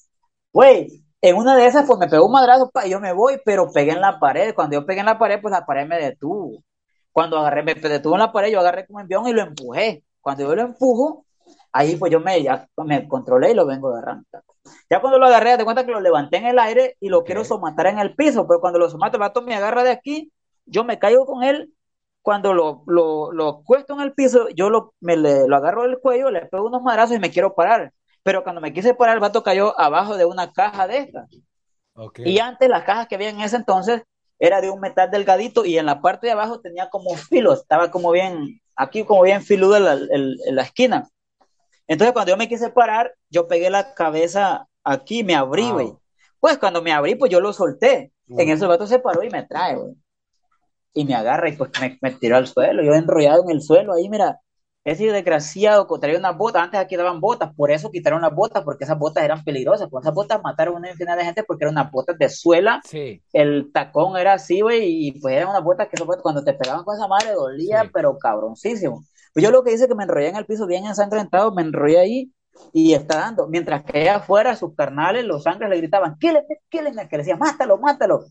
Güey, 0.54 1.04
en 1.22 1.36
una 1.36 1.58
de 1.58 1.66
esas, 1.66 1.86
pues 1.86 2.00
me 2.00 2.08
pegó 2.08 2.28
un 2.28 2.32
madrazo, 2.32 2.70
pa, 2.70 2.88
y 2.88 2.92
yo 2.92 3.02
me 3.02 3.12
voy, 3.12 3.42
pero 3.44 3.70
pegué 3.74 3.92
en 3.92 4.00
la 4.02 4.20
pared. 4.20 4.56
Cuando 4.56 4.76
yo 4.76 4.86
pegué 4.86 5.02
en 5.02 5.08
la 5.08 5.20
pared, 5.20 5.42
pues 5.42 5.52
la 5.52 5.66
pared 5.66 5.86
me 5.86 5.98
detuvo. 6.00 6.64
Cuando 7.12 7.40
agarré, 7.40 7.64
me 7.64 7.76
detuvo 7.76 8.14
en 8.16 8.20
la 8.20 8.32
pared, 8.32 8.52
yo 8.54 8.62
agarré 8.62 8.88
como 8.88 9.02
envión 9.02 9.28
y 9.28 9.34
lo 9.34 9.42
empujé. 9.42 10.06
Cuando 10.22 10.44
yo 10.44 10.56
lo 10.56 10.62
empujo, 10.62 11.26
ahí 11.74 11.98
pues 11.98 12.10
yo 12.12 12.22
me, 12.22 12.42
ya, 12.42 12.68
me 12.86 13.06
controlé 13.08 13.52
y 13.52 13.54
lo 13.56 13.66
vengo 13.66 13.90
agarrando. 13.90 14.26
Ya 14.90 15.02
cuando 15.02 15.20
lo 15.20 15.26
agarré, 15.28 15.58
te 15.58 15.64
cuenta 15.66 15.86
que 15.86 15.92
lo 15.92 16.02
levanté 16.02 16.38
en 16.38 16.46
el 16.48 16.60
aire 16.60 16.96
y 17.00 17.10
lo 17.10 17.24
quiero 17.24 17.44
somatar 17.46 17.88
en 17.88 18.00
el 18.00 18.16
piso, 18.16 18.48
pero 18.48 18.60
cuando 18.62 18.80
lo 18.80 18.90
somato, 18.90 19.18
el 19.18 19.22
vato 19.22 19.42
me 19.42 19.56
agarra 19.56 19.84
de 19.84 19.92
aquí, 19.92 20.32
yo 20.66 20.84
me 20.84 21.00
caigo 21.00 21.26
con 21.26 21.44
él. 21.44 21.74
Cuando 22.22 22.54
lo, 22.54 22.84
lo, 22.86 23.32
lo 23.32 23.64
cuesto 23.64 23.94
en 23.94 24.02
el 24.02 24.14
piso, 24.14 24.50
yo 24.50 24.70
lo, 24.70 24.94
me 25.00 25.16
le, 25.18 25.48
lo 25.48 25.56
agarro 25.56 25.84
del 25.84 26.00
cuello, 26.00 26.30
le 26.30 26.46
pego 26.46 26.68
unos 26.68 26.82
madrazos 26.84 27.16
y 27.16 27.20
me 27.20 27.32
quiero 27.32 27.56
parar. 27.56 27.94
Pero 28.24 28.44
cuando 28.44 28.62
me 28.62 28.74
quise 28.74 28.94
parar, 28.94 29.16
el 29.16 29.22
vato 29.22 29.42
cayó 29.42 29.80
abajo 29.80 30.18
de 30.18 30.26
una 30.26 30.52
caja 30.52 30.86
de 30.88 30.98
estas. 31.00 31.30
Y 32.24 32.40
antes 32.40 32.70
las 32.70 32.84
cajas 32.84 33.08
que 33.08 33.16
había 33.16 33.30
en 33.30 33.42
ese 33.42 33.56
entonces 33.58 34.04
era 34.40 34.62
de 34.62 34.70
un 34.70 34.80
metal 34.80 35.10
delgadito 35.12 35.66
y 35.66 35.78
en 35.78 35.86
la 35.86 36.02
parte 36.02 36.28
de 36.28 36.34
abajo 36.34 36.62
tenía 36.62 36.90
como 36.90 37.16
filo, 37.16 37.54
estaba 37.54 37.92
como 37.92 38.12
bien, 38.12 38.62
aquí 38.76 39.04
como 39.06 39.24
bien 39.24 39.42
filudo 39.44 39.78
en 39.78 39.86
la, 39.86 39.94
en- 39.94 40.36
en 40.46 40.56
la 40.56 40.64
esquina. 40.64 41.10
Entonces 41.90 42.14
cuando 42.14 42.32
yo 42.32 42.38
me 42.38 42.48
quise 42.48 42.70
parar, 42.70 43.14
yo 43.30 43.48
pegué 43.50 43.70
la 43.70 43.94
cabeza 43.94 44.68
aquí, 44.86 45.24
me 45.26 45.36
abrí, 45.36 45.64
Wow. 45.66 45.74
güey. 45.74 45.94
Pues 46.40 46.58
cuando 46.58 46.82
me 46.82 46.94
abrí, 46.94 47.16
pues 47.16 47.30
yo 47.32 47.42
lo 47.42 47.52
solté. 47.52 48.14
En 48.30 48.48
eso 48.50 48.64
el 48.66 48.70
vato 48.70 48.88
se 48.88 49.00
paró 49.00 49.24
y 49.24 49.30
me 49.30 49.44
trae, 49.44 49.76
güey. 49.76 49.94
y 50.94 51.06
me 51.06 51.14
agarra 51.16 51.50
y 51.50 51.56
pues 51.58 51.70
me, 51.80 51.98
me 52.02 52.12
tiró 52.12 52.36
al 52.38 52.48
suelo, 52.48 52.82
yo 52.84 52.94
enrollado 52.94 53.44
en 53.44 53.52
el 53.52 53.62
suelo, 53.62 53.94
ahí 53.94 54.10
mira, 54.10 54.40
ese 54.84 55.06
desgraciado 55.12 55.86
traía 56.00 56.18
unas 56.18 56.36
botas, 56.36 56.64
antes 56.64 56.80
aquí 56.80 56.96
daban 56.96 57.22
botas, 57.22 57.54
por 57.56 57.70
eso 57.72 57.92
quitaron 57.92 58.22
las 58.24 58.34
botas, 58.34 58.64
porque 58.64 58.86
esas 58.86 58.98
botas 58.98 59.24
eran 59.24 59.44
peligrosas, 59.44 59.88
con 59.90 60.02
esas 60.02 60.14
botas 60.16 60.42
mataron 60.44 60.76
a 60.76 60.78
una 60.80 60.90
infinidad 60.92 61.16
de 61.18 61.26
gente 61.26 61.44
porque 61.44 61.66
eran 61.66 61.76
unas 61.76 61.92
botas 61.92 62.18
de 62.18 62.28
suela, 62.30 62.82
Sí. 62.86 63.22
el 63.34 63.72
tacón 63.72 64.18
era 64.18 64.34
así, 64.34 64.62
güey, 64.62 65.08
y 65.08 65.20
pues 65.20 65.36
eran 65.36 65.50
unas 65.50 65.64
botas 65.64 65.88
que 65.90 66.04
cuando 66.22 66.44
te 66.44 66.54
pegaban 66.54 66.84
con 66.84 66.96
esa 66.96 67.08
madre 67.08 67.34
dolía, 67.34 67.84
Sí. 67.84 67.90
pero 67.94 68.18
cabroncísimo. 68.18 69.04
Pues 69.34 69.44
yo 69.44 69.52
lo 69.52 69.64
que 69.64 69.74
hice 69.74 69.88
que 69.88 69.96
me 69.96 70.04
enrollé 70.04 70.30
en 70.30 70.36
el 70.36 70.46
piso 70.46 70.68
bien 70.68 70.86
ensangrentado, 70.86 71.54
me 71.54 71.62
enrollé 71.62 72.00
ahí 72.00 72.34
y 72.74 72.94
está 72.94 73.20
dando, 73.20 73.48
mientras 73.48 73.84
que 73.84 74.00
allá 74.02 74.18
afuera 74.18 74.56
sus 74.56 74.76
carnales, 74.76 75.26
los 75.26 75.44
sangres 75.44 75.70
le 75.70 75.78
gritaban, 75.78 76.18
kíleme, 76.18 76.62
kíleme, 76.70 77.08
que 77.08 77.18
le 77.18 77.24
decía, 77.24 77.38
mátalo, 77.38 77.78
mátalo. 77.78 78.26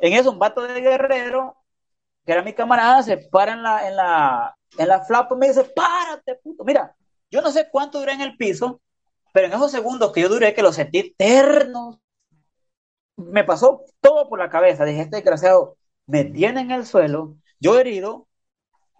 En 0.00 0.12
eso 0.12 0.30
un 0.30 0.38
vato 0.38 0.62
de 0.62 0.80
guerrero, 0.80 1.56
que 2.24 2.32
era 2.32 2.42
mi 2.42 2.54
camarada, 2.54 3.02
se 3.02 3.18
para 3.18 3.52
en 3.54 3.62
la, 3.62 3.88
en 3.88 3.96
la, 3.96 4.56
en 4.78 4.88
la 4.88 5.04
flapa 5.04 5.34
y 5.34 5.38
me 5.38 5.48
dice, 5.48 5.64
párate, 5.64 6.36
puto. 6.42 6.64
Mira, 6.64 6.94
yo 7.30 7.42
no 7.42 7.50
sé 7.50 7.68
cuánto 7.70 7.98
duré 8.00 8.12
en 8.12 8.20
el 8.20 8.36
piso, 8.36 8.80
pero 9.32 9.46
en 9.46 9.52
esos 9.52 9.70
segundos 9.70 10.12
que 10.12 10.22
yo 10.22 10.28
duré, 10.28 10.54
que 10.54 10.62
lo 10.62 10.72
sentí 10.72 10.98
eternos, 10.98 11.98
me 13.16 13.44
pasó 13.44 13.82
todo 14.00 14.28
por 14.28 14.38
la 14.38 14.50
cabeza. 14.50 14.84
Dije, 14.84 15.02
este 15.02 15.16
desgraciado 15.16 15.76
me 16.06 16.24
tiene 16.24 16.60
en 16.62 16.70
el 16.70 16.86
suelo, 16.86 17.36
yo 17.60 17.78
herido, 17.78 18.26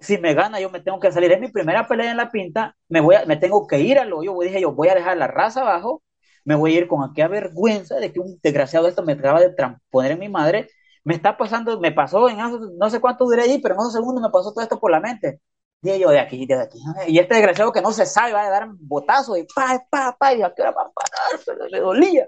si 0.00 0.18
me 0.18 0.34
gana 0.34 0.60
yo 0.60 0.70
me 0.70 0.80
tengo 0.80 0.98
que 1.00 1.12
salir. 1.12 1.32
Es 1.32 1.40
mi 1.40 1.48
primera 1.48 1.86
pelea 1.86 2.10
en 2.10 2.16
la 2.16 2.30
pinta, 2.30 2.76
me, 2.88 3.00
voy 3.00 3.16
a, 3.16 3.26
me 3.26 3.36
tengo 3.36 3.66
que 3.66 3.80
ir 3.80 3.98
al 3.98 4.12
hoyo. 4.12 4.36
Dije 4.40 4.60
yo, 4.60 4.72
voy 4.72 4.88
a 4.88 4.94
dejar 4.94 5.16
la 5.16 5.26
raza 5.26 5.60
abajo, 5.62 6.02
me 6.44 6.54
voy 6.54 6.74
a 6.74 6.78
ir 6.78 6.88
con 6.88 7.02
aquella 7.02 7.28
vergüenza 7.28 7.96
de 7.96 8.12
que 8.12 8.20
un 8.20 8.38
desgraciado 8.42 8.86
de 8.86 8.90
esto 8.90 9.02
me 9.02 9.12
acaba 9.12 9.40
de 9.40 9.54
poner 9.90 10.12
en 10.12 10.18
mi 10.18 10.28
madre. 10.28 10.68
Me 11.04 11.14
está 11.14 11.36
pasando, 11.36 11.80
me 11.80 11.92
pasó 11.92 12.28
en 12.28 12.38
no 12.78 12.90
sé 12.90 13.00
cuánto 13.00 13.24
duré 13.24 13.42
ahí, 13.42 13.58
pero 13.60 13.74
en 13.74 13.80
esos 13.80 13.92
segundos 13.92 14.22
me 14.22 14.30
pasó 14.30 14.52
todo 14.52 14.62
esto 14.62 14.78
por 14.80 14.90
la 14.90 15.00
mente. 15.00 15.40
Dije 15.82 15.98
yo, 15.98 16.10
de 16.10 16.20
aquí, 16.20 16.46
de 16.46 16.54
aquí. 16.60 16.78
Y 17.08 17.18
este 17.18 17.34
desgraciado 17.34 17.72
que 17.72 17.80
no 17.80 17.92
se 17.92 18.04
sabe, 18.04 18.32
va 18.32 18.42
a 18.42 18.50
dar 18.50 18.68
botazo 18.78 19.36
y 19.36 19.44
pa, 19.44 19.82
pa, 19.90 20.14
pa, 20.18 20.34
y 20.34 20.42
a 20.42 20.52
qué 20.54 20.62
hora 20.62 20.72
va 20.72 20.82
a 20.82 20.90
parar, 20.90 21.70
le 21.70 21.80
dolía. 21.80 22.26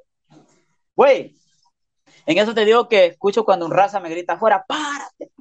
Güey, 0.96 1.36
en 2.26 2.38
eso 2.38 2.54
te 2.54 2.64
digo 2.64 2.88
que 2.88 3.06
escucho 3.06 3.44
cuando 3.44 3.66
un 3.66 3.72
raza 3.72 4.00
me 4.00 4.08
grita 4.10 4.34
afuera, 4.34 4.64
párate. 4.66 5.32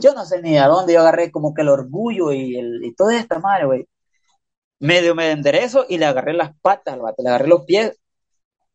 Yo 0.00 0.12
no 0.14 0.24
sé 0.24 0.40
ni 0.42 0.58
a 0.58 0.66
dónde 0.68 0.92
yo 0.94 1.00
agarré 1.00 1.30
como 1.30 1.54
que 1.54 1.62
el 1.62 1.68
orgullo 1.68 2.32
y, 2.32 2.56
el, 2.58 2.84
y 2.84 2.94
toda 2.94 3.16
esta 3.18 3.38
madre, 3.38 3.66
güey. 3.66 3.88
Medio 4.80 5.14
me 5.14 5.30
enderezo 5.30 5.86
y 5.88 5.98
le 5.98 6.06
agarré 6.06 6.34
las 6.34 6.52
patas 6.60 6.94
al 6.94 7.00
vato, 7.00 7.22
le 7.22 7.28
agarré 7.30 7.48
los 7.48 7.64
pies 7.64 7.98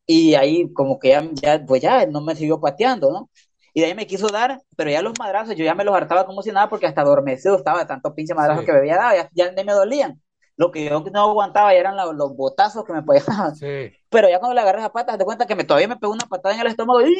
y 0.05 0.35
ahí 0.35 0.71
como 0.73 0.99
que 0.99 1.09
ya, 1.09 1.23
ya, 1.33 1.65
pues 1.65 1.81
ya 1.81 2.05
no 2.07 2.21
me 2.21 2.35
siguió 2.35 2.59
pateando, 2.59 3.11
¿no? 3.11 3.29
Y 3.73 3.81
de 3.81 3.87
ahí 3.87 3.95
me 3.95 4.07
quiso 4.07 4.27
dar, 4.29 4.61
pero 4.75 4.89
ya 4.89 5.01
los 5.01 5.13
madrazos 5.19 5.55
yo 5.55 5.63
ya 5.65 5.75
me 5.75 5.83
los 5.83 5.95
hartaba 5.95 6.25
como 6.25 6.41
si 6.41 6.51
nada 6.51 6.69
porque 6.69 6.87
hasta 6.87 7.01
adormecido 7.01 7.55
estaba 7.57 7.79
de 7.79 7.85
tanto 7.85 8.15
pinche 8.15 8.33
madrazo 8.33 8.61
Sí. 8.61 8.65
que 8.65 8.71
me 8.73 8.79
había 8.79 8.95
dado, 8.97 9.15
ya, 9.15 9.29
ya 9.33 9.51
ni 9.51 9.63
me 9.63 9.73
dolían. 9.73 10.21
Lo 10.57 10.71
que 10.71 10.85
yo 10.85 10.99
no 11.13 11.21
aguantaba 11.29 11.73
ya 11.73 11.79
eran 11.79 11.95
la- 11.95 12.05
los 12.11 12.35
botazos 12.35 12.83
que 12.85 12.93
me 12.93 13.03
pegaban. 13.03 13.55
Sí. 13.55 13.91
Pero 14.09 14.29
ya 14.29 14.39
cuando 14.39 14.55
le 14.55 14.61
agarré 14.61 14.81
las 14.81 14.91
patas, 14.91 15.17
te 15.17 15.25
cuenta 15.25 15.45
que 15.45 15.55
me, 15.55 15.63
todavía 15.63 15.87
me 15.87 15.97
pegó 15.97 16.13
una 16.13 16.25
patada 16.27 16.55
en 16.55 16.61
el 16.61 16.67
estómago 16.67 17.01
y 17.01 17.15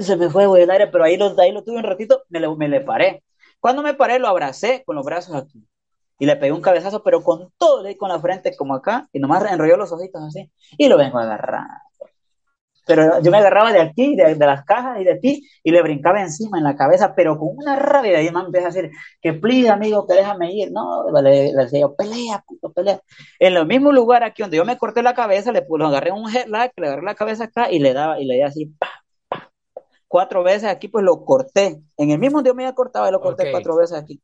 se 0.00 0.16
me 0.16 0.30
fue, 0.30 0.46
güey, 0.46 0.62
el 0.64 0.70
aire, 0.70 0.88
pero 0.88 1.04
ahí 1.04 1.16
lo, 1.16 1.34
ahí 1.40 1.52
lo 1.52 1.62
tuve 1.64 1.76
un 1.78 1.84
ratito, 1.84 2.22
me 2.28 2.40
le, 2.40 2.54
me 2.56 2.68
le 2.68 2.80
paré. 2.80 3.22
Cuando 3.60 3.82
me 3.82 3.94
paré, 3.94 4.18
lo 4.18 4.28
abracé 4.28 4.82
con 4.84 4.96
los 4.96 5.04
brazos 5.04 5.34
aquí. 5.36 5.66
Y 6.18 6.26
le 6.26 6.36
pegué 6.36 6.52
un 6.52 6.62
cabezazo, 6.62 7.02
pero 7.02 7.22
con 7.22 7.52
todo, 7.58 7.82
le 7.82 7.90
di 7.90 7.96
con 7.96 8.08
la 8.08 8.20
frente 8.20 8.56
como 8.56 8.74
acá, 8.74 9.08
y 9.12 9.18
nomás 9.18 9.44
enrolló 9.50 9.76
los 9.76 9.92
ojitos 9.92 10.22
así, 10.22 10.50
y 10.78 10.88
lo 10.88 10.96
vengo 10.98 11.18
a 11.18 11.22
agarrar. 11.24 11.66
Pero 12.86 13.18
yo 13.22 13.30
me 13.30 13.38
agarraba 13.38 13.72
de 13.72 13.80
aquí, 13.80 14.14
de, 14.14 14.34
de 14.34 14.46
las 14.46 14.62
cajas 14.64 15.00
y 15.00 15.04
de 15.04 15.16
ti, 15.16 15.48
y 15.62 15.70
le 15.70 15.80
brincaba 15.80 16.20
encima 16.20 16.58
en 16.58 16.64
la 16.64 16.76
cabeza, 16.76 17.14
pero 17.14 17.38
con 17.38 17.48
una 17.56 17.76
rabia, 17.76 18.20
y 18.22 18.30
me 18.30 18.40
empieza 18.40 18.68
a 18.68 18.70
decir, 18.70 18.90
que 19.22 19.32
please, 19.32 19.70
amigo, 19.70 20.06
que 20.06 20.14
déjame 20.14 20.52
ir. 20.52 20.70
No, 20.70 21.04
le, 21.22 21.52
le 21.54 21.62
decía 21.64 21.80
yo, 21.80 21.96
pelea, 21.96 22.44
puto, 22.46 22.72
pelea. 22.72 23.00
En 23.38 23.56
el 23.56 23.66
mismo 23.66 23.90
lugar 23.90 24.22
aquí 24.22 24.42
donde 24.42 24.58
yo 24.58 24.66
me 24.66 24.76
corté 24.76 25.02
la 25.02 25.14
cabeza, 25.14 25.50
le 25.52 25.64
lo 25.66 25.86
agarré 25.86 26.12
un 26.12 26.28
headlock, 26.28 26.72
le 26.76 26.86
agarré 26.86 27.02
la 27.02 27.14
cabeza 27.14 27.44
acá 27.44 27.70
y 27.70 27.78
le 27.78 27.94
daba, 27.94 28.20
y 28.20 28.26
le 28.26 28.34
di 28.34 28.42
así, 28.42 28.66
pa, 28.66 28.88
pa. 28.88 28.93
Cuatro 30.14 30.44
veces 30.44 30.70
aquí, 30.70 30.86
pues 30.86 31.04
lo 31.04 31.24
corté. 31.24 31.82
En 31.96 32.10
el 32.12 32.20
mismo 32.20 32.40
yo 32.40 32.54
me 32.54 32.62
había 32.62 32.76
cortado, 32.76 33.08
y 33.08 33.10
lo 33.10 33.20
corté 33.20 33.50
cuatro 33.50 33.74
veces 33.74 33.98
aquí. 33.98 34.22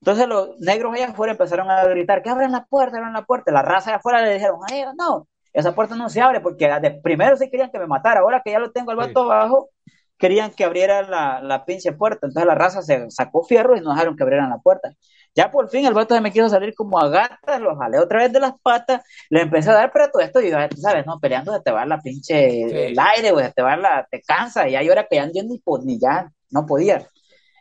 Entonces 0.00 0.26
los 0.26 0.58
negros 0.60 0.94
allá 0.94 1.08
afuera 1.08 1.32
empezaron 1.32 1.70
a 1.70 1.84
gritar, 1.84 2.22
que 2.22 2.30
abran 2.30 2.52
la 2.52 2.64
puerta, 2.64 2.96
abran 2.96 3.12
la 3.12 3.26
puerta. 3.26 3.52
La 3.52 3.60
raza 3.60 3.90
allá 3.90 3.98
afuera 3.98 4.22
le 4.22 4.32
dijeron, 4.32 4.60
ay, 4.66 4.84
no, 4.98 5.28
esa 5.52 5.74
puerta 5.74 5.94
no 5.94 6.08
se 6.08 6.22
abre, 6.22 6.40
porque 6.40 6.66
de 6.80 6.90
primero 7.02 7.36
sí 7.36 7.50
querían 7.50 7.70
que 7.70 7.78
me 7.78 7.86
matara, 7.86 8.20
ahora 8.20 8.40
que 8.42 8.52
ya 8.52 8.58
lo 8.58 8.72
tengo 8.72 8.92
al 8.92 8.96
vato 8.96 9.30
abajo, 9.30 9.68
querían 10.16 10.52
que 10.52 10.64
abriera 10.64 11.02
la, 11.02 11.42
la 11.42 11.66
pinche 11.66 11.92
puerta. 11.92 12.26
Entonces 12.28 12.46
la 12.46 12.54
raza 12.54 12.80
se 12.80 13.10
sacó 13.10 13.44
fierro 13.44 13.76
y 13.76 13.82
no 13.82 13.90
dejaron 13.90 14.16
que 14.16 14.22
abrieran 14.22 14.48
la 14.48 14.56
puerta. 14.56 14.94
Ya 15.36 15.50
por 15.50 15.68
fin 15.68 15.84
el 15.84 15.92
vato 15.92 16.14
se 16.14 16.20
me 16.22 16.32
quiso 16.32 16.48
salir 16.48 16.74
como 16.74 16.98
a 16.98 17.08
gatas, 17.10 17.60
lo 17.60 17.76
jalé 17.76 17.98
otra 17.98 18.20
vez 18.20 18.32
de 18.32 18.40
las 18.40 18.54
patas, 18.62 19.02
le 19.28 19.42
empecé 19.42 19.68
a 19.70 19.74
dar, 19.74 19.92
pero 19.92 20.10
todo 20.10 20.22
esto, 20.22 20.40
y 20.40 20.50
yo, 20.50 20.56
tú 20.70 20.78
sabes, 20.78 21.04
no, 21.06 21.20
peleando 21.20 21.52
se 21.52 21.60
te 21.60 21.70
va 21.70 21.84
la 21.84 22.00
pinche, 22.00 22.48
Sí. 22.50 22.74
el 22.74 22.98
aire, 22.98 23.32
güey, 23.32 23.52
te 23.52 23.60
va 23.62 23.76
la, 23.76 24.08
te 24.10 24.22
cansa, 24.22 24.66
y 24.66 24.72
ya 24.72 24.82
yo 24.82 24.92
era 24.92 25.06
que 25.06 25.16
ya 25.16 25.26
ni, 25.26 25.58
po- 25.58 25.78
ni 25.82 25.98
ya, 26.00 26.32
no 26.50 26.64
podía. 26.64 27.06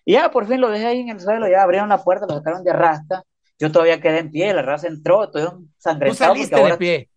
Y 0.06 0.14
ya 0.14 0.32
por 0.32 0.48
fin 0.48 0.62
lo 0.62 0.70
dejé 0.70 0.86
ahí 0.86 1.00
en 1.02 1.10
el 1.10 1.20
suelo, 1.20 1.50
ya 1.50 1.64
abrieron 1.64 1.90
la 1.90 2.02
puerta, 2.02 2.26
lo 2.26 2.36
sacaron 2.36 2.64
de 2.64 2.72
arrastra, 2.72 3.24
yo 3.60 3.70
todavía 3.72 4.00
quedé 4.00 4.20
en 4.20 4.32
pie, 4.32 4.54
la 4.54 4.62
raza 4.62 4.88
entró, 4.88 5.30
todo 5.30 5.52
Tú 5.58 5.68
sangrentado. 5.78 6.30
porque 6.32 6.46
saliste 6.48 6.56
ahora- 6.56 6.72
de 6.72 6.78
pie. 6.78 7.10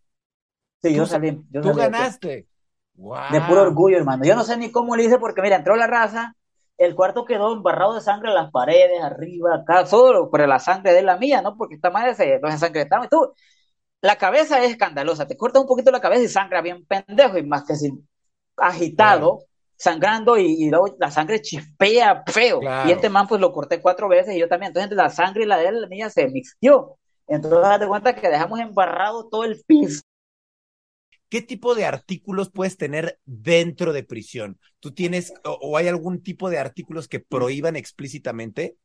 Sí, 0.83 0.95
yo 0.95 1.03
tú- 1.05 1.09
salí, 1.09 1.41
yo 1.51 1.61
Tú 1.61 1.69
salí 1.69 1.81
de 1.81 1.91
ganaste. 1.91 2.47
Wow. 2.95 3.17
De 3.31 3.41
puro 3.43 3.63
orgullo, 3.63 3.97
hermano. 3.97 4.25
Yo 4.25 4.35
no 4.35 4.43
sé 4.43 4.57
ni 4.57 4.73
cómo 4.73 4.97
le 4.97 5.05
hice 5.05 5.19
porque, 5.19 5.41
mira, 5.41 5.55
entró 5.57 5.77
la 5.77 5.87
raza, 5.87 6.35
el 6.79 6.95
cuarto 6.95 7.24
quedó 7.24 7.53
embarrado 7.53 7.95
de 7.95 8.01
sangre 8.01 8.29
en 8.31 8.37
las 8.37 8.51
paredes, 8.51 9.03
arriba, 9.03 9.57
acá, 9.57 9.85
solo, 9.85 10.31
pero 10.31 10.47
la 10.47 10.59
sangre 10.59 10.93
de 10.93 11.03
la 11.03 11.16
mía, 11.16 11.43
¿no? 11.43 11.57
Porque 11.57 11.74
esta 11.74 11.91
madre 11.91 12.14
se 12.14 12.39
los 12.41 12.53
ensangrentaron 12.53 13.07
y 13.07 13.09
tú. 13.09 13.33
La 14.01 14.16
cabeza 14.16 14.62
es 14.62 14.70
escandalosa, 14.70 15.26
te 15.26 15.37
cortas 15.37 15.61
un 15.61 15.68
poquito 15.68 15.91
la 15.91 16.01
cabeza 16.01 16.22
y 16.22 16.29
sangra 16.29 16.62
bien 16.62 16.87
pendejo, 16.87 17.37
y 17.37 17.43
más 17.43 17.64
que 17.64 17.74
si 17.74 17.91
agitado, 18.57 19.41
sangrando, 19.76 20.39
y, 20.39 20.47
y 20.47 20.70
luego 20.70 20.97
la 20.99 21.11
sangre 21.11 21.43
chispea 21.43 22.22
feo. 22.26 22.61
Claro. 22.61 22.89
Y 22.89 22.93
este 22.93 23.09
man, 23.09 23.26
pues 23.26 23.41
lo 23.41 23.53
corté 23.53 23.81
cuatro 23.81 24.09
veces 24.09 24.37
y 24.37 24.39
yo 24.39 24.49
también. 24.49 24.70
Entonces 24.70 24.97
la 24.97 25.11
sangre 25.11 25.43
y 25.43 25.47
la 25.47 25.57
de 25.57 25.72
la 25.72 25.89
mía, 25.89 26.11
se 26.11 26.29
mixtió. 26.29 26.97
Entonces, 27.26 27.61
date 27.61 27.87
cuenta 27.87 28.14
que 28.14 28.29
dejamos 28.29 28.59
embarrado 28.61 29.29
todo 29.29 29.45
el 29.45 29.61
piso. 29.66 30.01
¿Qué 31.29 31.43
tipo 31.43 31.74
de 31.74 31.85
artículos 31.85 32.51
puedes 32.51 32.76
tener 32.76 33.18
dentro 33.24 33.93
de 33.93 34.03
prisión? 34.03 34.59
¿Tú 34.81 34.93
tienes 34.93 35.33
o, 35.45 35.59
o 35.61 35.76
hay 35.76 35.89
algún 35.89 36.22
tipo 36.22 36.49
de 36.49 36.59
artículos 36.59 37.09
que 37.09 37.20
prohíban 37.20 37.76
explícitamente? 37.76 38.76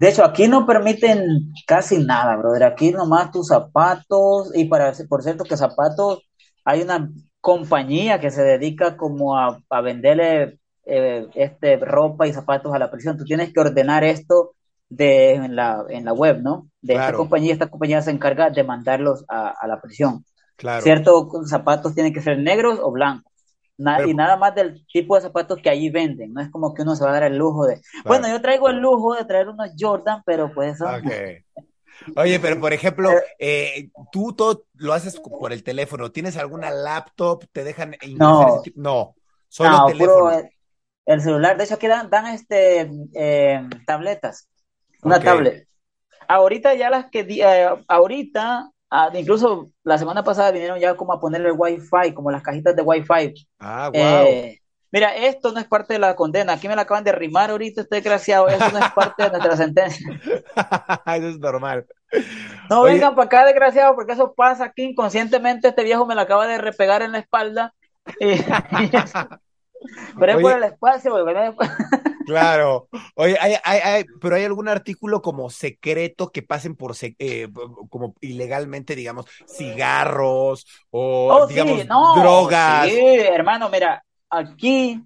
De 0.00 0.08
hecho, 0.08 0.24
aquí 0.24 0.48
no 0.48 0.66
permiten 0.66 1.52
casi 1.66 1.98
nada, 1.98 2.36
brother. 2.36 2.64
Aquí 2.64 2.90
nomás 2.90 3.30
tus 3.30 3.48
zapatos, 3.48 4.50
y 4.54 4.64
para, 4.64 4.92
por 5.08 5.22
cierto 5.22 5.44
que 5.44 5.56
zapatos, 5.56 6.28
hay 6.64 6.82
una 6.82 7.10
compañía 7.40 8.20
que 8.20 8.30
se 8.30 8.42
dedica 8.42 8.96
como 8.96 9.38
a, 9.38 9.58
a 9.70 9.80
venderle 9.80 10.58
eh, 10.84 11.26
este, 11.34 11.76
ropa 11.76 12.26
y 12.26 12.32
zapatos 12.32 12.74
a 12.74 12.78
la 12.78 12.90
prisión. 12.90 13.16
Tú 13.16 13.24
tienes 13.24 13.52
que 13.52 13.60
ordenar 13.60 14.02
esto 14.04 14.54
de, 14.88 15.34
en, 15.34 15.56
la, 15.56 15.84
en 15.88 16.04
la 16.04 16.12
web, 16.12 16.42
¿no? 16.42 16.68
De 16.80 16.94
esta 16.94 17.12
compañía, 17.12 17.52
esta 17.52 17.70
compañía 17.70 18.02
se 18.02 18.10
encarga 18.10 18.50
de 18.50 18.64
mandarlos 18.64 19.24
a, 19.28 19.50
a 19.50 19.66
la 19.68 19.80
prisión. 19.80 20.24
Claro. 20.62 20.82
Ciertos 20.82 21.26
zapatos 21.50 21.92
tienen 21.94 22.12
que 22.14 22.22
ser 22.22 22.38
negros 22.38 22.78
o 22.80 22.90
blancos. 22.92 23.30
Na- 23.76 23.96
Pero- 23.96 24.08
y 24.10 24.14
nada 24.14 24.36
más 24.36 24.54
del 24.54 24.86
tipo 24.86 25.16
de 25.16 25.22
zapatos 25.22 25.58
que 25.60 25.68
allí 25.68 25.90
venden. 25.90 26.32
No 26.32 26.40
es 26.40 26.50
como 26.50 26.72
que 26.72 26.82
uno 26.82 26.94
se 26.94 27.02
va 27.04 27.10
a 27.10 27.14
dar 27.14 27.24
el 27.24 27.36
lujo 27.36 27.66
de, 27.66 27.80
bueno, 28.04 28.28
yo 28.28 28.40
traigo 28.40 28.68
el 28.68 28.76
lujo 28.78 29.14
de 29.16 29.24
traer 29.24 29.48
unos 29.48 29.70
Jordan, 29.76 30.22
pero 30.24 30.52
pues 30.54 30.76
eso. 30.76 30.86
Oye, 32.16 32.38
pero 32.40 32.60
por 32.60 32.72
ejemplo, 32.72 33.10
eh, 33.38 33.90
tú 34.12 34.32
todo 34.34 34.64
lo 34.74 34.92
haces 34.92 35.18
por 35.20 35.52
el 35.52 35.62
teléfono. 35.64 36.10
¿Tienes 36.12 36.36
alguna 36.36 36.70
laptop? 36.70 37.44
¿Te 37.52 37.64
dejan 37.64 37.96
No. 38.16 38.46
ese 38.56 38.62
tipo? 38.64 38.80
No, 38.80 39.14
solo 39.48 39.70
No, 39.70 39.86
teléfono. 39.86 40.12
puro 40.12 40.30
el, 40.32 40.50
el 41.06 41.20
celular. 41.20 41.56
De 41.56 41.64
hecho, 41.64 41.74
aquí 41.74 41.86
dan, 41.88 42.08
dan 42.10 42.26
este 42.26 42.88
eh, 43.14 43.68
tabletas. 43.86 44.48
Una 45.02 45.16
Ok. 45.16 45.24
tablet. 45.24 45.68
Ahorita 46.28 46.74
ya 46.74 46.88
las 46.88 47.06
que 47.10 47.24
di- 47.24 47.42
eh, 47.42 47.68
ahorita, 47.88 48.70
ah, 48.92 49.10
incluso 49.14 49.70
la 49.82 49.96
semana 49.98 50.22
pasada 50.22 50.50
vinieron 50.52 50.78
ya 50.78 50.94
como 50.94 51.12
a 51.14 51.20
poner 51.20 51.40
el 51.40 51.54
Wi-Fi, 51.56 52.12
como 52.14 52.30
las 52.30 52.42
cajitas 52.42 52.76
de 52.76 52.82
Wi-Fi. 52.82 53.34
Ah, 53.58 53.90
wow. 53.92 54.00
Eh, 54.02 54.60
mira, 54.92 55.16
esto 55.16 55.50
no 55.52 55.58
es 55.58 55.66
parte 55.66 55.94
de 55.94 55.98
la 55.98 56.14
condena. 56.14 56.52
Aquí 56.52 56.68
me 56.68 56.76
la 56.76 56.82
acaban 56.82 57.02
de 57.04 57.12
rimar 57.12 57.50
ahorita, 57.50 57.80
este 57.80 57.96
desgraciado. 57.96 58.48
Esto 58.48 58.70
no 58.70 58.78
es 58.78 58.92
parte 58.92 59.22
de 59.24 59.30
nuestra 59.30 59.56
sentencia. 59.56 60.06
Eso 61.06 61.28
es 61.28 61.38
normal. 61.38 61.86
No 62.68 62.82
Oye. 62.82 62.94
vengan 62.94 63.14
para 63.14 63.26
acá, 63.26 63.44
desgraciado, 63.46 63.94
porque 63.94 64.12
eso 64.12 64.34
pasa 64.34 64.64
aquí 64.66 64.82
inconscientemente. 64.82 65.68
Este 65.68 65.82
viejo 65.82 66.04
me 66.04 66.14
la 66.14 66.22
acaba 66.22 66.46
de 66.46 66.58
repegar 66.58 67.00
en 67.00 67.12
la 67.12 67.18
espalda. 67.18 67.74
Y- 68.20 68.36
pero 70.18 70.32
es 70.32 70.40
por 70.40 70.52
el 70.52 70.64
espacio, 70.64 71.14
¿verdad? 71.24 71.54
Claro. 72.24 72.88
Oye, 73.16 73.36
hay, 73.40 73.54
hay, 73.64 73.80
hay- 73.80 74.04
pero 74.20 74.36
hay 74.36 74.44
algún 74.44 74.68
artículo 74.68 75.20
como 75.22 75.50
secreto 75.50 76.30
que 76.30 76.42
pasen 76.42 76.76
por 76.76 76.94
eh, 77.18 77.48
como 77.90 78.14
ilegalmente, 78.20 78.94
digamos, 78.94 79.26
cigarros 79.46 80.66
o 80.90 81.42
Oh, 81.44 81.46
digamos 81.48 81.80
sí, 81.80 81.84
no, 81.88 82.04
drogas. 82.12 82.90
sí, 82.90 83.00
hermano, 83.20 83.68
mira, 83.70 84.04
aquí 84.28 85.00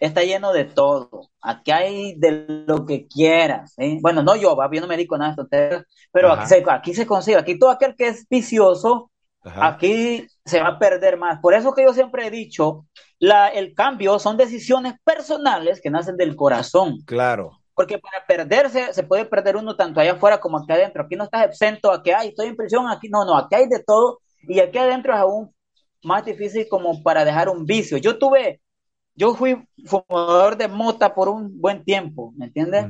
está 0.00 0.22
lleno 0.24 0.52
de 0.52 0.64
todo. 0.64 1.30
Aquí 1.42 1.70
hay 1.72 2.14
de 2.18 2.46
lo 2.66 2.86
que 2.86 3.06
quieras. 3.08 3.74
¿eh? 3.78 3.98
Bueno, 4.02 4.22
no 4.22 4.36
yo, 4.36 4.56
yo 4.72 4.80
no 4.82 4.86
me 4.88 4.96
dedico 4.96 5.16
a 5.16 5.18
nada 5.18 5.30
de 5.32 5.36
tonterías, 5.36 5.84
pero 6.12 6.32
aquí 6.32 6.46
se, 6.48 6.64
aquí 6.70 6.94
se, 6.94 7.06
consigue. 7.06 7.38
Aquí 7.38 7.58
todo 7.58 7.70
aquel 7.70 7.96
que 7.96 8.08
es 8.08 8.26
vicioso, 8.28 9.10
Ajá. 9.46 9.68
aquí 9.68 10.26
se 10.44 10.60
va 10.60 10.68
a 10.68 10.78
perder 10.78 11.16
más. 11.16 11.40
Por 11.40 11.54
eso 11.54 11.72
que 11.72 11.84
yo 11.84 11.94
siempre 11.94 12.26
he 12.26 12.30
dicho, 12.30 12.86
la, 13.18 13.48
el 13.48 13.74
cambio 13.74 14.18
son 14.18 14.36
decisiones 14.36 14.94
personales 15.04 15.80
que 15.80 15.90
nacen 15.90 16.16
del 16.16 16.34
corazón. 16.34 16.98
Claro. 17.06 17.52
Porque 17.74 17.98
para 17.98 18.24
perderse, 18.26 18.92
se 18.92 19.02
puede 19.02 19.24
perder 19.24 19.56
uno 19.56 19.76
tanto 19.76 20.00
allá 20.00 20.12
afuera 20.12 20.40
como 20.40 20.58
aquí 20.58 20.72
adentro. 20.72 21.04
Aquí 21.04 21.14
no 21.14 21.24
estás 21.24 21.46
exento 21.46 21.92
a 21.92 22.02
que, 22.02 22.14
ay, 22.14 22.28
estoy 22.28 22.48
en 22.48 22.56
prisión, 22.56 22.88
aquí 22.88 23.08
no, 23.08 23.24
no, 23.24 23.36
aquí 23.36 23.54
hay 23.54 23.68
de 23.68 23.82
todo. 23.84 24.20
Y 24.48 24.60
aquí 24.60 24.78
adentro 24.78 25.12
es 25.12 25.20
aún 25.20 25.54
más 26.02 26.24
difícil 26.24 26.66
como 26.68 27.02
para 27.02 27.24
dejar 27.24 27.48
un 27.48 27.66
vicio. 27.66 27.98
Yo 27.98 28.18
tuve, 28.18 28.60
yo 29.14 29.34
fui 29.34 29.62
fumador 29.84 30.56
de 30.56 30.68
mota 30.68 31.14
por 31.14 31.28
un 31.28 31.60
buen 31.60 31.84
tiempo, 31.84 32.32
¿me 32.36 32.46
entiendes? 32.46 32.86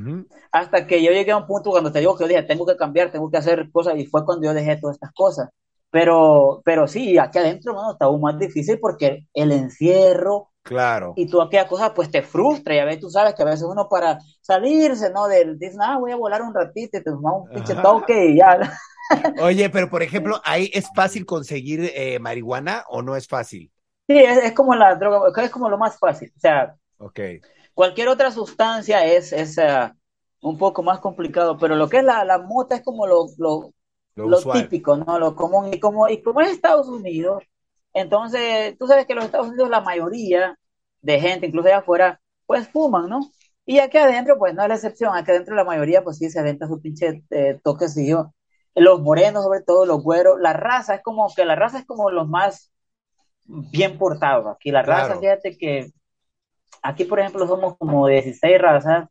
Hasta 0.51 0.87
que 0.87 1.03
yo 1.03 1.11
llegué 1.11 1.31
a 1.31 1.37
un 1.37 1.47
punto 1.47 1.71
cuando 1.71 1.91
te 1.91 1.99
digo 1.99 2.17
que 2.17 2.23
yo 2.23 2.27
dije, 2.27 2.43
tengo 2.43 2.65
que 2.65 2.77
cambiar, 2.77 3.11
tengo 3.11 3.29
que 3.29 3.37
hacer 3.37 3.69
cosas, 3.71 3.97
y 3.97 4.05
fue 4.05 4.23
cuando 4.25 4.45
yo 4.45 4.53
dejé 4.53 4.77
todas 4.77 4.95
estas 4.95 5.11
cosas. 5.13 5.49
Pero, 5.89 6.61
pero 6.65 6.87
sí, 6.87 7.17
aquí 7.17 7.39
adentro, 7.39 7.73
no, 7.73 7.93
está 7.93 8.05
aún 8.05 8.21
más 8.21 8.37
difícil 8.37 8.79
porque 8.79 9.25
el 9.33 9.51
encierro, 9.51 10.49
Claro. 10.67 11.13
Y 11.15 11.27
tú 11.27 11.41
aquella 11.41 11.65
cosa 11.65 11.93
pues 11.93 12.11
te 12.11 12.21
frustra 12.21 12.75
y 12.75 12.79
a 12.79 12.85
veces 12.85 12.99
tú 12.99 13.09
sabes 13.09 13.33
que 13.35 13.41
a 13.41 13.45
veces 13.45 13.63
uno 13.63 13.87
para 13.87 14.19
salirse, 14.41 15.09
¿no? 15.11 15.27
Del, 15.27 15.57
dice, 15.57 15.77
ah, 15.79 15.97
voy 15.97 16.11
a 16.11 16.17
volar 16.17 16.41
un 16.41 16.53
ratito 16.53 16.97
y 16.97 17.03
te 17.03 17.09
tomas 17.09 17.35
un 17.37 17.49
pinche 17.49 17.73
toque 17.75 18.31
y 18.31 18.37
ya. 18.37 18.59
Oye, 19.41 19.69
pero 19.69 19.89
por 19.89 20.03
ejemplo, 20.03 20.41
¿ahí 20.43 20.69
es 20.73 20.89
fácil 20.93 21.25
conseguir 21.25 21.89
eh, 21.95 22.19
marihuana 22.19 22.83
o 22.89 23.01
no 23.01 23.15
es 23.15 23.27
fácil? 23.27 23.71
Sí, 24.07 24.17
es, 24.17 24.43
es, 24.43 24.51
como 24.51 24.75
la 24.75 24.95
droga, 24.95 25.31
es 25.41 25.49
como 25.49 25.69
lo 25.69 25.77
más 25.77 25.97
fácil. 25.97 26.33
O 26.35 26.39
sea, 26.39 26.75
okay. 26.97 27.39
cualquier 27.73 28.09
otra 28.09 28.31
sustancia 28.31 29.05
es, 29.05 29.31
es 29.31 29.57
uh, 29.57 29.93
un 30.41 30.57
poco 30.57 30.83
más 30.83 30.99
complicado, 30.99 31.57
pero 31.57 31.75
lo 31.75 31.87
que 31.87 31.99
es 31.99 32.03
la, 32.03 32.25
la 32.25 32.39
mota 32.39 32.75
es 32.75 32.83
como 32.83 33.07
lo, 33.07 33.27
lo, 33.37 33.73
lo, 34.17 34.27
lo 34.29 34.51
típico, 34.51 34.97
¿no? 34.97 35.19
Lo 35.19 35.35
común. 35.35 35.73
Y 35.73 35.79
como, 35.79 36.09
y 36.09 36.21
como 36.21 36.41
es 36.41 36.51
Estados 36.51 36.87
Unidos, 36.87 37.43
entonces, 37.93 38.77
tú 38.77 38.87
sabes 38.87 39.05
que 39.05 39.13
en 39.13 39.17
los 39.17 39.25
Estados 39.25 39.47
Unidos 39.47 39.69
la 39.69 39.81
mayoría 39.81 40.57
de 41.01 41.19
gente, 41.19 41.47
incluso 41.47 41.67
allá 41.67 41.79
afuera, 41.79 42.21
pues 42.45 42.67
fuman, 42.69 43.09
¿no? 43.09 43.21
Y 43.65 43.79
aquí 43.79 43.97
adentro, 43.97 44.37
pues 44.37 44.53
no 44.53 44.61
es 44.63 44.69
la 44.69 44.75
excepción, 44.75 45.15
aquí 45.15 45.31
adentro 45.31 45.55
la 45.55 45.63
mayoría, 45.63 46.03
pues 46.03 46.17
sí, 46.17 46.29
se 46.29 46.39
aventa 46.39 46.67
su 46.67 46.79
pinche 46.79 47.23
eh, 47.31 47.59
toquecillo. 47.63 48.33
Los 48.75 49.01
morenos, 49.01 49.43
sobre 49.43 49.61
todo, 49.61 49.85
los 49.85 50.03
güeros, 50.03 50.39
la 50.39 50.53
raza 50.53 50.95
es 50.95 51.03
como 51.03 51.27
que 51.35 51.43
la 51.43 51.55
raza 51.55 51.79
es 51.79 51.85
como 51.85 52.11
los 52.11 52.27
más 52.27 52.71
bien 53.45 53.97
portados 53.97 54.45
aquí. 54.47 54.71
La 54.71 54.83
raza, 54.83 55.05
claro. 55.05 55.19
fíjate 55.19 55.57
que 55.57 55.91
aquí, 56.81 57.05
por 57.05 57.19
ejemplo, 57.19 57.47
somos 57.47 57.77
como 57.77 58.07
16 58.07 58.61
razas 58.61 59.09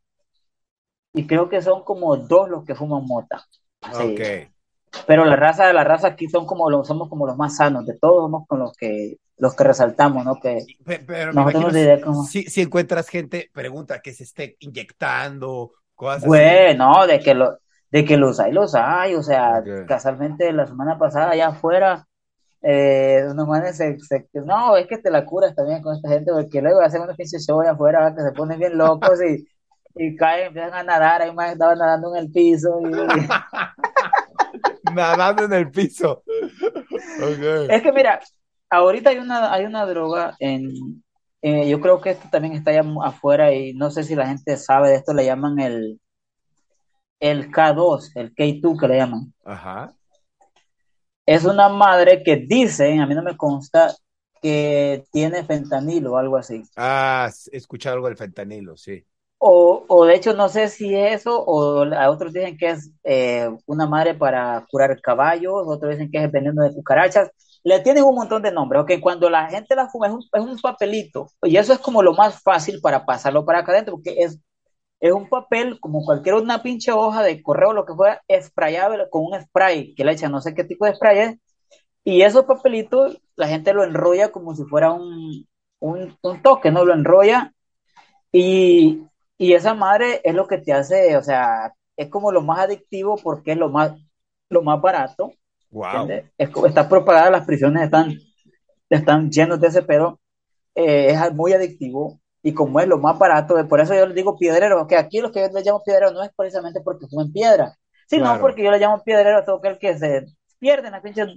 y 1.12 1.26
creo 1.26 1.48
que 1.48 1.60
son 1.60 1.82
como 1.82 2.16
dos 2.16 2.48
los 2.48 2.64
que 2.64 2.74
fuman 2.74 3.04
mota. 3.04 3.44
Sí. 3.92 4.14
Ok. 4.14 4.55
Pero 5.06 5.24
la 5.24 5.36
raza 5.36 5.66
de 5.66 5.72
la 5.72 5.84
raza 5.84 6.08
aquí 6.08 6.28
son 6.28 6.46
como 6.46 6.70
los, 6.70 6.86
somos 6.86 7.08
como 7.08 7.26
los 7.26 7.36
más 7.36 7.56
sanos, 7.56 7.86
de 7.86 7.98
todos 7.98 8.24
somos 8.24 8.46
con 8.46 8.60
los 8.60 8.72
que 8.76 9.18
los 9.38 9.54
que 9.54 9.64
resaltamos, 9.64 10.24
¿no? 10.24 10.40
Que 10.40 10.64
pero, 10.84 11.04
pero 11.06 11.32
no 11.32 11.46
tenemos 11.46 11.72
idea 11.72 12.00
cómo... 12.00 12.24
si, 12.24 12.44
si, 12.44 12.62
encuentras 12.62 13.08
gente, 13.08 13.50
pregunta 13.52 14.00
que 14.00 14.12
se 14.12 14.24
esté 14.24 14.56
inyectando, 14.60 15.72
cosas 15.94 16.24
bueno, 16.24 16.92
así. 17.00 17.12
de 17.12 17.20
que 17.20 17.34
lo, 17.34 17.58
de 17.90 18.04
que 18.04 18.16
los 18.16 18.40
hay, 18.40 18.52
los 18.52 18.74
hay, 18.74 19.14
o 19.14 19.22
sea, 19.22 19.58
okay. 19.58 19.84
casualmente 19.86 20.52
la 20.52 20.66
semana 20.66 20.98
pasada 20.98 21.30
allá 21.30 21.48
afuera, 21.48 22.06
eh, 22.62 23.26
unos 23.30 23.46
manes 23.46 23.76
se, 23.76 23.98
se, 24.00 24.26
no, 24.32 24.76
es 24.76 24.86
que 24.86 24.98
te 24.98 25.10
la 25.10 25.26
curas 25.26 25.54
también 25.54 25.82
con 25.82 25.94
esta 25.94 26.08
gente, 26.08 26.32
porque 26.32 26.62
luego 26.62 26.80
hacen 26.80 27.02
unos 27.02 27.16
pinches 27.16 27.44
show 27.46 27.60
allá 27.60 27.72
afuera 27.72 28.14
que 28.16 28.22
se 28.22 28.32
ponen 28.32 28.58
bien 28.58 28.78
locos 28.78 29.20
y, 29.22 29.46
y 29.96 30.16
caen, 30.16 30.46
empiezan 30.46 30.74
a 30.74 30.82
nadar, 30.82 31.20
ahí 31.20 31.34
más 31.34 31.52
estaban 31.52 31.78
nadando 31.78 32.14
en 32.14 32.24
el 32.24 32.32
piso 32.32 32.80
y... 32.80 32.90
nadando 34.94 35.44
en 35.44 35.52
el 35.52 35.70
piso. 35.70 36.22
Okay. 37.16 37.66
Es 37.70 37.82
que 37.82 37.92
mira, 37.92 38.20
ahorita 38.70 39.10
hay 39.10 39.18
una, 39.18 39.52
hay 39.52 39.64
una 39.64 39.86
droga 39.86 40.36
en, 40.38 41.02
eh, 41.42 41.68
yo 41.68 41.80
creo 41.80 42.00
que 42.00 42.10
esto 42.10 42.28
también 42.30 42.54
está 42.54 42.70
allá 42.70 42.84
afuera 43.04 43.54
y 43.54 43.72
no 43.74 43.90
sé 43.90 44.02
si 44.02 44.14
la 44.14 44.26
gente 44.26 44.56
sabe 44.56 44.90
de 44.90 44.96
esto, 44.96 45.14
le 45.14 45.24
llaman 45.24 45.58
el, 45.60 46.00
el 47.20 47.50
K2, 47.50 48.12
el 48.14 48.34
K2 48.34 48.80
que 48.80 48.88
le 48.88 48.96
llaman. 48.96 49.32
Ajá. 49.44 49.92
Es 51.24 51.44
una 51.44 51.68
madre 51.68 52.22
que 52.22 52.36
dicen, 52.36 53.00
a 53.00 53.06
mí 53.06 53.14
no 53.14 53.22
me 53.22 53.36
consta, 53.36 53.94
que 54.40 55.04
tiene 55.10 55.44
fentanilo 55.44 56.12
o 56.12 56.16
algo 56.16 56.36
así. 56.36 56.62
Ah, 56.76 57.30
he 57.50 57.56
escuchado 57.56 57.94
algo 57.94 58.08
del 58.08 58.16
fentanilo, 58.16 58.76
sí. 58.76 59.04
O, 59.38 59.84
o, 59.88 60.06
de 60.06 60.14
hecho 60.14 60.32
no 60.34 60.48
sé 60.48 60.68
si 60.68 60.94
es 60.94 61.20
eso, 61.20 61.42
o 61.44 61.84
a 61.84 62.10
otros 62.10 62.32
dicen 62.32 62.56
que 62.56 62.70
es 62.70 62.90
eh, 63.04 63.48
una 63.66 63.86
madre 63.86 64.14
para 64.14 64.66
curar 64.70 64.98
caballos, 65.02 65.52
otros 65.66 65.92
dicen 65.92 66.10
que 66.10 66.18
es 66.18 66.24
el 66.24 66.30
de 66.32 66.74
cucarachas, 66.74 67.30
le 67.62 67.80
tienen 67.80 68.04
un 68.04 68.14
montón 68.14 68.42
de 68.42 68.50
nombres, 68.52 68.82
ok, 68.82 68.92
cuando 69.00 69.28
la 69.28 69.48
gente 69.50 69.74
la 69.76 69.88
fuma 69.88 70.06
es 70.08 70.14
un, 70.14 70.20
es 70.32 70.40
un, 70.40 70.58
papelito, 70.58 71.28
y 71.42 71.56
eso 71.58 71.72
es 71.74 71.78
como 71.80 72.02
lo 72.02 72.14
más 72.14 72.42
fácil 72.42 72.80
para 72.80 73.04
pasarlo 73.04 73.44
para 73.44 73.60
acá 73.60 73.72
adentro, 73.72 73.96
porque 73.96 74.14
es, 74.18 74.40
es 75.00 75.12
un 75.12 75.28
papel 75.28 75.78
como 75.80 76.04
cualquier 76.04 76.36
una 76.36 76.62
pinche 76.62 76.92
hoja 76.92 77.22
de 77.22 77.42
correo, 77.42 77.72
lo 77.72 77.84
que 77.86 77.94
fuera, 77.94 78.22
sprayable 78.40 79.08
con 79.10 79.24
un 79.26 79.40
spray, 79.42 79.94
que 79.94 80.04
le 80.04 80.12
echan 80.12 80.32
no 80.32 80.40
sé 80.40 80.54
qué 80.54 80.64
tipo 80.64 80.86
de 80.86 80.94
spray 80.94 81.18
es, 81.18 81.38
y 82.04 82.22
esos 82.22 82.44
papelitos 82.46 83.20
la 83.36 83.48
gente 83.48 83.74
lo 83.74 83.84
enrolla 83.84 84.30
como 84.32 84.54
si 84.54 84.64
fuera 84.64 84.92
un, 84.92 85.46
un, 85.80 86.18
un 86.22 86.42
toque, 86.42 86.70
¿no? 86.70 86.84
Lo 86.84 86.94
enrolla 86.94 87.52
y, 88.32 89.02
y 89.38 89.52
esa 89.52 89.74
madre 89.74 90.20
es 90.24 90.34
lo 90.34 90.46
que 90.46 90.58
te 90.58 90.72
hace, 90.72 91.16
o 91.16 91.22
sea, 91.22 91.74
es 91.96 92.08
como 92.08 92.32
lo 92.32 92.42
más 92.42 92.60
adictivo 92.60 93.16
porque 93.22 93.52
es 93.52 93.58
lo 93.58 93.68
más, 93.68 93.92
lo 94.48 94.62
más 94.62 94.80
barato. 94.80 95.32
Wow. 95.70 96.08
Es, 96.38 96.50
está 96.66 96.88
propagada, 96.88 97.30
las 97.30 97.46
prisiones 97.46 97.82
están, 97.82 98.14
están 98.88 99.30
llenos 99.30 99.60
de 99.60 99.68
ese 99.68 99.82
pedo. 99.82 100.20
Eh, 100.74 101.10
es 101.10 101.34
muy 101.34 101.52
adictivo 101.52 102.20
y 102.42 102.52
como 102.52 102.80
es 102.80 102.86
lo 102.86 102.98
más 102.98 103.18
barato, 103.18 103.56
por 103.66 103.80
eso 103.80 103.94
yo 103.94 104.06
le 104.06 104.14
digo 104.14 104.36
piedrero, 104.36 104.86
que 104.86 104.96
aquí 104.96 105.20
los 105.20 105.32
que 105.32 105.40
yo 105.40 105.48
le 105.48 105.64
llamo 105.64 105.82
piedrero 105.82 106.12
no 106.12 106.22
es 106.22 106.30
precisamente 106.36 106.80
porque 106.80 107.08
fumen 107.08 107.32
piedra, 107.32 107.76
sino 108.06 108.24
claro. 108.24 108.40
porque 108.40 108.62
yo 108.62 108.70
le 108.70 108.78
llamo 108.78 109.02
piedrero 109.02 109.38
a 109.38 109.44
todo 109.44 109.56
aquel 109.56 109.78
que 109.78 109.98
se 109.98 110.26
pierde 110.58 110.86
en 110.86 110.92
las 110.92 111.02
pinches 111.02 111.28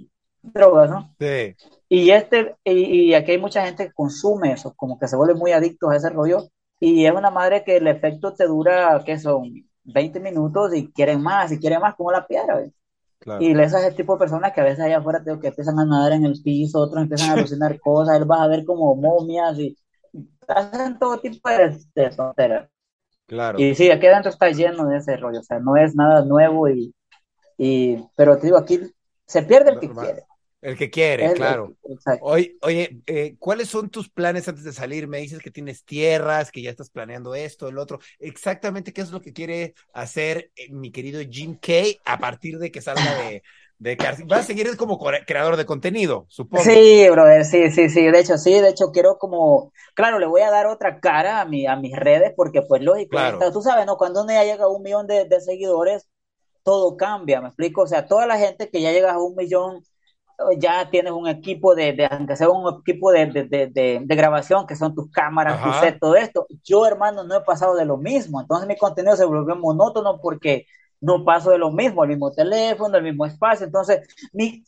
drogas, 0.42 0.90
¿no? 0.90 1.14
Sí. 1.18 1.56
Y, 1.88 2.10
este, 2.10 2.54
y, 2.64 3.08
y 3.08 3.14
aquí 3.14 3.32
hay 3.32 3.38
mucha 3.38 3.64
gente 3.64 3.86
que 3.86 3.92
consume 3.92 4.52
eso, 4.52 4.72
como 4.76 4.98
que 4.98 5.08
se 5.08 5.16
vuelve 5.16 5.34
muy 5.34 5.52
adictos 5.52 5.90
a 5.90 5.96
ese 5.96 6.10
rollo 6.10 6.48
y 6.80 7.04
es 7.06 7.12
una 7.12 7.30
madre 7.30 7.62
que 7.62 7.76
el 7.76 7.86
efecto 7.86 8.34
te 8.34 8.46
dura, 8.46 9.02
¿qué 9.04 9.18
son? 9.18 9.52
20 9.84 10.18
minutos 10.20 10.74
y 10.74 10.90
quieren 10.92 11.22
más, 11.22 11.52
y 11.52 11.58
quieren 11.58 11.80
más, 11.80 11.94
como 11.94 12.10
la 12.10 12.26
piedra. 12.26 12.64
Claro. 13.18 13.42
Y 13.44 13.50
ese 13.52 13.76
es 13.78 13.84
el 13.84 13.94
tipo 13.94 14.14
de 14.14 14.18
personas 14.18 14.52
que 14.52 14.62
a 14.62 14.64
veces 14.64 14.80
allá 14.80 14.98
afuera 14.98 15.22
tengo 15.22 15.38
que 15.38 15.48
empiezan 15.48 15.78
a 15.78 15.84
nadar 15.84 16.12
en 16.12 16.24
el 16.24 16.40
piso, 16.42 16.80
otros 16.80 17.02
empiezan 17.02 17.30
a 17.30 17.32
alucinar 17.38 17.78
cosas, 17.80 18.16
él 18.16 18.24
vas 18.24 18.40
a 18.40 18.48
ver 18.48 18.64
como 18.64 18.94
momias 18.96 19.58
y 19.58 19.76
hacen 20.48 20.98
todo 20.98 21.20
tipo 21.20 21.48
de, 21.50 21.78
de 21.94 22.10
tonteras. 22.10 22.68
Claro. 23.26 23.60
Y 23.60 23.74
sí, 23.74 23.90
aquí 23.90 24.06
adentro 24.06 24.30
está 24.30 24.50
lleno 24.50 24.86
de 24.86 24.96
ese 24.96 25.16
rollo, 25.16 25.40
o 25.40 25.42
sea, 25.42 25.60
no 25.60 25.76
es 25.76 25.94
nada 25.94 26.24
nuevo 26.24 26.68
y, 26.68 26.94
y 27.58 27.98
pero 28.16 28.38
te 28.38 28.46
digo, 28.46 28.56
aquí 28.58 28.80
se 29.26 29.42
pierde 29.42 29.72
el 29.72 29.80
que 29.80 29.90
quiere. 29.90 30.24
El 30.60 30.76
que 30.76 30.90
quiere, 30.90 31.32
El- 31.32 31.32
claro. 31.32 31.76
Oye, 32.18 32.56
oye 32.62 33.00
eh, 33.06 33.36
¿cuáles 33.38 33.68
son 33.68 33.88
tus 33.90 34.10
planes 34.10 34.46
antes 34.48 34.64
de 34.64 34.72
salir? 34.74 35.08
Me 35.08 35.18
dices 35.18 35.40
que 35.40 35.50
tienes 35.50 35.84
tierras, 35.84 36.50
que 36.52 36.60
ya 36.62 36.70
estás 36.70 36.90
planeando 36.90 37.34
esto, 37.34 37.68
el 37.68 37.78
otro. 37.78 37.98
Exactamente, 38.18 38.92
¿qué 38.92 39.00
es 39.00 39.10
lo 39.10 39.22
que 39.22 39.32
quiere 39.32 39.74
hacer 39.94 40.52
eh, 40.56 40.70
mi 40.70 40.92
querido 40.92 41.20
Jim 41.30 41.56
Kay 41.58 42.02
a 42.04 42.20
partir 42.20 42.58
de 42.58 42.70
que 42.70 42.82
salga 42.82 43.14
de, 43.14 43.42
de 43.78 43.98
cárcel? 43.98 44.26
Vas 44.26 44.40
a 44.40 44.46
seguir 44.48 44.76
como 44.76 44.98
creador 45.26 45.56
de 45.56 45.64
contenido, 45.66 46.26
supongo. 46.28 46.84
Sí, 46.84 47.08
brother, 47.10 47.44
sí, 47.44 47.70
sí, 47.70 47.88
sí, 47.88 48.02
de 48.10 48.18
hecho, 48.20 48.36
sí, 48.36 48.50
de 48.60 48.70
hecho 48.70 48.90
quiero 48.90 49.18
como, 49.18 49.72
claro, 49.94 50.18
le 50.18 50.26
voy 50.26 50.40
a 50.40 50.50
dar 50.50 50.66
otra 50.66 50.98
cara 50.98 51.40
a 51.40 51.44
mi, 51.44 51.66
a 51.66 51.76
mis 51.76 51.94
redes, 51.96 52.32
porque 52.36 52.60
pues 52.62 52.82
lógico, 52.82 53.18
Claro. 53.18 53.52
tú 53.52 53.62
sabes, 53.62 53.86
¿no? 53.86 53.96
Cuando 53.96 54.22
uno 54.24 54.32
ya 54.32 54.42
llega 54.42 54.64
a 54.64 54.68
un 54.68 54.82
millón 54.82 55.06
de, 55.06 55.26
de 55.26 55.40
seguidores, 55.40 56.08
todo 56.64 56.96
cambia, 56.96 57.40
¿me 57.40 57.48
explico? 57.48 57.82
O 57.82 57.86
sea, 57.88 58.06
toda 58.06 58.26
la 58.26 58.38
gente 58.38 58.70
que 58.70 58.82
ya 58.82 58.92
llega 58.92 59.12
a 59.12 59.18
un 59.22 59.36
millón, 59.36 59.84
ya 60.58 60.88
tienes 60.90 61.12
un 61.12 61.28
equipo 61.28 61.74
de, 61.74 61.92
de 61.92 62.06
aunque 62.06 62.36
sea 62.36 62.48
un 62.48 62.80
equipo 62.80 63.12
de, 63.12 63.26
de, 63.26 63.68
de, 64.04 64.16
grabación, 64.16 64.66
que 64.66 64.76
son 64.76 64.94
tus 64.94 65.10
cámaras, 65.10 65.62
tu 65.62 65.68
Ajá. 65.68 65.80
set, 65.80 65.98
todo 66.00 66.16
esto. 66.16 66.46
Yo, 66.64 66.86
hermano, 66.86 67.24
no 67.24 67.36
he 67.36 67.40
pasado 67.42 67.74
de 67.74 67.84
lo 67.84 67.96
mismo, 67.96 68.40
entonces 68.40 68.66
mi 68.68 68.76
contenido 68.76 69.16
se 69.16 69.24
volvió 69.24 69.56
monótono 69.56 70.20
porque 70.20 70.66
no 71.00 71.24
paso 71.24 71.50
de 71.50 71.58
lo 71.58 71.70
mismo, 71.70 72.04
el 72.04 72.10
mismo 72.10 72.30
teléfono, 72.32 72.96
el 72.96 73.04
mismo 73.04 73.26
espacio, 73.26 73.66
entonces 73.66 74.06
mi, 74.32 74.64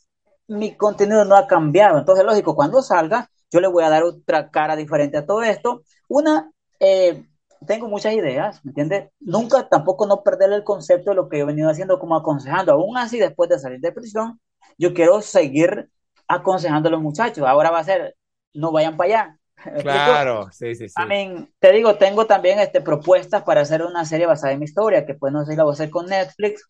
mi 0.47 0.75
contenido 0.75 1.25
no 1.25 1.35
ha 1.35 1.47
cambiado. 1.47 1.97
Entonces, 1.99 2.25
lógico, 2.25 2.55
cuando 2.55 2.81
salga, 2.81 3.29
yo 3.51 3.59
le 3.59 3.67
voy 3.67 3.83
a 3.83 3.89
dar 3.89 4.03
otra 4.03 4.49
cara 4.49 4.75
diferente 4.75 5.17
a 5.17 5.25
todo 5.25 5.43
esto. 5.43 5.83
Una, 6.07 6.51
eh, 6.79 7.25
tengo 7.67 7.87
muchas 7.87 8.13
ideas, 8.13 8.63
¿me 8.63 8.69
entiendes? 8.71 9.09
Nunca 9.19 9.67
tampoco 9.69 10.05
no 10.05 10.23
perder 10.23 10.51
el 10.51 10.63
concepto 10.63 11.11
de 11.11 11.15
lo 11.15 11.29
que 11.29 11.37
yo 11.37 11.43
he 11.43 11.47
venido 11.47 11.69
haciendo 11.69 11.99
como 11.99 12.15
aconsejando. 12.15 12.73
Aún 12.73 12.97
así, 12.97 13.19
después 13.19 13.49
de 13.49 13.59
salir 13.59 13.79
de 13.79 13.91
prisión, 13.91 14.39
yo 14.77 14.93
quiero 14.93 15.21
seguir 15.21 15.89
aconsejando 16.27 16.89
a 16.89 16.91
los 16.91 17.01
muchachos. 17.01 17.45
Ahora 17.47 17.71
va 17.71 17.79
a 17.79 17.83
ser, 17.83 18.15
no 18.53 18.71
vayan 18.71 18.97
para 18.97 19.07
allá. 19.09 19.39
Claro, 19.77 20.49
sí, 20.51 20.75
sí, 20.75 20.89
sí. 20.89 21.03
I 21.03 21.07
mean, 21.07 21.49
te 21.59 21.71
digo, 21.71 21.95
tengo 21.97 22.27
también 22.27 22.59
este, 22.59 22.81
propuestas 22.81 23.43
para 23.43 23.61
hacer 23.61 23.81
una 23.83 24.05
serie 24.05 24.27
basada 24.27 24.53
en 24.53 24.59
mi 24.59 24.65
historia, 24.65 25.05
que 25.05 25.15
pues 25.15 25.33
no 25.33 25.43
sé 25.43 25.51
si 25.51 25.57
la 25.57 25.63
voy 25.63 25.71
a 25.71 25.73
hacer 25.73 25.89
con 25.89 26.05
Netflix 26.05 26.65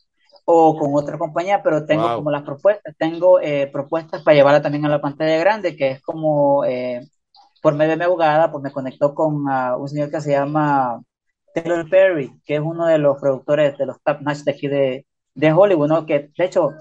o 0.45 0.77
con 0.77 0.91
otra 0.95 1.17
compañía, 1.17 1.61
pero 1.61 1.85
tengo 1.85 2.09
Wow. 2.09 2.13
como 2.13 2.31
las 2.31 2.43
propuestas, 2.43 2.95
tengo 2.97 3.39
eh, 3.41 3.67
propuestas 3.71 4.23
para 4.23 4.35
llevarla 4.35 4.61
también 4.61 4.85
a 4.85 4.89
la 4.89 5.01
pantalla 5.01 5.37
grande, 5.37 5.75
que 5.75 5.91
es 5.91 6.01
como 6.01 6.63
eh, 6.65 7.01
por 7.61 7.75
medio 7.75 7.91
de 7.91 7.97
mi 7.97 8.03
abogada, 8.05 8.51
pues 8.51 8.63
me 8.63 8.71
conectó 8.71 9.13
con 9.15 9.45
ah, 9.49 9.77
un 9.77 9.89
señor 9.89 10.11
que 10.11 10.21
se 10.21 10.31
llama 10.31 11.01
Taylor 11.53 11.89
Perry, 11.89 12.39
que 12.45 12.55
es 12.55 12.61
uno 12.61 12.85
de 12.87 12.97
los 12.99 13.19
productores 13.19 13.77
de 13.77 13.85
los 13.87 14.01
top 14.03 14.21
notch 14.21 14.39
de 14.39 14.51
aquí 14.51 14.67
de, 14.67 15.05
de 15.35 15.53
Hollywood, 15.53 15.87
¿no? 15.89 16.05
Que 16.05 16.31
de 16.37 16.45
hecho, 16.45 16.71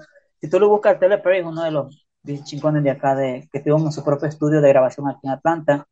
si 0.43 0.49
tú 0.49 0.59
lo 0.59 0.67
buscas, 0.67 0.99
Taylor 0.99 1.21
Perry 1.21 1.39
es 1.39 1.45
uno 1.45 1.63
de 1.63 1.71
los 1.71 2.03
chingones 2.43 2.83
de 2.83 2.91
acá, 2.91 3.15
de, 3.15 3.47
que 3.49 3.61
tuvo 3.61 3.89
su 3.93 4.03
propio 4.03 4.27
estudio 4.27 4.59
de 4.59 4.67
grabación 4.67 5.07
aquí 5.07 5.21
en 5.23 5.31
Atlanta. 5.31 5.87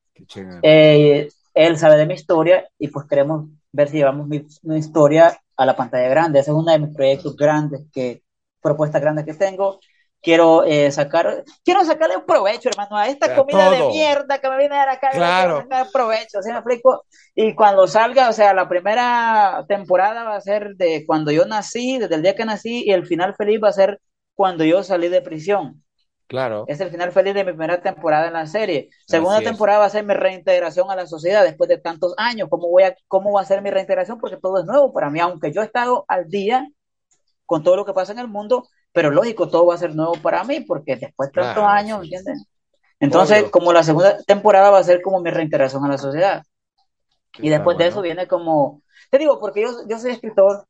Eh, 0.62 1.30
él 1.54 1.78
sabe 1.78 1.96
de 1.96 2.06
mi 2.06 2.16
historia 2.16 2.68
y 2.78 2.90
pues 2.90 3.08
queremos 3.08 3.46
ver 3.72 3.88
si 3.88 3.96
llevamos 3.96 4.28
mi, 4.28 4.46
mi 4.64 4.78
historia 4.78 5.40
a 5.56 5.66
la 5.66 5.78
pantalla 5.78 6.10
grande. 6.10 6.40
Ese 6.40 6.52
es 6.52 6.58
uno 6.58 6.70
de 6.70 6.80
mis 6.80 6.94
proyectos 6.94 7.34
grandes, 7.38 7.84
que, 7.94 8.24
propuestas 8.62 9.02
grandes 9.02 9.24
que 9.24 9.36
tengo. 9.36 9.80
Quiero 10.22 10.66
eh, 10.66 10.92
sacar, 10.92 11.46
quiero 11.64 11.86
sacarle 11.86 12.18
un 12.18 12.26
provecho, 12.26 12.68
hermano, 12.68 12.98
a 12.98 13.08
esta 13.08 13.34
comida 13.34 13.72
de 13.72 13.78
todo. 13.78 13.92
mierda 13.92 14.38
que 14.38 14.50
me 14.50 14.58
viene 14.58 14.76
a 14.76 14.80
dar 14.80 14.90
acá. 14.90 15.12
Claro. 15.12 15.54
Quiero 15.54 15.70
sacar 15.70 15.92
provecho, 15.94 16.42
¿sí 16.42 16.52
me 16.52 16.58
explico? 16.58 17.06
Y 17.34 17.56
cuando 17.56 17.88
salga, 17.88 18.28
o 18.28 18.34
sea, 18.34 18.54
la 18.54 18.68
primera 18.68 19.64
temporada 19.70 20.26
va 20.26 20.36
a 20.36 20.42
ser 20.42 20.76
de 20.76 21.06
cuando 21.08 21.32
yo 21.32 21.46
nací, 21.46 22.00
desde 22.00 22.16
el 22.16 22.22
día 22.22 22.36
que 22.36 22.44
nací, 22.44 22.84
y 22.86 22.92
el 22.92 23.08
final 23.08 23.34
feliz 23.34 23.62
va 23.64 23.70
a 23.70 23.72
ser 23.72 24.02
cuando 24.42 24.66
yo 24.66 24.82
salí 24.84 25.08
de 25.08 25.22
prisión. 25.22 25.84
Claro. 26.28 26.66
Es 26.66 26.82
el 26.82 26.90
final 26.92 27.12
feliz 27.12 27.34
de 27.36 27.44
mi 27.46 27.52
primera 27.52 27.82
temporada 27.82 28.28
en 28.28 28.34
la 28.34 28.48
serie. 28.48 28.90
Segunda 29.06 29.38
Así 29.38 29.46
es. 29.46 29.50
temporada 29.52 29.80
va 29.80 29.86
a 29.86 29.90
ser 29.90 30.06
mi 30.06 30.14
reintegración 30.16 30.90
a 30.92 30.96
la 30.96 31.08
sociedad 31.08 31.44
después 31.44 31.68
de 31.70 31.78
tantos 31.80 32.14
años. 32.18 32.50
¿Cómo, 32.50 32.70
voy 32.70 32.84
a, 32.84 32.96
¿Cómo 33.08 33.34
va 33.34 33.42
a 33.42 33.46
ser 33.46 33.62
mi 33.62 33.72
reintegración? 33.72 34.20
Porque 34.20 34.38
todo 34.38 34.60
es 34.60 34.66
nuevo 34.66 34.94
para 34.94 35.10
mí, 35.12 35.20
aunque 35.20 35.52
yo 35.54 35.62
he 35.62 35.66
estado 35.66 36.06
al 36.08 36.30
día 36.30 36.68
con 37.46 37.64
todo 37.64 37.76
lo 37.78 37.86
que 37.86 37.94
pasa 37.94 38.14
en 38.14 38.20
el 38.20 38.28
mundo, 38.30 38.68
pero 38.94 39.12
lógico, 39.12 39.50
todo 39.50 39.68
va 39.68 39.76
a 39.76 39.80
ser 39.80 39.96
nuevo 39.96 40.16
para 40.22 40.44
mí, 40.46 40.62
porque 40.62 40.98
después 40.98 41.30
de 41.30 41.34
tantos 41.34 41.64
Claro, 41.64 41.68
años, 41.68 42.02
sí. 42.02 42.04
¿entiendes? 42.04 42.48
Entonces, 43.00 43.46
Obvio. 43.46 43.52
como 43.52 43.74
la 43.74 43.84
segunda 43.84 44.18
temporada 44.24 44.72
va 44.72 44.80
a 44.80 44.84
ser 44.86 45.02
como 45.02 45.22
mi 45.22 45.32
reintegración 45.32 45.86
a 45.86 45.90
la 45.90 45.98
sociedad. 46.00 46.44
Y 47.42 47.50
Está 47.50 47.58
después 47.58 47.78
de 47.78 47.88
eso 47.88 48.02
viene 48.02 48.28
como, 48.28 48.84
te 49.10 49.18
digo, 49.18 49.40
porque 49.40 49.62
yo, 49.64 49.72
yo 49.90 50.00
soy 50.00 50.12
escritor, 50.12 50.68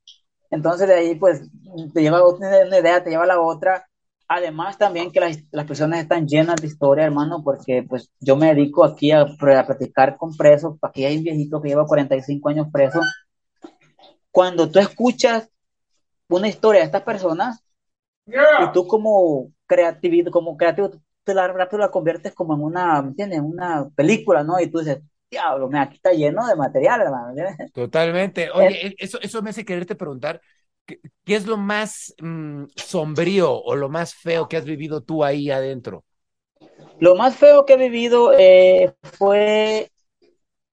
entonces 0.52 0.88
de 0.88 0.94
ahí 0.94 1.16
pues 1.16 1.50
te 1.94 2.02
lleva 2.02 2.28
una 2.28 2.80
idea, 2.80 3.04
te 3.04 3.10
lleva 3.10 3.24
a 3.24 3.28
la 3.28 3.42
otra. 3.42 3.88
Además 4.28 4.78
también 4.78 5.12
que 5.12 5.20
las, 5.20 5.40
las 5.52 5.66
personas 5.66 6.00
están 6.00 6.28
llenas 6.28 6.62
de 6.62 6.68
historia, 6.68 7.06
hermano, 7.06 7.42
porque 7.44 7.84
pues 7.88 8.12
yo 8.20 8.36
me 8.36 8.48
dedico 8.48 8.86
aquí 8.86 9.12
a, 9.12 9.22
a 9.22 9.66
platicar 9.66 10.18
con 10.18 10.36
presos, 10.38 10.78
aquí 10.82 11.04
hay 11.04 11.18
un 11.18 11.24
viejito 11.24 11.62
que 11.62 11.70
lleva 11.70 11.86
45 11.86 12.50
años 12.50 12.68
preso. 12.72 13.02
Cuando 14.30 14.70
tú 14.72 14.80
escuchas 14.80 15.50
una 16.30 16.48
historia 16.48 16.80
de 16.80 16.86
estas 16.86 17.04
personas, 17.04 17.62
y 18.26 18.72
tú 18.74 18.88
como 18.88 19.52
creativo, 19.66 20.32
como 20.32 20.56
creativo, 20.58 20.92
te 21.24 21.34
la, 21.34 21.48
rápido 21.48 21.80
la 21.80 21.92
conviertes 21.92 22.34
como 22.34 22.56
en 22.56 22.62
una, 22.62 23.02
¿me 23.02 23.10
entiendes? 23.10 23.40
En 23.40 23.46
una 23.46 23.90
película, 23.96 24.44
¿no? 24.44 24.60
Y 24.60 24.68
tú 24.68 24.80
dices, 24.80 25.02
diablo, 25.32 25.70
aquí 25.80 25.96
está 25.96 26.12
lleno 26.14 26.46
de 26.48 26.56
material, 26.56 27.02
hermano. 27.02 27.34
Totalmente. 27.74 28.50
Oye, 28.52 28.88
e- 28.88 28.96
eso, 29.00 29.20
eso 29.22 29.42
me 29.42 29.52
hace 29.52 29.64
quererte 29.66 29.96
preguntar, 29.96 30.42
¿qué, 30.86 31.00
qué 31.24 31.36
es 31.36 31.46
lo 31.48 31.58
más 31.58 32.14
mm, 32.22 32.66
sombrío 32.76 33.52
o 33.54 33.76
lo 33.76 33.90
más 33.90 34.14
feo 34.16 34.48
que 34.50 34.58
has 34.58 34.66
vivido 34.66 35.02
tú 35.04 35.24
ahí 35.24 35.50
adentro? 35.50 36.06
Lo 37.00 37.16
más 37.16 37.36
feo 37.36 37.66
que 37.66 37.74
he 37.74 37.78
vivido 37.78 38.32
eh, 38.38 38.94
fue 39.04 39.92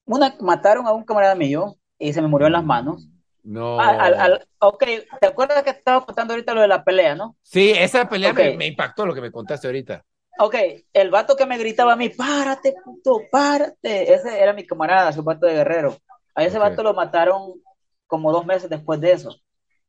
una, 0.06 0.36
mataron 0.40 0.86
a 0.86 0.92
un 0.92 1.04
camarada 1.04 1.34
mío 1.34 1.76
y 1.98 2.12
se 2.12 2.22
me 2.22 2.28
murió 2.28 2.46
en 2.48 2.54
las 2.54 2.64
manos. 2.64 3.08
No. 3.44 3.80
Al- 3.80 3.96
al- 4.00 4.14
al- 4.14 4.48
ok, 4.60 4.84
¿te 5.20 5.26
acuerdas 5.26 5.62
que 5.62 5.70
estaba 5.70 6.04
contando 6.04 6.34
ahorita 6.34 6.54
lo 6.54 6.62
de 6.62 6.68
la 6.68 6.84
pelea, 6.84 7.14
no? 7.14 7.36
Sí, 7.42 7.70
esa 7.70 8.08
pelea 8.08 8.32
me 8.34 8.66
impactó 8.66 9.06
lo 9.06 9.14
que 9.14 9.20
me 9.22 9.32
contaste 9.32 9.66
ahorita. 9.66 10.04
Ok, 10.40 10.54
el 10.92 11.10
vato 11.10 11.36
que 11.36 11.46
me 11.46 11.58
gritaba 11.58 11.94
a 11.94 11.96
mí, 11.96 12.10
párate, 12.10 12.74
puto, 12.84 13.22
párate. 13.30 14.12
Ese 14.14 14.40
era 14.40 14.52
mi 14.52 14.66
camarada, 14.66 15.12
su 15.12 15.22
vato 15.22 15.46
de 15.46 15.54
guerrero. 15.54 15.96
A 16.34 16.44
ese 16.44 16.58
Ok. 16.58 16.62
vato 16.64 16.82
lo 16.84 16.94
mataron 16.94 17.54
como 18.06 18.30
dos 18.32 18.46
meses 18.46 18.70
después 18.70 19.00
de 19.00 19.12
eso. 19.12 19.34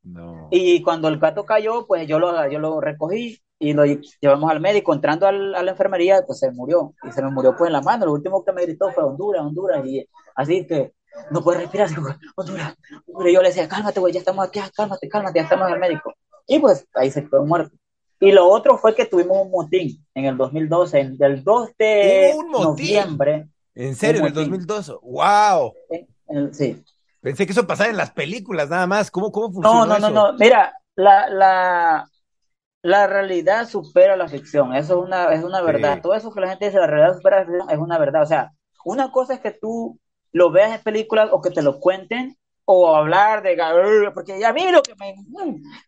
No. 0.01 0.47
Y 0.51 0.81
cuando 0.81 1.07
el 1.07 1.19
gato 1.19 1.45
cayó, 1.45 1.85
pues 1.85 2.07
yo 2.07 2.17
lo, 2.19 2.49
yo 2.49 2.57
lo 2.59 2.81
recogí 2.81 3.39
y 3.59 3.73
lo 3.73 3.83
llevamos 3.85 4.49
al 4.49 4.59
médico. 4.59 4.93
Entrando 4.93 5.27
al- 5.27 5.53
a 5.53 5.61
la 5.61 5.71
enfermería, 5.71 6.23
pues 6.25 6.39
se 6.39 6.51
murió. 6.51 6.93
Y 7.03 7.11
se 7.11 7.21
me 7.21 7.29
murió 7.29 7.55
pues 7.55 7.67
en 7.67 7.73
la 7.73 7.81
mano. 7.81 8.05
Lo 8.07 8.13
último 8.13 8.43
que 8.43 8.51
me 8.51 8.63
gritó 8.63 8.91
fue 8.91 9.03
Honduras, 9.03 9.41
Honduras. 9.43 9.85
Y 9.85 10.07
así 10.35 10.65
que 10.65 10.93
no 11.31 11.43
puede 11.43 11.59
respirar. 11.59 11.89
Honduras, 12.35 12.75
Honduras. 13.07 13.29
Y 13.29 13.33
yo 13.33 13.41
le 13.41 13.49
decía, 13.49 13.67
cálmate, 13.67 13.99
güey, 13.99 14.13
ya 14.13 14.19
estamos 14.19 14.47
aquí, 14.47 14.59
ah, 14.59 14.69
cálmate, 14.75 15.07
cálmate, 15.09 15.39
ya 15.39 15.43
estamos 15.43 15.67
en 15.67 15.73
el 15.75 15.79
médico. 15.79 16.13
Y 16.47 16.57
pues 16.59 16.87
ahí 16.95 17.11
se 17.11 17.23
quedó 17.23 17.45
muerto. 17.45 17.75
Y 18.19 18.31
lo 18.31 18.47
otro 18.49 18.77
fue 18.77 18.95
que 18.95 19.05
tuvimos 19.05 19.37
un 19.41 19.51
motín 19.51 20.05
en 20.13 20.25
el 20.25 20.35
2012, 20.37 20.99
en- 20.99 21.17
del 21.17 21.43
2 21.43 21.69
de 21.77 22.33
noviembre. 22.51 23.47
En 23.75 23.95
serio, 23.95 24.19
en 24.21 24.27
el 24.27 24.31
Un 24.33 24.37
motín. 24.37 24.51
2012. 24.51 24.93
¡Wow! 25.01 25.73
en- 25.89 26.07
en- 26.27 26.53
sí. 26.53 26.83
Pensé 27.21 27.45
que 27.45 27.51
eso 27.53 27.67
pasaba 27.67 27.89
en 27.89 27.97
las 27.97 28.11
películas 28.11 28.69
nada 28.69 28.87
más. 28.87 29.09
¿Cómo, 29.11 29.31
cómo 29.31 29.51
funcionó 29.51 29.85
No, 29.85 29.99
no, 29.99 30.09
no, 30.09 30.31
no. 30.31 30.37
Mira, 30.37 30.73
la, 30.95 31.29
la, 31.29 32.09
la 32.81 33.07
realidad 33.07 33.67
supera 33.67 34.15
la 34.15 34.27
ficción. 34.27 34.73
Eso 34.75 34.99
es 34.99 35.05
una, 35.05 35.33
es 35.33 35.43
una 35.43 35.61
verdad. 35.61 35.95
Sí. 35.95 36.01
Todo 36.01 36.13
eso 36.13 36.31
que 36.31 36.39
la 36.41 36.49
gente 36.49 36.65
dice, 36.65 36.77
la 36.79 36.87
realidad 36.87 37.15
supera 37.17 37.39
la 37.41 37.45
ficción, 37.45 37.69
es 37.69 37.77
una 37.77 37.97
verdad. 37.97 38.23
O 38.23 38.25
sea, 38.25 38.51
una 38.85 39.11
cosa 39.11 39.33
es 39.33 39.39
que 39.41 39.51
tú 39.51 39.99
lo 40.31 40.51
veas 40.51 40.75
en 40.77 40.83
películas 40.83 41.29
o 41.31 41.41
que 41.41 41.51
te 41.51 41.61
lo 41.61 41.79
cuenten 41.79 42.37
o 42.71 42.95
hablar 42.95 43.41
de... 43.41 43.57
Porque 44.13 44.45
a 44.45 44.53
mí 44.53 44.71
lo 44.71 44.83
que 44.83 44.93
me... 44.93 45.15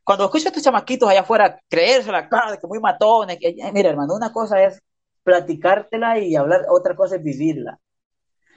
Cuando 0.03 0.26
escucho 0.26 0.48
a 0.48 0.49
estos 0.49 0.64
chamaquitos 0.64 1.08
allá 1.08 1.22
afuera 1.22 1.62
creerse 1.70 2.12
la 2.12 2.28
cara 2.28 2.49
de 2.52 2.58
que 2.58 2.66
muy 2.66 2.80
matones, 2.80 3.38
que, 3.38 3.49
eh, 3.49 3.72
mira, 3.72 3.90
hermano, 3.91 4.16
una 4.16 4.34
cosa 4.34 4.64
es 4.64 4.82
platicártela 5.22 6.18
y 6.18 6.36
hablar, 6.36 6.66
otra 6.70 6.95
cosa 6.95 7.18
es 7.18 7.24
vivirla. 7.24 7.78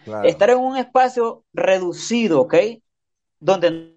Claro. 0.05 0.27
Estar 0.27 0.49
en 0.49 0.57
un 0.57 0.79
espacio 0.79 1.45
reducido, 1.53 2.41
¿ok? 2.41 2.55
Donde 3.41 3.95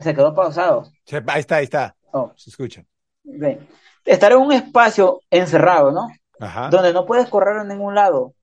se 0.00 0.12
quedó 0.12 0.34
pausado. 0.34 0.90
Ahí 1.28 1.40
está, 1.40 1.56
ahí 1.56 1.64
está. 1.64 1.94
Oh, 2.10 2.32
Se 2.34 2.50
escucha. 2.50 2.84
ok. 3.24 3.60
Estar 4.04 4.32
en 4.32 4.38
un 4.38 4.50
espacio 4.52 5.20
encerrado, 5.30 5.92
¿no? 5.92 6.08
Ajá. 6.40 6.68
Donde 6.68 6.92
no 6.92 7.06
puedes 7.06 7.28
correr 7.28 7.58
a 7.58 7.64
ningún 7.64 7.94
lado. 7.94 8.34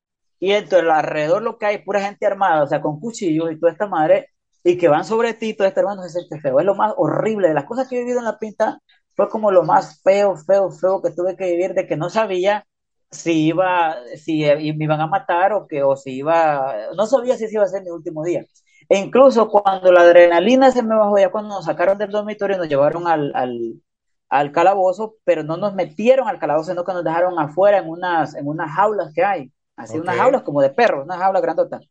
Y 0.43 0.51
entonces 0.51 0.89
alrededor 0.89 1.41
lo 1.41 1.57
que 1.57 1.65
hay, 1.67 1.77
pura 1.85 2.01
gente 2.01 2.25
armada, 2.25 2.63
o 2.63 2.67
sea, 2.67 2.81
con 2.81 2.99
cuchillos 2.99 3.49
y 3.49 3.57
toda 3.59 3.71
esta 3.71 3.87
madre, 3.87 4.27
y 4.61 4.77
que 4.77 4.89
van 4.89 5.05
sobre 5.05 5.33
ti, 5.33 5.53
todo 5.53 5.67
este 5.67 5.79
hermano 5.79 6.03
se 6.03 6.09
siente 6.09 6.37
feo. 6.41 6.59
Es 6.59 6.65
lo 6.65 6.75
más 6.75 6.93
horrible. 6.97 7.47
De 7.47 7.53
las 7.53 7.63
cosas 7.63 7.87
que 7.87 7.95
he 7.95 7.99
vivido 7.99 8.19
en 8.19 8.25
la 8.25 8.37
pinta, 8.39 8.79
fue 9.15 9.29
como 9.29 9.51
lo 9.51 9.63
más 9.63 10.01
feo, 10.03 10.35
feo, 10.35 10.69
feo 10.69 11.01
que 11.01 11.11
tuve 11.11 11.37
que 11.37 11.45
vivir, 11.51 11.73
de 11.73 11.87
que 11.87 11.95
no 11.95 12.09
sabía 12.09 12.65
si 13.09 13.47
iba, 13.47 13.95
si 14.17 14.41
me 14.73 14.83
iban 14.83 14.99
a 14.99 15.07
matar 15.07 15.53
o 15.53 15.65
que, 15.67 15.81
o 15.83 15.95
si 15.95 16.11
iba, 16.17 16.75
no 16.97 17.05
sabía 17.05 17.37
si 17.37 17.45
ese 17.45 17.55
iba 17.55 17.63
a 17.63 17.67
ser 17.69 17.83
mi 17.83 17.91
último 17.91 18.23
día. 18.25 18.43
E 18.89 18.97
incluso 18.99 19.47
cuando 19.49 19.93
la 19.93 20.01
adrenalina 20.01 20.71
se 20.71 20.83
me 20.83 20.95
bajó, 20.95 21.17
ya 21.19 21.31
cuando 21.31 21.55
nos 21.55 21.65
sacaron 21.65 21.97
del 21.97 22.11
dormitorio, 22.11 22.57
nos 22.57 22.67
llevaron 22.67 23.07
al, 23.07 23.31
al, 23.33 23.81
al 24.29 24.51
calabozo, 24.51 25.15
pero 25.23 25.43
no 25.43 25.55
nos 25.57 25.73
metieron 25.73 26.27
al 26.27 26.39
calabozo, 26.39 26.71
sino 26.71 26.83
que 26.83 26.91
nos 26.93 27.03
dejaron 27.05 27.39
afuera 27.39 27.77
en 27.77 27.87
unas, 27.89 28.35
en 28.35 28.47
unas 28.47 28.71
jaulas 28.75 29.13
que 29.13 29.23
hay, 29.23 29.51
así 29.75 29.99
unas 29.99 30.15
jaulas 30.17 30.43
como 30.43 30.61
de 30.61 30.69
perros, 30.69 31.05
unas 31.05 31.19
jaulas 31.19 31.41
grandotas. 31.41 31.81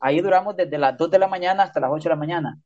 Ahí 0.00 0.20
duramos 0.20 0.56
desde 0.56 0.78
las 0.78 0.96
2 0.96 1.10
de 1.10 1.18
la 1.18 1.28
mañana 1.28 1.64
hasta 1.64 1.80
las 1.80 1.90
8 1.90 2.04
de 2.04 2.14
la 2.14 2.16
mañana. 2.16 2.58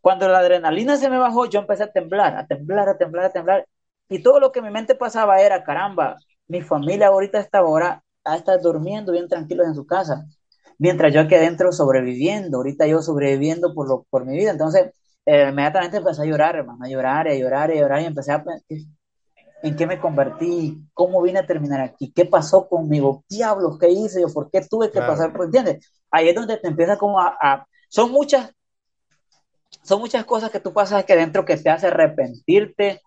Cuando 0.00 0.28
la 0.28 0.38
adrenalina 0.40 0.96
se 0.96 1.08
me 1.08 1.18
bajó, 1.18 1.46
yo 1.46 1.60
empecé 1.60 1.84
a 1.84 1.92
temblar, 1.92 2.36
a 2.36 2.46
temblar, 2.46 2.88
a 2.88 2.98
temblar, 2.98 3.24
a 3.26 3.32
temblar. 3.32 3.66
Y 4.08 4.22
todo 4.22 4.38
lo 4.38 4.52
que 4.52 4.58
en 4.58 4.66
mi 4.66 4.70
mente 4.70 4.94
pasaba 4.94 5.40
era, 5.40 5.64
caramba, 5.64 6.16
mi 6.46 6.60
familia 6.60 7.08
ahorita 7.08 7.38
a 7.38 7.40
esta 7.40 7.64
hora 7.64 8.02
a 8.24 8.36
estar 8.36 8.60
durmiendo 8.60 9.12
bien 9.12 9.28
tranquilos 9.28 9.66
en 9.66 9.74
su 9.74 9.86
casa, 9.86 10.24
mientras 10.78 11.12
yo 11.12 11.20
aquí 11.20 11.34
adentro 11.34 11.72
sobreviviendo, 11.72 12.58
ahorita 12.58 12.86
yo 12.86 13.02
sobreviviendo 13.02 13.74
por, 13.74 13.88
lo, 13.88 14.02
por 14.10 14.26
mi 14.26 14.36
vida. 14.36 14.50
Entonces, 14.50 14.92
eh, 15.26 15.48
inmediatamente 15.50 15.98
empecé 15.98 16.22
a 16.22 16.26
llorar, 16.26 16.56
hermano, 16.56 16.84
a 16.84 16.88
llorar, 16.88 17.28
a 17.28 17.34
llorar, 17.34 17.70
a 17.70 17.74
llorar, 17.74 18.02
y 18.02 18.06
empecé 18.06 18.32
a 18.32 18.44
¿en 19.64 19.76
qué 19.76 19.86
me 19.86 20.00
convertí? 20.00 20.78
¿Cómo 20.94 21.22
vine 21.22 21.40
a 21.40 21.46
terminar 21.46 21.80
aquí? 21.80 22.12
¿Qué 22.12 22.24
pasó 22.26 22.68
conmigo? 22.68 23.24
Diablos, 23.28 23.78
¿qué 23.78 23.90
hice 23.90 24.20
yo? 24.20 24.28
¿Por 24.32 24.50
qué 24.50 24.60
tuve 24.62 24.88
que 24.88 24.92
Claro. 24.94 25.12
pasar? 25.12 25.32
por 25.32 25.46
¿Entiendes? 25.46 25.90
Ahí 26.10 26.28
es 26.28 26.34
donde 26.34 26.58
te 26.58 26.68
empieza 26.68 26.96
como 26.98 27.20
a, 27.20 27.36
a- 27.40 27.66
Son 27.88 28.10
muchas 28.12 28.52
son 29.82 30.00
muchas 30.00 30.24
cosas 30.24 30.50
que 30.50 30.60
tú 30.60 30.72
pasas 30.72 31.00
aquí 31.02 31.12
adentro 31.12 31.44
que 31.44 31.56
te 31.56 31.70
hace 31.70 31.88
arrepentirte 31.88 33.02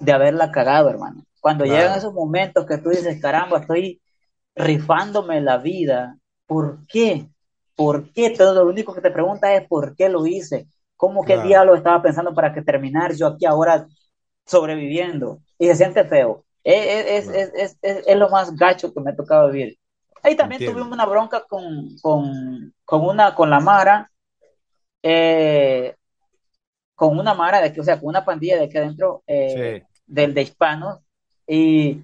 de 0.00 0.12
haberla 0.12 0.50
cagado, 0.50 0.88
hermano. 0.90 1.24
Cuando 1.40 1.64
Claro. 1.64 1.78
llegan 1.78 1.98
esos 1.98 2.12
momentos 2.14 2.66
que 2.66 2.78
tú 2.78 2.90
dices, 2.90 3.20
caramba, 3.20 3.60
estoy 3.60 4.00
rifándome 4.54 5.40
la 5.40 5.58
vida. 5.58 6.18
¿Por 6.46 6.86
qué? 6.86 7.28
¿Por 7.76 8.12
qué? 8.12 8.30
Todo 8.30 8.54
lo 8.64 8.70
único 8.70 8.94
que 8.94 9.00
te 9.00 9.10
pregunta 9.10 9.54
es 9.54 9.66
¿por 9.68 9.94
qué 9.96 10.08
lo 10.08 10.26
hice? 10.26 10.68
¿Cómo 10.96 11.24
qué 11.24 11.34
Claro. 11.34 11.48
diablo 11.48 11.74
estaba 11.76 12.02
pensando 12.02 12.34
para 12.34 12.52
que 12.54 12.62
terminar 12.62 13.14
yo 13.14 13.28
aquí 13.28 13.46
ahora 13.46 13.86
sobreviviendo? 14.46 15.40
Y 15.58 15.66
se 15.66 15.76
siente 15.76 16.04
feo. 16.04 16.44
Es, 16.64 17.28
es, 17.28 17.54
es, 17.54 17.78
es, 17.82 18.16
lo 18.16 18.28
más 18.28 18.56
gacho 18.56 18.92
que 18.92 19.00
me 19.00 19.10
ha 19.10 19.16
tocado 19.16 19.50
vivir. 19.50 19.78
Ahí 20.22 20.34
también 20.34 20.64
tuvimos 20.64 20.90
una 20.90 21.06
bronca 21.06 21.44
con, 21.48 21.96
con, 22.02 22.74
con, 22.84 23.04
una, 23.04 23.34
con 23.34 23.50
la 23.50 23.60
Mara, 23.60 24.10
eh, 25.02 25.94
con 26.96 27.16
una 27.16 27.34
Mara, 27.34 27.60
de 27.60 27.72
que, 27.72 27.80
o 27.80 27.84
sea, 27.84 28.00
con 28.00 28.08
una 28.08 28.24
pandilla 28.24 28.56
de 28.56 28.64
aquí 28.64 28.78
adentro, 28.78 29.22
eh, 29.28 29.84
del 30.06 30.34
de 30.34 30.42
hispanos, 30.42 30.98
y 31.46 32.02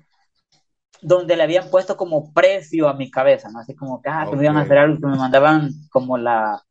donde 1.00 1.34
le 1.34 1.42
habían 1.42 1.68
puesto 1.68 1.96
como 1.96 2.32
precio 2.32 2.88
a 2.88 2.94
mi 2.94 3.10
cabeza, 3.10 3.48
¿no? 3.50 3.58
Así 3.58 3.74
como 3.74 4.00
que, 4.00 4.08
ah, 4.08 4.26
que 4.30 4.36
me 4.36 4.44
iban 4.44 4.56
a 4.56 4.60
hacer 4.60 4.78
algo, 4.78 5.00
que 5.00 5.06
me 5.08 5.16
mandaban 5.16 5.72
como 5.90 6.16
la, 6.16 6.62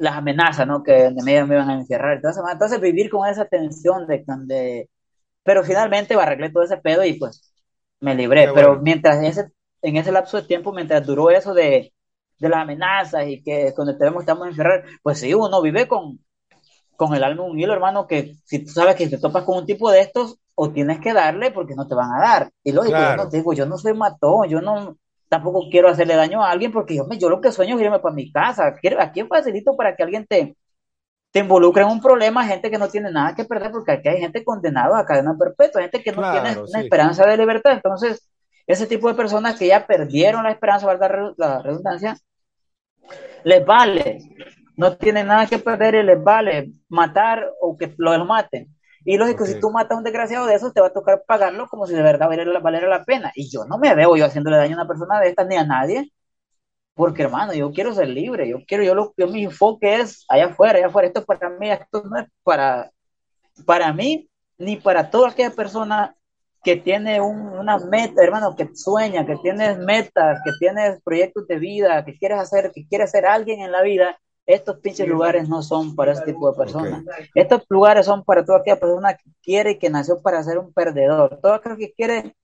las 0.00 0.16
amenazas, 0.16 0.66
¿no? 0.66 0.82
Que 0.84 1.10
me, 1.24 1.44
me 1.46 1.56
iban 1.56 1.70
a 1.70 1.74
encerrar. 1.74 2.16
Entonces, 2.16 2.42
entonces 2.52 2.80
vivir 2.80 3.10
con 3.10 3.28
esa 3.28 3.46
tensión 3.46 4.06
de, 4.08 4.24
de... 4.46 4.90
Pero 5.44 5.64
finalmente 5.64 6.14
arreglé 6.14 6.50
todo 6.50 6.64
ese 6.64 6.78
pedo 6.78 7.04
y 7.04 7.14
pues 7.14 7.52
me 8.00 8.14
libré. 8.16 8.50
Pero 8.54 8.80
mientras 8.80 9.22
ese, 9.24 9.50
en 9.82 9.96
ese 9.98 10.12
lapso 10.12 10.38
de 10.40 10.48
tiempo, 10.48 10.72
mientras 10.72 11.06
duró 11.06 11.30
eso 11.30 11.54
de, 11.54 11.92
de 12.38 12.48
las 12.48 12.60
amenazas 12.62 13.26
y 13.28 13.42
que 13.42 13.72
cuando 13.76 13.96
tenemos 13.98 14.22
estamos 14.22 14.48
encerrar, 14.48 14.84
pues 15.02 15.20
sí, 15.20 15.34
uno 15.34 15.62
vive 15.62 15.88
con, 15.88 16.20
con 16.96 17.14
el 17.14 17.24
alma 17.24 17.44
un 17.44 17.58
hilo, 17.58 17.72
hermano, 17.72 18.06
que 18.06 18.34
si 18.44 18.64
tú 18.64 18.70
sabes 18.72 18.96
que 18.96 19.08
te 19.08 19.18
topas 19.18 19.44
con 19.44 19.58
un 19.58 19.66
tipo 19.66 19.90
de 19.90 20.00
estos, 20.00 20.36
o 20.54 20.70
tienes 20.72 21.00
que 21.00 21.12
darle 21.14 21.50
porque 21.52 21.74
no 21.74 21.88
te 21.88 21.94
van 21.94 22.12
a 22.12 22.20
dar. 22.20 22.50
Y 22.62 22.72
lógico, 22.72 23.02
yo 23.02 23.14
no 23.14 23.26
digo, 23.30 23.54
yo 23.54 23.66
no 23.66 23.78
soy 23.78 23.94
matón, 23.94 24.48
yo 24.48 24.60
no 24.60 24.98
tampoco 25.30 25.68
quiero 25.70 25.88
hacerle 25.88 26.16
daño 26.16 26.42
a 26.42 26.50
alguien 26.50 26.72
porque 26.72 26.96
yo, 26.96 27.06
yo 27.18 27.30
lo 27.30 27.40
que 27.40 27.52
sueño 27.52 27.76
es 27.76 27.82
irme 27.82 28.00
para 28.00 28.14
mi 28.14 28.32
casa. 28.32 28.66
Aquí 28.98 29.20
es 29.20 29.28
facilito 29.28 29.76
para 29.76 29.94
que 29.94 30.02
alguien 30.02 30.26
te, 30.26 30.56
te 31.30 31.38
involucre 31.38 31.84
en 31.84 31.88
un 31.88 32.00
problema, 32.00 32.44
gente 32.44 32.68
que 32.68 32.78
no 32.78 32.88
tiene 32.88 33.12
nada 33.12 33.34
que 33.36 33.44
perder, 33.44 33.70
porque 33.70 33.92
aquí 33.92 34.08
hay 34.08 34.18
gente 34.18 34.44
condenada 34.44 34.98
a 34.98 35.06
cadena 35.06 35.36
perpetua, 35.38 35.82
gente 35.82 36.02
que 36.02 36.12
no 36.12 36.32
tiene 36.32 36.60
una 36.60 36.80
esperanza 36.80 37.24
de 37.26 37.36
libertad. 37.36 37.72
Entonces, 37.72 38.28
ese 38.66 38.88
tipo 38.88 39.08
de 39.08 39.14
personas 39.14 39.56
que 39.56 39.68
ya 39.68 39.86
perdieron 39.86 40.42
la 40.42 40.50
esperanza, 40.50 40.86
valga 40.86 41.32
la 41.36 41.62
redundancia, 41.62 42.16
les 43.44 43.64
vale, 43.64 44.18
no 44.76 44.96
tienen 44.96 45.28
nada 45.28 45.46
que 45.46 45.58
perder 45.58 45.94
y 45.94 46.02
les 46.02 46.22
vale 46.22 46.72
matar 46.88 47.48
o 47.60 47.78
que 47.78 47.94
lo 47.98 48.24
maten. 48.24 48.66
Y 49.04 49.16
lógico, 49.16 49.46
si 49.46 49.58
tú 49.58 49.70
matas 49.70 49.92
a 49.92 49.98
un 49.98 50.04
desgraciado 50.04 50.46
de 50.46 50.54
esos, 50.54 50.74
te 50.74 50.80
va 50.80 50.88
a 50.88 50.92
tocar 50.92 51.22
pagarlo 51.26 51.68
como 51.68 51.86
si 51.86 51.94
de 51.94 52.02
verdad 52.02 52.28
valiera, 52.28 52.88
la 52.88 53.04
pena. 53.04 53.32
Y 53.34 53.50
yo 53.50 53.64
no 53.64 53.78
me 53.78 53.94
veo 53.94 54.16
yo 54.16 54.26
haciéndole 54.26 54.56
daño 54.56 54.74
a 54.76 54.80
una 54.80 54.88
persona 54.88 55.20
de 55.20 55.28
estas 55.28 55.46
ni 55.46 55.56
a 55.56 55.64
nadie, 55.64 56.12
porque 56.94 57.22
hermano, 57.22 57.54
yo 57.54 57.72
quiero 57.72 57.94
ser 57.94 58.08
libre, 58.08 58.48
yo 58.48 58.58
quiero, 58.66 58.84
yo 58.84 58.94
lo 58.94 59.14
mi 59.28 59.44
enfoque 59.44 59.96
es 60.00 60.24
allá 60.28 60.46
afuera, 60.46 60.78
allá 60.78 60.88
afuera, 60.88 61.08
esto 61.08 61.24
para 61.24 61.48
mí, 61.50 61.70
esto 61.70 62.02
no 62.04 62.18
es 62.18 62.26
para, 62.42 62.90
para 63.64 63.92
mí, 63.92 64.28
ni 64.58 64.76
para 64.76 65.10
toda 65.10 65.30
aquella 65.30 65.50
persona 65.50 66.14
que 66.62 66.76
tiene 66.76 67.20
una 67.20 67.78
meta, 67.78 68.22
hermano, 68.22 68.54
que 68.54 68.68
sueña, 68.74 69.24
que 69.24 69.36
tienes 69.36 69.78
metas, 69.78 70.40
que 70.44 70.50
tienes 70.58 71.00
proyectos 71.02 71.46
de 71.48 71.58
vida, 71.58 72.04
que 72.04 72.18
quieres 72.18 72.38
hacer, 72.38 72.70
que 72.72 72.86
quieres 72.86 73.10
ser 73.10 73.24
alguien 73.24 73.60
en 73.60 73.72
la 73.72 73.82
vida, 73.82 74.18
estos 74.54 74.78
pinches 74.78 75.06
lugares 75.06 75.48
no 75.48 75.62
son 75.62 75.94
para 75.94 76.12
ese 76.12 76.22
tipo 76.24 76.50
de 76.50 76.56
personas. 76.56 77.04
Estos 77.34 77.62
lugares 77.68 78.06
son 78.06 78.24
para 78.24 78.44
toda 78.44 78.58
aquella 78.58 78.78
persona 78.78 79.14
que 79.14 79.30
quiere 79.42 79.72
y 79.72 79.78
que 79.78 79.90
nació 79.90 80.20
para 80.20 80.42
ser 80.42 80.58
un 80.58 80.72
perdedor. 80.72 81.38
Todo 81.40 81.54
aquel 81.54 81.76
que 81.76 81.92
quiere 81.92 82.36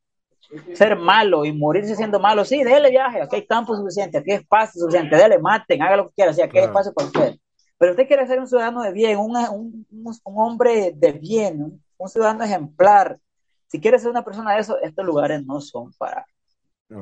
ser 0.74 0.96
malo 0.96 1.44
y 1.44 1.52
morirse 1.52 1.96
siendo 1.96 2.20
malo, 2.20 2.44
sí, 2.44 2.62
déle 2.62 2.90
viaje, 2.90 3.22
aquí 3.22 3.36
hay 3.36 3.46
campo 3.46 3.76
suficiente, 3.76 4.18
aquí 4.18 4.30
hay 4.30 4.38
espacio 4.38 4.80
suficiente, 4.80 5.16
déle, 5.16 5.38
maten, 5.38 5.82
haga 5.82 5.96
lo 5.96 6.06
que 6.08 6.14
quiera, 6.14 6.32
sí, 6.32 6.42
aquí 6.42 6.58
hay 6.58 6.64
espacio 6.64 6.92
para 6.92 7.06
usted. 7.06 7.36
Pero 7.78 7.92
usted 7.92 8.06
quiere 8.06 8.26
ser 8.26 8.40
un 8.40 8.46
ciudadano 8.46 8.82
de 8.82 8.92
bien, 8.92 9.18
un, 9.18 9.36
un, 9.36 9.86
un 9.90 10.42
hombre 10.42 10.92
de 10.94 11.12
bien, 11.12 11.80
un, 11.98 12.08
ciudadano 12.08 12.44
ejemplar. 12.44 13.18
Si 13.66 13.80
quiere 13.80 13.98
ser 13.98 14.10
una 14.10 14.24
persona 14.24 14.54
de 14.54 14.60
eso, 14.60 14.78
estos 14.80 15.04
lugares 15.04 15.44
no 15.44 15.60
son 15.60 15.92
para, 15.98 16.24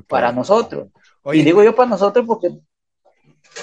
para 0.08 0.32
nosotros. 0.32 0.88
Y 1.26 1.42
digo 1.42 1.62
yo 1.62 1.74
para 1.74 1.90
nosotros 1.90 2.26
porque 2.26 2.58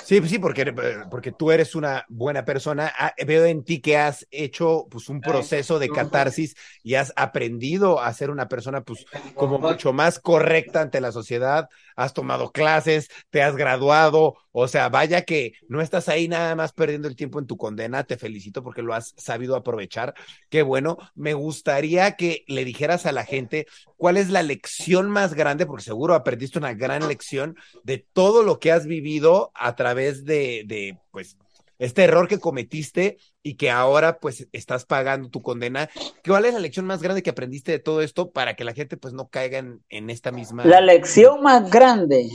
Sí, 0.03 0.21
sí, 0.27 0.39
porque, 0.39 0.73
porque 1.09 1.31
tú 1.31 1.51
eres 1.51 1.75
una 1.75 2.05
buena 2.09 2.45
persona. 2.45 2.91
Ah, 2.97 3.13
veo 3.25 3.45
en 3.45 3.63
ti 3.63 3.81
que 3.81 3.97
has 3.97 4.27
hecho 4.31 4.87
pues 4.89 5.09
un 5.09 5.21
proceso 5.21 5.79
de 5.79 5.89
catarsis 5.89 6.55
y 6.83 6.95
has 6.95 7.13
aprendido 7.15 7.99
a 7.99 8.13
ser 8.13 8.29
una 8.29 8.47
persona 8.47 8.81
pues 8.81 9.05
como 9.35 9.59
mucho 9.59 9.93
más 9.93 10.19
correcta 10.19 10.81
ante 10.81 11.01
la 11.01 11.11
sociedad. 11.11 11.67
Has 11.95 12.13
tomado 12.13 12.51
clases, 12.51 13.09
te 13.29 13.41
has 13.41 13.55
graduado, 13.55 14.37
o 14.51 14.67
sea, 14.67 14.89
vaya 14.89 15.23
que 15.23 15.53
no 15.67 15.81
estás 15.81 16.09
ahí 16.09 16.27
nada 16.27 16.55
más 16.55 16.73
perdiendo 16.73 17.07
el 17.07 17.15
tiempo 17.15 17.39
en 17.39 17.47
tu 17.47 17.57
condena. 17.57 18.03
Te 18.03 18.17
felicito 18.17 18.63
porque 18.63 18.81
lo 18.81 18.93
has 18.93 19.13
sabido 19.17 19.55
aprovechar. 19.55 20.13
Qué 20.49 20.61
bueno. 20.61 20.97
Me 21.15 21.33
gustaría 21.33 22.15
que 22.15 22.43
le 22.47 22.65
dijeras 22.65 23.05
a 23.05 23.11
la 23.11 23.23
gente 23.23 23.67
cuál 23.97 24.17
es 24.17 24.29
la 24.29 24.43
lección 24.43 25.09
más 25.09 25.33
grande, 25.33 25.65
porque 25.65 25.83
seguro 25.83 26.15
aprendiste 26.15 26.59
una 26.59 26.73
gran 26.73 27.07
lección 27.07 27.55
de 27.83 28.05
todo 28.13 28.43
lo 28.43 28.59
que 28.59 28.71
has 28.71 28.85
vivido 28.85 29.51
a 29.55 29.75
través 29.75 30.25
de, 30.25 30.63
de 30.65 30.97
pues, 31.11 31.37
este 31.81 32.03
error 32.03 32.27
que 32.27 32.39
cometiste 32.39 33.17
y 33.41 33.55
que 33.55 33.71
ahora 33.71 34.19
pues 34.19 34.47
estás 34.51 34.85
pagando 34.85 35.29
tu 35.29 35.41
condena. 35.41 35.89
¿Cuál 36.23 36.45
es 36.45 36.53
la 36.53 36.59
lección 36.59 36.85
más 36.85 37.01
grande 37.01 37.23
que 37.23 37.31
aprendiste 37.31 37.71
de 37.71 37.79
todo 37.79 38.01
esto 38.01 38.29
para 38.29 38.55
que 38.55 38.63
la 38.63 38.73
gente 38.73 38.97
pues 38.97 39.15
no 39.15 39.29
caiga 39.29 39.63
en, 39.89 40.09
esta 40.11 40.31
misma... 40.31 40.63
La 40.63 40.79
lección 40.79 41.41
más 41.41 41.71
grande. 41.71 42.29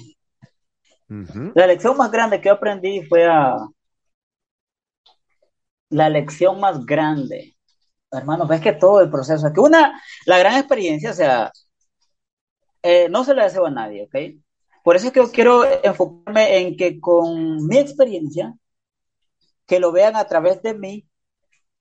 La 1.08 1.66
lección 1.66 1.96
más 1.96 2.10
grande 2.10 2.40
que 2.40 2.48
yo 2.48 2.54
aprendí 2.54 3.02
fue 3.06 3.26
a... 3.26 3.56
La 5.90 6.08
lección 6.08 6.58
más 6.58 6.84
grande 6.84 7.56
hermano, 8.18 8.46
ves 8.46 8.60
que 8.60 8.72
todo 8.72 9.00
el 9.00 9.10
proceso, 9.10 9.52
que 9.52 9.60
una, 9.60 10.00
la 10.26 10.38
gran 10.38 10.56
experiencia, 10.56 11.10
o 11.10 11.14
sea, 11.14 11.52
eh, 12.82 13.08
no 13.08 13.24
se 13.24 13.34
la 13.34 13.44
deseo 13.44 13.66
a 13.66 13.70
nadie, 13.70 14.04
¿ok? 14.04 14.42
Por 14.82 14.96
eso 14.96 15.08
es 15.08 15.12
que 15.12 15.20
yo 15.20 15.30
quiero 15.30 15.64
enfocarme 15.82 16.58
en 16.58 16.76
que 16.76 17.00
con 17.00 17.66
mi 17.66 17.78
experiencia, 17.78 18.54
que 19.66 19.80
lo 19.80 19.90
vean 19.90 20.16
a 20.16 20.26
través 20.26 20.62
de 20.62 20.74
mí, 20.74 21.08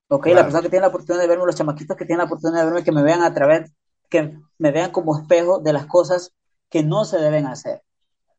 ¿ok? 0.07 0.27
La 0.27 0.41
persona 0.41 0.63
que 0.63 0.69
tiene 0.69 0.81
la 0.81 0.87
oportunidad 0.87 1.21
de 1.21 1.27
verme, 1.27 1.45
los 1.45 1.55
chamaquitos 1.55 1.95
que 1.95 2.05
tienen 2.05 2.19
la 2.19 2.25
oportunidad 2.25 2.61
de 2.61 2.65
verme, 2.65 2.83
que 2.83 2.91
me 2.91 3.03
vean 3.03 3.21
a 3.21 3.33
través, 3.33 3.71
que 4.09 4.37
me 4.57 4.71
vean 4.71 4.91
como 4.91 5.17
espejo 5.19 5.59
de 5.59 5.73
las 5.73 5.85
cosas 5.85 6.33
que 6.69 6.83
no 6.83 7.05
se 7.05 7.19
deben 7.19 7.45
hacer. 7.45 7.83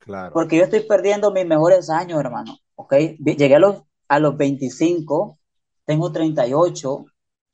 Claro. 0.07 0.33
Porque 0.33 0.57
yo 0.57 0.63
estoy 0.63 0.81
perdiendo 0.81 1.33
mis 1.33 1.45
mejores 1.45 1.91
años, 1.91 2.21
hermano, 2.21 2.57
¿ok? 2.77 2.95
Llegué 3.19 3.57
a 3.57 3.59
los, 3.59 3.83
a 4.07 4.21
los 4.21 4.37
25, 4.37 5.37
tengo 5.85 6.13
38, 6.13 7.05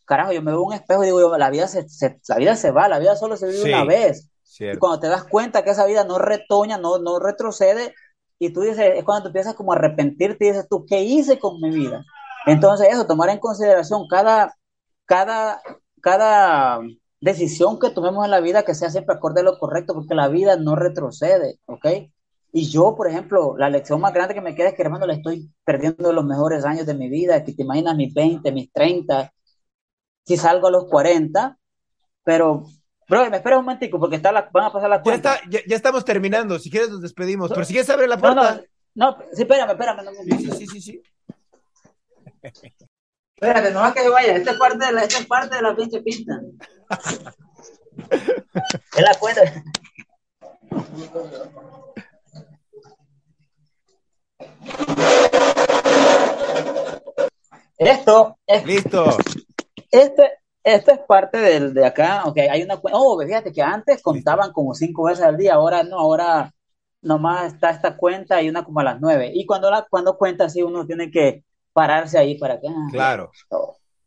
carajo, 0.05 0.33
yo 0.33 0.43
me 0.43 0.51
veo 0.51 0.62
un 0.62 0.74
espejo 0.74 1.03
y 1.03 1.07
digo, 1.07 1.39
la 1.39 1.49
vida 1.49 1.66
se, 1.66 1.87
la 2.29 2.37
vida 2.37 2.55
se 2.55 2.70
va, 2.70 2.89
la 2.89 2.99
vida 2.99 3.16
solo 3.16 3.39
se 3.39 3.47
vive 3.47 3.65
una 3.65 3.85
vez. 3.85 4.31
Y 4.59 4.77
cuando 4.77 5.01
te 5.01 5.09
das 5.09 5.24
cuenta 5.24 5.65
que 5.65 5.70
esa 5.70 5.87
vida 5.87 6.05
no 6.05 6.19
retoña, 6.19 6.77
no, 6.77 6.99
no 6.99 7.19
retrocede, 7.19 7.95
y 8.39 8.53
tú 8.53 8.61
dices, 8.61 8.93
es 8.97 9.05
cuando 9.05 9.23
tú 9.23 9.29
empiezas 9.29 9.55
como 9.55 9.73
a 9.73 9.77
arrepentirte 9.77 10.45
y 10.45 10.51
dices 10.51 10.66
tú, 10.69 10.85
¿qué 10.87 11.01
hice 11.01 11.39
con 11.39 11.59
mi 11.59 11.70
vida? 11.70 12.05
Entonces 12.45 12.89
eso, 12.91 13.07
tomar 13.07 13.31
en 13.31 13.39
consideración 13.39 14.07
cada, 14.09 14.55
cada, 15.07 15.62
cada 16.03 16.81
decisión 17.20 17.79
que 17.79 17.89
tomemos 17.89 18.27
en 18.27 18.31
la 18.31 18.41
vida 18.41 18.65
que 18.65 18.74
sea 18.74 18.91
siempre 18.91 19.15
acorde 19.15 19.41
a 19.41 19.45
lo 19.45 19.59
correcto, 19.59 19.95
porque 19.95 20.15
la 20.15 20.29
vida 20.29 20.57
no 20.57 20.77
retrocede, 20.77 21.59
¿ok? 21.65 21.87
Y 22.55 22.69
yo, 22.69 22.95
por 22.95 23.09
ejemplo, 23.09 23.57
la 23.57 23.70
lección 23.70 23.99
más 24.01 24.12
grande 24.12 24.35
que 24.35 24.43
me 24.43 24.55
queda 24.55 24.69
es 24.69 24.74
que, 24.74 24.83
hermano, 24.83 25.07
le 25.07 25.15
estoy 25.15 25.51
perdiendo 25.65 26.12
los 26.12 26.24
mejores 26.24 26.66
años 26.66 26.85
de 26.85 26.95
mi 26.95 27.09
vida, 27.09 27.43
que 27.43 27.55
te 27.55 27.62
imaginas 27.62 27.97
mis 27.97 28.12
20, 28.12 28.53
mis 28.53 28.70
30, 28.70 29.33
si 30.27 30.37
salgo 30.37 30.69
a 30.69 30.70
los 30.70 30.85
40, 30.85 31.57
pero, 32.23 32.66
bro, 33.09 33.31
me 33.31 33.39
espera 33.39 33.59
un 33.59 33.65
momentico 33.65 33.99
porque 33.99 34.16
está 34.16 34.33
la, 34.33 34.51
van 34.53 34.66
a 34.66 34.73
pasar 34.73 34.91
la 34.91 35.01
cuenta. 35.01 35.41
Ya, 35.49 35.61
ya, 35.66 35.77
estamos 35.77 36.05
terminando, 36.05 36.59
si 36.59 36.70
quieres 36.70 36.91
nos 36.91 37.01
despedimos, 37.01 37.51
pero 37.51 37.65
si 37.65 37.73
quieres 37.73 37.89
abre 37.89 38.07
la 38.07 38.19
puerta. 38.19 38.62
No, 38.95 39.12
no, 39.12 39.19
sí, 39.33 39.43
espérame, 39.43 39.70
espérame. 39.70 40.03
sí, 40.39 40.51
sí, 40.51 40.66
sí, 40.66 40.81
sí. 40.81 41.03
Espérate, 43.35 43.70
no 43.73 43.81
va 43.81 43.95
que 43.95 44.05
yo 44.05 44.12
vaya, 44.12 44.37
esta 44.37 44.51
es 44.51 44.59
parte 44.59 44.85
de 44.87 44.93
la, 44.93 45.05
esta 45.05 45.19
es 45.19 45.27
parte 45.27 45.57
de 45.57 45.62
la 45.62 45.74
pinche 45.74 46.03
pista. 46.03 46.41
es 48.11 49.03
la 49.03 49.15
cuenta. 49.19 49.43
Esto 57.85 58.37
es. 58.47 58.65
Listo. 58.65 59.17
Este, 59.91 60.31
esto 60.65 60.93
es 60.93 60.99
parte 61.01 61.39
del, 61.39 61.75
de 61.75 61.85
acá, 61.85 62.25
ok, 62.25 62.39
hay 62.51 62.63
una, 62.63 62.81
oh, 62.93 63.21
fíjate 63.21 63.53
que 63.53 63.63
antes 63.63 64.01
contaban 64.01 64.53
como 64.53 64.75
cinco 64.75 65.05
veces 65.05 65.25
al 65.25 65.37
día, 65.37 65.55
ahora 65.55 65.83
no, 65.83 65.99
ahora 65.99 66.53
nomás 67.01 67.53
está 67.53 67.71
esta 67.71 67.97
cuenta 67.97 68.41
y 68.41 68.49
una 68.49 68.65
como 68.65 68.81
a 68.81 68.85
las 68.85 69.01
nueve. 69.01 69.33
Y 69.35 69.45
cuando 69.45 69.71
la, 69.71 69.87
cuando 69.91 70.17
cuenta 70.17 70.45
así 70.45 70.63
uno 70.63 70.87
tiene 70.87 71.11
que 71.11 71.45
pararse 71.73 72.17
ahí 72.17 72.39
para 72.39 72.61
que... 72.61 72.69
Ah, 72.69 72.89
claro. 72.91 73.33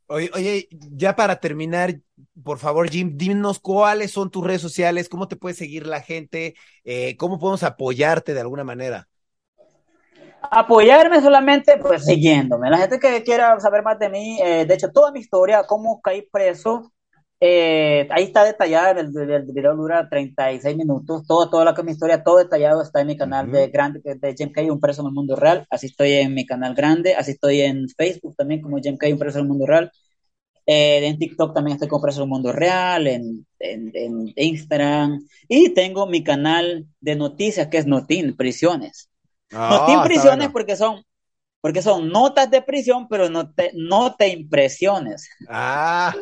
Oye, 0.07 0.29
oye, 0.33 0.67
ya 0.71 1.15
para 1.15 1.39
terminar, 1.39 1.95
por 2.43 2.59
favor, 2.59 2.89
Jim, 2.89 3.17
dinos 3.17 3.59
cuáles 3.59 4.11
son 4.11 4.29
tus 4.29 4.45
redes 4.45 4.61
sociales, 4.61 5.09
cómo 5.09 5.27
te 5.27 5.35
puede 5.35 5.55
seguir 5.55 5.87
la 5.87 6.01
gente, 6.01 6.55
eh, 6.83 7.17
cómo 7.17 7.37
podemos 7.37 7.63
apoyarte 7.63 8.33
de 8.33 8.41
alguna 8.41 8.63
manera 8.63 9.07
apoyarme 10.51 11.21
solamente 11.21 11.77
pues 11.77 12.05
siguiéndome. 12.05 12.69
La 12.69 12.77
gente 12.77 12.99
que 12.99 13.23
quiera 13.23 13.59
saber 13.59 13.83
más 13.83 13.99
de 13.99 14.09
mí, 14.09 14.39
eh, 14.41 14.65
de 14.65 14.73
hecho, 14.73 14.91
toda 14.91 15.11
mi 15.11 15.19
historia, 15.19 15.63
cómo 15.67 16.01
caí 16.01 16.21
preso, 16.23 16.91
Eh, 17.41 18.07
ahí 18.11 18.23
está 18.25 18.45
detallada, 18.45 19.01
el, 19.01 19.11
el, 19.15 19.29
el, 19.29 19.43
video 19.51 19.75
dura 19.75 20.07
36 20.09 20.77
minutos, 20.77 21.27
todo, 21.27 21.49
toda 21.49 21.65
la 21.65 21.73
que 21.75 21.83
mi 21.83 21.91
historia, 21.91 22.23
todo 22.23 22.37
detallado 22.37 22.81
está 22.81 23.01
en 23.01 23.07
mi 23.07 23.17
canal 23.17 23.47
uh 23.47 23.51
-huh. 23.51 23.53
de 23.57 23.67
grande, 23.67 23.99
de 24.03 24.33
Jim 24.37 24.51
Kay, 24.53 24.69
un 24.69 24.79
preso 24.79 25.01
en 25.01 25.07
el 25.07 25.13
mundo 25.13 25.35
real, 25.35 25.65
así 25.69 25.87
estoy 25.87 26.13
en 26.13 26.33
mi 26.33 26.45
canal 26.45 26.73
grande, 26.73 27.13
así 27.13 27.31
estoy 27.31 27.61
en 27.61 27.89
Facebook 27.89 28.35
también 28.37 28.61
como 28.61 28.79
Jim 28.79 28.97
Kay, 28.97 29.11
un 29.13 29.19
preso 29.19 29.39
en 29.39 29.43
el 29.45 29.49
mundo 29.49 29.65
real, 29.67 29.91
eh, 30.65 31.05
en 31.07 31.17
TikTok 31.19 31.53
también 31.53 31.75
estoy 31.75 31.89
como 31.89 32.01
preso 32.03 32.21
en 32.21 32.23
el 32.23 32.29
mundo 32.29 32.51
real, 32.53 33.05
en, 33.07 33.45
en, 33.59 33.91
en, 33.93 34.33
Instagram, 34.35 35.19
y 35.47 35.69
tengo 35.73 36.07
mi 36.07 36.23
canal 36.23 36.87
de 37.01 37.15
noticias 37.15 37.67
que 37.67 37.77
es 37.79 37.85
Notin, 37.85 38.35
prisiones. 38.37 39.09
Oh, 39.53 39.57
Notin, 39.57 40.03
prisiones 40.03 40.37
bueno. 40.37 40.53
porque 40.53 40.75
son 40.75 41.03
porque 41.61 41.81
son 41.81 42.09
notas 42.09 42.51
de 42.51 42.61
prisión, 42.61 43.07
pero 43.07 43.27
no 43.27 43.51
te, 43.51 43.71
no 43.73 44.15
te 44.15 44.27
impresiones. 44.27 45.27
Ah, 45.49 46.13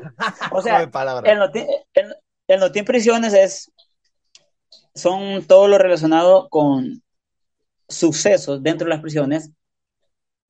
o 0.52 0.62
sea, 0.62 0.90
el 1.26 1.38
notín, 1.38 1.66
el, 1.94 2.16
el 2.48 2.60
notín 2.62 2.86
prisiones 2.86 3.34
es, 3.34 3.70
son 4.96 5.44
todo 5.46 5.68
lo 5.68 5.78
relacionado 5.78 6.48
con 6.50 7.04
sucesos 7.90 8.64
dentro 8.64 8.86
de 8.86 8.92
las 8.92 9.02
prisiones 9.02 9.52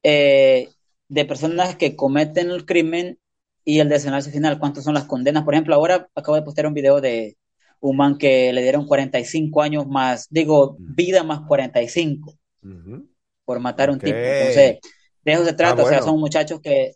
eh, 0.03 0.69
de 1.07 1.25
personas 1.25 1.75
que 1.75 1.95
cometen 1.95 2.49
el 2.51 2.65
crimen 2.65 3.19
y 3.65 3.79
el 3.79 3.89
desenlace 3.89 4.31
final, 4.31 4.59
cuántas 4.59 4.83
son 4.83 4.93
las 4.93 5.05
condenas. 5.05 5.43
Por 5.43 5.53
ejemplo, 5.53 5.73
ahora 5.75 6.07
acabo 6.15 6.35
de 6.35 6.43
postear 6.43 6.67
un 6.67 6.73
video 6.73 7.01
de 7.01 7.37
un 7.79 7.97
man 7.97 8.17
que 8.17 8.51
le 8.53 8.61
dieron 8.61 8.85
45 8.85 9.61
años 9.61 9.87
más, 9.87 10.27
digo, 10.29 10.75
vida 10.79 11.23
más 11.23 11.41
45. 11.47 12.33
Uh 12.63 12.69
-huh 12.69 13.13
por 13.45 13.59
matar 13.59 13.89
a 13.89 13.93
un 13.93 13.99
tipo. 13.99 14.17
Entonces, 14.17 14.79
de 15.23 15.31
eso 15.31 15.45
se 15.45 15.53
trata, 15.53 15.73
ah, 15.73 15.75
bueno. 15.75 15.87
o 15.87 15.89
sea, 15.89 16.01
son 16.01 16.19
muchachos 16.19 16.59
que, 16.61 16.93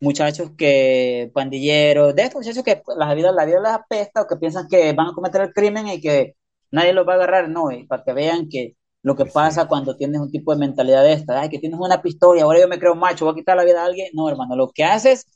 muchachos 0.00 0.52
que, 0.56 1.30
pandilleros, 1.34 2.14
de 2.14 2.22
estos 2.22 2.40
muchachos 2.40 2.64
que 2.64 2.82
la 2.96 3.14
vida, 3.14 3.32
la 3.32 3.44
vida 3.44 3.60
les 3.60 3.72
apesta 3.72 4.22
o 4.22 4.26
que 4.26 4.36
piensan 4.36 4.68
que 4.68 4.92
van 4.92 5.08
a 5.08 5.12
cometer 5.12 5.42
el 5.42 5.52
crimen 5.52 5.88
y 5.88 6.00
que 6.00 6.36
nadie 6.70 6.92
los 6.92 7.06
va 7.06 7.12
a 7.12 7.16
agarrar, 7.16 7.48
no, 7.48 7.70
y 7.70 7.86
para 7.86 8.04
que 8.04 8.12
vean 8.12 8.48
que 8.48 8.76
lo 9.02 9.14
que 9.14 9.24
Pues 9.24 9.34
pasa 9.34 9.68
cuando 9.68 9.96
tienes 9.96 10.20
un 10.20 10.30
tipo 10.30 10.52
de 10.52 10.58
mentalidad 10.58 11.02
de 11.04 11.12
esta, 11.12 11.40
ay, 11.40 11.48
que 11.48 11.58
tienes 11.58 11.78
una 11.80 12.02
pistola 12.02 12.42
ahora 12.42 12.60
yo 12.60 12.68
me 12.68 12.78
creo 12.78 12.94
macho, 12.94 13.24
voy 13.24 13.32
a 13.32 13.36
quitar 13.36 13.56
la 13.56 13.64
vida 13.64 13.82
a 13.82 13.86
alguien, 13.86 14.10
no, 14.12 14.28
hermano, 14.28 14.56
lo 14.56 14.70
que 14.70 14.84
haces, 14.84 15.26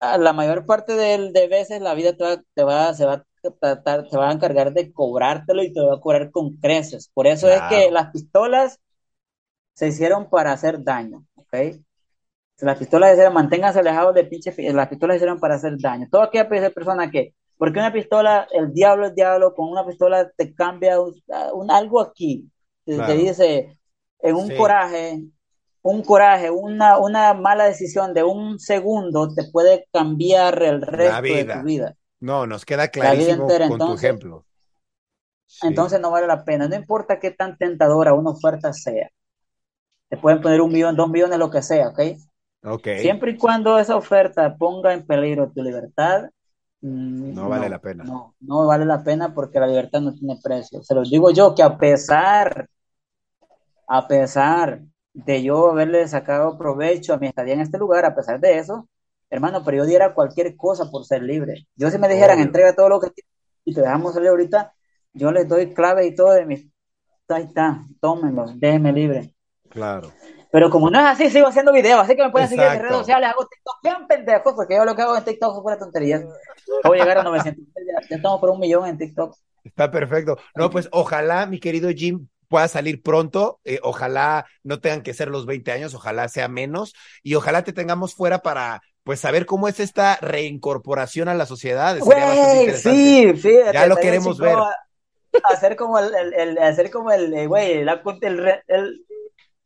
la 0.00 0.32
mayor 0.32 0.66
parte 0.66 0.94
de, 0.94 1.30
de 1.32 1.48
veces 1.48 1.80
la 1.80 1.94
vida 1.94 2.16
te 2.16 2.24
va, 2.24 2.42
te 2.54 2.62
va, 2.64 2.94
se 2.94 3.04
va 3.06 3.14
a 3.14 3.24
tratar, 3.60 4.08
te 4.08 4.16
va 4.16 4.28
a 4.30 4.32
encargar 4.32 4.72
de 4.72 4.92
cobrártelo 4.92 5.62
y 5.62 5.72
te 5.72 5.80
va 5.80 5.94
a 5.96 6.00
cobrar 6.00 6.30
con 6.30 6.56
creces. 6.58 7.10
Por 7.14 7.26
eso 7.26 7.48
Claro. 7.48 7.50
es 7.50 7.64
que 7.66 7.90
las 7.90 8.10
pistolas 8.12 8.78
se 9.74 9.88
hicieron 9.88 10.30
para 10.30 10.52
hacer 10.52 10.82
daño, 10.84 11.26
¿ok? 11.36 11.54
Las 12.60 12.78
pistolas 12.78 13.08
se 13.10 13.14
hicieron, 13.14 13.34
manténganse 13.34 13.78
alejados 13.80 14.14
de 14.14 14.24
pinche, 14.24 14.52
pi- 14.52 14.68
las 14.72 14.88
pistolas 14.88 15.14
se 15.14 15.18
hicieron 15.18 15.40
para 15.40 15.54
hacer 15.56 15.78
daño. 15.80 16.06
Toda 16.10 16.24
aquella 16.26 16.48
pe- 16.48 16.70
persona 16.70 17.10
que, 17.10 17.34
porque 17.56 17.78
una 17.78 17.92
pistola, 17.92 18.46
el 18.52 18.72
diablo 18.72 19.06
es 19.06 19.14
diablo, 19.14 19.54
con 19.54 19.68
una 19.70 19.86
pistola 19.86 20.30
te 20.36 20.54
cambia 20.54 21.00
un, 21.00 21.14
un- 21.54 21.70
algo 21.70 22.00
aquí, 22.00 22.50
te, 22.84 23.02
dice, 23.14 23.78
en 24.20 24.34
un 24.36 24.50
Sí. 24.50 24.54
coraje, 24.54 25.24
un 25.82 26.02
coraje, 26.02 26.50
una, 26.50 26.98
una 26.98 27.32
mala 27.34 27.64
decisión 27.64 28.12
de 28.14 28.24
un 28.24 28.58
segundo 28.58 29.32
te 29.34 29.44
puede 29.50 29.86
cambiar 29.92 30.62
el 30.62 30.82
resto 30.82 31.34
de 31.36 31.46
tu 31.46 31.62
vida. 31.62 31.96
No, 32.20 32.46
nos 32.46 32.64
queda 32.64 32.88
clarísimo 32.88 33.42
entera, 33.42 33.68
con 33.68 33.78
tu 33.78 33.84
entonces, 33.84 34.04
ejemplo. 34.04 34.44
Sí. 35.46 35.66
entonces 35.66 36.00
no 36.00 36.10
vale 36.10 36.26
la 36.26 36.44
pena. 36.44 36.68
No 36.68 36.76
importa 36.76 37.18
qué 37.18 37.30
tan 37.30 37.56
tentadora 37.56 38.14
una 38.14 38.30
oferta 38.30 38.72
sea. 38.72 39.10
Te 40.08 40.16
pueden 40.16 40.40
poner 40.40 40.60
un 40.60 40.70
millón, 40.70 40.96
dos 40.96 41.08
millones, 41.08 41.38
lo 41.38 41.50
que 41.50 41.62
sea, 41.62 41.88
¿ok? 41.88 42.00
Ok, 42.62 42.88
Siempre 42.98 43.32
y 43.32 43.36
cuando 43.38 43.78
esa 43.78 43.96
oferta 43.96 44.54
ponga 44.56 44.92
en 44.92 45.06
peligro 45.06 45.50
tu 45.50 45.62
libertad, 45.62 46.24
mm, 46.82 47.32
no 47.32 47.48
vale 47.48 47.70
la 47.70 47.78
pena. 47.80 48.04
No, 48.04 48.34
no 48.40 48.66
vale 48.66 48.84
la 48.84 49.02
pena 49.02 49.32
porque 49.32 49.58
la 49.58 49.66
libertad 49.66 50.02
no 50.02 50.12
tiene 50.12 50.38
precio. 50.42 50.82
Se 50.82 50.94
los 50.94 51.08
digo 51.10 51.30
yo 51.30 51.54
que 51.54 51.62
a 51.62 51.78
pesar, 51.78 52.68
a 53.88 54.06
pesar 54.06 54.82
de 55.14 55.42
yo 55.42 55.70
haberle 55.70 56.06
sacado 56.06 56.58
provecho 56.58 57.14
a 57.14 57.18
mi 57.18 57.28
estadía 57.28 57.54
en 57.54 57.60
este 57.60 57.78
lugar, 57.78 58.04
a 58.04 58.14
pesar 58.14 58.38
de 58.40 58.58
eso, 58.58 58.88
hermano, 59.30 59.62
pero 59.64 59.78
yo 59.78 59.86
diera 59.86 60.12
cualquier 60.12 60.56
cosa 60.56 60.90
por 60.90 61.04
ser 61.06 61.22
libre. 61.22 61.66
Yo 61.76 61.90
si 61.90 61.98
me 61.98 62.08
dijeran, 62.08 62.36
Obvio. 62.36 62.46
entrega 62.46 62.74
todo 62.74 62.88
lo 62.88 63.00
que 63.00 63.10
tienes 63.10 63.30
y 63.64 63.74
te 63.74 63.80
dejamos 63.80 64.14
salir 64.14 64.28
ahorita, 64.28 64.74
yo 65.12 65.30
les 65.32 65.48
doy 65.48 65.72
clave 65.72 66.06
y 66.06 66.14
todo 66.14 66.32
de 66.32 66.46
mis... 66.46 66.66
Ahí 67.28 67.44
está, 67.44 67.84
tómenlos, 68.00 68.58
déjenme 68.58 68.92
libre. 68.92 69.34
Claro. 69.68 70.12
Pero 70.50 70.68
como 70.68 70.90
no 70.90 70.98
es 70.98 71.06
así, 71.06 71.30
sigo 71.30 71.46
haciendo 71.46 71.72
videos, 71.72 72.00
así 72.00 72.16
que 72.16 72.24
me 72.24 72.30
pueden 72.30 72.48
seguir 72.48 72.64
en 72.64 72.80
redes 72.80 72.96
sociales, 72.96 73.28
hago 73.28 73.46
TikTok, 73.46 73.76
sean 73.82 74.06
pendejos, 74.08 74.52
porque 74.54 74.74
yo 74.74 74.84
lo 74.84 74.96
que 74.96 75.02
hago 75.02 75.16
en 75.16 75.24
TikTok 75.24 75.54
son 75.54 75.62
puras 75.62 75.78
tonterías. 75.78 76.24
Voy 76.84 76.98
a 76.98 77.02
llegar 77.02 77.18
a 77.18 77.22
900, 77.22 77.64
ya, 77.76 78.08
ya 78.08 78.16
estamos 78.16 78.40
por 78.40 78.50
un 78.50 78.58
millón 78.58 78.88
en 78.88 78.98
TikTok. 78.98 79.36
Está 79.62 79.90
perfecto. 79.92 80.38
No, 80.56 80.70
pues 80.70 80.88
ojalá, 80.90 81.46
mi 81.46 81.60
querido 81.60 81.88
Jim, 81.90 82.26
pueda 82.48 82.66
salir 82.66 83.00
pronto. 83.00 83.60
eh, 83.64 83.78
ojalá 83.82 84.44
no 84.64 84.80
tengan 84.80 85.02
que 85.02 85.14
ser 85.14 85.28
los 85.28 85.46
20 85.46 85.70
años, 85.70 85.94
ojalá 85.94 86.28
sea 86.28 86.48
menos. 86.48 86.94
Y 87.22 87.36
ojalá 87.36 87.62
te 87.62 87.72
tengamos 87.72 88.14
fuera 88.14 88.40
para, 88.40 88.82
pues, 89.10 89.18
saber 89.18 89.44
cómo 89.44 89.66
es 89.66 89.80
esta 89.80 90.18
reincorporación 90.20 91.28
a 91.28 91.34
la 91.34 91.44
sociedad. 91.44 91.98
Güey, 91.98 92.76
sí, 92.76 93.32
fíjate. 93.34 93.72
Ya 93.72 93.88
lo 93.88 93.96
queremos 93.96 94.38
ver. 94.38 94.56
Hacer 95.42 95.74
como 95.74 95.98
el, 95.98 96.14
el, 96.14 96.32
el- 96.32 96.58
hacer 96.58 96.92
como 96.92 97.10
el, 97.10 97.34
eh, 97.34 97.48
güey, 97.48 97.72
el, 97.72 97.88
el- 98.68 99.06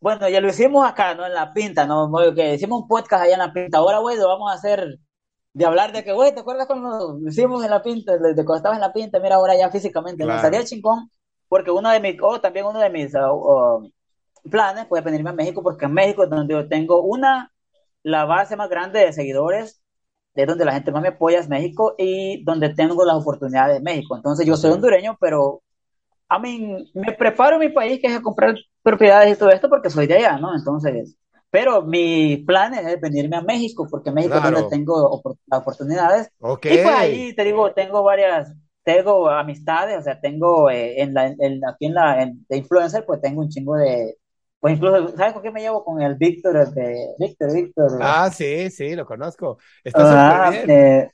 bueno, 0.00 0.30
ya 0.30 0.40
lo 0.40 0.48
hicimos 0.48 0.88
acá, 0.88 1.14
¿no? 1.14 1.26
En 1.26 1.34
la 1.34 1.52
pinta, 1.52 1.84
¿no? 1.84 2.10
Que 2.34 2.54
hicimos 2.54 2.80
un 2.80 2.88
podcast 2.88 3.24
allá 3.24 3.34
en 3.34 3.40
la 3.40 3.52
pinta. 3.52 3.76
Ahora, 3.76 3.98
güey, 3.98 4.16
lo 4.16 4.28
vamos 4.28 4.50
a 4.50 4.54
hacer 4.54 4.98
de 5.52 5.66
hablar 5.66 5.92
de 5.92 6.02
que, 6.04 6.14
güey, 6.14 6.32
¿te 6.32 6.40
acuerdas 6.40 6.66
cuando 6.66 7.18
lo 7.20 7.28
hicimos 7.28 7.62
en 7.62 7.70
la 7.70 7.82
pinta? 7.82 8.16
De, 8.16 8.32
de 8.32 8.44
cuando 8.46 8.56
estabas 8.56 8.78
en 8.78 8.80
la 8.80 8.94
pinta, 8.94 9.20
mira, 9.20 9.34
ahora 9.34 9.54
ya 9.58 9.70
físicamente, 9.70 10.22
¿no? 10.22 10.28
Claro. 10.28 10.38
Estaría 10.38 10.64
chingón, 10.64 11.10
porque 11.48 11.70
uno 11.70 11.90
de 11.90 12.00
mis, 12.00 12.16
oh, 12.22 12.40
también 12.40 12.64
uno 12.64 12.80
de 12.80 12.88
mis 12.88 13.14
ah, 13.14 13.30
oh, 13.30 13.86
planes 14.50 14.86
puede 14.86 15.02
venirme 15.04 15.28
a 15.28 15.34
México, 15.34 15.62
porque 15.62 15.84
en 15.84 15.92
México 15.92 16.26
donde 16.26 16.54
yo 16.54 16.66
tengo 16.66 17.02
una, 17.02 17.52
la 18.04 18.26
base 18.26 18.56
más 18.56 18.70
grande 18.70 19.00
de 19.00 19.14
seguidores, 19.14 19.82
de 20.34 20.46
donde 20.46 20.66
la 20.66 20.74
gente 20.74 20.92
más 20.92 21.02
me 21.02 21.08
apoya 21.10 21.40
es 21.40 21.48
México 21.50 21.96
y 21.98 22.44
donde 22.44 22.70
tengo 22.74 23.04
las 23.06 23.16
oportunidades 23.16 23.76
de 23.78 23.82
México. 23.84 24.16
Entonces 24.16 24.46
yo 24.46 24.56
soy 24.56 24.72
hondureño, 24.72 25.18
pero 25.20 25.62
a 26.28 26.38
mí 26.38 26.90
me 26.94 27.12
preparo 27.12 27.56
en 27.56 27.60
mi 27.60 27.68
país 27.70 28.00
que 28.00 28.08
es 28.08 28.16
a 28.16 28.22
comprar 28.22 28.54
propiedades 28.82 29.36
y 29.36 29.38
todo 29.38 29.50
esto 29.50 29.68
porque 29.68 29.90
soy 29.90 30.06
de 30.06 30.16
allá, 30.16 30.38
¿no? 30.38 30.54
Entonces, 30.56 31.16
pero 31.50 31.82
mi 31.82 32.38
plan 32.38 32.74
es 32.74 33.00
venirme 33.00 33.36
a 33.36 33.42
México 33.42 33.86
porque 33.90 34.10
México 34.12 34.38
es 34.38 34.42
Claro. 34.42 34.44
donde 34.44 34.68
tengo 34.68 35.22
las 35.46 35.60
oportunidades 35.60 36.30
Ok. 36.40 36.66
y 36.66 36.78
pues 36.78 36.94
ahí 36.96 37.34
te 37.36 37.44
digo, 37.44 37.72
tengo 37.74 38.02
varias, 38.02 38.52
tengo 38.82 39.28
amistades, 39.28 39.98
o 39.98 40.02
sea, 40.02 40.20
tengo 40.20 40.70
eh, 40.70 41.00
en 41.02 41.14
la, 41.14 41.28
en, 41.28 41.60
aquí 41.68 41.86
en 41.86 41.94
la, 41.94 42.22
en, 42.22 42.44
de 42.48 42.56
influencer, 42.58 43.04
pues 43.06 43.20
tengo 43.20 43.42
un 43.42 43.48
chingo 43.50 43.76
de, 43.76 44.16
pues 44.64 44.76
incluso, 44.76 45.14
¿sabes 45.14 45.34
con 45.34 45.42
qué 45.42 45.50
me 45.50 45.60
llevo? 45.60 45.84
Con 45.84 46.00
el 46.00 46.14
Víctor, 46.14 46.70
de, 46.70 47.08
Víctor, 47.18 47.52
Víctor. 47.52 47.98
Ah, 48.00 48.30
sí, 48.32 48.70
sí, 48.70 48.94
lo 48.94 49.04
conozco. 49.04 49.58
Está 49.84 50.00
Ah, 50.06 50.46
súper 50.46 50.66
bien. 50.66 50.70
eh, 50.80 51.10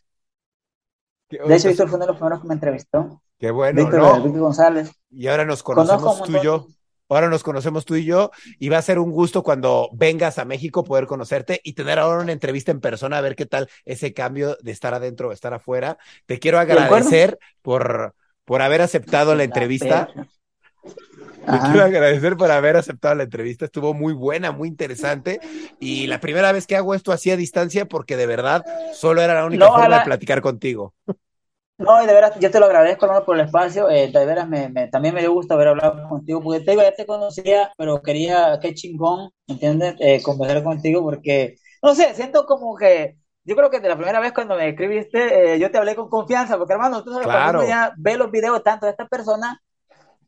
de 1.49 1.57
hecho, 1.57 1.67
Víctor 1.69 1.87
su- 1.87 1.91
fue 1.91 1.97
uno 1.97 2.07
de 2.07 2.13
los 2.13 2.17
primeros 2.17 2.41
que 2.43 2.47
me 2.47 2.55
entrevistó. 2.55 3.23
Qué 3.41 3.51
bueno, 3.51 3.83
Víctor, 3.83 3.99
¿no? 4.03 4.23
Víctor 4.23 4.41
González. 4.41 4.93
Y 5.11 5.27
ahora 5.27 5.45
nos 5.45 5.65
conocemos 5.65 6.23
tú 6.23 6.37
y 6.37 6.43
yo. 6.45 6.69
Ahora 7.09 7.29
nos 7.29 7.43
conocemos 7.43 7.85
tú 7.85 7.97
y 7.97 8.05
yo. 8.05 8.31
Y 8.61 8.69
va 8.69 8.79
a 8.79 8.83
ser 8.83 9.01
un 9.01 9.11
gusto 9.11 9.43
cuando 9.43 9.89
vengas 9.95 10.39
a 10.39 10.45
México 10.45 10.85
poder 10.85 11.09
conocerte 11.09 11.61
y 11.65 11.73
tener 11.73 11.99
ahora 11.99 12.23
una 12.23 12.31
entrevista 12.31 12.71
en 12.71 12.79
persona 12.81 13.19
a 13.19 13.21
ver 13.21 13.35
qué 13.35 13.47
tal 13.47 13.69
ese 13.85 14.15
cambio 14.15 14.59
de 14.63 14.71
estar 14.71 14.95
adentro 14.95 15.31
o 15.31 15.33
estar 15.33 15.53
afuera. 15.55 15.99
Te 16.27 16.39
quiero 16.39 16.61
agradecer 16.61 17.41
por, 17.63 18.15
por 18.45 18.63
haber 18.63 18.81
aceptado 18.81 19.33
la 19.33 19.39
La 19.39 19.43
entrevista. 19.43 20.07
perra. 20.07 20.29
Te 21.49 21.63
quiero 21.63 21.83
Ajá. 21.83 21.85
agradecer 21.85 22.37
por 22.37 22.51
haber 22.53 22.77
aceptado 22.77 23.15
la 23.17 23.25
entrevista. 23.25 23.65
Estuvo 23.65 23.93
muy 23.93 24.13
buena, 24.13 24.53
muy 24.53 24.69
interesante. 24.69 25.41
Y 25.81 26.07
la 26.07 26.21
primera 26.21 26.53
vez 26.53 26.67
que 26.67 26.77
hago 26.77 26.95
esto 26.95 27.11
así 27.13 27.31
a 27.31 27.37
distancia 27.37 27.87
porque 27.87 28.17
de 28.17 28.27
verdad 28.27 28.65
solo 28.89 29.21
era 29.21 29.35
la 29.35 29.45
única 29.47 29.69
No, 29.69 29.71
forma 29.71 29.95
de 29.95 30.01
platicar 30.03 30.43
contigo. 30.43 30.95
no, 31.79 32.03
y 32.03 32.07
de 32.07 32.13
veras, 32.13 32.39
yo 32.39 32.51
te 32.51 32.61
lo 32.61 32.67
agradezco, 32.67 33.07
hermano, 33.07 33.25
por 33.25 33.37
el 33.39 33.47
espacio. 33.47 33.89
eh, 33.89 34.09
de 34.13 34.27
veras, 34.27 34.47
me, 34.49 34.69
me- 34.69 34.89
también 34.89 35.15
me 35.15 35.21
dio 35.23 35.33
gusto 35.33 35.55
haber 35.55 35.69
hablado 35.69 36.09
contigo, 36.09 36.43
porque 36.43 36.61
te 36.61 36.77
ya 36.77 36.93
te 36.95 37.07
conocía, 37.07 37.73
pero 37.79 38.03
quería, 38.03 38.59
qué 38.61 38.75
chingón, 38.75 39.31
¿entiendes? 39.47 39.95
Eh, 39.99 40.23
conversar 40.23 40.63
contigo, 40.63 41.03
porque, 41.03 41.57
no 41.83 41.95
sé, 41.95 42.15
siento 42.15 42.45
como 42.45 42.77
que, 42.77 43.17
yo 43.45 43.57
creo 43.57 43.71
que 43.71 43.81
de 43.81 43.89
la 43.89 43.97
primera 43.97 44.21
vez 44.21 44.33
cuando 44.33 44.57
me 44.57 44.69
escribiste, 44.69 45.55
eh, 45.55 45.59
yo 45.59 45.71
te 45.71 45.79
hablé 45.79 45.97
con 45.97 46.11
confianza, 46.11 46.59
porque 46.59 46.75
hermano, 46.75 47.03
tú 47.03 47.13
sabes, 47.15 47.29
Claro, 47.29 47.67
ya 47.67 47.93
ve 47.97 48.17
los 48.19 48.31
videos 48.31 48.63
tanto 48.63 48.85
de 48.87 48.93
esta 48.93 49.09
persona, 49.09 49.63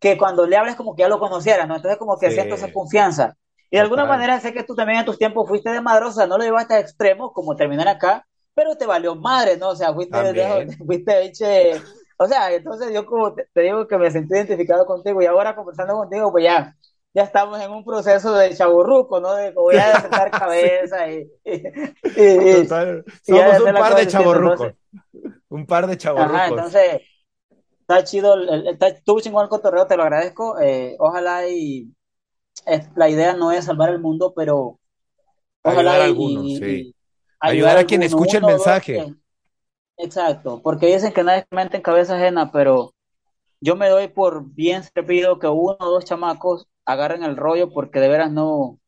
que 0.02 0.18
cuando 0.18 0.46
le 0.46 0.58
hables 0.58 0.76
como 0.76 0.96
que 0.96 1.02
ya 1.02 1.08
lo 1.08 1.20
conociera, 1.20 1.66
¿no? 1.66 1.76
Entonces 1.76 1.98
como 1.98 2.18
que 2.18 2.32
siento 2.32 2.56
esa 2.56 2.68
sí, 2.68 2.72
confianza. 2.72 3.36
Y 3.70 3.76
de 3.78 3.82
alguna 3.82 4.04
total. 4.04 4.06
manera 4.06 4.40
sé 4.40 4.52
que 4.54 4.64
tú 4.64 4.74
también 4.76 5.00
en 5.00 5.06
tus 5.06 5.18
tiempos 5.18 5.48
fuiste 5.48 5.70
de 5.70 5.80
madrosa, 5.82 6.26
no 6.26 6.38
lo 6.38 6.44
llevaste 6.44 6.74
a 6.74 6.80
extremos 6.80 7.32
como 7.34 7.56
terminar 7.56 7.88
acá, 7.88 8.26
pero 8.54 8.76
te 8.76 8.86
valió 8.86 9.16
madre, 9.16 9.56
¿no? 9.58 9.70
O 9.70 9.76
sea, 9.76 9.94
fuiste, 9.94 10.20
También. 10.22 10.76
fuiste, 10.86 11.24
eche, 11.26 11.86
o 12.18 12.26
sea, 12.28 12.52
entonces 12.52 12.92
yo 12.94 13.06
como 13.06 13.34
te, 13.34 13.46
te 13.54 13.62
digo 13.62 13.86
que 13.88 13.98
me 13.98 14.10
sentí 14.10 14.34
identificado 14.34 14.86
contigo 14.86 15.22
y 15.22 15.26
ahora 15.26 15.56
conversando 15.56 15.94
contigo, 15.94 16.30
pues 16.32 16.44
ya, 16.44 16.76
ya 17.14 17.22
estamos 17.22 17.60
en 17.60 17.70
un 17.70 17.84
proceso 17.84 18.34
de 18.34 18.54
chaburruco, 18.56 19.20
¿no? 19.20 19.34
De 19.34 19.54
ya 19.74 19.90
de 19.92 20.00
sentar 20.00 20.34
Sí, 20.60 20.68
cabeza 20.74 21.10
y, 21.10 21.28
y, 21.44 21.52
y, 22.14 22.22
y- 22.62 22.68
total. 22.68 23.04
y 23.26 23.32
de 23.34 23.42
Somos 23.42 23.52
hacer 23.52 23.62
un 23.62 23.76
par 23.76 23.94
de. 23.94 24.02
Entonces, 24.34 24.74
Un 25.50 25.66
par 25.66 25.86
de. 25.86 25.96
Ajá, 26.14 26.48
entonces, 26.48 27.02
está 27.94 28.04
chido, 28.04 28.34
está, 28.70 28.88
estuvo 28.88 29.20
chingón 29.20 29.42
el 29.44 29.48
cotorreo, 29.48 29.86
te 29.86 29.96
lo 29.96 30.02
agradezco. 30.02 30.58
Eh, 30.60 30.96
ojalá 30.98 31.48
y 31.48 31.88
es, 32.66 32.88
la 32.96 33.08
idea 33.08 33.34
no 33.34 33.52
es 33.52 33.64
salvar 33.64 33.90
el 33.90 34.00
mundo, 34.00 34.32
pero 34.34 34.78
ojalá 35.62 35.92
Ayudar 35.94 36.00
a 36.00 36.04
y, 36.04 36.10
algunos, 36.10 36.44
y- 36.46 36.56
sí. 36.58 36.64
y 36.64 36.94
Ayudar 37.40 37.76
a 37.78 37.84
quien 37.84 38.02
alguno, 38.02 38.06
escuche 38.06 38.36
el 38.38 38.44
uno 38.44 38.54
o 38.54 38.56
dos 38.56 38.66
mensaje. 38.66 38.92
que- 38.94 39.14
exacto, 40.04 40.60
porque 40.62 40.86
dicen 40.86 41.12
que 41.12 41.22
nadie 41.24 41.46
mente 41.50 41.76
en 41.76 41.82
cabeza 41.82 42.16
ajena, 42.16 42.50
pero 42.52 42.94
yo 43.60 43.76
me 43.76 43.88
doy 43.88 44.08
por 44.08 44.44
bien 44.44 44.82
servido 44.84 45.38
que 45.38 45.48
uno 45.48 45.76
o 45.78 45.90
dos 45.90 46.04
chamacos 46.04 46.66
agarren 46.84 47.22
el 47.22 47.36
rollo, 47.36 47.72
porque 47.72 48.00
de 48.00 48.08
veras 48.08 48.30
no, 48.32 48.78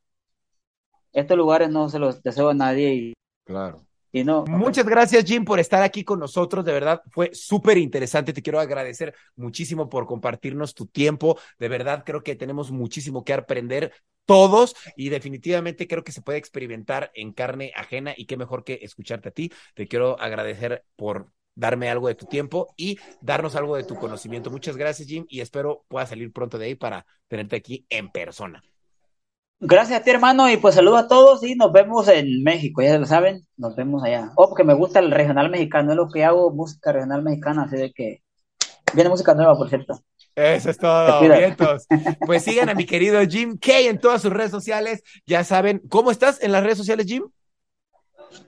estos 1.13 1.37
lugares 1.37 1.71
no 1.71 1.89
se 1.89 1.99
los 1.99 2.23
deseo 2.23 2.49
a 2.51 2.55
nadie 2.55 2.95
y, 2.95 3.13
Claro. 3.45 3.85
Y 4.15 4.23
no. 4.23 4.45
Muchas 4.47 4.87
gracias, 4.87 5.25
Jim, 5.25 5.45
por 5.45 5.59
estar 5.59 5.83
aquí 5.83 6.05
con 6.05 6.21
nosotros. 6.21 6.65
De 6.65 6.73
verdad, 6.73 7.03
fue 7.11 7.31
súper 7.35 7.79
interesante. 7.79 8.33
Te 8.33 8.43
quiero 8.43 8.61
agradecer 8.61 9.13
muchísimo 9.35 9.89
por 9.89 10.07
compartirnos 10.07 10.73
tu 10.73 10.87
tiempo. 10.87 11.37
De 11.59 11.69
verdad, 11.69 12.05
creo 12.07 12.23
que 12.23 12.37
tenemos 12.37 12.71
muchísimo 12.71 13.25
que 13.25 13.33
aprender 13.33 13.93
todos 14.25 14.77
y 14.95 15.09
definitivamente 15.09 15.89
creo 15.89 16.05
que 16.05 16.13
se 16.13 16.23
puede 16.23 16.39
experimentar 16.39 17.11
en 17.15 17.33
carne 17.33 17.73
ajena 17.75 18.15
y 18.17 18.27
qué 18.27 18.37
mejor 18.37 18.63
que 18.63 18.79
escucharte 18.83 19.31
a 19.31 19.33
ti. 19.33 19.51
Te 19.75 19.89
quiero 19.89 20.17
agradecer 20.21 20.85
por 20.95 21.33
darme 21.57 21.91
algo 21.91 22.07
de 22.07 22.15
tu 22.15 22.27
tiempo 22.27 22.73
y 22.77 23.01
darnos 23.21 23.57
algo 23.57 23.75
de 23.75 23.83
tu 23.83 23.97
conocimiento. 23.97 24.49
Muchas 24.49 24.77
gracias, 24.77 25.09
Jim, 25.09 25.27
y 25.29 25.41
espero 25.41 25.87
puedas 25.89 26.11
salir 26.11 26.33
pronto 26.33 26.57
de 26.57 26.67
ahí 26.67 26.75
para 26.77 27.05
tenerte 27.27 27.57
aquí 27.57 27.85
en 27.91 28.13
persona. 28.13 28.63
Gracias 29.67 29.99
a 29.99 30.05
ti, 30.05 30.11
hermano, 30.11 30.51
y 30.51 30.59
pues 30.59 30.75
saludos 30.75 31.01
a 31.01 31.09
todos 31.09 31.43
y 31.43 31.55
nos 31.55 31.73
vemos 31.73 32.07
en 32.09 32.43
México, 32.43 32.83
ya 32.83 32.99
lo 32.99 33.07
saben, 33.07 33.47
nos 33.57 33.75
vemos 33.75 34.05
allá. 34.05 34.31
Oh, 34.37 34.49
porque 34.51 34.63
me 34.63 34.75
gusta 34.75 34.99
el 34.99 35.11
regional 35.11 35.49
mexicano, 35.49 35.93
es 35.93 35.97
lo 35.97 36.11
que 36.11 36.23
hago, 36.23 36.53
música 36.53 36.93
regional 36.93 37.23
mexicana, 37.23 37.63
así 37.63 37.77
de 37.77 37.91
que 37.91 38.23
viene 38.93 39.09
música 39.09 39.33
nueva, 39.33 39.57
por 39.57 39.71
cierto. 39.71 40.03
Eso 40.35 40.69
es 40.69 40.77
todo, 40.77 41.19
vientos. 41.21 41.87
Pues 42.27 42.45
sigan 42.45 42.69
a 42.69 42.75
mi 42.75 42.85
querido 42.85 43.23
Jim 43.23 43.57
Kay 43.57 43.87
en 43.87 43.99
todas 43.99 44.21
sus 44.21 44.31
redes 44.31 44.51
sociales. 44.51 45.03
Ya 45.25 45.45
saben, 45.45 45.81
¿cómo 45.89 46.11
estás 46.11 46.43
en 46.43 46.53
las 46.53 46.63
redes 46.63 46.77
sociales, 46.77 47.07
Jim? 47.07 47.25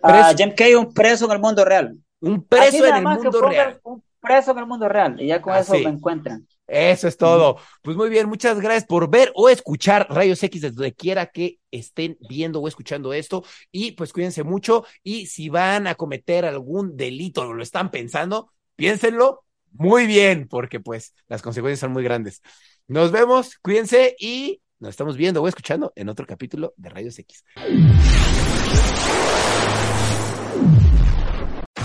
Ah, 0.02 0.34
Preso. 0.34 0.36
Jim 0.36 0.54
Kay, 0.54 0.74
un 0.74 0.92
preso 0.92 1.24
en 1.24 1.32
el 1.32 1.38
mundo 1.38 1.64
real. 1.64 1.96
Un 2.20 2.44
preso 2.44 2.84
en 2.84 2.94
el 2.94 3.04
mundo 3.04 3.40
real. 3.40 3.80
Un 3.84 4.04
preso 4.20 4.50
en 4.50 4.58
el 4.58 4.66
mundo 4.66 4.86
real, 4.86 5.18
y 5.18 5.28
ya 5.28 5.40
con 5.40 5.56
eso 5.56 5.72
Así. 5.72 5.82
me 5.82 5.92
encuentran. 5.92 6.46
Eso 6.66 7.06
es 7.06 7.16
todo. 7.16 7.58
Pues 7.82 7.96
muy 7.96 8.08
bien, 8.08 8.28
muchas 8.28 8.60
gracias 8.60 8.86
por 8.86 9.08
ver 9.08 9.30
o 9.34 9.48
escuchar 9.48 10.06
Rayos 10.10 10.42
X 10.42 10.62
desde 10.62 10.74
donde 10.74 10.94
quiera 10.94 11.26
que 11.26 11.58
estén 11.70 12.18
viendo 12.28 12.60
o 12.60 12.68
escuchando 12.68 13.12
esto. 13.12 13.44
Y 13.70 13.92
pues 13.92 14.12
cuídense 14.12 14.42
mucho. 14.42 14.84
Y 15.02 15.26
si 15.26 15.48
van 15.48 15.86
a 15.86 15.94
cometer 15.94 16.44
algún 16.44 16.96
delito 16.96 17.42
o 17.42 17.52
lo 17.52 17.62
están 17.62 17.90
pensando, 17.90 18.52
piénsenlo 18.74 19.44
muy 19.72 20.06
bien, 20.06 20.48
porque 20.48 20.80
pues 20.80 21.14
las 21.28 21.42
consecuencias 21.42 21.80
son 21.80 21.92
muy 21.92 22.02
grandes. 22.02 22.42
Nos 22.88 23.12
vemos, 23.12 23.58
cuídense 23.58 24.16
y 24.18 24.60
nos 24.78 24.90
estamos 24.90 25.16
viendo 25.16 25.42
o 25.42 25.48
escuchando 25.48 25.92
en 25.96 26.08
otro 26.08 26.26
capítulo 26.26 26.72
de 26.76 26.88
Rayos 26.88 27.18
X. 27.18 27.44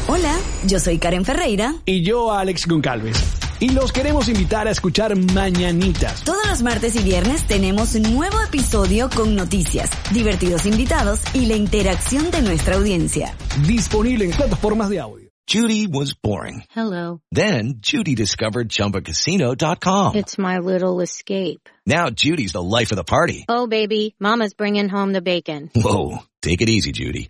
Hola, 0.07 0.37
yo 0.67 0.79
soy 0.79 0.97
Karen 0.97 1.25
Ferreira. 1.25 1.75
Y 1.85 2.03
yo, 2.03 2.31
Alex 2.31 2.67
Goncalves. 2.67 3.40
Y 3.61 3.69
los 3.69 3.91
queremos 3.91 4.27
invitar 4.27 4.67
a 4.67 4.71
escuchar 4.71 5.15
Mañanitas. 5.15 6.23
Todos 6.23 6.47
los 6.47 6.63
martes 6.63 6.95
y 6.95 7.03
viernes 7.03 7.45
tenemos 7.45 7.93
un 7.93 8.11
nuevo 8.15 8.41
episodio 8.41 9.07
con 9.15 9.35
noticias, 9.35 9.91
divertidos 10.11 10.65
invitados 10.65 11.19
y 11.35 11.45
la 11.45 11.55
interacción 11.55 12.31
de 12.31 12.41
nuestra 12.41 12.75
audiencia. 12.77 13.35
Disponible 13.67 14.25
en 14.25 14.31
plataformas 14.31 14.89
de 14.89 14.99
audio. 14.99 15.29
Judy 15.47 15.85
was 15.85 16.15
boring. 16.15 16.63
Hello. 16.75 17.21
Then 17.31 17.81
Judy 17.81 18.15
discovered 18.15 18.69
ChumbaCasino.com. 18.69 20.15
It's 20.15 20.39
my 20.39 20.57
little 20.57 20.99
escape. 21.01 21.69
Now 21.85 22.09
Judy's 22.09 22.53
the 22.53 22.63
life 22.63 22.91
of 22.91 22.97
the 22.97 23.03
party. 23.03 23.45
Oh, 23.47 23.67
baby, 23.67 24.15
Mama's 24.19 24.55
bringing 24.55 24.89
home 24.89 25.13
the 25.13 25.21
bacon. 25.21 25.69
Whoa, 25.75 26.23
take 26.41 26.61
it 26.61 26.69
easy, 26.69 26.93
Judy. 26.93 27.29